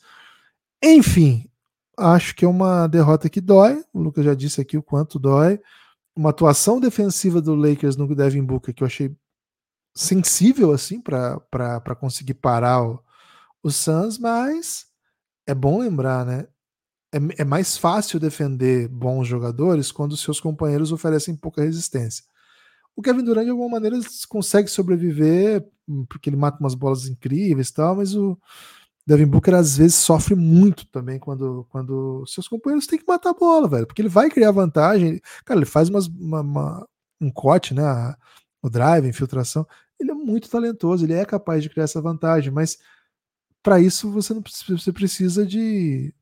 Enfim, 0.83 1.49
acho 1.97 2.35
que 2.35 2.45
é 2.45 2.49
uma 2.49 2.87
derrota 2.87 3.29
que 3.29 3.41
dói. 3.41 3.85
O 3.93 4.01
Lucas 4.01 4.25
já 4.25 4.35
disse 4.35 4.61
aqui 4.61 4.79
o 4.79 4.83
quanto 4.83 5.19
dói. 5.19 5.61
Uma 6.17 6.31
atuação 6.31 6.81
defensiva 6.81 7.41
do 7.41 7.55
Lakers 7.55 7.97
no 7.97 8.15
Devin 8.15 8.45
Booker 8.45 8.75
que 8.75 8.83
eu 8.83 8.87
achei 8.87 9.15
sensível 9.95 10.73
assim 10.73 11.01
para 11.01 11.97
conseguir 11.99 12.35
parar 12.35 12.83
o, 12.83 13.03
o 13.63 13.71
Suns, 13.71 14.19
mas 14.19 14.87
é 15.47 15.55
bom 15.55 15.81
lembrar, 15.81 16.25
né? 16.25 16.47
É, 17.13 17.43
é 17.43 17.45
mais 17.45 17.77
fácil 17.77 18.21
defender 18.21 18.89
bons 18.89 19.27
jogadores 19.27 19.91
quando 19.91 20.17
seus 20.17 20.41
companheiros 20.41 20.93
oferecem 20.93 21.37
pouca 21.37 21.63
resistência. 21.63 22.25
O 22.99 23.01
Kevin 23.01 23.22
Durant, 23.22 23.44
de 23.44 23.51
alguma 23.51 23.68
maneira, 23.68 23.96
consegue 24.28 24.68
sobreviver, 24.68 25.64
porque 26.09 26.28
ele 26.28 26.36
mata 26.36 26.59
umas 26.59 26.74
bolas 26.74 27.07
incríveis 27.07 27.68
e 27.68 27.74
tal, 27.74 27.94
mas 27.94 28.12
o 28.16 28.36
Devin 29.07 29.26
Booker 29.26 29.55
às 29.55 29.76
vezes 29.76 29.94
sofre 29.94 30.34
muito 30.34 30.84
também 30.88 31.16
quando, 31.16 31.64
quando 31.70 32.26
seus 32.26 32.49
companheiros 32.49 32.88
têm 32.88 32.99
que 32.99 33.07
matar 33.07 33.30
a 33.30 33.34
bola, 33.34 33.68
velho, 33.68 33.86
porque 33.86 34.03
ele 34.03 34.09
vai 34.09 34.28
criar 34.28 34.51
vantagem. 34.51 35.20
Cara, 35.44 35.61
ele 35.61 35.64
faz 35.64 35.88
umas, 35.88 36.09
uma, 36.09 36.40
uma, 36.40 36.88
um 37.20 37.30
corte, 37.30 37.72
né? 37.72 37.82
O 38.61 38.68
drive, 38.68 39.07
a 39.07 39.09
infiltração. 39.09 39.64
Ele 40.01 40.11
é 40.11 40.14
muito 40.14 40.51
talentoso, 40.51 41.07
ele 41.07 41.14
é 41.14 41.24
capaz 41.24 41.62
de 41.62 41.70
criar 41.70 41.84
essa 41.84 42.03
vantagem, 42.03 42.51
mas 42.51 42.78
para 43.62 43.78
isso 43.78 44.11
você 44.11 44.34
não 44.34 44.42
você 44.70 44.92
precisa 44.92 45.46
de 45.46 46.12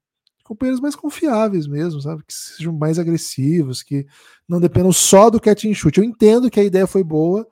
companheiros 0.47 0.80
mais 0.80 0.94
confiáveis 0.94 1.66
mesmo, 1.66 2.01
sabe? 2.01 2.22
Que 2.24 2.32
sejam 2.32 2.72
mais 2.72 2.99
agressivos, 2.99 3.82
que 3.82 4.07
não 4.49 4.61
dependam 4.61 4.92
só 4.92 5.28
do 5.28 5.40
catch 5.40 5.64
and 5.64 5.74
shoot. 5.74 5.99
Eu 5.99 6.05
entendo 6.05 6.51
que 6.51 6.61
a 6.61 6.64
ideia 6.64 6.86
foi 6.86 7.03
boa. 7.03 7.47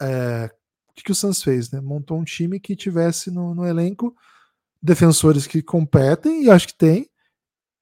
É, 0.00 0.50
o 0.90 0.94
que, 0.94 1.04
que 1.04 1.12
o 1.12 1.14
Suns 1.14 1.42
fez? 1.42 1.70
Né? 1.70 1.80
Montou 1.80 2.18
um 2.18 2.24
time 2.24 2.60
que 2.60 2.76
tivesse 2.76 3.30
no, 3.30 3.54
no 3.54 3.66
elenco 3.66 4.14
defensores 4.82 5.46
que 5.46 5.62
competem, 5.62 6.44
e 6.44 6.50
acho 6.50 6.68
que 6.68 6.76
tem, 6.76 7.08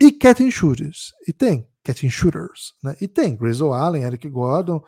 e 0.00 0.12
catch 0.12 0.40
and 0.40 0.50
shooters. 0.50 1.12
E 1.26 1.32
tem 1.32 1.68
catch 1.84 2.04
and 2.04 2.10
shooters. 2.10 2.74
Né? 2.82 2.96
E 3.00 3.06
tem 3.06 3.36
Grayson 3.36 3.72
Allen, 3.72 4.04
Eric 4.04 4.28
Gordon, 4.28 4.82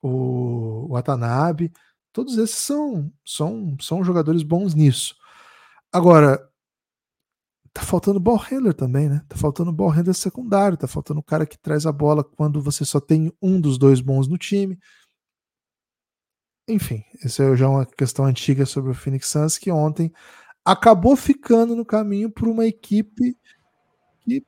o 0.00 0.88
Watanabe. 0.90 1.72
Todos 2.12 2.38
esses 2.38 2.56
são, 2.56 3.12
são, 3.24 3.76
são 3.80 4.02
jogadores 4.02 4.42
bons 4.42 4.74
nisso. 4.74 5.14
Agora, 5.92 6.47
tá 7.78 7.84
faltando 7.84 8.18
ball 8.18 8.36
handler 8.36 8.74
também, 8.74 9.08
né? 9.08 9.22
Tá 9.28 9.36
faltando 9.36 9.72
ball 9.72 9.88
handler 9.88 10.14
secundário, 10.14 10.76
tá 10.76 10.88
faltando 10.88 11.20
o 11.20 11.22
cara 11.22 11.46
que 11.46 11.56
traz 11.56 11.86
a 11.86 11.92
bola 11.92 12.24
quando 12.24 12.60
você 12.60 12.84
só 12.84 12.98
tem 12.98 13.32
um 13.40 13.60
dos 13.60 13.78
dois 13.78 14.00
bons 14.00 14.26
no 14.26 14.36
time. 14.36 14.76
Enfim, 16.68 17.04
essa 17.22 17.44
é 17.44 17.56
já 17.56 17.68
uma 17.68 17.86
questão 17.86 18.24
antiga 18.24 18.66
sobre 18.66 18.90
o 18.90 18.94
Phoenix 18.94 19.28
Suns 19.28 19.56
que 19.56 19.70
ontem 19.70 20.12
acabou 20.64 21.16
ficando 21.16 21.76
no 21.76 21.86
caminho 21.86 22.30
por 22.30 22.48
uma 22.48 22.66
equipe 22.66 23.36
que 24.24 24.44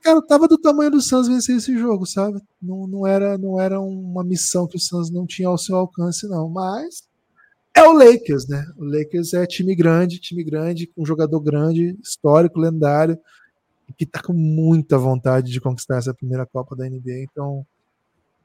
cara, 0.00 0.22
tava 0.24 0.46
do 0.46 0.56
tamanho 0.56 0.92
do 0.92 1.02
Suns 1.02 1.28
vencer 1.28 1.56
esse 1.56 1.76
jogo, 1.76 2.06
sabe? 2.06 2.40
Não, 2.62 2.86
não 2.86 3.06
era 3.06 3.36
não 3.36 3.60
era 3.60 3.80
uma 3.80 4.24
missão 4.24 4.66
que 4.68 4.76
o 4.76 4.80
Suns 4.80 5.10
não 5.10 5.26
tinha 5.26 5.48
ao 5.48 5.58
seu 5.58 5.76
alcance 5.76 6.26
não, 6.28 6.48
mas 6.48 7.07
é 7.78 7.88
o 7.88 7.92
Lakers, 7.92 8.48
né? 8.48 8.66
O 8.76 8.84
Lakers 8.84 9.34
é 9.34 9.46
time 9.46 9.74
grande, 9.74 10.18
time 10.18 10.42
grande, 10.42 10.86
com 10.86 11.02
um 11.02 11.06
jogador 11.06 11.40
grande, 11.40 11.96
histórico, 12.02 12.60
lendário, 12.60 13.18
que 13.96 14.04
tá 14.04 14.20
com 14.20 14.32
muita 14.32 14.98
vontade 14.98 15.50
de 15.50 15.60
conquistar 15.60 15.96
essa 15.96 16.12
primeira 16.12 16.44
Copa 16.44 16.76
da 16.76 16.88
NBA. 16.88 17.22
Então, 17.22 17.64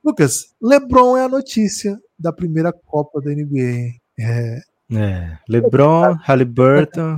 Lucas, 0.04 0.54
LeBron 0.62 1.18
é 1.18 1.26
a 1.26 1.30
notícia 1.30 2.00
da 2.18 2.32
primeira 2.32 2.72
Copa 2.72 3.22
da 3.22 3.32
NBA. 3.32 3.96
É, 4.20 4.62
é 4.92 5.38
LeBron, 5.50 6.14
Halliburton, 6.22 7.18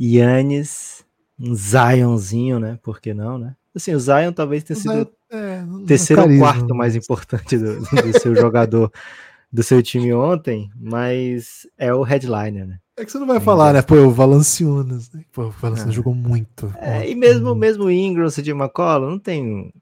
Yannis, 0.00 1.04
um 1.38 1.54
Zionzinho, 1.54 2.58
né? 2.58 2.78
Por 2.82 3.00
que 3.00 3.12
não, 3.12 3.38
né? 3.38 3.56
Assim, 3.74 3.94
o 3.94 4.00
Zion 4.00 4.32
talvez 4.32 4.64
tenha 4.64 4.78
sido 4.78 5.12
é, 5.30 5.62
terceiro 5.86 6.22
ou 6.22 6.38
quarto 6.38 6.74
mais 6.74 6.96
importante 6.96 7.58
do, 7.58 7.80
do 7.80 8.20
seu 8.20 8.34
jogador 8.34 8.90
do 9.56 9.62
seu 9.62 9.82
time 9.82 10.12
ontem, 10.12 10.70
mas 10.78 11.66
é 11.78 11.92
o 11.92 12.02
headliner, 12.02 12.66
né? 12.66 12.78
É 12.94 13.06
que 13.06 13.10
você 13.10 13.18
não 13.18 13.26
vai 13.26 13.40
falar, 13.40 13.72
né? 13.72 13.80
Pô, 13.80 13.94
o 13.94 14.10
Valanciunas, 14.10 15.10
né? 15.10 15.24
Pô, 15.32 15.44
o 15.44 15.50
Valanciunas 15.50 15.94
ah. 15.94 15.96
jogou 15.96 16.14
muito. 16.14 16.70
É, 16.78 17.08
e 17.08 17.14
mesmo, 17.14 17.54
mesmo 17.54 17.84
o 17.84 17.90
Ingram, 17.90 18.26
o 18.26 18.42
de 18.42 18.50
McCollum, 18.50 19.12
não 19.12 19.18
tem, 19.18 19.72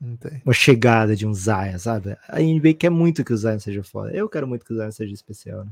não 0.00 0.16
tem 0.16 0.40
uma 0.44 0.54
chegada 0.54 1.16
de 1.16 1.26
um 1.26 1.34
Zion, 1.34 1.78
sabe? 1.78 2.16
A 2.28 2.38
NBA 2.38 2.74
quer 2.74 2.90
muito 2.90 3.24
que 3.24 3.32
o 3.32 3.36
Zion 3.36 3.58
seja 3.58 3.82
foda. 3.82 4.12
Eu 4.12 4.28
quero 4.28 4.46
muito 4.46 4.64
que 4.64 4.72
o 4.72 4.76
Zion 4.76 4.92
seja 4.92 5.12
especial, 5.12 5.64
né? 5.64 5.70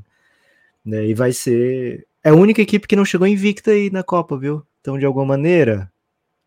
né? 0.83 1.05
E 1.07 1.13
vai 1.13 1.31
ser... 1.31 2.05
É 2.21 2.31
a 2.31 2.35
única 2.35 2.61
equipe 2.61 2.85
que 2.85 2.97
não 2.97 3.05
chegou 3.05 3.25
invicta 3.25 3.71
aí 3.71 3.89
na 3.89 4.03
Copa, 4.03 4.37
viu? 4.37 4.61
Então, 4.81 4.99
de 4.99 5.05
alguma 5.05 5.25
maneira, 5.25 5.89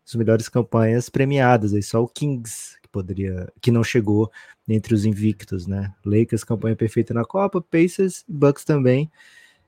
as 0.07 0.13
melhores 0.13 0.47
campanhas 0.47 1.09
premiadas 1.09 1.73
aí, 1.73 1.81
só 1.81 2.03
o 2.03 2.07
Kings 2.07 2.76
que 2.87 2.91
poderia, 2.91 3.51
que 3.61 3.69
não 3.69 3.83
chegou 3.83 4.31
entre 4.67 4.93
os 4.93 5.05
invictos, 5.05 5.67
né? 5.67 5.93
Lakers 6.05 6.43
campanha 6.43 6.75
perfeita 6.75 7.13
na 7.13 7.25
Copa, 7.25 7.61
Pacers, 7.61 8.23
Bucks 8.27 8.63
também. 8.63 9.11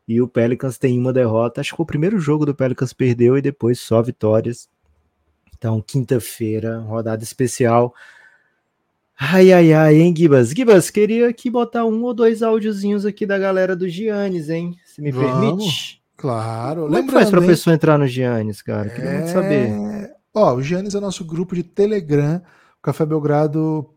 E 0.08 0.20
o 0.22 0.28
Pelicans 0.28 0.78
tem 0.78 0.98
uma 0.98 1.14
derrota. 1.14 1.62
Acho 1.62 1.76
que 1.76 1.82
o 1.82 1.86
primeiro 1.86 2.20
jogo 2.20 2.46
do 2.46 2.56
Pelicans 2.56 2.94
perdeu 2.94 3.38
e 3.38 3.42
depois 3.42 3.80
só 3.80 4.02
vitórias. 4.02 4.68
Então, 5.56 5.82
quinta-feira, 5.82 6.80
rodada 6.80 7.24
especial. 7.24 7.94
Ai, 9.20 9.52
ai, 9.52 9.74
ai, 9.74 9.96
hein, 9.96 10.16
Gibas? 10.16 10.50
Gibas, 10.50 10.90
queria 10.90 11.28
aqui 11.28 11.50
botar 11.50 11.86
um 11.86 12.02
ou 12.04 12.14
dois 12.14 12.42
áudiozinhos 12.42 13.06
aqui 13.06 13.26
da 13.26 13.38
galera 13.38 13.76
do 13.76 13.88
Giannis, 13.88 14.50
hein? 14.50 14.78
Se 14.86 15.02
me 15.02 15.12
Vamos. 15.12 15.30
permite. 15.30 16.02
Claro. 16.16 16.84
Como 16.84 16.98
é 16.98 17.04
que 17.04 17.12
faz 17.12 17.30
pra 17.30 17.42
hein? 17.42 17.48
pessoa 17.48 17.74
entrar 17.74 17.98
no 17.98 18.08
Giannis, 18.08 18.62
cara? 18.62 18.90
Queria 18.90 19.10
é... 19.10 19.18
muito 19.18 19.32
saber. 19.32 20.10
Ó, 20.34 20.56
o 20.56 20.64
Giannis 20.64 20.96
é 20.96 21.00
nosso 21.00 21.26
grupo 21.26 21.54
de 21.54 21.64
Telegram. 21.64 22.42
Café 22.90 23.06
Belgrado 23.06 23.88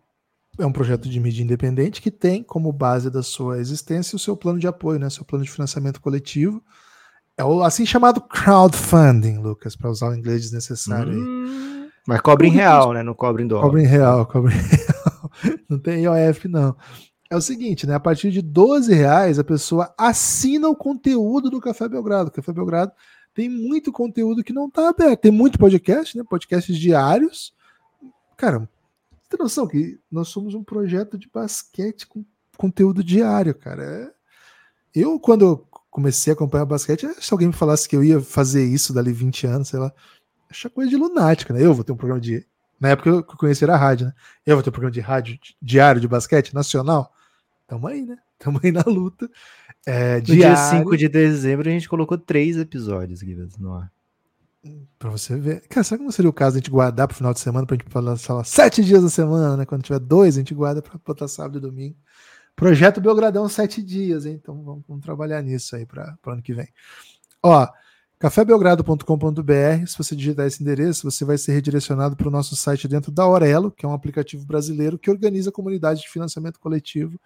é 0.59 0.67
um 0.67 0.73
projeto 0.73 1.09
de 1.09 1.19
mídia 1.19 1.43
independente 1.43 2.03
que 2.03 2.11
tem 2.11 2.43
como 2.43 2.71
base 2.71 3.11
da 3.11 3.23
sua 3.23 3.59
existência 3.59 4.17
o 4.17 4.19
seu 4.19 4.37
plano 4.37 4.59
de 4.59 4.67
apoio, 4.67 4.99
né? 4.99 5.09
Seu 5.09 5.25
plano 5.25 5.45
de 5.45 5.51
financiamento 5.51 6.01
coletivo. 6.01 6.63
É 7.39 7.43
o 7.43 7.63
assim 7.63 7.87
chamado 7.87 8.21
crowdfunding, 8.21 9.39
Lucas, 9.39 9.75
para 9.75 9.91
usar 9.91 10.11
o 10.11 10.15
inglês 10.15 10.43
desnecessário 10.43 11.19
hum. 11.19 11.89
Mas 12.07 12.21
cobre 12.21 12.49
em 12.49 12.51
real, 12.51 12.93
né? 12.93 13.03
Não 13.03 13.15
cobre 13.15 13.45
em 13.45 13.47
dólar. 13.47 13.65
Cobre 13.65 13.83
em 13.83 13.87
real, 13.87 14.27
cobre 14.27 14.55
em 14.55 14.59
real. 14.59 15.59
Não 15.71 15.79
tem 15.79 16.03
IOF, 16.03 16.47
não. 16.49 16.77
É 17.31 17.37
o 17.37 17.41
seguinte, 17.41 17.87
né? 17.87 17.95
A 17.95 18.01
partir 18.01 18.31
de 18.31 18.43
12 18.43 18.93
reais 18.93 19.39
a 19.39 19.45
pessoa 19.45 19.95
assina 19.97 20.69
o 20.69 20.77
conteúdo 20.77 21.49
do 21.49 21.61
Café 21.61 21.89
Belgrado. 21.89 22.29
O 22.29 22.33
Café 22.33 22.53
Belgrado 22.53 22.93
tem 23.33 23.49
muito 23.49 23.91
conteúdo 23.91 24.45
que 24.45 24.53
não 24.53 24.67
está 24.67 24.91
aberto. 24.91 25.21
Tem 25.21 25.33
muito 25.33 25.59
podcast, 25.59 26.19
né? 26.19 26.25
Podcasts 26.29 26.77
diários. 26.77 27.55
Cara, 28.37 28.69
tem 29.37 29.43
noção 29.43 29.67
que 29.67 29.99
nós 30.11 30.29
somos 30.29 30.55
um 30.55 30.63
projeto 30.63 31.19
de 31.19 31.29
basquete 31.29 32.07
com 32.07 32.25
conteúdo 32.57 33.03
diário, 33.03 33.55
cara. 33.55 33.83
É... 33.83 34.11
Eu, 34.95 35.19
quando 35.19 35.67
comecei 35.91 36.33
a 36.33 36.35
acompanhar 36.35 36.65
basquete, 36.65 37.07
se 37.21 37.33
alguém 37.33 37.49
me 37.49 37.55
falasse 37.55 37.89
que 37.89 37.97
eu 37.97 38.05
ia 38.05 38.21
fazer 38.21 38.65
isso 38.65 38.93
dali 38.93 39.13
20 39.13 39.47
anos, 39.47 39.69
sei 39.69 39.79
lá, 39.79 39.93
achar 40.51 40.71
coisa 40.71 40.91
de 40.91 40.97
lunática, 40.97 41.53
né? 41.53 41.65
Eu 41.65 41.75
vou 41.75 41.85
ter 41.85 41.93
um 41.93 41.97
programa 41.97 42.21
de. 42.21 42.47
Na 42.79 42.91
época 42.91 43.11
eu 43.11 43.25
conheci 43.25 43.65
a 43.65 43.77
rádio, 43.77 44.07
né? 44.07 44.13
Eu 44.45 44.57
vou 44.57 44.63
ter 44.63 44.71
um 44.71 44.73
programa 44.73 44.93
de 44.93 45.01
rádio 45.01 45.39
diário 45.61 46.01
de 46.01 46.09
basquete 46.09 46.55
nacional. 46.55 47.13
Tamo 47.67 47.87
aí, 47.87 48.05
né? 48.05 48.17
Tamo 48.39 48.61
aí 48.63 48.73
na 48.73 48.83
luta. 48.87 49.31
É, 49.87 50.17
no 50.17 50.23
diário... 50.23 50.57
dia 50.57 50.57
5 50.57 50.97
de 50.97 51.09
dezembro 51.09 51.69
a 51.69 51.73
gente 51.73 51.89
colocou 51.89 52.19
três 52.19 52.57
episódios, 52.57 53.23
Guilherme, 53.23 53.53
no 53.59 53.75
ar. 53.75 53.91
Pra 54.99 55.11
você 55.11 55.37
ver. 55.37 55.67
Cara, 55.69 55.83
será 55.83 55.99
que 55.99 56.05
não 56.05 56.13
seria 56.13 56.31
o 56.31 56.33
caso 56.33 56.53
de 56.53 56.59
a 56.59 56.61
gente 56.61 56.71
guardar 56.71 57.09
pro 57.09 57.17
final 57.17 57.35
de 57.35 57.41
semana 57.41 57.67
pra 57.67 57.77
gente 57.77 57.93
lançar 57.93 58.35
lá 58.35 58.45
sete 58.45 58.85
dias 58.85 59.03
da 59.03 59.09
semana, 59.09 59.57
né? 59.57 59.67
Quando 59.67 59.83
tiver 59.83 59.99
dois, 59.99 60.37
a 60.37 60.39
gente 60.39 60.55
guarda 60.55 60.81
pra 60.81 60.99
botar 61.05 61.27
sábado 61.27 61.59
e 61.59 61.61
domingo. 61.61 61.97
Projeto 62.55 63.01
Belgradão, 63.01 63.49
sete 63.49 63.83
dias, 63.83 64.25
hein? 64.25 64.39
Então 64.41 64.63
vamos, 64.63 64.85
vamos 64.87 65.05
trabalhar 65.05 65.43
nisso 65.43 65.75
aí 65.75 65.85
para 65.85 66.17
o 66.25 66.31
ano 66.31 66.43
que 66.43 66.55
vem. 66.55 66.69
Ó, 67.43 67.67
cafébelgrado.com.br. 68.21 69.87
Se 69.87 69.99
você 69.99 70.15
digitar 70.15 70.47
esse 70.47 70.63
endereço, 70.63 71.11
você 71.11 71.25
vai 71.25 71.37
ser 71.37 71.55
redirecionado 71.55 72.15
para 72.15 72.29
o 72.29 72.31
nosso 72.31 72.55
site 72.55 72.87
dentro 72.87 73.11
da 73.11 73.25
Aurelo, 73.25 73.73
que 73.73 73.85
é 73.85 73.89
um 73.89 73.95
aplicativo 73.95 74.47
brasileiro 74.47 74.97
que 74.97 75.11
organiza 75.11 75.51
comunidades 75.51 76.03
de 76.03 76.09
financiamento 76.09 76.61
coletivo. 76.61 77.21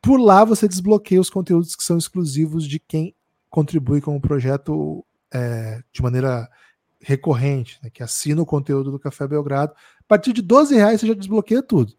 Por 0.00 0.18
lá 0.18 0.42
você 0.42 0.66
desbloqueia 0.66 1.20
os 1.20 1.28
conteúdos 1.28 1.76
que 1.76 1.84
são 1.84 1.98
exclusivos 1.98 2.66
de 2.66 2.78
quem 2.78 3.14
contribui 3.50 4.00
com 4.00 4.16
o 4.16 4.20
projeto 4.20 5.04
é, 5.32 5.82
de 5.92 6.02
maneira 6.02 6.48
recorrente, 7.00 7.78
né, 7.82 7.90
que 7.90 8.02
assina 8.02 8.40
o 8.40 8.46
conteúdo 8.46 8.90
do 8.90 8.98
Café 8.98 9.26
Belgrado. 9.26 9.72
A 10.00 10.04
partir 10.06 10.32
de 10.32 10.40
12 10.40 10.74
reais 10.74 11.00
você 11.00 11.06
já 11.08 11.14
desbloqueia 11.14 11.62
tudo. 11.62 11.92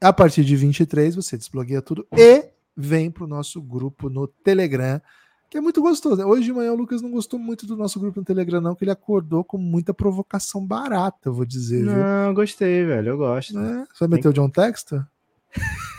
A 0.00 0.12
partir 0.12 0.44
de 0.44 0.56
23 0.56 1.14
você 1.14 1.36
desbloqueia 1.36 1.80
tudo 1.80 2.06
e 2.12 2.48
vem 2.76 3.10
para 3.10 3.24
o 3.24 3.28
nosso 3.28 3.62
grupo 3.62 4.10
no 4.10 4.26
Telegram, 4.26 5.00
que 5.48 5.56
é 5.56 5.60
muito 5.60 5.80
gostoso. 5.80 6.20
Hoje 6.24 6.44
de 6.44 6.52
manhã 6.52 6.72
o 6.72 6.76
Lucas 6.76 7.00
não 7.00 7.10
gostou 7.10 7.38
muito 7.38 7.64
do 7.64 7.76
nosso 7.76 8.00
grupo 8.00 8.18
no 8.18 8.26
Telegram, 8.26 8.60
não, 8.60 8.74
que 8.74 8.82
ele 8.82 8.90
acordou 8.90 9.44
com 9.44 9.56
muita 9.56 9.94
provocação 9.94 10.66
barata, 10.66 11.28
eu 11.28 11.32
vou 11.32 11.44
dizer. 11.44 11.84
Não, 11.84 12.26
viu? 12.26 12.34
gostei, 12.34 12.84
velho, 12.84 13.10
eu 13.10 13.16
gosto. 13.16 13.56
É? 13.56 13.86
Você 13.92 14.00
vai 14.00 14.08
meter 14.08 14.22
Tem... 14.22 14.30
o 14.30 14.34
John 14.34 14.50
Textor? 14.50 15.06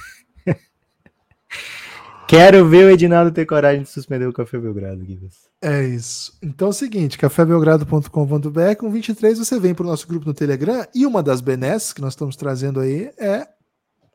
Quero 2.28 2.68
ver 2.68 2.86
o 2.86 2.90
Edinaldo 2.90 3.32
ter 3.32 3.46
coragem 3.46 3.84
de 3.84 3.90
suspender 3.90 4.26
o 4.26 4.34
Café 4.34 4.58
Belgrado, 4.58 5.04
Guilherme. 5.04 5.30
É 5.62 5.84
isso. 5.84 6.34
Então 6.42 6.68
é 6.68 6.72
o 6.72 6.74
seguinte, 6.74 7.20
cafébelgrado.com.br, 7.20 8.76
com 8.80 8.90
23 8.90 9.38
você 9.38 9.60
vem 9.60 9.76
para 9.76 9.86
o 9.86 9.90
nosso 9.90 10.08
grupo 10.08 10.26
no 10.26 10.34
Telegram 10.34 10.86
e 10.94 11.06
uma 11.06 11.22
das 11.22 11.40
benesses 11.40 11.94
que 11.94 12.02
nós 12.02 12.14
estamos 12.14 12.36
trazendo 12.36 12.80
aí 12.80 13.12
é, 13.20 13.48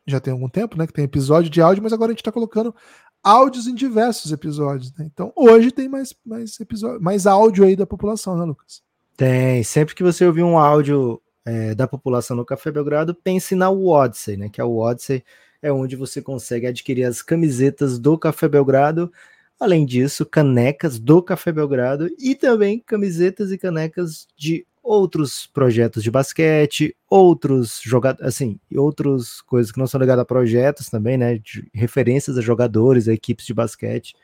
já 0.06 0.18
tem 0.18 0.32
algum 0.32 0.48
tempo, 0.48 0.76
né, 0.76 0.88
que 0.88 0.92
tem 0.92 1.04
episódio 1.04 1.48
de 1.48 1.62
áudio, 1.62 1.82
mas 1.82 1.92
agora 1.92 2.10
a 2.10 2.12
gente 2.12 2.20
está 2.20 2.32
colocando 2.32 2.74
áudios 3.22 3.68
em 3.68 3.74
diversos 3.74 4.32
episódios, 4.32 4.92
né? 4.98 5.08
Então 5.12 5.32
hoje 5.36 5.70
tem 5.70 5.88
mais, 5.88 6.12
mais 6.26 6.58
episódio, 6.58 7.00
mais 7.00 7.26
áudio 7.26 7.64
aí 7.64 7.76
da 7.76 7.86
população, 7.86 8.36
né, 8.36 8.44
Lucas? 8.44 8.82
Tem. 9.16 9.62
Sempre 9.62 9.94
que 9.94 10.02
você 10.02 10.26
ouvir 10.26 10.42
um 10.42 10.58
áudio 10.58 11.22
é, 11.44 11.76
da 11.76 11.86
população 11.86 12.36
no 12.36 12.44
Café 12.44 12.72
Belgrado, 12.72 13.14
pense 13.14 13.54
na 13.54 13.70
Odyssey, 13.70 14.36
né, 14.36 14.48
que 14.48 14.60
é 14.60 14.64
o 14.64 14.78
Odyssey 14.78 15.22
é 15.62 15.72
onde 15.72 15.96
você 15.96 16.22
consegue 16.22 16.66
adquirir 16.66 17.04
as 17.04 17.22
camisetas 17.22 17.98
do 17.98 18.18
Café 18.18 18.48
Belgrado. 18.48 19.12
Além 19.58 19.84
disso, 19.84 20.24
canecas 20.24 20.98
do 20.98 21.22
Café 21.22 21.52
Belgrado 21.52 22.08
e 22.18 22.34
também 22.34 22.78
camisetas 22.78 23.52
e 23.52 23.58
canecas 23.58 24.26
de 24.36 24.66
outros 24.82 25.46
projetos 25.46 26.02
de 26.02 26.10
basquete, 26.10 26.96
outros 27.08 27.80
jogadores, 27.84 28.26
assim, 28.26 28.58
outras 28.74 29.42
coisas 29.42 29.70
que 29.70 29.78
não 29.78 29.86
são 29.86 30.00
ligadas 30.00 30.22
a 30.22 30.24
projetos 30.24 30.88
também, 30.88 31.18
né? 31.18 31.36
De 31.38 31.68
referências 31.74 32.38
a 32.38 32.40
jogadores, 32.40 33.06
a 33.06 33.12
equipes 33.12 33.44
de 33.44 33.52
basquete, 33.52 34.16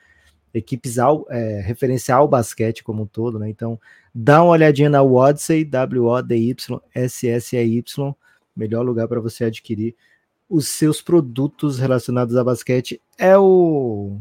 equipes 0.55 0.99
ao, 0.99 1.27
é, 1.31 1.61
referencial 1.61 2.23
ao 2.23 2.29
basquete 2.29 2.83
como 2.83 3.03
um 3.03 3.07
todo, 3.07 3.39
né? 3.39 3.51
Então, 3.51 3.79
dá 4.15 4.43
uma 4.43 4.53
olhadinha 4.53 4.89
na 4.89 5.03
Wodsey, 5.03 5.65
W-O-D-Y-S-S-E-Y, 5.65 6.65
melhor 8.57 8.83
lugar 8.83 9.07
para 9.07 9.21
você 9.21 9.45
adquirir 9.45 9.95
os 10.49 10.69
seus 10.69 11.03
produtos 11.03 11.79
relacionados 11.79 12.37
a 12.37 12.45
basquete 12.45 13.01
é 13.19 13.37
o 13.37 14.21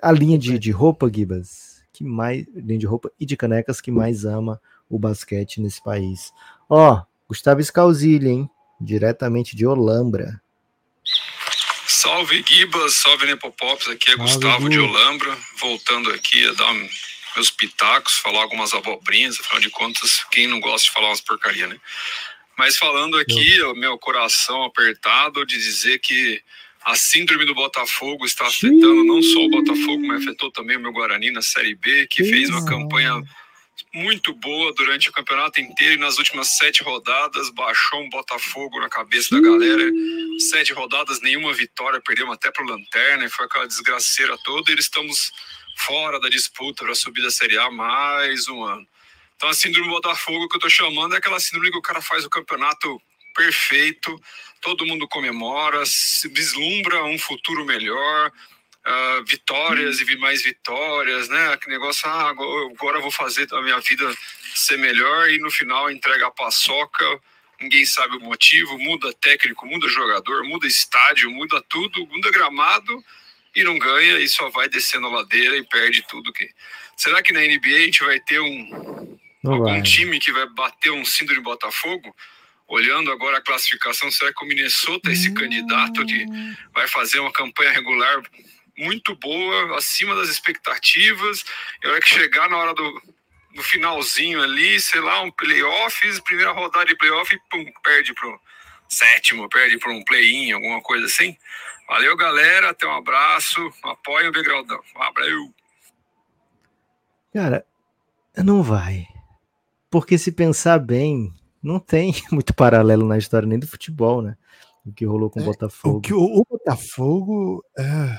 a 0.00 0.10
linha 0.10 0.36
de, 0.36 0.58
de 0.58 0.70
roupa, 0.72 1.10
Gibas, 1.12 1.82
que 1.92 2.02
mais 2.02 2.44
linha 2.54 2.78
de 2.78 2.86
roupa 2.86 3.10
e 3.20 3.24
de 3.24 3.36
canecas 3.36 3.80
que 3.80 3.90
mais 3.90 4.24
ama 4.24 4.60
o 4.90 4.98
basquete 4.98 5.60
nesse 5.60 5.82
país. 5.82 6.32
Ó, 6.68 7.02
Gustavo 7.28 7.62
Scalzilli, 7.62 8.28
hein? 8.28 8.50
Diretamente 8.80 9.54
de 9.54 9.64
Olambra. 9.64 10.42
Salve 11.86 12.44
Gibas, 12.44 12.96
salve 12.96 13.26
Nepopops, 13.26 13.86
aqui 13.88 14.10
é 14.10 14.16
salve, 14.16 14.32
Gustavo 14.32 14.68
de 14.68 14.78
Olambra, 14.78 15.38
voltando 15.60 16.10
aqui 16.10 16.48
a 16.48 16.52
dar 16.52 16.74
meus 17.36 17.50
pitacos, 17.50 18.16
falar 18.16 18.42
algumas 18.42 18.74
abobrinhas, 18.74 19.38
afinal 19.38 19.60
de 19.60 19.70
contas, 19.70 20.24
quem 20.30 20.46
não 20.46 20.60
gosta 20.60 20.88
de 20.88 20.92
falar 20.92 21.08
umas 21.08 21.20
porcaria, 21.20 21.66
né? 21.66 21.78
Mas 22.56 22.76
falando 22.76 23.16
aqui, 23.18 23.60
o 23.62 23.74
meu 23.74 23.98
coração 23.98 24.62
apertado 24.64 25.44
de 25.46 25.56
dizer 25.58 25.98
que 25.98 26.42
a 26.84 26.96
síndrome 26.96 27.44
do 27.44 27.54
Botafogo 27.54 28.24
está 28.26 28.46
afetando 28.46 29.04
não 29.04 29.22
só 29.22 29.40
o 29.40 29.50
Botafogo, 29.50 30.06
mas 30.06 30.22
afetou 30.22 30.50
também 30.50 30.76
o 30.76 30.80
meu 30.80 30.92
Guarani 30.92 31.30
na 31.30 31.42
Série 31.42 31.74
B, 31.74 32.06
que 32.08 32.24
fez 32.24 32.50
uma 32.50 32.64
campanha 32.64 33.22
muito 33.94 34.32
boa 34.34 34.72
durante 34.74 35.08
o 35.08 35.12
campeonato 35.12 35.60
inteiro 35.60 35.94
e 35.94 35.98
nas 35.98 36.18
últimas 36.18 36.56
sete 36.56 36.82
rodadas 36.82 37.50
baixou 37.50 38.00
um 38.00 38.08
Botafogo 38.08 38.80
na 38.80 38.88
cabeça 38.88 39.34
da 39.34 39.40
galera. 39.40 39.90
Sete 40.50 40.72
rodadas, 40.72 41.20
nenhuma 41.20 41.52
vitória, 41.52 42.00
perdemos 42.00 42.34
até 42.34 42.50
para 42.50 42.64
o 42.64 42.68
Lanterna, 42.68 43.24
e 43.24 43.30
foi 43.30 43.46
aquela 43.46 43.66
desgraceira 43.66 44.36
toda. 44.44 44.70
E 44.70 44.74
eles 44.74 44.86
estamos 44.86 45.30
fora 45.76 46.18
da 46.20 46.28
disputa 46.28 46.84
para 46.84 46.94
subir 46.94 47.22
da 47.22 47.30
Série 47.30 47.58
A 47.58 47.70
mais 47.70 48.48
um 48.48 48.64
ano. 48.64 48.86
Então 49.42 49.50
a 49.50 49.54
síndrome 49.54 49.88
do 49.88 49.94
Botafogo 49.94 50.48
que 50.48 50.54
eu 50.54 50.60
tô 50.60 50.70
chamando 50.70 51.16
é 51.16 51.18
aquela 51.18 51.40
síndrome 51.40 51.72
que 51.72 51.76
o 51.76 51.82
cara 51.82 52.00
faz 52.00 52.24
o 52.24 52.30
campeonato 52.30 53.02
perfeito, 53.34 54.16
todo 54.60 54.86
mundo 54.86 55.08
comemora, 55.08 55.82
vislumbra 56.30 57.02
um 57.02 57.18
futuro 57.18 57.64
melhor, 57.64 58.30
uh, 58.30 59.24
vitórias 59.24 59.98
hum. 59.98 60.04
e 60.08 60.16
mais 60.16 60.44
vitórias, 60.44 61.28
né? 61.28 61.56
Que 61.56 61.68
negócio, 61.68 62.08
ah, 62.08 62.30
agora 62.30 62.98
eu 62.98 63.02
vou 63.02 63.10
fazer 63.10 63.52
a 63.52 63.60
minha 63.62 63.80
vida 63.80 64.14
ser 64.54 64.76
melhor 64.76 65.28
e 65.28 65.38
no 65.38 65.50
final 65.50 65.90
entrega 65.90 66.28
a 66.28 66.30
paçoca, 66.30 67.04
ninguém 67.60 67.84
sabe 67.84 68.18
o 68.18 68.20
motivo, 68.20 68.78
muda 68.78 69.12
técnico, 69.14 69.66
muda 69.66 69.88
jogador, 69.88 70.44
muda 70.44 70.68
estádio, 70.68 71.28
muda 71.32 71.60
tudo, 71.68 72.06
muda 72.06 72.30
gramado 72.30 73.04
e 73.56 73.64
não 73.64 73.76
ganha 73.76 74.20
e 74.20 74.28
só 74.28 74.48
vai 74.50 74.68
descendo 74.68 75.08
a 75.08 75.10
ladeira 75.10 75.56
e 75.56 75.66
perde 75.66 76.06
tudo 76.06 76.32
que. 76.32 76.48
Será 76.96 77.20
que 77.20 77.32
na 77.32 77.40
NBA 77.40 77.74
a 77.74 77.84
gente 77.86 78.04
vai 78.04 78.20
ter 78.20 78.38
um 78.38 79.02
não 79.42 79.54
algum 79.54 79.64
vai. 79.64 79.82
time 79.82 80.18
que 80.18 80.32
vai 80.32 80.46
bater 80.50 80.90
um 80.92 81.04
síndrome 81.04 81.42
Botafogo, 81.42 82.14
olhando 82.68 83.10
agora 83.10 83.38
a 83.38 83.42
classificação, 83.42 84.10
será 84.10 84.32
que 84.32 84.44
o 84.44 84.48
Minnesota 84.48 85.10
esse 85.10 85.30
hum. 85.30 85.34
candidato 85.34 86.04
que 86.06 86.26
vai 86.72 86.86
fazer 86.88 87.18
uma 87.20 87.32
campanha 87.32 87.72
regular 87.72 88.22
muito 88.78 89.14
boa, 89.16 89.76
acima 89.76 90.14
das 90.14 90.28
expectativas, 90.28 91.44
e 91.82 91.86
a 91.86 91.90
hora 91.90 92.00
que 92.00 92.08
chegar 92.08 92.48
na 92.48 92.56
hora 92.56 92.74
do, 92.74 93.02
do 93.54 93.62
finalzinho 93.62 94.42
ali, 94.42 94.80
sei 94.80 95.00
lá, 95.00 95.20
um 95.20 95.30
playoffs, 95.30 96.20
primeira 96.20 96.52
rodada 96.52 96.86
de 96.86 96.96
playoff, 96.96 97.38
pum, 97.50 97.64
perde 97.84 98.14
pro 98.14 98.40
sétimo, 98.88 99.48
perde 99.48 99.78
para 99.78 99.92
um 99.92 100.04
play-in, 100.04 100.52
alguma 100.52 100.80
coisa 100.80 101.06
assim. 101.06 101.36
Valeu, 101.88 102.16
galera, 102.16 102.70
até 102.70 102.86
um 102.86 102.96
abraço, 102.96 103.60
apoiem 103.82 104.28
o 104.28 104.32
Begraldão. 104.32 104.80
Valeu! 104.94 105.54
Cara, 107.34 107.64
não 108.36 108.62
vai. 108.62 109.06
Porque 109.92 110.16
se 110.16 110.32
pensar 110.32 110.78
bem, 110.78 111.30
não 111.62 111.78
tem 111.78 112.14
muito 112.32 112.54
paralelo 112.54 113.06
na 113.06 113.18
história 113.18 113.46
nem 113.46 113.58
do 113.58 113.68
futebol, 113.68 114.22
né? 114.22 114.38
O 114.86 114.90
que 114.90 115.04
rolou 115.04 115.28
com 115.28 115.38
o 115.38 115.42
é, 115.42 115.46
Botafogo. 115.46 115.98
O, 115.98 116.00
que, 116.00 116.14
o, 116.14 116.24
o 116.24 116.46
Botafogo 116.48 117.62
é, 117.78 118.18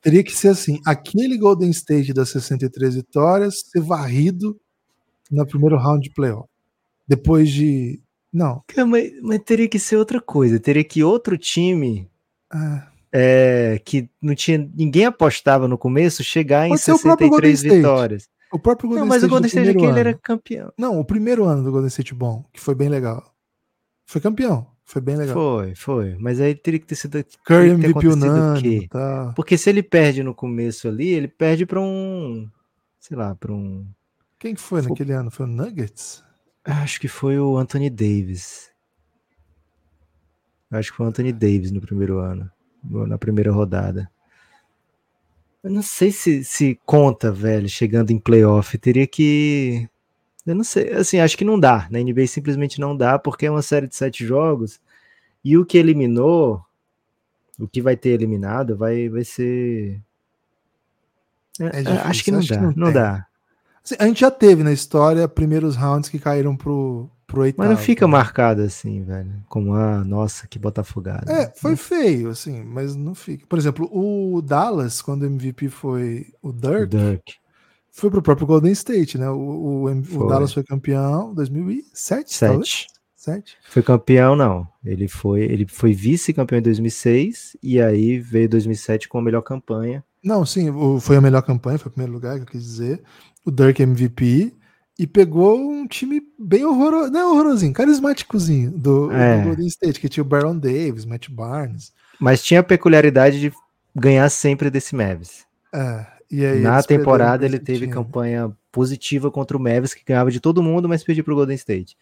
teria 0.00 0.22
que 0.22 0.30
ser 0.30 0.48
assim: 0.48 0.80
aquele 0.86 1.36
Golden 1.36 1.68
State 1.70 2.14
das 2.14 2.30
63 2.30 2.94
vitórias 2.94 3.64
ser 3.66 3.80
varrido 3.80 4.58
no 5.28 5.44
primeiro 5.44 5.76
round 5.76 6.08
de 6.08 6.14
playoff. 6.14 6.48
Depois 7.06 7.50
de. 7.50 8.00
Não. 8.32 8.62
Mas, 8.86 9.12
mas, 9.20 9.40
teria 9.44 9.68
que 9.68 9.80
ser 9.80 9.96
outra 9.96 10.20
coisa. 10.20 10.60
Teria 10.60 10.84
que 10.84 11.02
outro 11.02 11.36
time. 11.36 12.08
Ah. 12.50 12.88
É, 13.16 13.80
que 13.84 14.08
não 14.20 14.34
tinha 14.34 14.58
ninguém 14.74 15.04
apostava 15.04 15.68
no 15.68 15.78
começo 15.78 16.24
chegar 16.24 16.68
Pode 16.68 16.74
em 16.74 16.84
63 16.84 17.62
vitórias. 17.62 18.28
O 18.54 18.58
próprio 18.58 18.88
Golden 18.88 19.00
Não, 19.02 19.08
mas 19.08 19.16
State 19.16 19.26
o 19.26 19.30
Golden 19.30 19.48
State 19.48 19.68
aqui 19.70 19.84
ele 19.84 19.98
era 19.98 20.14
campeão. 20.14 20.72
Não, 20.78 21.00
o 21.00 21.04
primeiro 21.04 21.44
ano 21.44 21.64
do 21.64 21.72
Golden 21.72 21.88
State 21.88 22.14
bom, 22.14 22.44
que 22.52 22.60
foi 22.60 22.72
bem 22.72 22.88
legal. 22.88 23.34
Foi 24.06 24.20
campeão. 24.20 24.64
Foi 24.84 25.02
bem 25.02 25.16
legal. 25.16 25.34
Foi, 25.34 25.74
foi. 25.74 26.16
Mas 26.20 26.40
aí 26.40 26.54
teria 26.54 26.78
que 26.78 26.86
ter 26.86 26.94
sido. 26.94 27.24
Curry 27.44 27.70
MVP 27.70 28.06
unânime. 28.06 28.86
Tá. 28.86 29.32
Porque 29.34 29.58
se 29.58 29.68
ele 29.68 29.82
perde 29.82 30.22
no 30.22 30.32
começo 30.32 30.86
ali, 30.86 31.08
ele 31.08 31.26
perde 31.26 31.66
para 31.66 31.80
um. 31.80 32.48
Sei 33.00 33.16
lá, 33.16 33.34
para 33.34 33.52
um. 33.52 33.84
Quem 34.38 34.54
que 34.54 34.60
foi, 34.60 34.82
foi 34.82 34.90
naquele 34.90 35.12
ano? 35.12 35.32
Foi 35.32 35.46
o 35.46 35.48
Nuggets? 35.48 36.22
Acho 36.64 37.00
que 37.00 37.08
foi 37.08 37.36
o 37.40 37.58
Anthony 37.58 37.90
Davis. 37.90 38.70
Acho 40.70 40.92
que 40.92 40.96
foi 40.98 41.06
o 41.06 41.08
Anthony 41.08 41.32
Davis 41.32 41.72
no 41.72 41.80
primeiro 41.80 42.18
ano. 42.18 42.48
Na 42.84 43.18
primeira 43.18 43.50
rodada. 43.50 44.08
Eu 45.64 45.70
não 45.70 45.82
sei 45.82 46.12
se, 46.12 46.44
se 46.44 46.78
conta, 46.86 47.32
velho, 47.32 47.68
chegando 47.68 48.10
em 48.10 48.18
playoff. 48.18 48.78
Teria 48.78 49.06
que 49.06 49.88
eu 50.46 50.54
não 50.54 50.64
sei, 50.64 50.92
assim, 50.92 51.18
acho 51.18 51.38
que 51.38 51.44
não 51.44 51.58
dá. 51.58 51.88
Na 51.90 51.98
NBA 51.98 52.26
simplesmente 52.26 52.78
não 52.78 52.94
dá, 52.94 53.18
porque 53.18 53.46
é 53.46 53.50
uma 53.50 53.62
série 53.62 53.86
de 53.86 53.96
sete 53.96 54.24
jogos. 54.26 54.78
E 55.42 55.56
o 55.56 55.64
que 55.64 55.78
eliminou, 55.78 56.62
o 57.58 57.66
que 57.66 57.80
vai 57.80 57.96
ter 57.96 58.10
eliminado, 58.10 58.76
vai, 58.76 59.08
vai 59.08 59.24
ser. 59.24 60.02
É, 61.58 61.64
é, 61.64 61.68
é 61.68 61.82
difícil, 61.82 62.00
acho 62.04 62.24
que 62.24 62.30
não 62.30 62.38
acho 62.40 62.48
dá. 62.48 62.56
Que 62.56 62.62
não, 62.62 62.72
não 62.76 62.92
dá. 62.92 63.26
Assim, 63.84 63.96
a 63.98 64.06
gente 64.06 64.20
já 64.20 64.30
teve 64.30 64.62
na 64.62 64.72
história 64.72 65.28
primeiros 65.28 65.76
rounds 65.76 66.08
que 66.08 66.18
caíram 66.18 66.56
pro, 66.56 67.10
pro 67.26 67.42
oitavo. 67.42 67.68
Mas 67.68 67.76
não 67.76 67.84
fica 67.84 68.06
né? 68.06 68.12
marcado 68.12 68.62
assim, 68.62 69.02
velho. 69.02 69.30
Como, 69.48 69.74
ah, 69.74 70.02
nossa, 70.04 70.46
que 70.46 70.58
botafogada. 70.58 71.30
É, 71.30 71.52
foi 71.54 71.76
feio, 71.76 72.30
assim, 72.30 72.64
mas 72.64 72.96
não 72.96 73.14
fica. 73.14 73.46
Por 73.46 73.58
exemplo, 73.58 73.88
o 73.92 74.40
Dallas, 74.40 75.02
quando 75.02 75.22
o 75.22 75.26
MVP 75.26 75.68
foi 75.68 76.26
o 76.42 76.52
Dirk. 76.52 76.96
Dirk 76.96 77.44
foi 77.94 78.10
pro 78.10 78.22
próprio 78.22 78.46
Golden 78.46 78.72
State, 78.72 79.16
né? 79.16 79.30
O, 79.30 79.36
o, 79.36 79.84
o 79.84 80.26
Dallas 80.26 80.52
foi 80.52 80.64
campeão 80.64 81.30
em 81.30 81.34
2007, 81.34 82.34
Sete. 82.34 82.88
Sete. 83.14 83.56
Foi 83.70 83.82
campeão, 83.82 84.34
não. 84.36 84.68
Ele 84.84 85.08
foi, 85.08 85.42
ele 85.42 85.66
foi 85.66 85.94
vice-campeão 85.94 86.58
em 86.58 86.62
2006 86.62 87.56
e 87.62 87.80
aí 87.80 88.18
veio 88.18 88.48
2007 88.48 89.08
com 89.08 89.16
a 89.18 89.22
melhor 89.22 89.40
campanha. 89.42 90.04
Não, 90.22 90.44
sim, 90.44 90.68
foi 91.00 91.16
a 91.16 91.20
melhor 91.20 91.42
campanha, 91.42 91.78
foi 91.78 91.88
o 91.88 91.92
primeiro 91.92 92.12
lugar 92.12 92.36
que 92.36 92.42
eu 92.42 92.46
quis 92.46 92.62
dizer. 92.62 93.02
O 93.44 93.50
Dirk 93.50 93.82
MVP 93.82 94.52
e 94.98 95.06
pegou 95.06 95.58
um 95.58 95.86
time 95.86 96.22
bem 96.38 96.64
horroroso, 96.64 97.10
não 97.10 97.20
é 97.20 97.26
horrorosinho, 97.26 97.72
carismáticozinho 97.72 98.70
do, 98.70 99.10
é. 99.10 99.38
do 99.38 99.48
Golden 99.48 99.66
State, 99.66 100.00
que 100.00 100.08
tinha 100.08 100.22
o 100.22 100.26
Baron 100.26 100.56
Davis, 100.56 101.04
Matt 101.04 101.28
Barnes. 101.28 101.92
Mas 102.18 102.42
tinha 102.42 102.60
a 102.60 102.64
peculiaridade 102.64 103.40
de 103.40 103.52
ganhar 103.94 104.28
sempre 104.30 104.70
desse 104.70 104.94
Mavis. 104.94 105.44
É, 105.72 106.06
Na 106.60 106.82
temporada 106.82 107.44
ele 107.44 107.58
teve 107.58 107.88
campanha 107.88 108.52
positiva 108.70 109.30
contra 109.30 109.56
o 109.56 109.60
Mavis, 109.60 109.94
que 109.94 110.04
ganhava 110.04 110.30
de 110.30 110.40
todo 110.40 110.62
mundo, 110.62 110.88
mas 110.88 111.02
perdeu 111.02 111.24
para 111.24 111.32
o 111.32 111.36
Golden 111.36 111.56
State. 111.56 111.96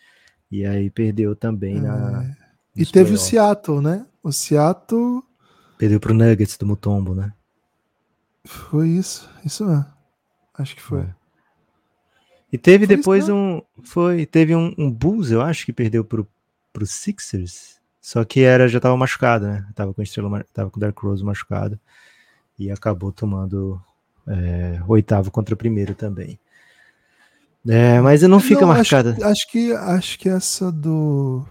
E 0.50 0.66
aí 0.66 0.90
perdeu 0.90 1.34
também 1.34 1.78
é. 1.78 1.80
na. 1.80 2.30
E 2.76 2.84
teve 2.84 3.14
o 3.14 3.18
Seattle, 3.18 3.80
né? 3.80 4.06
O 4.22 4.32
Seattle. 4.32 5.22
Perdeu 5.78 5.98
para 5.98 6.12
o 6.12 6.14
Nuggets 6.14 6.56
do 6.56 6.66
Mutombo, 6.66 7.14
né? 7.14 7.32
Foi 8.44 8.88
isso, 8.88 9.28
isso 9.44 9.68
é. 9.70 9.86
Acho 10.54 10.76
que 10.76 10.82
foi. 10.82 11.00
É. 11.00 11.21
E 12.52 12.58
teve 12.58 12.86
foi 12.86 12.96
depois 12.96 13.24
isso, 13.24 13.34
um. 13.34 13.62
Foi. 13.82 14.26
Teve 14.26 14.54
um, 14.54 14.74
um 14.76 14.90
Bulls, 14.90 15.30
eu 15.30 15.40
acho, 15.40 15.64
que 15.64 15.72
perdeu 15.72 16.04
pro, 16.04 16.28
pro 16.72 16.86
Sixers. 16.86 17.80
Só 18.00 18.24
que 18.24 18.40
era, 18.40 18.68
já 18.68 18.78
tava 18.78 18.96
machucado, 18.96 19.46
né? 19.46 19.66
Tava 19.74 19.94
com 19.94 20.02
estrela, 20.02 20.44
tava 20.52 20.70
com 20.70 20.76
o 20.76 20.80
Dark 20.80 20.98
Rose 20.98 21.24
machucado. 21.24 21.80
E 22.58 22.70
acabou 22.70 23.10
tomando 23.10 23.80
é, 24.26 24.80
oitavo 24.86 25.30
contra 25.30 25.54
o 25.54 25.58
primeiro 25.58 25.94
também. 25.94 26.38
É, 27.66 28.00
mas 28.00 28.22
não 28.22 28.40
fica 28.40 28.62
não, 28.62 28.68
marcada. 28.68 29.12
Acho, 29.12 29.24
acho, 29.24 29.50
que 29.50 29.72
acho 29.72 30.18
que 30.18 30.28
essa 30.28 30.70
do 30.70 31.46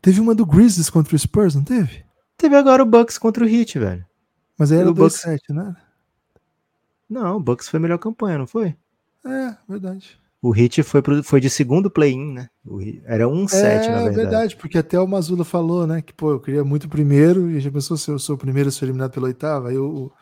teve 0.00 0.20
uma 0.20 0.34
do 0.34 0.46
Grizzlies 0.46 0.88
contra 0.88 1.14
o 1.14 1.18
Spurs, 1.18 1.56
não 1.56 1.64
teve? 1.64 2.04
Teve 2.36 2.54
agora 2.54 2.82
o 2.82 2.86
Bucks 2.86 3.18
contra 3.18 3.44
o 3.44 3.48
Heat, 3.48 3.78
velho. 3.78 4.06
Mas 4.56 4.70
aí 4.70 4.78
era 4.78 4.90
o 4.90 4.94
Bucks 4.94 5.20
7, 5.20 5.52
né? 5.52 5.74
Não, 7.10 7.36
o 7.36 7.40
Bucks 7.40 7.68
foi 7.68 7.78
a 7.78 7.80
melhor 7.80 7.98
campanha, 7.98 8.38
não 8.38 8.46
foi? 8.46 8.76
É, 9.26 9.56
verdade. 9.68 10.18
O 10.42 10.54
Heat 10.54 10.82
foi, 10.82 11.02
pro, 11.02 11.22
foi 11.24 11.40
de 11.40 11.50
segundo 11.50 11.90
play-in, 11.90 12.32
né? 12.32 12.48
era 13.04 13.26
um 13.26 13.48
7 13.48 13.64
é, 13.64 13.90
na 13.90 13.96
verdade. 13.96 14.08
É 14.08 14.12
verdade, 14.12 14.56
porque 14.56 14.78
até 14.78 15.00
o 15.00 15.06
Mazula 15.06 15.44
falou, 15.44 15.86
né? 15.86 16.02
Que, 16.02 16.12
pô, 16.12 16.32
eu 16.32 16.40
queria 16.40 16.62
muito 16.62 16.84
o 16.84 16.88
primeiro, 16.88 17.50
e 17.50 17.58
já 17.58 17.70
pensou 17.70 17.96
se 17.96 18.10
eu 18.10 18.18
sou 18.18 18.36
o 18.36 18.38
primeiro 18.38 18.68
a 18.68 18.72
ser 18.72 18.84
eliminado 18.84 19.12
pelo 19.12 19.26
oitavo. 19.26 19.66
Aí 19.66 19.76
o, 19.76 20.12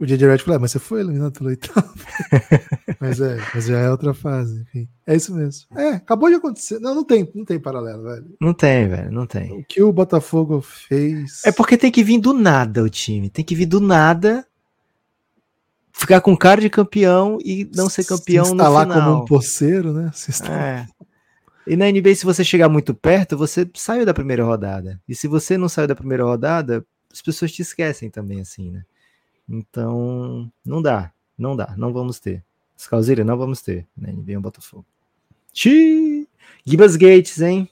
o 0.00 0.06
JJ 0.06 0.28
Redd 0.28 0.40
falou, 0.40 0.56
ah, 0.56 0.60
mas 0.60 0.70
você 0.70 0.78
foi 0.78 1.00
eliminado 1.00 1.32
pelo 1.32 1.50
oitavo. 1.50 1.92
mas 2.98 3.20
é, 3.20 3.38
mas 3.54 3.66
já 3.66 3.78
é 3.78 3.90
outra 3.90 4.14
fase, 4.14 4.62
enfim. 4.62 4.88
É 5.06 5.14
isso 5.14 5.34
mesmo. 5.34 5.66
É, 5.76 5.90
acabou 5.90 6.30
de 6.30 6.36
acontecer. 6.36 6.78
Não, 6.78 6.94
não 6.94 7.04
tem, 7.04 7.30
não 7.34 7.44
tem 7.44 7.60
paralelo, 7.60 8.04
velho. 8.04 8.34
Não 8.40 8.54
tem, 8.54 8.88
velho, 8.88 9.12
não 9.12 9.26
tem. 9.26 9.52
O 9.52 9.62
que 9.62 9.82
o 9.82 9.92
Botafogo 9.92 10.62
fez. 10.62 11.42
É 11.44 11.52
porque 11.52 11.76
tem 11.76 11.90
que 11.90 12.02
vir 12.02 12.18
do 12.18 12.32
nada 12.32 12.82
o 12.82 12.88
time. 12.88 13.28
Tem 13.28 13.44
que 13.44 13.54
vir 13.54 13.66
do 13.66 13.78
nada. 13.78 14.46
Ficar 16.00 16.22
com 16.22 16.34
cara 16.34 16.62
de 16.62 16.70
campeão 16.70 17.36
e 17.44 17.70
não 17.74 17.90
ser 17.90 18.04
campeão 18.04 18.46
se 18.46 18.52
instalar 18.52 18.86
no 18.86 18.94
final. 18.94 19.10
como 19.10 19.22
um 19.22 19.26
poceiro, 19.26 19.92
né? 19.92 20.10
Se 20.14 20.32
é. 20.50 20.86
E 21.66 21.76
na 21.76 21.90
NBA, 21.90 22.14
se 22.14 22.24
você 22.24 22.42
chegar 22.42 22.70
muito 22.70 22.94
perto, 22.94 23.36
você 23.36 23.68
saiu 23.74 24.06
da 24.06 24.14
primeira 24.14 24.42
rodada. 24.42 24.98
E 25.06 25.14
se 25.14 25.28
você 25.28 25.58
não 25.58 25.68
saiu 25.68 25.86
da 25.86 25.94
primeira 25.94 26.24
rodada, 26.24 26.84
as 27.12 27.20
pessoas 27.20 27.52
te 27.52 27.60
esquecem 27.60 28.08
também, 28.08 28.40
assim, 28.40 28.70
né? 28.70 28.82
Então, 29.46 30.50
não 30.64 30.80
dá, 30.80 31.12
não 31.36 31.54
dá, 31.54 31.74
não 31.76 31.92
vamos 31.92 32.18
ter. 32.18 32.42
Scalzira, 32.78 33.22
não 33.22 33.36
vamos 33.36 33.60
ter, 33.60 33.86
né? 33.94 34.10
NBA 34.10 34.38
o 34.38 34.40
Botafogo. 34.40 34.86
Xiii! 35.52 36.26
Gibas 36.64 36.96
Gates, 36.96 37.42
hein? 37.42 37.68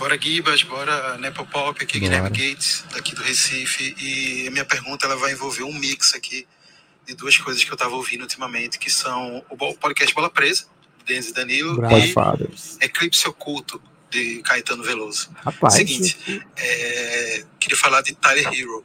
Bora 0.00 0.18
Gibas, 0.18 0.62
bora 0.62 1.18
Nepopop, 1.18 1.84
aqui 1.84 2.00
bora. 2.00 2.22
Guilherme 2.22 2.30
Gates, 2.30 2.86
daqui 2.90 3.14
do 3.14 3.22
Recife. 3.22 3.94
E 4.00 4.48
a 4.48 4.50
minha 4.50 4.64
pergunta 4.64 5.04
ela 5.04 5.14
vai 5.14 5.32
envolver 5.32 5.62
um 5.62 5.74
mix 5.74 6.14
aqui 6.14 6.48
de 7.06 7.14
duas 7.14 7.36
coisas 7.36 7.62
que 7.62 7.70
eu 7.70 7.74
estava 7.74 7.94
ouvindo 7.94 8.22
ultimamente, 8.22 8.78
que 8.78 8.90
são 8.90 9.44
o 9.50 9.74
podcast 9.74 10.14
Bola 10.14 10.30
Presa, 10.30 10.64
de 11.00 11.04
Denis 11.04 11.32
Danilo, 11.32 11.76
Bravo. 11.76 11.96
e 12.80 12.84
Eclipse 12.86 13.28
Oculto, 13.28 13.80
de 14.08 14.40
Caetano 14.42 14.82
Veloso. 14.82 15.30
Rapaz. 15.34 15.74
Seguinte, 15.74 16.16
é, 16.56 17.44
queria 17.58 17.76
falar 17.76 18.00
de 18.00 18.14
Tyler 18.14 18.46
Hero. 18.54 18.82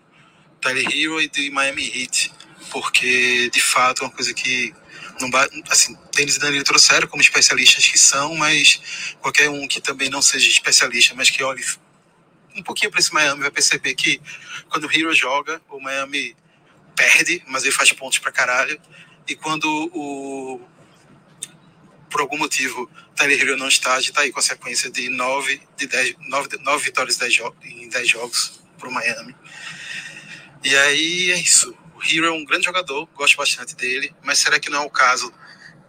Tyler 0.59 0.85
Hero 0.85 1.21
e 1.21 1.29
de 1.29 1.49
Miami 1.49 1.89
Heat, 1.95 2.29
porque 2.69 3.49
de 3.53 3.61
fato 3.61 4.03
é 4.03 4.07
uma 4.07 4.13
coisa 4.13 4.33
que 4.33 4.73
não 5.19 5.29
assim, 5.69 5.97
Denis 6.13 6.35
e 6.35 6.39
Danilo 6.39 6.63
trouxeram 6.63 7.07
como 7.07 7.21
especialistas 7.21 7.87
que 7.87 7.97
são, 7.97 8.35
mas 8.35 9.15
qualquer 9.21 9.49
um 9.49 9.67
que 9.67 9.79
também 9.79 10.09
não 10.09 10.21
seja 10.21 10.47
especialista, 10.49 11.13
mas 11.15 11.29
que 11.29 11.43
olhe 11.43 11.63
um 12.55 12.63
pouquinho 12.63 12.89
para 12.89 12.99
esse 12.99 13.13
Miami 13.13 13.41
vai 13.41 13.51
perceber 13.51 13.93
que 13.95 14.21
quando 14.69 14.85
o 14.85 14.91
Hero 14.91 15.13
joga, 15.13 15.61
o 15.69 15.79
Miami 15.79 16.35
perde, 16.95 17.43
mas 17.47 17.63
ele 17.63 17.71
faz 17.71 17.91
pontos 17.91 18.19
para 18.19 18.31
caralho. 18.31 18.79
E 19.27 19.35
quando 19.35 19.65
o 19.93 20.61
por 22.09 22.21
algum 22.21 22.37
motivo 22.37 22.89
Tyler 23.15 23.41
Hero 23.41 23.57
não 23.57 23.67
está, 23.67 23.95
a 23.95 23.99
gente 23.99 24.13
tá 24.13 24.21
aí 24.21 24.31
com 24.31 24.39
a 24.39 24.43
sequência 24.43 24.89
de 24.89 25.09
9 25.09 25.61
de 25.75 25.87
10 25.87 26.15
9, 26.29 26.57
9 26.59 26.83
vitórias 26.83 27.19
em 27.63 27.89
10 27.89 28.09
jogos 28.09 28.61
para 28.77 28.87
o 28.87 28.91
Miami. 28.91 29.35
E 30.63 30.75
aí 30.75 31.31
é 31.31 31.39
isso. 31.39 31.75
O 31.95 32.03
Hero 32.03 32.25
é 32.25 32.31
um 32.31 32.45
grande 32.45 32.65
jogador, 32.65 33.07
gosto 33.15 33.37
bastante 33.37 33.75
dele, 33.75 34.13
mas 34.23 34.39
será 34.39 34.59
que 34.59 34.69
não 34.69 34.83
é 34.83 34.85
o 34.85 34.89
caso 34.89 35.33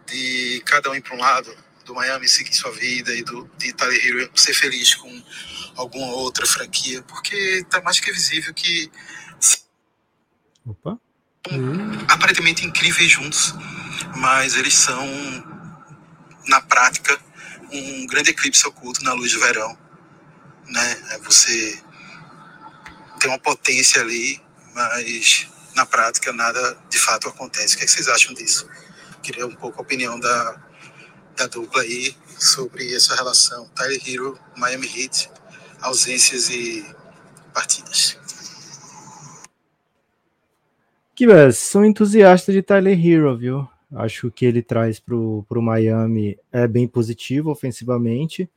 de 0.07 0.63
cada 0.65 0.91
um 0.91 0.95
ir 0.95 1.03
para 1.03 1.15
um 1.15 1.19
lado, 1.19 1.55
do 1.85 1.95
Miami 1.95 2.29
seguir 2.29 2.55
sua 2.55 2.73
vida 2.73 3.15
e 3.15 3.23
do, 3.23 3.49
de 3.59 3.73
Tyler 3.73 4.05
Hero 4.05 4.31
ser 4.35 4.55
feliz 4.55 4.95
com 4.95 5.23
alguma 5.77 6.09
outra 6.09 6.47
franquia? 6.47 7.03
Porque 7.03 7.65
tá 7.71 7.81
mais 7.83 8.01
que 8.01 8.13
visível 8.13 8.53
que. 8.55 8.91
Opa. 10.65 10.99
aparentemente 12.09 12.65
incríveis 12.65 13.11
juntos, 13.11 13.55
mas 14.17 14.57
eles 14.57 14.75
são, 14.75 15.07
na 16.49 16.61
prática, 16.61 17.17
um 17.71 18.07
grande 18.07 18.31
eclipse 18.31 18.67
oculto 18.67 19.05
na 19.05 19.13
luz 19.13 19.33
do 19.33 19.41
verão. 19.41 19.79
Né? 20.67 21.03
É 21.13 21.19
você 21.19 21.81
tem 23.21 23.31
uma 23.31 23.39
potência 23.39 24.01
ali 24.01 24.45
mas 24.77 25.49
na 25.77 25.85
prática 25.85 26.33
nada 26.33 26.77
de 26.89 26.99
fato 26.99 27.29
acontece. 27.29 27.75
O 27.75 27.79
que, 27.79 27.85
é 27.85 27.87
que 27.87 27.93
vocês 27.93 28.09
acham 28.09 28.33
disso? 28.35 28.67
Queria 29.23 29.47
um 29.47 29.55
pouco 29.55 29.79
a 29.79 29.83
opinião 29.83 30.19
da, 30.19 30.63
da 31.37 31.47
dupla 31.47 31.83
aí 31.83 32.17
sobre 32.39 32.95
essa 32.95 33.15
relação 33.15 33.69
Tyler 33.69 34.01
Hero, 34.07 34.39
Miami 34.57 34.87
Heat, 34.87 35.31
ausências 35.83 36.49
e 36.49 36.85
partidas. 37.53 38.19
Que 41.15 41.27
sou 41.53 41.85
entusiasta 41.85 42.53
de 42.53 42.63
Tyler 42.63 42.99
Hero, 42.99 43.37
viu? 43.37 43.69
Acho 43.95 44.31
que 44.31 44.45
ele 44.47 44.63
traz 44.63 44.99
para 44.99 45.15
o 45.15 45.45
Miami 45.63 46.39
é 46.51 46.67
bem 46.67 46.89
positivo 46.89 47.51
ofensivamente. 47.51 48.51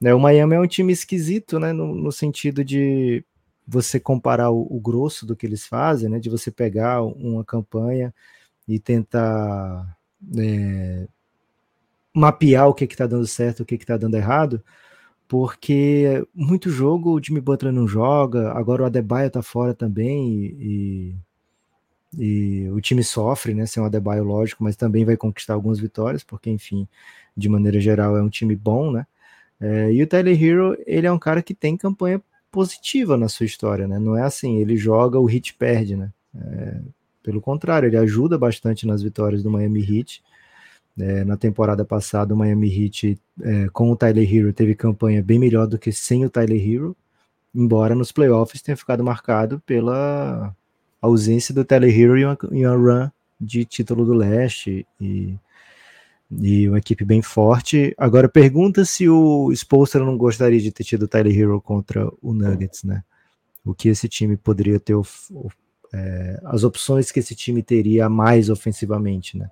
Né? 0.00 0.12
O 0.12 0.20
Miami 0.20 0.56
é 0.56 0.60
um 0.60 0.66
time 0.66 0.92
esquisito, 0.92 1.58
né? 1.58 1.72
No, 1.72 1.94
no 1.94 2.12
sentido 2.12 2.64
de 2.64 3.24
você 3.66 3.98
comparar 3.98 4.50
o, 4.50 4.66
o, 4.70 4.80
grosso 4.80 5.26
do 5.26 5.34
que 5.34 5.46
eles 5.46 5.66
fazem, 5.66 6.08
né? 6.08 6.18
De 6.18 6.30
você 6.30 6.50
pegar 6.50 7.02
uma 7.02 7.44
campanha 7.44 8.14
e 8.68 8.78
tentar 8.78 9.96
é, 10.36 11.08
mapear 12.14 12.68
o 12.68 12.74
que 12.74 12.84
está 12.84 13.06
dando 13.06 13.26
certo, 13.26 13.60
o 13.60 13.66
que 13.66 13.74
está 13.74 13.96
dando 13.96 14.16
errado, 14.16 14.62
porque 15.28 16.26
muito 16.34 16.70
jogo 16.70 17.12
o 17.12 17.22
Jimmy 17.22 17.40
Butler 17.40 17.72
não 17.72 17.88
joga, 17.88 18.52
agora 18.52 18.82
o 18.82 18.86
Adebayo 18.86 19.28
está 19.28 19.42
fora 19.42 19.74
também 19.74 20.54
e, 20.60 21.16
e, 22.18 22.70
o 22.70 22.80
time 22.80 23.02
sofre, 23.02 23.54
né? 23.54 23.66
Sem 23.66 23.82
o 23.82 23.86
Adebayo, 23.86 24.24
lógico, 24.24 24.62
mas 24.62 24.76
também 24.76 25.04
vai 25.04 25.16
conquistar 25.16 25.54
algumas 25.54 25.78
vitórias, 25.80 26.22
porque 26.22 26.50
enfim, 26.50 26.88
de 27.36 27.48
maneira 27.48 27.80
geral 27.80 28.16
é 28.16 28.22
um 28.22 28.28
time 28.28 28.54
bom, 28.54 28.92
né? 28.92 29.06
É, 29.60 29.92
e 29.92 30.02
o 30.02 30.06
Tyler 30.06 30.40
Hero, 30.42 30.76
ele 30.86 31.06
é 31.06 31.12
um 31.12 31.18
cara 31.18 31.42
que 31.42 31.54
tem 31.54 31.76
campanha 31.76 32.22
positiva 32.54 33.16
na 33.16 33.28
sua 33.28 33.46
história, 33.46 33.88
né? 33.88 33.98
Não 33.98 34.16
é 34.16 34.22
assim, 34.22 34.58
ele 34.58 34.76
joga, 34.76 35.18
o 35.18 35.24
Hit 35.24 35.54
perde, 35.54 35.96
né? 35.96 36.12
É, 36.40 36.80
pelo 37.20 37.40
contrário, 37.40 37.88
ele 37.88 37.96
ajuda 37.96 38.38
bastante 38.38 38.86
nas 38.86 39.02
vitórias 39.02 39.42
do 39.42 39.50
Miami 39.50 39.80
Heat. 39.80 40.22
É, 40.96 41.24
na 41.24 41.36
temporada 41.36 41.84
passada, 41.84 42.32
o 42.32 42.36
Miami 42.36 42.68
Heat, 42.68 43.20
é, 43.42 43.68
com 43.72 43.90
o 43.90 43.96
Tyler 43.96 44.32
Hero, 44.32 44.52
teve 44.52 44.76
campanha 44.76 45.20
bem 45.20 45.36
melhor 45.36 45.66
do 45.66 45.76
que 45.76 45.90
sem 45.90 46.24
o 46.24 46.30
Tyler 46.30 46.64
Hero, 46.64 46.96
embora 47.52 47.92
nos 47.96 48.12
playoffs 48.12 48.62
tenha 48.62 48.76
ficado 48.76 49.02
marcado 49.02 49.60
pela 49.66 50.54
ausência 51.02 51.52
do 51.52 51.64
Tyler 51.64 51.90
Hero 51.90 52.16
em 52.16 52.24
uma, 52.24 52.38
uma 52.40 52.76
run 52.76 53.10
de 53.40 53.64
título 53.64 54.04
do 54.04 54.14
leste 54.14 54.86
e 55.00 55.34
e 56.40 56.68
uma 56.68 56.78
equipe 56.78 57.04
bem 57.04 57.22
forte. 57.22 57.94
Agora 57.96 58.28
pergunta 58.28 58.84
se 58.84 59.08
o 59.08 59.50
Spolster 59.52 60.02
não 60.02 60.16
gostaria 60.16 60.60
de 60.60 60.72
ter 60.72 60.84
tido 60.84 61.04
o 61.04 61.08
Tyler 61.08 61.36
Hero 61.38 61.60
contra 61.60 62.10
o 62.20 62.32
Nuggets, 62.32 62.84
né? 62.84 63.02
O 63.64 63.74
que 63.74 63.88
esse 63.88 64.08
time 64.08 64.36
poderia 64.36 64.78
ter, 64.78 64.94
é, 65.92 66.40
as 66.44 66.64
opções 66.64 67.10
que 67.10 67.20
esse 67.20 67.34
time 67.34 67.62
teria 67.62 68.08
mais 68.08 68.50
ofensivamente, 68.50 69.38
né? 69.38 69.50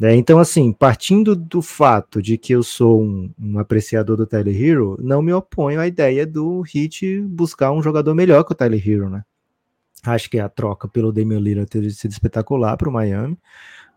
É, 0.00 0.14
então, 0.14 0.38
assim, 0.38 0.72
partindo 0.72 1.34
do 1.34 1.62
fato 1.62 2.20
de 2.20 2.36
que 2.36 2.52
eu 2.52 2.62
sou 2.62 3.02
um, 3.02 3.30
um, 3.38 3.58
apreciador 3.58 4.14
do 4.14 4.26
Tyler 4.26 4.54
Hero, 4.54 4.98
não 5.00 5.22
me 5.22 5.32
oponho 5.32 5.80
à 5.80 5.86
ideia 5.86 6.26
do 6.26 6.62
Heat 6.66 7.22
buscar 7.22 7.72
um 7.72 7.82
jogador 7.82 8.14
melhor 8.14 8.44
que 8.44 8.52
o 8.52 8.54
Tyler 8.54 8.86
Hero, 8.86 9.08
né? 9.08 9.24
Acho 10.04 10.28
que 10.28 10.38
a 10.38 10.48
troca 10.50 10.86
pelo 10.86 11.10
Damian 11.10 11.40
Lillard 11.40 11.68
teria 11.68 11.90
sido 11.90 12.12
espetacular 12.12 12.76
para 12.76 12.88
o 12.88 12.92
Miami. 12.92 13.38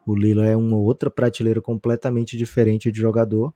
O 0.10 0.16
Lila 0.16 0.46
é 0.46 0.56
uma 0.56 0.78
outra 0.78 1.10
prateleira 1.12 1.62
completamente 1.62 2.36
diferente 2.36 2.92
de 2.92 3.00
jogador, 3.00 3.54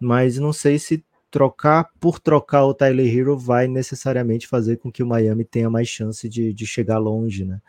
mas 0.00 0.38
não 0.38 0.52
sei 0.52 0.78
se 0.78 1.04
trocar 1.30 1.90
por 2.00 2.18
trocar 2.18 2.64
o 2.64 2.74
Tyler 2.74 3.06
Hero 3.06 3.38
vai 3.38 3.68
necessariamente 3.68 4.46
fazer 4.46 4.76
com 4.78 4.90
que 4.90 5.02
o 5.02 5.06
Miami 5.06 5.44
tenha 5.44 5.68
mais 5.68 5.88
chance 5.88 6.28
de, 6.28 6.52
de 6.52 6.66
chegar 6.66 6.98
longe, 6.98 7.44
né? 7.44 7.60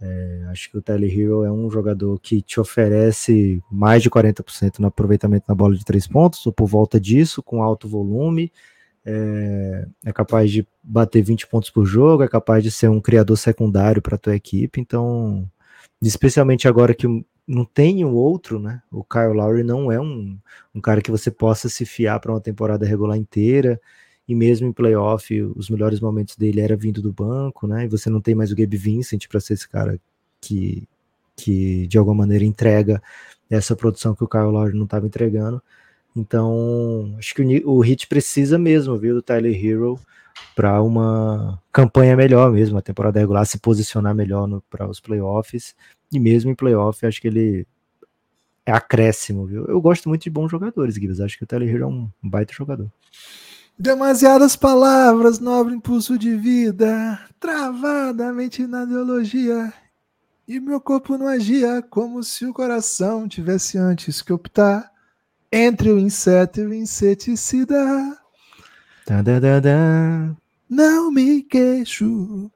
É, 0.00 0.46
acho 0.50 0.70
que 0.70 0.78
o 0.78 0.82
Tyler 0.82 1.12
Hero 1.12 1.44
é 1.44 1.50
um 1.50 1.68
jogador 1.68 2.18
que 2.20 2.40
te 2.40 2.60
oferece 2.60 3.60
mais 3.70 4.02
de 4.02 4.10
40% 4.10 4.78
no 4.78 4.86
aproveitamento 4.86 5.46
na 5.48 5.54
bola 5.54 5.76
de 5.76 5.84
três 5.84 6.06
pontos, 6.06 6.46
ou 6.46 6.52
por 6.52 6.66
volta 6.66 7.00
disso, 7.00 7.42
com 7.42 7.62
alto 7.62 7.88
volume. 7.88 8.52
É, 9.04 9.86
é, 10.04 10.12
capaz 10.12 10.50
de 10.50 10.66
bater 10.82 11.22
20 11.22 11.48
pontos 11.48 11.70
por 11.70 11.84
jogo, 11.84 12.22
é 12.22 12.28
capaz 12.28 12.62
de 12.62 12.70
ser 12.70 12.88
um 12.88 13.00
criador 13.00 13.36
secundário 13.36 14.00
para 14.00 14.14
a 14.14 14.18
tua 14.18 14.36
equipe. 14.36 14.80
Então, 14.80 15.50
especialmente 16.00 16.68
agora 16.68 16.94
que 16.94 17.06
não 17.48 17.64
tem 17.64 18.04
um 18.04 18.14
outro, 18.14 18.60
né? 18.60 18.82
O 18.92 19.02
Kyle 19.02 19.32
Lowry 19.32 19.62
não 19.62 19.90
é 19.90 19.98
um, 19.98 20.38
um 20.74 20.80
cara 20.82 21.00
que 21.00 21.10
você 21.10 21.30
possa 21.30 21.66
se 21.70 21.86
fiar 21.86 22.20
para 22.20 22.30
uma 22.30 22.40
temporada 22.40 22.84
regular 22.84 23.16
inteira. 23.16 23.80
E 24.28 24.34
mesmo 24.34 24.68
em 24.68 24.72
playoff, 24.72 25.42
os 25.56 25.70
melhores 25.70 25.98
momentos 25.98 26.36
dele 26.36 26.60
era 26.60 26.76
vindo 26.76 27.00
do 27.00 27.10
banco, 27.10 27.66
né? 27.66 27.86
E 27.86 27.88
você 27.88 28.10
não 28.10 28.20
tem 28.20 28.34
mais 28.34 28.52
o 28.52 28.56
Gabe 28.56 28.76
Vincent 28.76 29.26
para 29.28 29.40
ser 29.40 29.54
esse 29.54 29.66
cara 29.66 29.98
que, 30.38 30.86
que 31.34 31.86
de 31.86 31.96
alguma 31.96 32.16
maneira 32.16 32.44
entrega 32.44 33.02
essa 33.48 33.74
produção 33.74 34.14
que 34.14 34.22
o 34.22 34.28
Kyle 34.28 34.42
Lowry 34.42 34.76
não 34.76 34.84
estava 34.84 35.06
entregando. 35.06 35.62
Então, 36.14 37.14
acho 37.18 37.34
que 37.34 37.42
o, 37.64 37.70
o 37.70 37.80
Hit 37.80 38.06
precisa 38.08 38.58
mesmo, 38.58 38.98
viu, 38.98 39.14
do 39.14 39.22
Tyler 39.22 39.54
Hero 39.64 39.98
para 40.54 40.82
uma 40.82 41.60
campanha 41.72 42.14
melhor 42.14 42.52
mesmo, 42.52 42.76
a 42.76 42.82
temporada 42.82 43.18
regular 43.18 43.46
se 43.46 43.58
posicionar 43.58 44.14
melhor 44.14 44.60
para 44.68 44.88
os 44.88 45.00
playoffs 45.00 45.74
e 46.12 46.18
mesmo 46.18 46.50
em 46.50 46.54
playoff, 46.54 47.04
acho 47.04 47.20
que 47.20 47.28
ele 47.28 47.66
é 48.64 48.72
acréscimo, 48.72 49.46
viu? 49.46 49.64
Eu 49.66 49.80
gosto 49.80 50.08
muito 50.08 50.22
de 50.22 50.30
bons 50.30 50.50
jogadores, 50.50 50.94
Gibbs. 50.94 51.20
Acho 51.20 51.38
que 51.38 51.44
o 51.44 51.46
Tyler 51.46 51.68
Hero 51.68 51.84
é 51.84 51.86
um 51.86 52.10
baita 52.22 52.52
jogador. 52.52 52.90
Demasiadas 53.78 54.56
palavras, 54.56 55.38
nobre 55.38 55.74
impulso 55.74 56.18
de 56.18 56.36
vida, 56.36 57.18
travadamente 57.38 58.66
na 58.66 58.82
ideologia. 58.82 59.72
E 60.46 60.58
meu 60.58 60.80
corpo 60.80 61.16
não 61.16 61.28
agia 61.28 61.82
como 61.82 62.22
se 62.22 62.44
o 62.44 62.52
coração 62.52 63.28
tivesse 63.28 63.78
antes 63.78 64.20
que 64.20 64.32
optar 64.32 64.90
entre 65.52 65.90
o 65.90 65.98
inseto 65.98 66.60
e 66.60 66.66
o 66.66 66.74
inseticida. 66.74 68.18
Da, 69.06 69.22
da, 69.22 69.40
da, 69.40 69.60
da. 69.60 70.36
Não 70.68 71.10
me 71.10 71.42
queixo. 71.42 72.50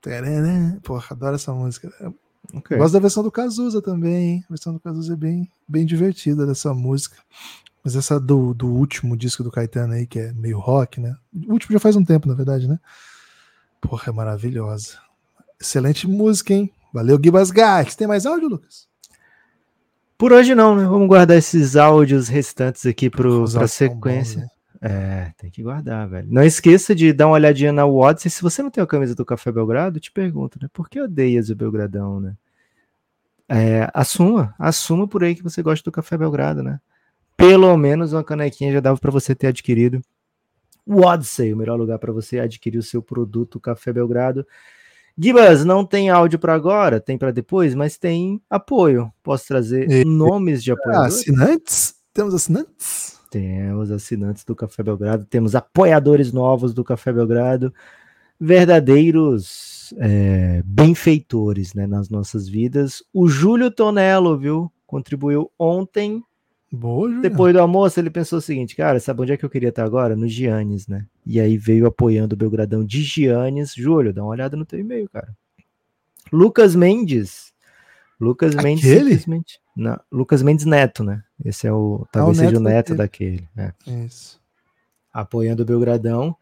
Porra, 0.83 1.07
adoro 1.11 1.37
essa 1.37 1.55
música. 1.55 1.91
Okay. 2.55 2.77
Gosto 2.77 2.93
da 2.95 3.01
versão 3.01 3.23
do 3.23 3.31
Cazuza 3.31 3.81
também. 3.81 4.45
A 4.47 4.49
versão 4.49 4.73
do 4.73 4.81
Cazuza 4.81 5.13
é 5.13 5.17
bem, 5.17 5.51
bem 5.67 5.87
divertida 5.87 6.47
dessa 6.47 6.75
música. 6.75 7.17
Mas 7.85 7.97
essa 7.97 8.21
do, 8.21 8.55
do 8.55 8.69
último 8.69 9.17
disco 9.17 9.43
do 9.43 9.51
Caetano 9.51 9.95
aí, 9.95 10.07
que 10.07 10.19
é 10.19 10.33
meio 10.33 10.59
rock, 10.59 11.01
né? 11.01 11.17
O 11.47 11.53
último 11.53 11.73
já 11.73 11.81
faz 11.81 11.97
um 11.97 12.05
tempo, 12.05 12.29
na 12.29 12.35
verdade, 12.35 12.69
né? 12.69 12.79
Porra, 13.81 14.05
é 14.09 14.13
maravilhosa. 14.13 14.99
Excelente 15.61 16.07
música, 16.07 16.55
hein? 16.55 16.73
Valeu, 16.93 17.19
Gibas 17.23 17.51
Gax. 17.51 17.97
Tem 17.97 18.07
mais 18.07 18.27
áudio, 18.27 18.49
Lucas? 18.49 18.87
Por 20.17 20.33
hoje 20.33 20.55
não, 20.55 20.77
né? 20.77 20.85
Vamos 20.85 21.09
guardar 21.09 21.37
esses 21.37 21.75
áudios 21.75 22.29
restantes 22.29 22.87
aqui 22.87 23.11
para 23.11 23.29
a 23.61 23.67
sequência. 23.67 24.41
Bons, 24.41 24.47
né? 24.47 24.52
É, 24.85 25.33
tem 25.37 25.49
que 25.49 25.63
guardar, 25.63 26.09
velho. 26.09 26.27
Não 26.29 26.43
esqueça 26.43 26.93
de 26.93 27.13
dar 27.13 27.29
uma 27.29 27.35
olhadinha 27.35 27.73
na 27.73 27.87
Odyssey. 27.87 28.29
Se 28.29 28.43
você 28.43 28.65
não 28.65 28.71
tem 28.71 28.83
a 28.83 28.87
camisa 28.87 29.15
do 29.15 29.25
Café 29.25 29.53
Belgrado, 29.53 30.01
te 30.01 30.11
pergunto, 30.11 30.59
né? 30.61 30.69
Por 30.73 30.89
que 30.89 31.01
odeias 31.01 31.51
o 31.51 31.55
Belgradão, 31.55 32.21
né? 32.21 32.35
É, 33.49 33.89
assuma, 33.95 34.53
assuma 34.59 35.07
por 35.07 35.23
aí 35.23 35.37
que 35.37 35.43
você 35.43 35.63
gosta 35.63 35.85
do 35.85 35.93
Café 35.93 36.19
Belgrado, 36.19 36.65
né? 36.65 36.81
Pelo 37.37 37.77
menos 37.77 38.13
uma 38.13 38.25
canequinha 38.25 38.73
já 38.73 38.81
dava 38.81 38.99
para 38.99 39.11
você 39.13 39.37
ter 39.37 39.49
adquirido. 39.49 40.03
O 40.85 41.03
Odyssey, 41.03 41.53
o 41.53 41.57
melhor 41.57 41.79
lugar 41.79 42.01
para 42.01 42.13
você 42.13 42.41
adquirir 42.41 42.79
o 42.79 42.83
seu 42.83 43.01
produto 43.01 43.61
Café 43.61 43.93
Belgrado. 43.93 44.45
Gibas, 45.17 45.65
não 45.65 45.85
tem 45.85 46.11
áudio 46.11 46.41
para 46.41 46.55
agora, 46.55 46.99
tem 46.99 47.17
para 47.17 47.31
depois, 47.31 47.73
mas 47.73 47.97
tem 47.97 48.43
apoio. 48.51 49.13
Posso 49.23 49.47
trazer 49.47 49.89
e... 49.89 50.05
nomes 50.05 50.61
de 50.61 50.73
apoiadores? 50.73 51.21
Assinantes? 51.21 51.95
Temos 52.13 52.35
assinantes? 52.35 53.22
Temos 53.33 53.91
assinantes 53.91 54.45
do 54.45 54.55
Café 54.55 54.83
Belgrado, 54.83 55.25
temos 55.25 55.55
apoiadores 55.55 56.35
novos 56.35 56.75
do 56.75 56.85
Café 56.85 57.11
Belgrado, 57.11 57.73
verdadeiros 58.39 59.95
é, 59.99 60.63
benfeitores 60.67 61.73
né, 61.73 61.87
nas 61.87 62.11
nossas 62.11 62.47
vidas. 62.47 63.03
O 63.11 63.29
Júlio 63.29 63.71
Tonello, 63.71 64.37
viu? 64.37 64.71
Contribuiu 64.87 65.51
ontem. 65.59 66.23
Boa, 66.71 67.09
Júlio. 67.09 67.23
Depois 67.23 67.55
do 67.55 67.61
almoço, 67.61 67.99
ele 67.99 68.11
pensou 68.11 68.39
o 68.39 68.43
seguinte, 68.43 68.77
cara, 68.77 69.01
sabe 69.01 69.23
onde 69.23 69.33
é 69.33 69.37
que 69.39 69.47
eu 69.47 69.51
queria 69.51 69.71
estar 69.71 69.85
agora? 69.85 70.15
No 70.15 70.29
Giannis, 70.29 70.87
né? 70.87 71.07
E 71.25 71.41
aí 71.41 71.57
veio 71.57 71.87
apoiando 71.87 72.35
o 72.35 72.39
Belgradão 72.39 72.85
de 72.85 73.03
Giannis. 73.03 73.73
Júlio, 73.75 74.13
dá 74.13 74.23
uma 74.23 74.33
olhada 74.33 74.59
no 74.59 74.67
teu 74.67 74.79
e-mail, 74.79 75.09
cara. 75.09 75.35
Lucas 76.31 76.77
Mendes. 76.77 77.52
Lucas 78.21 78.55
Aquele? 78.55 78.75
Mendes 78.75 78.85
simplesmente. 78.85 79.61
Não, 79.77 79.99
Lucas 80.11 80.43
Mendes 80.43 80.65
Neto, 80.65 81.03
né? 81.03 81.23
Esse 81.45 81.67
é 81.67 81.73
o. 81.73 82.07
Talvez 82.13 82.39
ah, 82.39 82.43
o 82.43 82.47
seja 82.47 82.61
o 82.61 82.63
neto 82.63 82.95
daquele. 82.95 83.49
Né? 83.55 83.73
Isso. 83.87 84.41
Apoiando 85.13 85.63
o 85.63 85.67
Belgradão. 85.67 86.37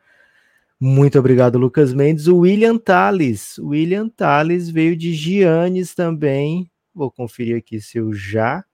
Muito 0.78 1.18
obrigado, 1.18 1.58
Lucas 1.58 1.92
Mendes. 1.92 2.26
O 2.26 2.38
William 2.38 2.78
Tales. 2.78 3.58
William 3.58 4.08
Tales 4.08 4.70
veio 4.70 4.96
de 4.96 5.12
Giannis 5.12 5.94
também. 5.94 6.70
Vou 6.94 7.10
conferir 7.10 7.56
aqui 7.56 7.80
se 7.80 7.98
eu 7.98 8.12
já 8.12 8.64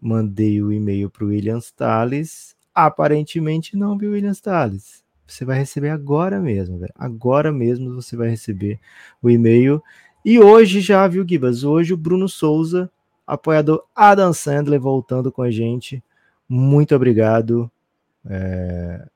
mandei 0.00 0.62
o 0.62 0.72
e-mail 0.72 1.10
para 1.10 1.24
o 1.24 1.28
William 1.28 1.58
Tales. 1.76 2.56
Aparentemente 2.74 3.76
não, 3.76 3.98
viu, 3.98 4.12
William 4.12 4.32
Tales? 4.32 5.04
Você 5.26 5.44
vai 5.44 5.58
receber 5.58 5.90
agora 5.90 6.40
mesmo, 6.40 6.78
velho. 6.78 6.92
Agora 6.96 7.52
mesmo 7.52 7.94
você 7.94 8.16
vai 8.16 8.30
receber 8.30 8.80
o 9.22 9.30
e-mail. 9.30 9.82
E 10.24 10.38
hoje 10.38 10.80
já, 10.80 11.06
viu, 11.08 11.26
Gibas? 11.26 11.64
Hoje 11.64 11.94
o 11.94 11.96
Bruno 11.96 12.28
Souza 12.28 12.90
apoiador 13.26 13.84
Adam 13.94 14.32
Sandler 14.32 14.80
voltando 14.80 15.30
com 15.30 15.42
a 15.42 15.50
gente. 15.50 16.02
Muito 16.48 16.94
obrigado 16.94 17.70
é, 18.26 19.06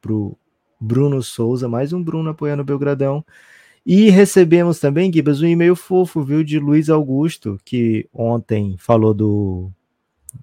pro 0.00 0.36
Bruno 0.78 1.22
Souza, 1.22 1.68
mais 1.68 1.92
um 1.92 2.02
Bruno 2.02 2.30
apoiando 2.30 2.62
o 2.62 2.66
Belgradão. 2.66 3.24
E 3.84 4.10
recebemos 4.10 4.78
também, 4.78 5.10
Gibas, 5.10 5.40
um 5.40 5.46
e-mail 5.46 5.74
fofo, 5.74 6.22
viu, 6.22 6.44
de 6.44 6.58
Luiz 6.58 6.90
Augusto, 6.90 7.58
que 7.64 8.06
ontem 8.12 8.76
falou 8.78 9.14
do, 9.14 9.70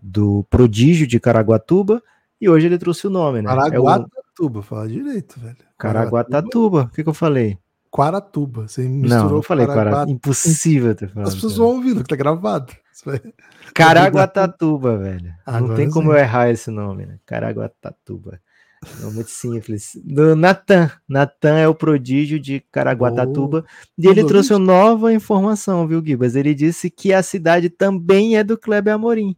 do 0.01 0.43
prodígio 0.49 1.05
de 1.05 1.19
Caraguatuba 1.19 2.01
e 2.41 2.49
hoje 2.49 2.65
ele 2.65 2.79
trouxe 2.79 3.05
o 3.05 3.11
nome, 3.11 3.43
né? 3.43 3.47
Caraguatatuba, 3.47 4.59
é 4.59 4.61
o... 4.61 4.63
fala 4.63 4.87
direito, 4.87 5.39
velho. 5.39 5.57
Caraguatatuba, 5.77 6.81
o 6.81 6.89
que, 6.89 7.03
que 7.03 7.09
eu 7.09 7.13
falei? 7.13 7.59
Quaratuba, 7.95 8.67
você 8.67 8.81
misturou 8.81 9.29
Não, 9.29 9.35
eu 9.37 9.41
falei 9.41 9.65
Caraguatatuba. 9.65 10.11
Impossível 10.11 10.93
ter 10.93 11.07
falado. 11.07 11.29
As 11.29 11.35
pessoas 11.35 11.55
vão 11.55 11.67
ouvindo, 11.67 12.03
que 12.03 12.09
tá 12.09 12.17
gravado. 12.17 12.73
Caraguatatuba, 13.73 14.97
velho. 14.97 15.33
Agora 15.45 15.65
Não 15.65 15.75
tem 15.75 15.89
como 15.89 16.11
sim. 16.11 16.17
eu 16.17 16.17
errar 16.17 16.49
esse 16.49 16.69
nome, 16.69 17.05
né? 17.05 17.19
Caraguatatuba. 17.25 18.41
É 19.01 19.05
muito 19.05 19.29
simples. 19.29 19.91
Do 20.03 20.35
Natan. 20.35 20.91
Natan 21.07 21.57
é 21.57 21.69
o 21.69 21.73
prodígio 21.73 22.37
de 22.37 22.59
Caraguatatuba. 22.69 23.63
Oh, 23.65 23.91
e 23.97 24.07
ele 24.07 24.25
trouxe 24.25 24.51
uma 24.51 24.59
nova 24.59 25.13
informação, 25.13 25.87
viu, 25.87 26.03
Gibas? 26.05 26.35
Ele 26.35 26.53
disse 26.53 26.89
que 26.89 27.13
a 27.13 27.23
cidade 27.23 27.69
também 27.69 28.35
é 28.35 28.43
do 28.43 28.57
Kleber 28.57 28.93
Amorim. 28.93 29.37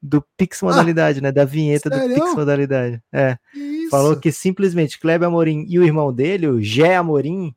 Do 0.00 0.24
Pix 0.38 0.62
ah, 0.62 0.66
Modalidade, 0.66 1.18
ah, 1.18 1.22
né? 1.24 1.30
Da 1.30 1.44
vinheta 1.44 1.90
sério? 1.90 2.08
do 2.08 2.14
Pix 2.14 2.34
Modalidade. 2.34 3.02
É. 3.12 3.36
Falou 3.90 4.16
que 4.16 4.32
simplesmente 4.32 4.98
Kleber 4.98 5.28
Amorim 5.28 5.66
e 5.68 5.78
o 5.78 5.84
irmão 5.84 6.10
dele, 6.10 6.48
o 6.48 6.58
Gé 6.58 6.96
Amorim, 6.96 7.54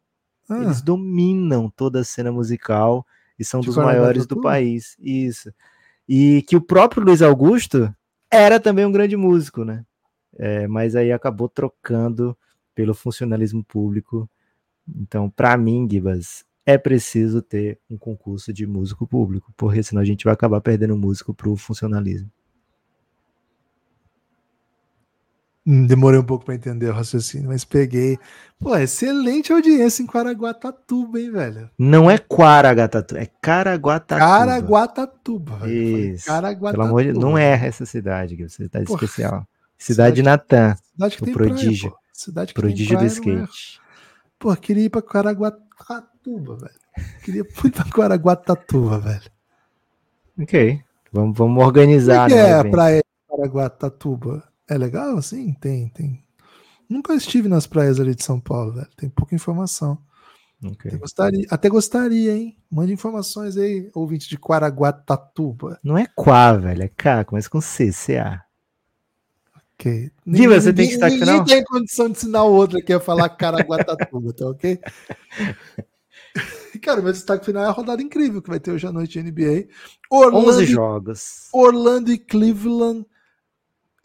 ah. 0.50 0.62
eles 0.62 0.82
dominam 0.82 1.70
toda 1.70 2.02
a 2.02 2.04
cena 2.04 2.32
musical 2.32 3.06
e 3.38 3.44
são 3.44 3.60
de 3.60 3.68
dos 3.68 3.78
maiores 3.78 4.26
do 4.26 4.42
país. 4.42 4.96
Isso. 5.00 5.52
E 6.08 6.42
que 6.44 6.56
o 6.56 6.62
próprio 6.62 7.04
Luiz 7.04 7.22
Augusto 7.22 7.94
era 8.32 8.60
também 8.60 8.86
um 8.86 8.92
grande 8.92 9.18
músico, 9.18 9.64
né? 9.64 9.86
é, 10.38 10.68
mas 10.68 10.96
aí 10.96 11.12
acabou 11.12 11.50
trocando 11.50 12.38
pelo 12.74 12.94
funcionalismo 12.94 13.64
público. 13.64 14.30
Então, 14.88 15.30
para 15.30 15.58
mim, 15.58 15.88
Gibas, 15.90 16.46
é 16.66 16.78
preciso 16.78 17.42
ter 17.42 17.80
um 17.90 17.98
concurso 17.98 18.52
de 18.52 18.68
músico 18.68 19.08
público, 19.08 19.54
porque 19.56 19.82
senão 19.82 20.02
a 20.02 20.06
gente 20.06 20.26
vai 20.26 20.34
acabar 20.34 20.62
perdendo 20.62 20.98
músico 20.98 21.34
para 21.34 21.50
o 21.50 21.56
funcionalismo. 21.56 22.30
Hum, 22.30 22.32
demorei 25.66 26.20
um 26.20 26.24
pouco 26.24 26.46
para 26.46 26.54
entender 26.54 26.90
o 26.90 26.94
raciocínio, 26.94 27.48
mas 27.50 27.66
peguei. 27.66 28.20
Pô, 28.60 28.76
excelente 28.76 29.52
audiência 29.52 30.04
em 30.04 30.08
Caraguatatuba, 30.08 31.20
hein, 31.20 31.32
velho? 31.32 31.70
Não 31.78 32.10
é 32.10 32.18
Quaraguatatuba, 32.18 33.22
é 33.22 33.30
Caraguatatuba. 33.42 34.28
Caraguatatuba. 34.28 35.58
Velho. 35.58 36.14
Isso. 36.14 36.26
Caraguatatuba. 36.28 36.72
Pelo 36.72 36.84
amor 36.84 37.04
de 37.04 37.12
Deus, 37.12 37.24
não 37.24 37.38
é 37.38 37.54
essa 37.66 37.86
cidade, 37.86 38.38
que 38.38 38.48
você 38.48 38.70
tá 38.70 38.80
de 38.80 38.92
especial. 38.92 39.46
Cidade, 39.78 40.24
Natan. 40.24 40.76
Cidade 40.94 41.18
que 41.18 41.24
o 41.24 41.26
tem 41.26 41.34
prodígio. 41.34 41.90
Praia, 41.90 42.04
cidade 42.14 42.54
que 42.54 42.62
prodígio 42.62 42.98
praia, 42.98 43.10
do 43.10 43.14
skate. 43.14 43.82
É... 43.82 43.86
Pô, 44.40 44.56
queria 44.56 44.86
ir 44.86 44.90
pra 44.90 45.02
Caraguatatuba, 45.02 46.58
velho. 46.58 47.10
Queria 47.24 47.42
ir 47.42 47.72
pra 47.72 47.84
Caraguatatuba, 47.84 49.00
velho. 49.00 49.32
Ok. 50.40 50.82
Vamos, 51.12 51.38
vamos 51.38 51.64
organizar. 51.64 52.28
O 52.28 52.30
que, 52.30 52.36
né, 52.36 52.50
é 52.50 52.54
a 52.54 52.64
praia 52.64 52.98
de 52.98 53.36
Caraguatatuba? 53.36 54.44
É 54.68 54.78
legal, 54.78 55.18
assim? 55.18 55.54
Tem, 55.54 55.90
tem. 55.90 56.24
Nunca 56.90 57.14
estive 57.14 57.48
nas 57.48 57.68
praias 57.68 58.00
ali 58.00 58.16
de 58.16 58.24
São 58.24 58.40
Paulo, 58.40 58.74
velho. 58.74 58.88
Tem 58.96 59.10
pouca 59.10 59.36
informação. 59.36 59.98
Okay. 60.64 60.90
Até, 60.92 60.98
gostaria, 60.98 61.48
até 61.50 61.70
gostaria, 61.70 62.36
hein? 62.36 62.58
Mande 62.72 62.94
informações 62.94 63.58
aí, 63.58 63.90
ouvinte 63.94 64.28
de 64.30 64.38
Caraguatatuba. 64.38 65.80
Não 65.84 65.98
é 65.98 66.08
Quá, 66.16 66.54
velho, 66.54 66.84
é 66.84 66.88
K, 66.88 67.26
começa 67.26 67.50
com 67.50 67.62
C, 67.62 67.92
C-A. 67.92 68.42
Ok. 69.74 70.12
Diva, 70.26 70.60
você 70.60 70.74
tem 70.74 70.88
destaque 70.88 71.20
final? 71.20 71.40
Ninguém 71.40 71.58
tem 71.58 71.64
condição 71.66 72.06
de 72.08 72.14
ensinar 72.14 72.44
o 72.44 72.54
outro 72.54 72.80
aqui 72.80 72.94
a 72.94 73.00
falar 73.00 73.30
Caraguatatuba, 73.30 74.32
tá 74.34 74.48
ok? 74.48 74.80
Cara, 76.82 77.02
meu 77.02 77.12
destaque 77.12 77.46
final 77.46 77.64
é 77.64 77.68
a 77.68 77.72
rodada 77.72 78.02
incrível 78.02 78.42
que 78.42 78.50
vai 78.50 78.60
ter 78.60 78.72
hoje 78.72 78.88
à 78.88 78.92
noite 78.92 79.22
NBA. 79.22 79.68
Orlando, 80.10 80.50
11 80.50 80.66
jogos. 80.66 81.50
Orlando 81.54 82.12
e 82.12 82.18
Cleveland 82.18 83.06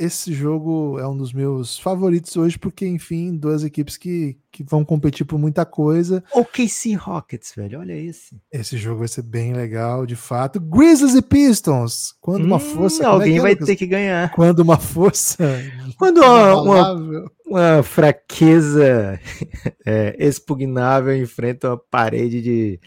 esse 0.00 0.32
jogo 0.32 0.98
é 0.98 1.06
um 1.06 1.14
dos 1.14 1.30
meus 1.30 1.78
favoritos 1.78 2.34
hoje, 2.34 2.58
porque, 2.58 2.86
enfim, 2.86 3.36
duas 3.36 3.62
equipes 3.62 3.98
que, 3.98 4.38
que 4.50 4.64
vão 4.64 4.82
competir 4.82 5.26
por 5.26 5.38
muita 5.38 5.66
coisa. 5.66 6.24
O 6.34 6.42
KC 6.42 6.94
Rockets, 6.94 7.52
velho, 7.54 7.78
olha 7.78 7.92
esse. 7.92 8.40
Esse 8.50 8.78
jogo 8.78 9.00
vai 9.00 9.08
ser 9.08 9.20
bem 9.20 9.52
legal, 9.52 10.06
de 10.06 10.16
fato. 10.16 10.58
Grizzlies 10.58 11.14
e 11.14 11.20
Pistons. 11.20 12.14
Quando 12.18 12.44
uma 12.44 12.56
hum, 12.56 12.60
força. 12.60 13.06
Alguém 13.06 13.34
é 13.34 13.36
é, 13.36 13.40
vai 13.42 13.52
Lucas? 13.52 13.66
ter 13.66 13.76
que 13.76 13.86
ganhar. 13.86 14.32
Quando 14.32 14.60
uma 14.60 14.78
força. 14.78 15.36
Quando 15.98 16.22
uma, 16.22 16.62
uma, 16.62 17.30
uma 17.46 17.82
fraqueza 17.82 19.20
é, 19.84 20.16
expugnável 20.18 21.14
enfrenta 21.14 21.68
uma 21.68 21.76
parede 21.76 22.40
de, 22.40 22.80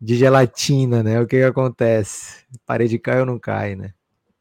de 0.00 0.14
gelatina, 0.14 1.02
né? 1.02 1.20
O 1.20 1.26
que, 1.26 1.38
que 1.38 1.42
acontece? 1.42 2.44
A 2.54 2.58
parede 2.64 3.00
cai 3.00 3.18
ou 3.18 3.26
não 3.26 3.38
cai, 3.38 3.74
né? 3.74 3.92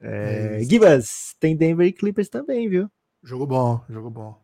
É, 0.02 0.58
é 0.60 0.64
Gibas, 0.64 1.36
tem 1.40 1.56
Denver 1.56 1.88
e 1.88 1.94
Clippers 1.94 2.28
também, 2.28 2.68
viu? 2.68 2.90
Jogo 3.24 3.46
bom, 3.46 3.82
jogo 3.90 4.10
bom. 4.10 4.42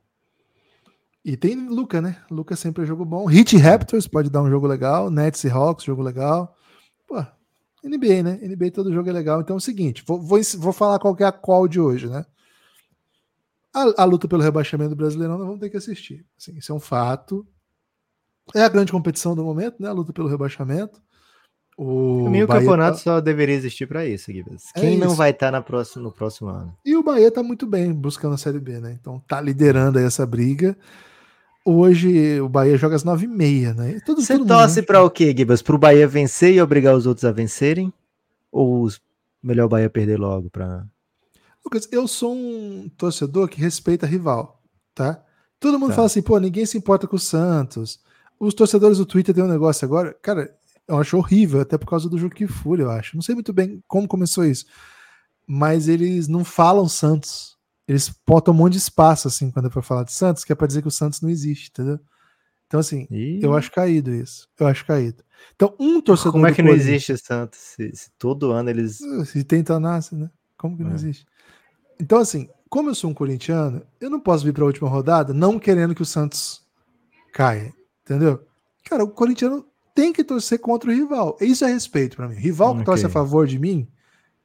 E 1.26 1.36
tem 1.36 1.68
Luca, 1.68 2.00
né? 2.00 2.24
Luca 2.32 2.56
sempre 2.56 2.84
é 2.84 2.86
jogo 2.86 3.04
bom. 3.04 3.26
Hit 3.26 3.58
Raptors 3.58 4.08
pode 4.08 4.30
dar 4.30 4.42
um 4.42 4.50
jogo 4.50 4.66
legal. 4.66 5.10
Nets 5.10 5.44
e 5.44 5.50
Hawks, 5.50 5.84
jogo 5.84 6.02
legal. 6.02 6.56
Pô, 7.06 7.16
NBA, 7.84 8.24
né? 8.24 8.40
NBA 8.42 8.72
todo 8.72 8.94
jogo 8.94 9.10
é 9.10 9.12
legal. 9.12 9.42
Então 9.42 9.56
é 9.56 9.58
o 9.58 9.62
seguinte, 9.62 10.04
vou, 10.08 10.22
vou, 10.22 10.40
vou 10.58 10.72
falar 10.72 11.00
qual 11.00 11.16
é 11.20 11.26
a 11.26 11.32
call 11.32 11.68
de 11.68 11.80
hoje, 11.80 12.08
né? 12.08 12.26
A, 13.74 14.04
a, 14.04 14.06
luta 14.06 14.28
pelo 14.28 14.42
rebaixamento 14.42 14.92
do 14.92 14.96
Brasileirão 14.96 15.38
nós 15.38 15.46
vamos 15.46 15.60
ter 15.60 15.70
que 15.70 15.78
assistir. 15.78 16.26
Assim, 16.40 16.58
isso 16.58 16.72
é 16.72 16.76
um 16.76 16.80
fato. 16.80 17.46
É 18.56 18.62
a 18.62 18.70
grande 18.70 18.92
competição 18.92 19.36
do 19.36 19.44
momento, 19.44 19.82
né? 19.82 19.90
A 19.90 19.94
luta 19.94 20.14
pelo 20.14 20.30
rebaixamento. 20.30 21.02
O 21.78 22.22
Para 22.24 22.32
mim, 22.32 22.42
o 22.42 22.48
campeonato 22.48 22.98
tá... 22.98 23.04
só 23.04 23.22
deveria 23.22 23.54
existir 23.54 23.86
para 23.86 24.04
isso, 24.04 24.32
Guibas. 24.32 24.72
É 24.76 24.82
Quem 24.82 24.98
não 24.98 25.14
vai 25.14 25.30
estar 25.30 25.52
tá 25.52 25.62
próxima, 25.62 26.04
no 26.04 26.12
próximo 26.12 26.50
ano? 26.50 26.76
E 26.84 26.96
o 26.96 27.04
Bahia 27.04 27.30
tá 27.30 27.44
muito 27.44 27.68
bem 27.68 27.94
buscando 27.94 28.34
a 28.34 28.38
Série 28.38 28.60
B, 28.60 28.80
né? 28.80 28.98
Então 29.00 29.22
tá 29.28 29.40
liderando 29.40 30.00
aí 30.00 30.06
essa 30.06 30.26
briga. 30.26 30.76
Hoje 31.64 32.42
o 32.42 32.50
Bahia 32.50 32.78
joga 32.78 32.96
às 32.96 33.04
nove 33.04 33.26
e 33.26 33.28
meia, 33.28 33.76
né? 33.76 34.00
Tudo, 34.04 34.24
Você 34.24 34.44
torce 34.44 34.82
para 34.82 35.04
o 35.04 35.10
quê, 35.10 35.36
Gibas? 35.38 35.62
Para 35.62 35.76
o 35.76 35.78
Bahia 35.78 36.08
vencer 36.08 36.56
e 36.56 36.62
obrigar 36.62 36.96
os 36.96 37.06
outros 37.06 37.26
a 37.26 37.32
vencerem? 37.32 37.94
Ou 38.52 38.90
melhor 39.44 39.66
o 39.66 39.70
Bahia 39.70 39.90
perder 39.90 40.18
logo? 40.18 40.50
Pra... 40.50 40.84
Lucas, 41.64 41.88
eu 41.92 42.08
sou 42.08 42.34
um 42.34 42.90
torcedor 42.98 43.50
que 43.50 43.62
respeita 43.62 44.08
rival, 44.08 44.64
tá? 44.96 45.24
Todo 45.60 45.78
mundo 45.78 45.90
tá. 45.90 45.96
fala 45.96 46.08
assim, 46.08 46.24
pô, 46.24 46.40
ninguém 46.40 46.66
se 46.66 46.78
importa 46.78 47.06
com 47.06 47.18
o 47.18 47.20
Santos. 47.20 48.00
Os 48.40 48.56
torcedores 48.56 48.98
do 48.98 49.06
Twitter 49.06 49.36
têm 49.36 49.44
um 49.44 49.48
negócio 49.48 49.86
agora. 49.86 50.16
Cara, 50.22 50.57
eu 50.88 50.98
acho 50.98 51.18
horrível, 51.18 51.62
até 51.62 51.78
por 51.78 51.88
causa 51.88 52.10
do 52.10 52.18
Juque 52.18 52.48
Fúria, 52.48 52.84
eu 52.84 52.92
acho. 52.92 53.16
Não 53.16 53.22
sei 53.22 53.36
muito 53.36 53.52
bem 53.52 53.84
como 53.88 54.08
começou 54.08 54.46
isso. 54.46 54.66
Mas 55.46 55.88
eles 55.88 56.28
não 56.28 56.46
falam 56.46 56.88
Santos. 56.88 57.58
Eles 57.88 58.14
botam 58.26 58.54
um 58.54 58.58
monte 58.58 58.74
de 58.74 58.80
espaço, 58.80 59.28
assim, 59.28 59.50
quando 59.50 59.68
é 59.68 59.70
pra 59.70 59.82
falar 59.82 60.04
de 60.04 60.12
Santos, 60.12 60.44
que 60.44 60.52
é 60.52 60.56
pra 60.56 60.68
dizer 60.68 60.82
que 60.82 60.88
o 60.88 60.92
Santos 60.92 61.22
não 61.22 61.30
existe, 61.30 61.70
entendeu? 61.70 62.00
Então, 62.68 62.80
assim, 62.82 63.08
Ih. 63.10 63.40
eu 63.42 63.56
acho 63.56 63.72
caído 63.72 64.14
isso. 64.14 64.50
Eu 64.60 64.68
acho 64.68 64.86
caído. 64.86 65.24
Então, 65.56 65.74
um 65.80 66.02
torcedor. 66.02 66.34
Como 66.34 66.48
é 66.48 66.54
que 66.54 66.62
não 66.62 66.74
existe 66.74 67.18
Santos? 67.18 67.60
Se, 67.60 67.96
se, 67.96 68.12
todo 68.18 68.52
ano 68.52 68.70
eles. 68.70 69.00
Se 69.26 69.44
tenta 69.44 69.80
nascer, 69.80 70.18
né? 70.18 70.30
Como 70.58 70.76
que 70.76 70.84
não 70.84 70.92
é. 70.92 70.96
existe? 70.96 71.26
Então, 72.00 72.20
assim, 72.20 72.50
como 72.70 72.90
eu 72.90 72.96
sou 72.96 73.10
um 73.10 73.14
corintiano, 73.14 73.82
eu 74.02 74.10
não 74.10 74.20
posso 74.20 74.44
vir 74.44 74.54
para 74.54 74.64
a 74.64 74.68
última 74.68 74.90
rodada 74.90 75.34
não 75.34 75.58
querendo 75.58 75.96
que 75.96 76.02
o 76.02 76.06
Santos 76.06 76.62
caia, 77.32 77.74
entendeu? 78.04 78.46
Cara, 78.84 79.04
o 79.04 79.10
corintiano 79.10 79.66
tem 79.98 80.14
que 80.14 80.24
torcer 80.24 80.60
contra 80.60 80.92
o 80.92 80.94
rival. 80.94 81.36
Isso 81.42 81.66
é 81.66 81.74
respeito 81.74 82.16
para 82.16 82.28
mim. 82.28 82.36
Rival 82.36 82.76
que 82.76 82.82
okay. 82.82 82.86
torce 82.86 83.06
a 83.08 83.10
favor 83.10 83.48
de 83.48 83.58
mim 83.58 83.88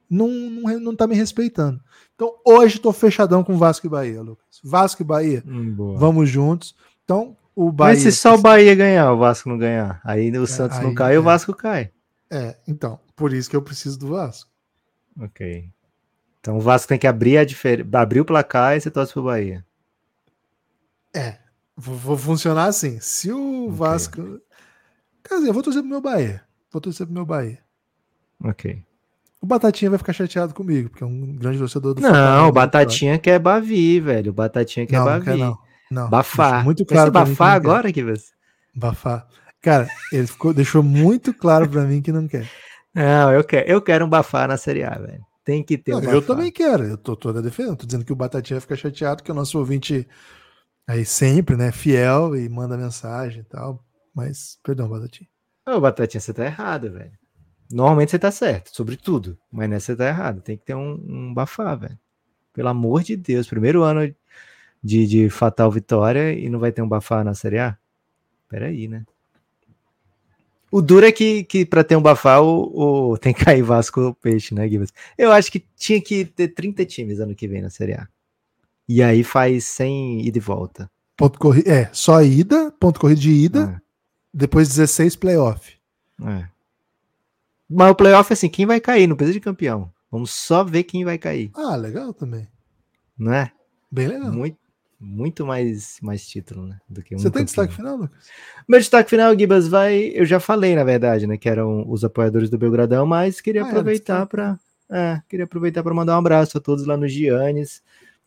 não, 0.09 0.27
não, 0.29 0.81
não 0.81 0.97
tá 0.97 1.07
me 1.07 1.15
respeitando. 1.15 1.79
Então, 2.15 2.35
hoje 2.43 2.79
tô 2.79 2.91
fechadão 2.91 3.45
com 3.45 3.59
Vasco 3.59 3.87
e 3.87 3.91
Bahia, 3.91 4.23
Lucas. 4.23 4.47
Vasco 4.65 5.03
e 5.03 5.05
Bahia, 5.05 5.45
hum, 5.47 5.95
vamos 5.99 6.31
juntos. 6.31 6.75
Então, 7.05 7.37
o 7.55 7.71
Bahia. 7.71 7.95
Mas 7.95 8.03
se 8.03 8.13
só 8.13 8.35
o 8.35 8.41
Bahia 8.41 8.75
ganhar, 8.75 9.13
o 9.13 9.19
Vasco 9.19 9.51
não 9.51 9.59
ganhar, 9.59 10.01
aí 10.03 10.31
o 10.31 10.43
é, 10.43 10.47
Santos 10.47 10.79
aí, 10.79 10.85
não 10.85 10.95
cai, 10.95 11.17
é. 11.17 11.19
o 11.19 11.23
Vasco 11.23 11.53
cai. 11.53 11.91
É, 12.31 12.57
então, 12.67 12.99
por 13.15 13.35
isso 13.35 13.51
que 13.51 13.57
eu 13.57 13.61
preciso 13.61 13.99
do 13.99 14.09
Vasco. 14.09 14.51
Ok. 15.21 15.69
Então 16.41 16.57
o 16.57 16.61
Vasco 16.61 16.89
tem 16.89 16.99
que 16.99 17.07
abrir 17.07 17.37
a 17.37 17.45
diferença, 17.45 17.99
abrir 17.99 18.21
o 18.21 18.25
placar 18.25 18.77
e 18.77 18.81
você 18.81 18.91
torce 18.91 19.13
pro 19.13 19.25
Bahia. 19.25 19.65
É, 21.15 21.37
vou, 21.77 21.95
vou 21.95 22.17
funcionar 22.17 22.67
assim. 22.67 22.99
Se 23.01 23.31
o 23.31 23.65
okay. 23.65 23.77
Vasco 23.77 24.41
Quer 25.25 25.37
dizer, 25.37 25.49
eu 25.49 25.55
vou 25.55 25.63
torcer 25.63 25.83
pro 25.83 25.91
meu 25.91 26.01
Bahia. 26.01 26.43
Vou 26.71 26.81
torcer 26.81 27.07
pro 27.07 27.15
meu 27.15 27.25
Bahia. 27.25 27.59
Ok. 28.43 28.83
O 29.41 29.47
Batatinha 29.47 29.91
vai 29.91 29.99
ficar 29.99 30.13
chateado 30.13 30.55
comigo, 30.55 30.89
porque 30.89 31.03
é 31.03 31.07
um 31.07 31.35
grande 31.35 31.59
torcedor 31.59 31.95
do 31.95 32.01
Não, 32.01 32.49
o 32.49 32.53
Batatinha 32.53 33.19
quer 33.19 33.41
Bavi, 33.41 33.99
velho. 33.99 34.31
O 34.31 34.35
Batatinha 34.35 34.87
quer 34.87 34.99
não, 34.99 35.05
Bavi. 35.05 35.19
Não, 35.19 35.25
quer 35.25 35.37
não. 35.37 35.59
não. 35.91 36.09
Bafar. 36.09 36.65
Muito 36.65 36.85
claro. 36.87 37.11
Vai 37.11 37.25
bafar 37.25 37.55
agora, 37.55 37.93
que 37.93 38.05
você. 38.05 38.27
Bafar. 38.75 39.27
Cara, 39.61 39.89
ele 40.13 40.27
ficou, 40.27 40.55
deixou 40.55 40.83
muito 40.83 41.35
claro 41.35 41.69
para 41.69 41.83
mim 41.83 42.01
que 42.01 42.13
não 42.13 42.29
quer. 42.29 42.49
Não, 42.95 43.33
eu 43.33 43.43
quero, 43.43 43.69
eu 43.69 43.83
quero 43.83 44.05
um 44.05 44.09
bafar 44.09 44.47
na 44.47 44.57
Série 44.57 44.85
A, 44.85 44.91
velho. 44.91 45.25
Tem 45.45 45.63
que 45.63 45.77
ter 45.77 45.95
um 45.95 46.01
Eu 46.01 46.23
também 46.23 46.53
quero. 46.53 46.85
Eu 46.85 46.97
tô 46.97 47.17
toda 47.17 47.43
defendendo. 47.43 47.77
Tô 47.77 47.87
dizendo 47.87 48.05
que 48.05 48.13
o 48.13 48.17
Batatinha 48.17 48.57
vai 48.57 48.61
ficar 48.61 48.77
chateado, 48.77 49.25
que 49.25 49.31
o 49.33 49.35
nosso 49.35 49.59
ouvinte 49.59 50.07
aí 50.87 51.05
sempre, 51.05 51.57
né, 51.57 51.73
fiel 51.73 52.37
e 52.37 52.49
manda 52.49 52.77
mensagem 52.77 53.41
e 53.41 53.45
tal 53.45 53.85
Mas, 54.15 54.59
perdão, 54.63 54.89
Batatinha. 54.89 55.29
Ô, 55.67 55.81
Batatinha, 55.81 56.21
você 56.21 56.33
tá 56.33 56.45
errado, 56.45 56.91
velho. 56.91 57.13
Normalmente 57.71 58.11
você 58.11 58.19
tá 58.19 58.31
certo, 58.31 58.75
sobre 58.75 58.97
tudo. 58.97 59.39
Mas 59.51 59.69
nessa 59.71 59.87
você 59.87 59.97
tá 59.97 60.09
errado. 60.09 60.43
Tem 60.43 60.57
que 60.57 60.65
ter 60.65 60.75
um, 60.75 61.03
um 61.09 61.35
bafá, 61.35 61.75
velho. 61.75 61.99
Pelo 62.53 62.69
amor 62.69 63.03
de 63.03 63.17
Deus. 63.17 63.49
Primeiro 63.49 63.83
ano 63.83 64.15
de, 64.83 65.07
de 65.07 65.31
fatal 65.31 65.71
vitória 65.71 66.33
e 66.33 66.49
não 66.49 66.59
vai 66.59 66.73
ter 66.73 66.83
um 66.83 66.89
bafá 66.89 67.25
na 67.25 67.35
Série 67.35 67.59
A? 67.59 67.79
Peraí, 68.49 68.89
né? 68.89 69.05
O 70.71 70.81
duro 70.81 71.07
é 71.07 71.13
que, 71.13 71.45
que 71.45 71.67
para 71.67 71.85
ter 71.85 71.97
um 71.97 72.03
bafá, 72.03 72.41
o, 72.41 73.11
o, 73.13 73.19
tem 73.19 73.33
que 73.35 73.45
cair 73.45 73.63
Vasco 73.63 74.17
Peixe, 74.21 74.55
né, 74.55 74.69
Gibbs? 74.69 74.93
Eu 75.17 75.31
acho 75.31 75.53
que 75.53 75.61
tinha 75.77 76.01
que 76.01 76.25
ter 76.25 76.49
30 76.49 76.85
times 76.87 77.21
ano 77.21 77.35
que 77.35 77.47
vem 77.47 77.63
na 77.63 77.71
Série 77.71 77.93
A. 77.93 78.09
E 78.89 79.03
aí 79.03 79.23
faz 79.23 79.65
sem 79.65 80.27
ida 80.27 80.39
e 80.39 80.41
volta. 80.41 80.91
Ponto 81.17 81.39
corrido. 81.39 81.69
É, 81.69 81.91
só 81.93 82.23
ida, 82.23 82.73
ponto 82.81 82.99
corrido 82.99 83.21
de 83.21 83.31
ida, 83.31 83.77
é. 83.79 83.82
Depois 84.33 84.69
16 84.69 85.17
playoff. 85.17 85.75
É. 86.25 86.49
Mas 87.69 87.91
o 87.91 87.95
playoff, 87.95 88.33
assim, 88.33 88.49
quem 88.49 88.67
vai 88.67 88.81
cair? 88.81 89.07
Não 89.07 89.17
precisa 89.17 89.39
de 89.39 89.41
campeão. 89.41 89.91
Vamos 90.11 90.31
só 90.31 90.63
ver 90.63 90.85
quem 90.85 91.05
vai 91.05 91.17
cair. 91.17 91.51
Ah, 91.55 91.75
legal 91.75 92.13
também. 92.13 92.47
Não 93.19 93.33
é? 93.33 93.51
Bem 93.91 94.09
legal. 94.09 94.31
Muito, 94.31 94.59
muito 95.01 95.47
mais, 95.47 95.97
mais 96.03 96.27
título, 96.27 96.67
né? 96.67 96.79
Do 96.89 97.03
que 97.03 97.15
um 97.15 97.19
Você 97.19 97.31
tem 97.31 97.45
destaque 97.45 97.75
final, 97.75 97.97
Lucas? 97.97 98.29
Meu 98.69 98.79
destaque 98.79 99.09
final, 99.09 99.37
Gibas, 99.39 99.69
vai. 99.69 100.13
Eu 100.15 100.27
já 100.27 100.39
falei, 100.39 100.75
na 100.75 100.85
verdade, 100.85 101.27
né? 101.27 101.39
Que 101.39 101.49
eram 101.49 101.91
os 101.91 102.05
apoiadores 102.05 102.51
do 102.51 102.59
Belgradão, 102.59 103.07
mas 103.07 103.41
queria 103.41 103.65
ah, 103.65 103.67
é, 103.67 103.69
aproveitar 103.71 104.27
para. 104.27 104.59
É, 104.91 105.23
queria 105.29 105.45
aproveitar 105.45 105.83
para 105.83 105.95
mandar 105.95 106.17
um 106.17 106.19
abraço 106.19 106.59
a 106.59 106.61
todos 106.61 106.85
lá 106.85 106.97
no 106.97 107.09
Giannis, 107.09 107.83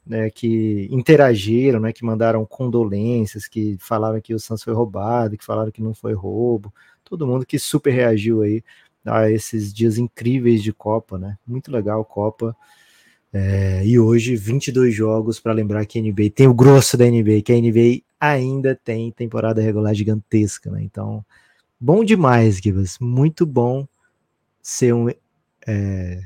né, 0.06 0.30
que 0.30 0.88
interagiram, 0.92 1.80
né, 1.80 1.92
que 1.92 2.06
mandaram 2.06 2.46
condolências, 2.46 3.48
que 3.48 3.78
falaram 3.80 4.22
que 4.22 4.34
o 4.34 4.40
Santos 4.40 4.64
foi 4.64 4.74
roubado, 4.74 5.38
que 5.38 5.46
falaram 5.46 5.72
que 5.72 5.82
não 5.82 5.94
foi 5.94 6.14
roubo, 6.14 6.74
todo 7.04 7.28
mundo 7.28 7.46
que 7.46 7.58
super 7.58 7.92
reagiu 7.92 8.42
aí 8.42 8.64
a 9.06 9.30
esses 9.30 9.74
dias 9.74 9.98
incríveis 9.98 10.64
de 10.64 10.74
Copa, 10.74 11.18
né? 11.18 11.38
Muito 11.46 11.72
legal 11.72 12.04
Copa. 12.04 12.56
É, 13.32 13.86
e 13.86 14.00
hoje, 14.00 14.36
22 14.36 14.94
jogos 14.96 15.40
para 15.40 15.54
lembrar 15.54 15.86
que 15.86 16.00
a 16.00 16.02
NBA 16.02 16.30
tem 16.34 16.48
o 16.48 16.54
grosso 16.54 16.98
da 16.98 17.06
NBA, 17.06 17.42
que 17.44 17.52
a 17.52 17.56
NBA 17.56 18.02
ainda 18.20 18.80
tem 18.82 19.12
temporada 19.12 19.62
regular 19.62 19.94
gigantesca, 19.94 20.72
né? 20.72 20.82
Então, 20.82 21.24
bom 21.80 22.04
demais, 22.04 22.58
Gibas. 22.58 22.98
Muito 23.00 23.46
bom 23.46 23.88
ser 24.62 24.94
um. 24.94 25.10
É... 25.68 26.22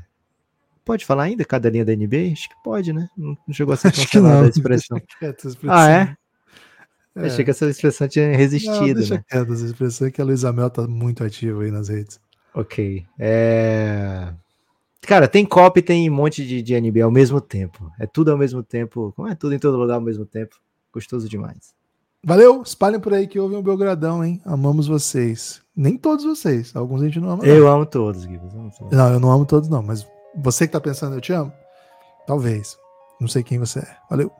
Pode 0.90 1.06
falar 1.06 1.22
ainda 1.22 1.44
cada 1.44 1.70
linha 1.70 1.84
da 1.84 1.94
NBA? 1.94 2.32
Acho 2.32 2.48
que 2.48 2.54
pode, 2.64 2.92
né? 2.92 3.08
Não 3.16 3.36
chegou 3.52 3.72
a 3.72 3.76
ser 3.76 3.92
cancelada 3.92 4.42
a 4.46 4.48
expressão. 4.48 5.00
Ah, 5.68 5.88
é? 5.88 6.16
é? 7.14 7.26
Achei 7.26 7.44
que 7.44 7.52
essa 7.52 7.64
expressão 7.66 8.08
tinha 8.08 8.36
resistido. 8.36 8.74
Não, 8.74 8.94
deixa 8.94 9.14
né? 9.14 9.24
quieto 9.28 9.52
essa 9.52 9.66
expressão 9.66 10.08
é 10.08 10.10
que 10.10 10.20
a 10.20 10.24
Luísa 10.24 10.52
Mel 10.52 10.68
tá 10.68 10.88
muito 10.88 11.22
ativa 11.22 11.62
aí 11.62 11.70
nas 11.70 11.90
redes. 11.90 12.18
Ok. 12.52 13.06
É... 13.20 14.34
Cara, 15.02 15.28
tem 15.28 15.46
Copa 15.46 15.78
e 15.78 15.82
tem 15.82 16.10
um 16.10 16.12
monte 16.12 16.44
de, 16.44 16.60
de 16.60 16.80
NBA 16.80 17.04
ao 17.04 17.10
mesmo 17.12 17.40
tempo. 17.40 17.88
É 17.96 18.04
tudo 18.04 18.32
ao 18.32 18.36
mesmo 18.36 18.60
tempo. 18.60 19.12
Como 19.14 19.28
é 19.28 19.36
tudo 19.36 19.54
em 19.54 19.60
todo 19.60 19.78
lugar 19.78 19.94
ao 19.94 20.00
mesmo 20.00 20.26
tempo. 20.26 20.56
Gostoso 20.92 21.28
demais. 21.28 21.72
Valeu, 22.24 22.62
espalhem 22.62 22.98
por 22.98 23.14
aí 23.14 23.28
que 23.28 23.38
houve 23.38 23.54
um 23.54 23.62
Belgradão, 23.62 24.24
hein? 24.24 24.42
Amamos 24.44 24.88
vocês. 24.88 25.62
Nem 25.76 25.96
todos 25.96 26.24
vocês, 26.24 26.74
alguns 26.74 27.00
a 27.00 27.04
gente 27.04 27.20
não 27.20 27.30
ama. 27.30 27.46
Eu 27.46 27.68
amo 27.68 27.86
todos, 27.86 28.24
Guilherme. 28.24 28.72
Não, 28.90 29.12
eu 29.12 29.20
não 29.20 29.30
amo 29.30 29.46
todos, 29.46 29.68
não, 29.68 29.84
mas 29.84 30.04
você 30.34 30.66
que 30.66 30.72
tá 30.72 30.80
pensando, 30.80 31.16
eu 31.16 31.20
te 31.20 31.32
amo? 31.32 31.52
Talvez. 32.26 32.76
Não 33.20 33.28
sei 33.28 33.42
quem 33.42 33.58
você 33.58 33.80
é. 33.80 33.96
Valeu. 34.08 34.32